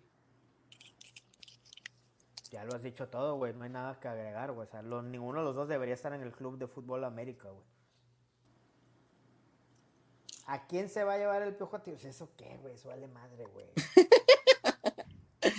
Ya 2.50 2.64
lo 2.64 2.74
has 2.74 2.82
dicho 2.82 3.08
todo, 3.08 3.36
güey. 3.36 3.52
No 3.52 3.64
hay 3.64 3.70
nada 3.70 4.00
que 4.00 4.08
agregar, 4.08 4.52
güey. 4.52 4.66
O 4.66 4.70
sea, 4.70 4.82
lo- 4.82 5.02
ninguno 5.02 5.40
de 5.40 5.44
los 5.44 5.54
dos 5.54 5.68
debería 5.68 5.94
estar 5.94 6.12
en 6.14 6.22
el 6.22 6.32
Club 6.32 6.58
de 6.58 6.66
Fútbol 6.66 7.04
América, 7.04 7.48
güey. 7.50 7.64
¿A 10.46 10.66
quién 10.66 10.88
se 10.88 11.04
va 11.04 11.12
a 11.14 11.18
llevar 11.18 11.42
el 11.42 11.54
piojo? 11.54 11.78
tío? 11.82 11.94
¿Eso 12.02 12.30
qué, 12.38 12.56
güey? 12.62 12.72
Eso 12.74 12.88
vale 12.88 13.06
madre, 13.06 13.44
güey. 13.52 13.66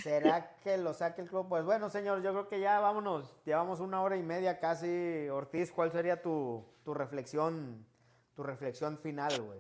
¿Será 0.04 0.58
que 0.64 0.78
lo 0.78 0.94
saque 0.94 1.22
el 1.22 1.30
club? 1.30 1.48
Pues 1.50 1.66
bueno, 1.66 1.90
señor, 1.90 2.22
yo 2.22 2.32
creo 2.32 2.48
que 2.48 2.60
ya 2.60 2.80
vámonos. 2.80 3.26
Llevamos 3.46 3.80
una 3.80 4.02
hora 4.02 4.18
y 4.18 4.24
media 4.24 4.60
casi. 4.60 5.28
Ortiz, 5.30 5.72
¿cuál 5.72 5.92
sería 5.92 6.22
tu, 6.22 6.64
tu 6.90 6.96
reflexión, 6.96 7.86
tu 8.36 8.42
reflexión 8.42 8.98
final, 8.98 9.42
güey. 9.42 9.60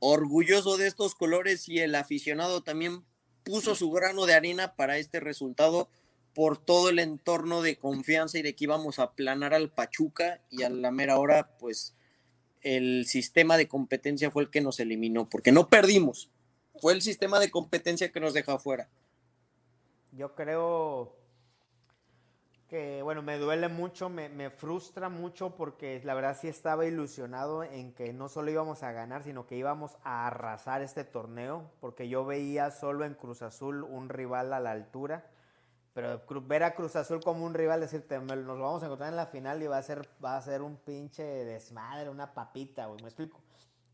Orgulloso 0.00 0.76
de 0.76 0.86
estos 0.86 1.14
colores 1.14 1.66
y 1.66 1.78
el 1.78 1.94
aficionado 1.94 2.62
también 2.62 3.04
puso 3.42 3.74
su 3.74 3.90
grano 3.90 4.26
de 4.26 4.34
arena 4.34 4.74
para 4.76 4.98
este 4.98 5.20
resultado 5.20 5.88
por 6.34 6.58
todo 6.58 6.90
el 6.90 6.98
entorno 6.98 7.62
de 7.62 7.78
confianza 7.78 8.38
y 8.38 8.42
de 8.42 8.54
que 8.54 8.64
íbamos 8.64 8.98
a 8.98 9.12
planar 9.12 9.54
al 9.54 9.70
Pachuca 9.70 10.42
y 10.50 10.62
a 10.62 10.68
la 10.68 10.90
mera 10.90 11.18
hora, 11.18 11.56
pues 11.58 11.94
el 12.60 13.06
sistema 13.06 13.56
de 13.56 13.66
competencia 13.66 14.30
fue 14.30 14.42
el 14.42 14.50
que 14.50 14.60
nos 14.60 14.78
eliminó, 14.78 15.26
porque 15.26 15.52
no 15.52 15.68
perdimos, 15.68 16.28
fue 16.82 16.92
el 16.92 17.00
sistema 17.00 17.38
de 17.38 17.50
competencia 17.50 18.12
que 18.12 18.20
nos 18.20 18.34
deja 18.34 18.54
afuera. 18.54 18.90
Yo 20.16 20.34
creo 20.34 21.16
que, 22.68 23.02
bueno, 23.02 23.22
me 23.22 23.38
duele 23.38 23.68
mucho, 23.68 24.08
me, 24.08 24.28
me, 24.28 24.50
frustra 24.50 25.08
mucho 25.08 25.54
porque 25.56 26.00
la 26.04 26.14
verdad 26.14 26.36
sí 26.40 26.48
estaba 26.48 26.86
ilusionado 26.86 27.62
en 27.62 27.92
que 27.92 28.12
no 28.12 28.28
solo 28.28 28.50
íbamos 28.50 28.82
a 28.82 28.92
ganar, 28.92 29.22
sino 29.22 29.46
que 29.46 29.56
íbamos 29.56 29.96
a 30.02 30.26
arrasar 30.26 30.82
este 30.82 31.04
torneo, 31.04 31.70
porque 31.80 32.08
yo 32.08 32.24
veía 32.24 32.70
solo 32.70 33.04
en 33.04 33.14
Cruz 33.14 33.42
Azul 33.42 33.82
un 33.82 34.08
rival 34.08 34.52
a 34.52 34.60
la 34.60 34.72
altura 34.72 35.30
pero 35.94 36.20
ver 36.42 36.64
a 36.64 36.74
Cruz 36.74 36.96
Azul 36.96 37.20
como 37.20 37.46
un 37.46 37.54
rival, 37.54 37.80
decirte, 37.80 38.18
nos 38.18 38.58
vamos 38.58 38.82
a 38.82 38.86
encontrar 38.86 39.10
en 39.10 39.16
la 39.16 39.26
final 39.26 39.62
y 39.62 39.68
va 39.68 39.78
a 39.78 39.82
ser, 39.82 40.08
va 40.22 40.36
a 40.36 40.42
ser 40.42 40.60
un 40.60 40.76
pinche 40.76 41.22
desmadre, 41.22 42.10
una 42.10 42.34
papita, 42.34 42.86
güey. 42.86 43.00
¿Me 43.00 43.08
explico? 43.08 43.40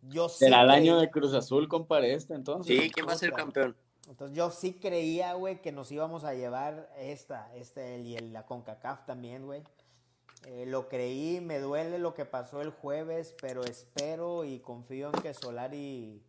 Yo 0.09 0.31
sí. 0.31 0.47
Será 0.47 0.63
el 0.63 0.71
año 0.71 0.99
de 0.99 1.11
Cruz 1.11 1.35
Azul, 1.35 1.69
compadre, 1.69 2.15
este 2.15 2.33
entonces. 2.33 2.75
Sí, 2.75 2.91
¿quién 2.91 3.07
va 3.07 3.13
a 3.13 3.17
ser 3.17 3.35
campeón? 3.35 3.77
Entonces 4.09 4.37
yo 4.37 4.51
sí 4.51 4.75
creía, 4.75 5.35
güey, 5.35 5.61
que 5.61 5.73
nos 5.73 5.91
íbamos 5.93 6.25
a 6.25 6.35
llevar 6.35 6.91
esta, 6.97 7.55
este, 7.55 7.99
y 8.01 8.17
el, 8.17 8.33
la 8.33 8.47
CONCACAF 8.47 9.07
también, 9.07 9.47
güey. 9.47 9.63
Eh, 10.47 10.65
lo 10.67 10.89
creí, 10.89 11.41
me 11.41 11.59
duele 11.59 11.99
lo 11.99 12.15
que 12.15 12.25
pasó 12.25 12.63
el 12.63 12.71
jueves, 12.71 13.37
pero 13.41 13.63
espero 13.63 14.45
y 14.45 14.61
confío 14.61 15.11
en 15.13 15.21
que 15.21 15.35
Solari 15.35 16.23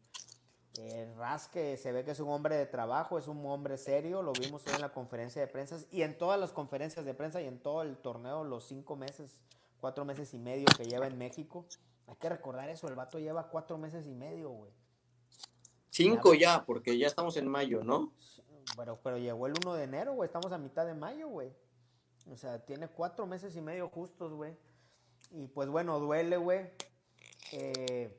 eh, 0.77 1.13
Rasque 1.17 1.77
se 1.77 1.93
ve 1.93 2.03
que 2.03 2.11
es 2.11 2.19
un 2.19 2.29
hombre 2.29 2.55
de 2.55 2.65
trabajo, 2.65 3.17
es 3.17 3.27
un 3.27 3.45
hombre 3.45 3.77
serio, 3.77 4.21
lo 4.21 4.33
vimos 4.33 4.65
hoy 4.67 4.73
en 4.75 4.81
la 4.81 4.93
conferencia 4.93 5.41
de 5.41 5.47
prensa 5.47 5.77
y 5.91 6.01
en 6.01 6.17
todas 6.17 6.39
las 6.39 6.51
conferencias 6.51 7.05
de 7.05 7.13
prensa 7.13 7.41
y 7.41 7.47
en 7.47 7.59
todo 7.59 7.83
el 7.83 7.97
torneo, 7.97 8.43
los 8.43 8.67
cinco 8.67 8.97
meses, 8.97 9.41
cuatro 9.79 10.03
meses 10.03 10.33
y 10.33 10.39
medio 10.39 10.65
que 10.77 10.85
lleva 10.85 11.07
en 11.07 11.17
México. 11.17 11.65
Hay 12.07 12.15
que 12.15 12.27
recordar 12.27 12.69
eso, 12.69 12.87
el 12.87 12.95
vato 12.95 13.17
lleva 13.17 13.47
cuatro 13.47 13.77
meses 13.77 14.05
y 14.07 14.13
medio, 14.13 14.49
güey. 14.49 14.71
Cinco 15.91 16.33
ya, 16.33 16.65
porque 16.65 16.97
ya 16.97 17.05
estamos 17.05 17.35
en 17.35 17.47
mayo, 17.47 17.83
¿no? 17.83 18.13
Pero, 18.77 18.95
pero 19.03 19.17
llegó 19.17 19.47
el 19.47 19.53
1 19.61 19.73
de 19.75 19.83
enero, 19.83 20.13
güey, 20.13 20.25
estamos 20.25 20.51
a 20.53 20.57
mitad 20.57 20.85
de 20.85 20.93
mayo, 20.93 21.27
güey. 21.27 21.53
O 22.31 22.37
sea, 22.37 22.65
tiene 22.65 22.87
cuatro 22.87 23.25
meses 23.25 23.55
y 23.57 23.61
medio 23.61 23.89
justos, 23.89 24.33
güey. 24.33 24.55
Y 25.31 25.47
pues 25.47 25.69
bueno, 25.69 25.99
duele, 25.99 26.37
güey. 26.37 26.69
Eh, 27.51 28.17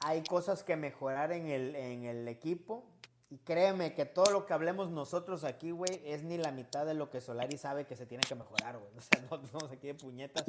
hay 0.00 0.22
cosas 0.24 0.62
que 0.62 0.76
mejorar 0.76 1.32
en 1.32 1.46
el, 1.46 1.74
en 1.74 2.04
el 2.04 2.28
equipo. 2.28 2.84
Y 3.30 3.36
créeme 3.38 3.94
que 3.94 4.06
todo 4.06 4.30
lo 4.32 4.46
que 4.46 4.54
hablemos 4.54 4.90
nosotros 4.90 5.44
aquí, 5.44 5.70
güey, 5.70 6.00
es 6.04 6.22
ni 6.22 6.38
la 6.38 6.50
mitad 6.50 6.86
de 6.86 6.94
lo 6.94 7.10
que 7.10 7.20
Solari 7.20 7.58
sabe 7.58 7.84
que 7.84 7.94
se 7.94 8.06
tiene 8.06 8.24
que 8.26 8.34
mejorar, 8.34 8.78
güey. 8.78 8.90
O 8.96 9.00
sea, 9.00 9.22
no 9.30 9.44
estamos 9.44 9.70
aquí 9.70 9.88
de 9.88 9.94
puñetas. 9.94 10.44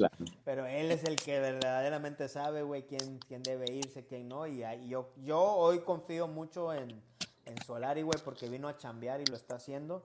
Pero 0.45 0.65
él 0.65 0.89
es 0.91 1.03
el 1.03 1.18
que 1.18 1.39
verdaderamente 1.41 2.30
sabe, 2.30 2.64
güey, 2.64 2.88
quién, 2.88 3.19
quién 3.27 3.43
debe 3.43 3.65
irse, 3.73 4.06
quién 4.06 4.30
no. 4.30 4.47
Y, 4.47 4.64
yo, 4.88 5.10
yo 5.18 5.41
hoy 5.41 5.80
confío 5.80 6.30
mucho 6.30 6.73
en, 6.73 7.01
en 7.45 7.61
Solari, 7.65 8.01
güey, 8.01 8.19
porque 8.23 8.47
vino 8.47 8.69
a 8.69 8.77
chambear 8.77 9.19
y 9.19 9.26
lo 9.26 9.35
está 9.35 9.56
haciendo. 9.56 10.01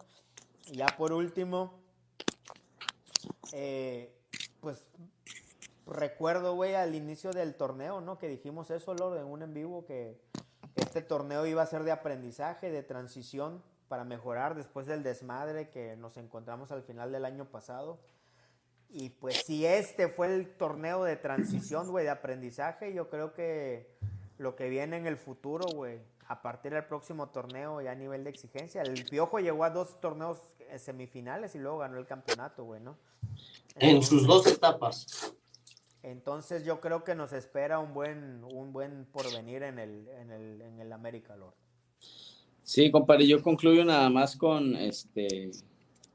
Y 0.67 0.79
ya 0.79 0.87
por 0.87 1.13
último, 1.13 1.75
eh, 3.53 4.13
pues 4.61 4.83
recuerdo, 5.87 6.55
güey, 6.55 6.75
al 6.75 6.95
inicio 6.97 7.31
del 7.31 7.55
torneo, 7.55 8.01
¿no? 8.01 8.19
Que 8.19 8.29
dijimos 8.29 8.71
eso, 8.71 8.95
Lord, 8.95 9.19
en 9.19 9.27
un 9.27 9.43
en 9.43 9.55
vivo, 9.55 9.85
que 9.85 10.19
este 10.95 11.09
torneo 11.09 11.45
iba 11.45 11.61
a 11.61 11.67
ser 11.67 11.83
de 11.83 11.91
aprendizaje, 11.91 12.71
de 12.71 12.85
transición 12.85 13.61
para 13.89 14.05
mejorar 14.05 14.55
después 14.55 14.87
del 14.87 15.03
desmadre 15.03 15.69
que 15.71 15.97
nos 15.97 16.17
encontramos 16.17 16.71
al 16.71 16.85
final 16.85 17.11
del 17.11 17.25
año 17.25 17.47
pasado. 17.47 17.99
Y 18.91 19.09
pues 19.09 19.43
si 19.45 19.67
este 19.67 20.09
fue 20.09 20.33
el 20.33 20.55
torneo 20.57 21.03
de 21.03 21.17
transición, 21.17 21.91
güey, 21.91 22.05
de 22.05 22.13
aprendizaje, 22.13 22.95
yo 22.95 23.11
creo 23.11 23.35
que 23.35 23.89
lo 24.39 24.55
que 24.55 24.69
viene 24.69 24.97
en 24.97 25.09
el 25.09 25.17
futuro, 25.17 25.67
güey, 25.75 25.99
a 26.29 26.43
partir 26.43 26.73
del 26.73 26.85
próximo 26.85 27.29
torneo 27.31 27.81
ya 27.81 27.91
a 27.91 27.97
nivel 27.97 28.23
de 28.23 28.31
exigencia. 28.31 28.83
El 28.83 29.05
Piojo 29.05 29.41
llegó 29.41 29.65
a 29.65 29.71
dos 29.71 30.01
torneos 30.01 30.39
semifinales 30.77 31.57
y 31.57 31.59
luego 31.59 31.79
ganó 31.79 31.99
el 31.99 32.07
campeonato, 32.07 32.63
güey, 32.63 32.81
¿no? 32.81 32.97
En 33.75 34.01
sus 34.01 34.29
dos 34.29 34.47
etapas. 34.47 35.35
Entonces 36.05 36.67
yo 36.67 36.81
creo 36.81 37.03
que 37.03 37.15
nos 37.15 37.33
espera 37.33 37.79
un 37.79 37.95
buen, 37.95 38.45
un 38.45 38.75
buen 38.75 39.07
porvenir 39.07 39.63
en 39.63 39.79
el, 39.79 40.07
en 40.09 40.31
el, 40.31 40.61
en 40.61 40.79
el 40.79 40.93
América, 40.93 41.35
Lord. 41.35 41.55
Sí, 42.63 42.91
compadre, 42.91 43.27
yo 43.27 43.43
concluyo 43.43 43.87
nada 43.87 44.11
más 44.11 44.37
con 44.37 44.77
este 44.77 45.51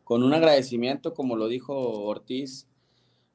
con 0.04 0.24
un 0.24 0.34
agradecimiento, 0.34 1.14
como 1.14 1.36
lo 1.36 1.48
dijo 1.48 1.74
Ortiz. 1.74 2.68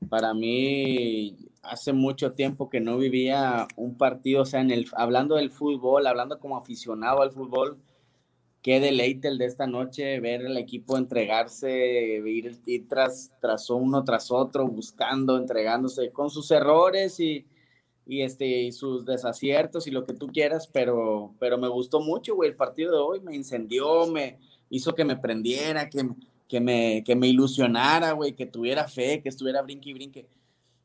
Para 0.09 0.33
mí, 0.33 1.37
hace 1.63 1.93
mucho 1.93 2.33
tiempo 2.33 2.69
que 2.69 2.81
no 2.81 2.99
vivía 2.99 3.67
un 3.77 3.97
partido, 3.97 4.43
o 4.43 4.45
sea, 4.45 4.61
en 4.61 4.71
el, 4.71 4.87
hablando 4.97 5.37
del 5.37 5.51
fútbol, 5.51 6.07
hablando 6.07 6.39
como 6.39 6.57
aficionado 6.57 7.23
al 7.23 7.33
fútbol, 7.33 7.79
qué 8.65 8.81
deleite 8.81 9.29
el 9.29 9.37
de 9.37 9.45
esta 9.45 9.67
noche, 9.67 10.19
ver 10.21 10.41
el 10.41 10.57
equipo 10.57 10.97
entregarse, 10.97 12.23
ir, 12.25 12.89
tras, 12.89 13.31
tras 13.39 13.69
uno, 13.69 14.03
tras 14.05 14.31
otro, 14.31 14.67
buscando, 14.67 15.37
entregándose 15.37 16.11
con 16.13 16.31
sus 16.31 16.51
errores 16.51 17.21
y, 17.21 17.47
y, 18.07 18.23
este, 18.23 18.47
y 18.47 18.73
sus 18.73 19.05
desaciertos 19.05 19.87
y 19.87 19.91
lo 19.91 20.07
que 20.07 20.15
tú 20.15 20.29
quieras, 20.29 20.67
pero, 20.67 21.35
pero 21.39 21.59
me 21.59 21.69
gustó 21.69 22.01
mucho, 22.01 22.37
güey, 22.37 22.49
el 22.49 22.57
partido 22.57 22.93
de 22.93 22.99
hoy 22.99 23.21
me 23.21 23.37
incendió, 23.37 24.07
me 24.07 24.39
hizo 24.71 24.95
que 24.95 25.05
me 25.05 25.19
prendiera, 25.19 25.91
que, 25.91 26.09
que, 26.49 26.59
me, 26.59 27.05
que 27.05 27.17
me 27.17 27.29
ilusionara, 27.29 28.13
güey, 28.13 28.33
que 28.33 28.47
tuviera 28.47 28.89
fe, 28.89 29.21
que 29.21 29.29
estuviera 29.29 29.61
brinque 29.61 29.91
y 29.91 29.93
brinque. 29.93 30.27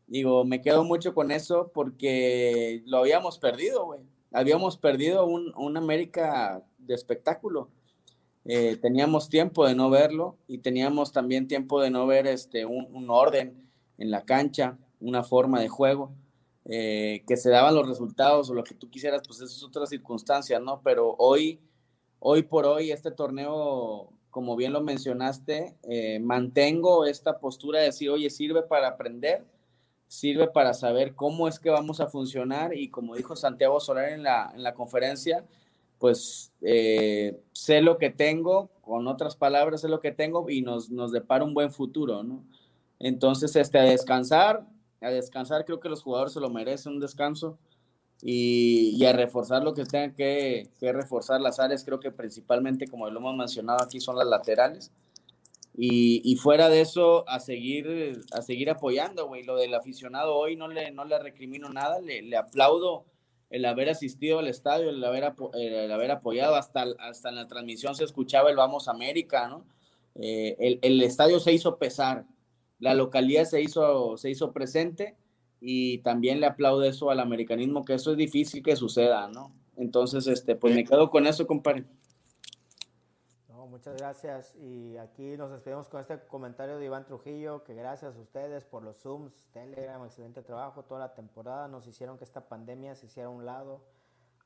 Digo, 0.05 0.43
me 0.43 0.61
quedo 0.61 0.83
mucho 0.83 1.13
con 1.13 1.31
eso 1.31 1.71
porque 1.73 2.83
lo 2.87 2.97
habíamos 2.97 3.39
perdido, 3.39 3.85
güey. 3.85 4.01
Habíamos 4.31 4.77
perdido 4.77 5.25
un, 5.25 5.53
un 5.57 5.77
América 5.77 6.63
de 6.77 6.95
espectáculo. 6.95 7.69
Eh, 8.45 8.77
teníamos 8.81 9.29
tiempo 9.29 9.67
de 9.67 9.75
no 9.75 9.89
verlo 9.89 10.37
y 10.47 10.59
teníamos 10.59 11.11
también 11.11 11.47
tiempo 11.47 11.81
de 11.81 11.91
no 11.91 12.07
ver 12.07 12.25
este, 12.25 12.65
un, 12.65 13.09
orden 13.09 13.69
en 13.97 14.11
la 14.11 14.23
cancha, 14.23 14.77
una 14.99 15.23
forma 15.23 15.59
de 15.59 15.67
juego, 15.67 16.11
eh, 16.65 17.23
que 17.27 17.37
se 17.37 17.49
daban 17.49 17.75
los 17.75 17.87
resultados 17.87 18.49
o 18.49 18.53
lo 18.53 18.63
que 18.63 18.75
tú 18.75 18.89
quisieras, 18.89 19.21
pues 19.27 19.41
eso 19.41 19.55
es 19.55 19.63
otra 19.63 19.85
circunstancia, 19.85 20.59
¿no? 20.59 20.81
Pero 20.83 21.15
hoy, 21.19 21.59
hoy 22.19 22.43
por 22.43 22.65
hoy, 22.65 22.91
este 22.91 23.11
torneo, 23.11 24.13
como 24.29 24.55
bien 24.55 24.73
lo 24.73 24.81
mencionaste, 24.81 25.75
eh, 25.83 26.19
mantengo 26.19 27.05
esta 27.05 27.39
postura 27.39 27.79
de 27.79 27.85
decir, 27.85 28.09
oye, 28.09 28.29
sirve 28.29 28.63
para 28.63 28.87
aprender, 28.87 29.45
sirve 30.09 30.47
para 30.47 30.73
saber 30.73 31.15
cómo 31.15 31.47
es 31.47 31.59
que 31.59 31.69
vamos 31.69 32.01
a 32.01 32.07
funcionar 32.07 32.75
y 32.75 32.89
como 32.89 33.15
dijo 33.15 33.37
Santiago 33.37 33.79
Solar 33.79 34.09
en 34.09 34.23
la, 34.23 34.51
en 34.53 34.63
la 34.63 34.73
conferencia, 34.73 35.45
pues 35.99 36.51
eh, 36.61 37.39
sé 37.53 37.81
lo 37.81 37.97
que 37.97 38.09
tengo, 38.09 38.69
con 38.81 39.07
otras 39.07 39.35
palabras, 39.35 39.81
sé 39.81 39.87
lo 39.87 40.01
que 40.01 40.11
tengo 40.11 40.49
y 40.49 40.61
nos, 40.61 40.89
nos 40.89 41.11
depara 41.11 41.45
un 41.45 41.53
buen 41.53 41.71
futuro, 41.71 42.23
¿no? 42.23 42.43
Entonces, 42.97 43.55
este, 43.55 43.77
a 43.77 43.83
descansar, 43.83 44.65
a 44.99 45.09
descansar, 45.09 45.63
creo 45.63 45.79
que 45.79 45.89
los 45.89 46.01
jugadores 46.01 46.33
se 46.33 46.39
lo 46.39 46.49
merecen, 46.49 46.93
un 46.93 46.99
descanso, 46.99 47.57
y, 48.21 49.05
a 49.05 49.13
reforzar 49.13 49.63
lo 49.63 49.73
que 49.73 49.85
tengan 49.85 50.13
que, 50.13 50.69
reforzar 50.81 51.39
las 51.39 51.59
áreas, 51.59 51.85
creo 51.85 51.99
que 51.99 52.11
principalmente, 52.11 52.87
como 52.87 53.09
lo 53.09 53.19
hemos 53.19 53.35
mencionado 53.35 53.81
aquí, 53.81 54.01
son 54.01 54.17
las 54.17 54.27
laterales. 54.27 54.91
Y, 55.81 56.35
fuera 56.35 56.67
de 56.67 56.81
eso, 56.81 57.23
a 57.29 57.39
seguir, 57.39 58.19
a 58.33 58.41
seguir 58.41 58.69
apoyando, 58.69 59.27
güey. 59.27 59.43
Lo 59.43 59.55
del 59.55 59.73
aficionado 59.73 60.35
hoy 60.35 60.57
no 60.57 60.67
le, 60.67 60.91
no 60.91 61.05
le 61.05 61.17
recrimino 61.19 61.69
nada, 61.69 62.01
le, 62.01 62.21
le 62.21 62.35
aplaudo 62.35 63.05
el 63.49 63.63
haber 63.63 63.87
asistido 63.89 64.39
al 64.39 64.49
estadio, 64.49 64.89
el 64.89 65.01
haber, 65.01 65.33
el 65.53 65.89
haber 65.89 66.11
apoyado, 66.11 66.55
hasta, 66.55 66.85
hasta 66.99 67.29
en 67.29 67.35
la 67.35 67.47
transmisión 67.47 67.95
se 67.95 68.03
escuchaba 68.03 68.49
el 68.49 68.57
Vamos 68.57 68.89
América, 68.89 69.47
¿no? 69.47 69.65
Eh, 70.15 70.57
el, 70.59 70.79
el, 70.81 71.01
estadio 71.01 71.39
se 71.39 71.53
hizo 71.53 71.77
pesar, 71.77 72.25
la 72.79 72.93
localidad 72.93 73.45
se 73.45 73.61
hizo, 73.61 74.17
se 74.17 74.29
hizo 74.29 74.51
presente 74.51 75.15
y 75.61 75.99
también 75.99 76.41
le 76.41 76.47
aplaudo 76.47 76.83
eso 76.83 77.09
al 77.09 77.21
americanismo, 77.21 77.85
que 77.85 77.93
eso 77.93 78.11
es 78.11 78.17
difícil 78.17 78.61
que 78.61 78.75
suceda, 78.75 79.29
¿no? 79.29 79.53
Entonces, 79.77 80.27
este, 80.27 80.57
pues 80.57 80.75
me 80.75 80.83
quedo 80.83 81.09
con 81.09 81.25
eso, 81.25 81.47
compadre 81.47 81.85
muchas 83.69 83.95
gracias. 83.97 84.55
Y 84.55 84.97
aquí 84.97 85.37
nos 85.37 85.51
despedimos 85.51 85.87
con 85.87 86.01
este 86.01 86.19
comentario 86.27 86.77
de 86.77 86.85
Iván 86.85 87.05
Trujillo, 87.05 87.63
que 87.63 87.73
gracias 87.73 88.15
a 88.15 88.19
ustedes 88.19 88.65
por 88.65 88.83
los 88.83 88.97
Zooms, 88.97 89.49
Telegram, 89.53 90.03
excelente 90.05 90.41
trabajo 90.41 90.83
toda 90.83 90.99
la 90.99 91.13
temporada. 91.13 91.67
Nos 91.67 91.87
hicieron 91.87 92.17
que 92.17 92.23
esta 92.23 92.47
pandemia 92.47 92.95
se 92.95 93.05
hiciera 93.05 93.27
a 93.27 93.31
un 93.31 93.45
lado 93.45 93.81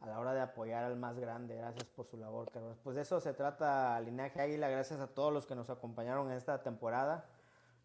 a 0.02 0.08
la 0.08 0.20
hora 0.20 0.34
de 0.34 0.42
apoyar 0.42 0.84
al 0.84 0.98
más 0.98 1.18
grande. 1.18 1.56
Gracias 1.56 1.86
por 1.90 2.06
su 2.06 2.18
labor, 2.18 2.52
Carlos. 2.52 2.78
Pues 2.84 2.96
de 2.96 3.04
eso 3.04 3.20
se 3.20 3.34
trata 3.34 4.00
Linaje 4.02 4.42
Águila. 4.42 4.70
Gracias 4.70 5.00
a 5.00 5.08
todos 5.08 5.32
los 5.32 5.46
que 5.46 5.56
nos 5.56 5.70
acompañaron 5.70 6.30
en 6.30 6.38
esta 6.38 6.62
temporada. 6.62 7.26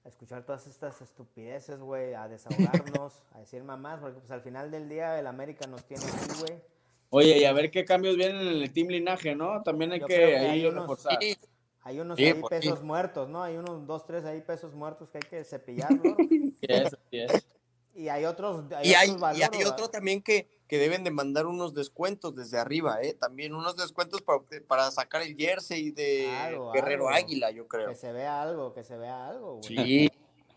a 0.05 0.09
escuchar 0.09 0.45
todas 0.45 0.67
estas 0.67 1.01
estupideces, 1.03 1.81
güey, 1.81 2.15
a 2.15 2.29
desahogarnos, 2.29 3.23
a 3.35 3.41
decir 3.41 3.63
mamás, 3.63 4.01
porque 4.01 4.19
pues 4.19 4.31
al 4.31 4.41
final 4.41 4.71
del 4.71 4.89
día 4.89 5.19
el 5.19 5.27
América 5.27 5.67
nos 5.67 5.85
tiene 5.85 6.05
aquí, 6.05 6.41
güey. 6.41 6.78
Oye, 7.11 7.39
y 7.39 7.45
a 7.45 7.53
ver 7.53 7.71
qué 7.71 7.85
cambios 7.85 8.17
vienen 8.17 8.41
en 8.43 8.63
el 8.63 8.73
Team 8.73 8.89
Linaje, 8.89 9.35
¿no? 9.35 9.63
También 9.63 9.93
hay 9.93 10.01
Yo 10.01 10.07
que, 10.07 10.15
que 10.17 10.37
ahí 10.37 10.47
hay 10.47 10.67
unos- 10.67 10.83
reforzar. 10.83 11.19
Sí, 11.21 11.37
Hay 11.83 12.01
unos 12.01 12.19
Sí, 12.19 12.27
ahí 12.27 12.35
pues, 12.35 12.61
sí. 12.63 12.69
pesos 12.69 12.83
muertos, 12.85 13.29
¿no? 13.31 13.43
Hay 13.43 13.57
unos 13.57 13.87
dos, 13.87 14.05
tres 14.07 14.25
ahí 14.27 14.43
pesos 14.43 14.75
muertos 14.75 15.09
que 15.11 15.19
hay 15.19 15.29
que 15.29 15.43
cepillar, 15.45 15.91
¿no? 15.93 16.15
Así 16.19 16.59
es, 16.69 16.87
así 16.87 16.99
es. 17.13 17.47
Y 17.95 18.09
hay 18.11 18.27
otros, 18.27 18.65
hay 18.77 18.91
Y 18.91 18.95
hay, 18.95 19.17
y 19.37 19.43
hay 19.43 19.65
otro 19.65 19.89
también 19.89 20.23
que, 20.23 20.49
que 20.69 20.77
deben 20.79 21.03
de 21.03 21.11
mandar 21.11 21.47
unos 21.47 21.75
descuentos 21.75 22.37
desde 22.37 22.59
arriba, 22.59 23.01
¿eh? 23.03 23.15
También 23.15 23.55
unos 23.55 23.77
descuentos 23.77 24.21
para, 24.23 24.41
para 24.69 24.91
sacar 24.91 25.23
el 25.23 25.35
jersey 25.35 25.91
de 25.93 26.27
Claro, 26.29 26.73
Guerrero 26.73 27.09
algo. 27.09 27.17
Águila, 27.27 27.51
yo 27.51 27.67
creo. 27.67 27.89
Que 27.89 27.95
se 27.97 28.13
vea 28.13 28.43
algo, 28.43 28.73
que 28.75 28.85
se 28.85 28.97
vea 28.99 29.27
algo, 29.29 29.55
güey. 29.57 29.63
Sí. 29.65 30.11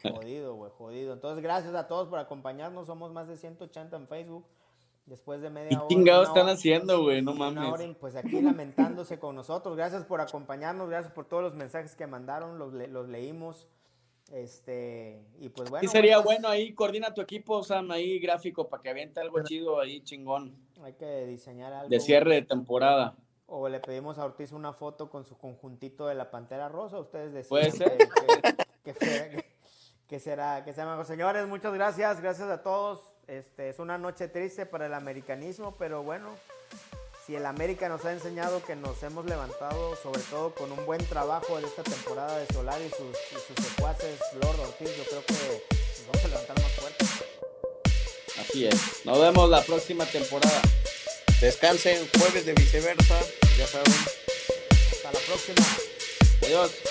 Jodido, 0.04 0.56
güey, 0.56 0.72
jodido. 0.78 1.14
Entonces, 1.14 1.42
gracias 1.42 1.74
a 1.76 1.88
todos 1.88 2.10
por 2.10 2.20
acompañarnos. 2.20 2.88
Somos 2.88 3.12
más 3.14 3.28
de 3.28 3.38
180 3.38 3.96
en 3.96 4.08
Facebook. 4.08 4.46
Después 5.06 5.42
de 5.42 5.50
media 5.50 5.70
¿Qué 5.70 5.76
hora. 5.78 5.88
chingados 5.88 6.22
una 6.26 6.30
están 6.30 6.44
hora- 6.46 6.54
haciendo, 6.54 7.02
güey? 7.04 7.22
No 7.22 7.32
una 7.34 7.48
hora, 7.50 7.62
mames. 7.72 7.88
y, 7.90 7.94
pues 7.96 8.16
aquí 8.16 8.42
lamentándose 8.42 9.20
con 9.20 9.36
nosotros. 9.36 9.76
Gracias 9.76 10.06
por 10.06 10.22
acompañarnos, 10.22 10.90
gracias 10.90 11.12
por 11.14 11.26
todos 11.26 11.44
los 11.44 11.56
mensajes 11.56 11.96
que 11.96 12.08
mandaron, 12.08 12.58
los, 12.60 12.74
le- 12.74 12.88
los 12.88 13.10
leímos. 13.10 13.68
Este, 14.32 15.26
y 15.40 15.50
pues 15.50 15.70
bueno. 15.70 15.82
Sí 15.82 15.88
sería 15.90 16.16
pues, 16.18 16.26
bueno 16.38 16.48
ahí, 16.48 16.74
coordina 16.74 17.14
tu 17.14 17.20
equipo, 17.22 17.64
Sam, 17.64 17.92
ahí 17.92 18.20
gráfico, 18.20 18.70
para 18.70 18.82
que 18.82 18.90
aviente 18.90 19.20
algo 19.20 19.44
chido 19.44 19.80
ahí, 19.82 20.02
chingón. 20.02 20.56
Hay 20.84 20.94
que 20.94 21.26
diseñar 21.26 21.74
algo. 21.74 21.90
De 21.90 22.00
cierre 22.00 22.36
de 22.36 22.42
temporada. 22.44 23.16
O 23.48 23.68
le 23.68 23.82
pedimos 23.82 24.18
a 24.18 24.24
Ortiz 24.24 24.54
una 24.54 24.72
foto 24.72 25.10
con 25.10 25.26
su 25.26 25.38
conjuntito 25.38 26.08
de 26.08 26.16
la 26.16 26.32
Pantera 26.32 26.70
Rosa. 26.70 26.98
Ustedes 27.00 27.34
deciden 27.34 27.50
Puede 27.50 27.72
ser. 27.72 27.98
que- 27.98 28.08
que- 28.08 28.56
que 28.86 28.94
fe- 28.94 29.30
que- 29.32 29.46
que 30.08 30.20
será, 30.20 30.64
que 30.64 30.72
sea 30.74 30.86
mejor. 30.86 31.06
Señores, 31.06 31.46
muchas 31.48 31.74
gracias. 31.74 32.22
Gracias 32.22 32.48
a 32.50 32.64
todos. 32.64 33.11
Este, 33.32 33.70
es 33.70 33.80
una 33.80 33.98
noche 33.98 34.28
triste 34.28 34.66
para 34.66 34.88
el 34.88 34.94
americanismo, 34.94 35.74
pero 35.80 36.04
bueno, 36.04 36.28
si 37.26 37.34
el 37.34 37.46
América 37.46 37.88
nos 37.88 38.04
ha 38.04 38.12
enseñado 38.12 38.62
que 38.62 38.76
nos 38.76 39.02
hemos 39.04 39.26
levantado, 39.26 39.96
sobre 40.04 40.20
todo 40.24 40.54
con 40.54 40.70
un 40.70 40.86
buen 40.86 41.00
trabajo 41.06 41.58
en 41.58 41.64
esta 41.64 41.82
temporada 41.82 42.38
de 42.40 42.46
Solar 42.48 42.82
y 42.82 42.90
sus, 42.90 43.00
y 43.00 43.36
sus 43.48 43.66
secuaces, 43.66 44.20
Lord 44.34 44.60
Ortiz, 44.60 44.98
yo 44.98 45.06
creo 45.06 45.26
que 45.26 45.34
nos 45.34 46.08
vamos 46.08 46.26
a 46.26 46.28
levantar 46.28 46.60
más 46.60 46.72
fuerte. 46.74 47.06
Así 48.38 48.66
es. 48.66 49.06
Nos 49.06 49.18
vemos 49.18 49.50
la 49.50 49.62
próxima 49.62 50.06
temporada. 50.06 50.62
Descansen, 51.40 52.06
jueves 52.18 52.46
de 52.46 52.54
viceversa, 52.54 53.18
ya 53.58 53.66
saben. 53.66 53.94
Hasta 54.92 55.10
la 55.10 55.20
próxima. 55.20 55.66
Adiós. 56.44 56.91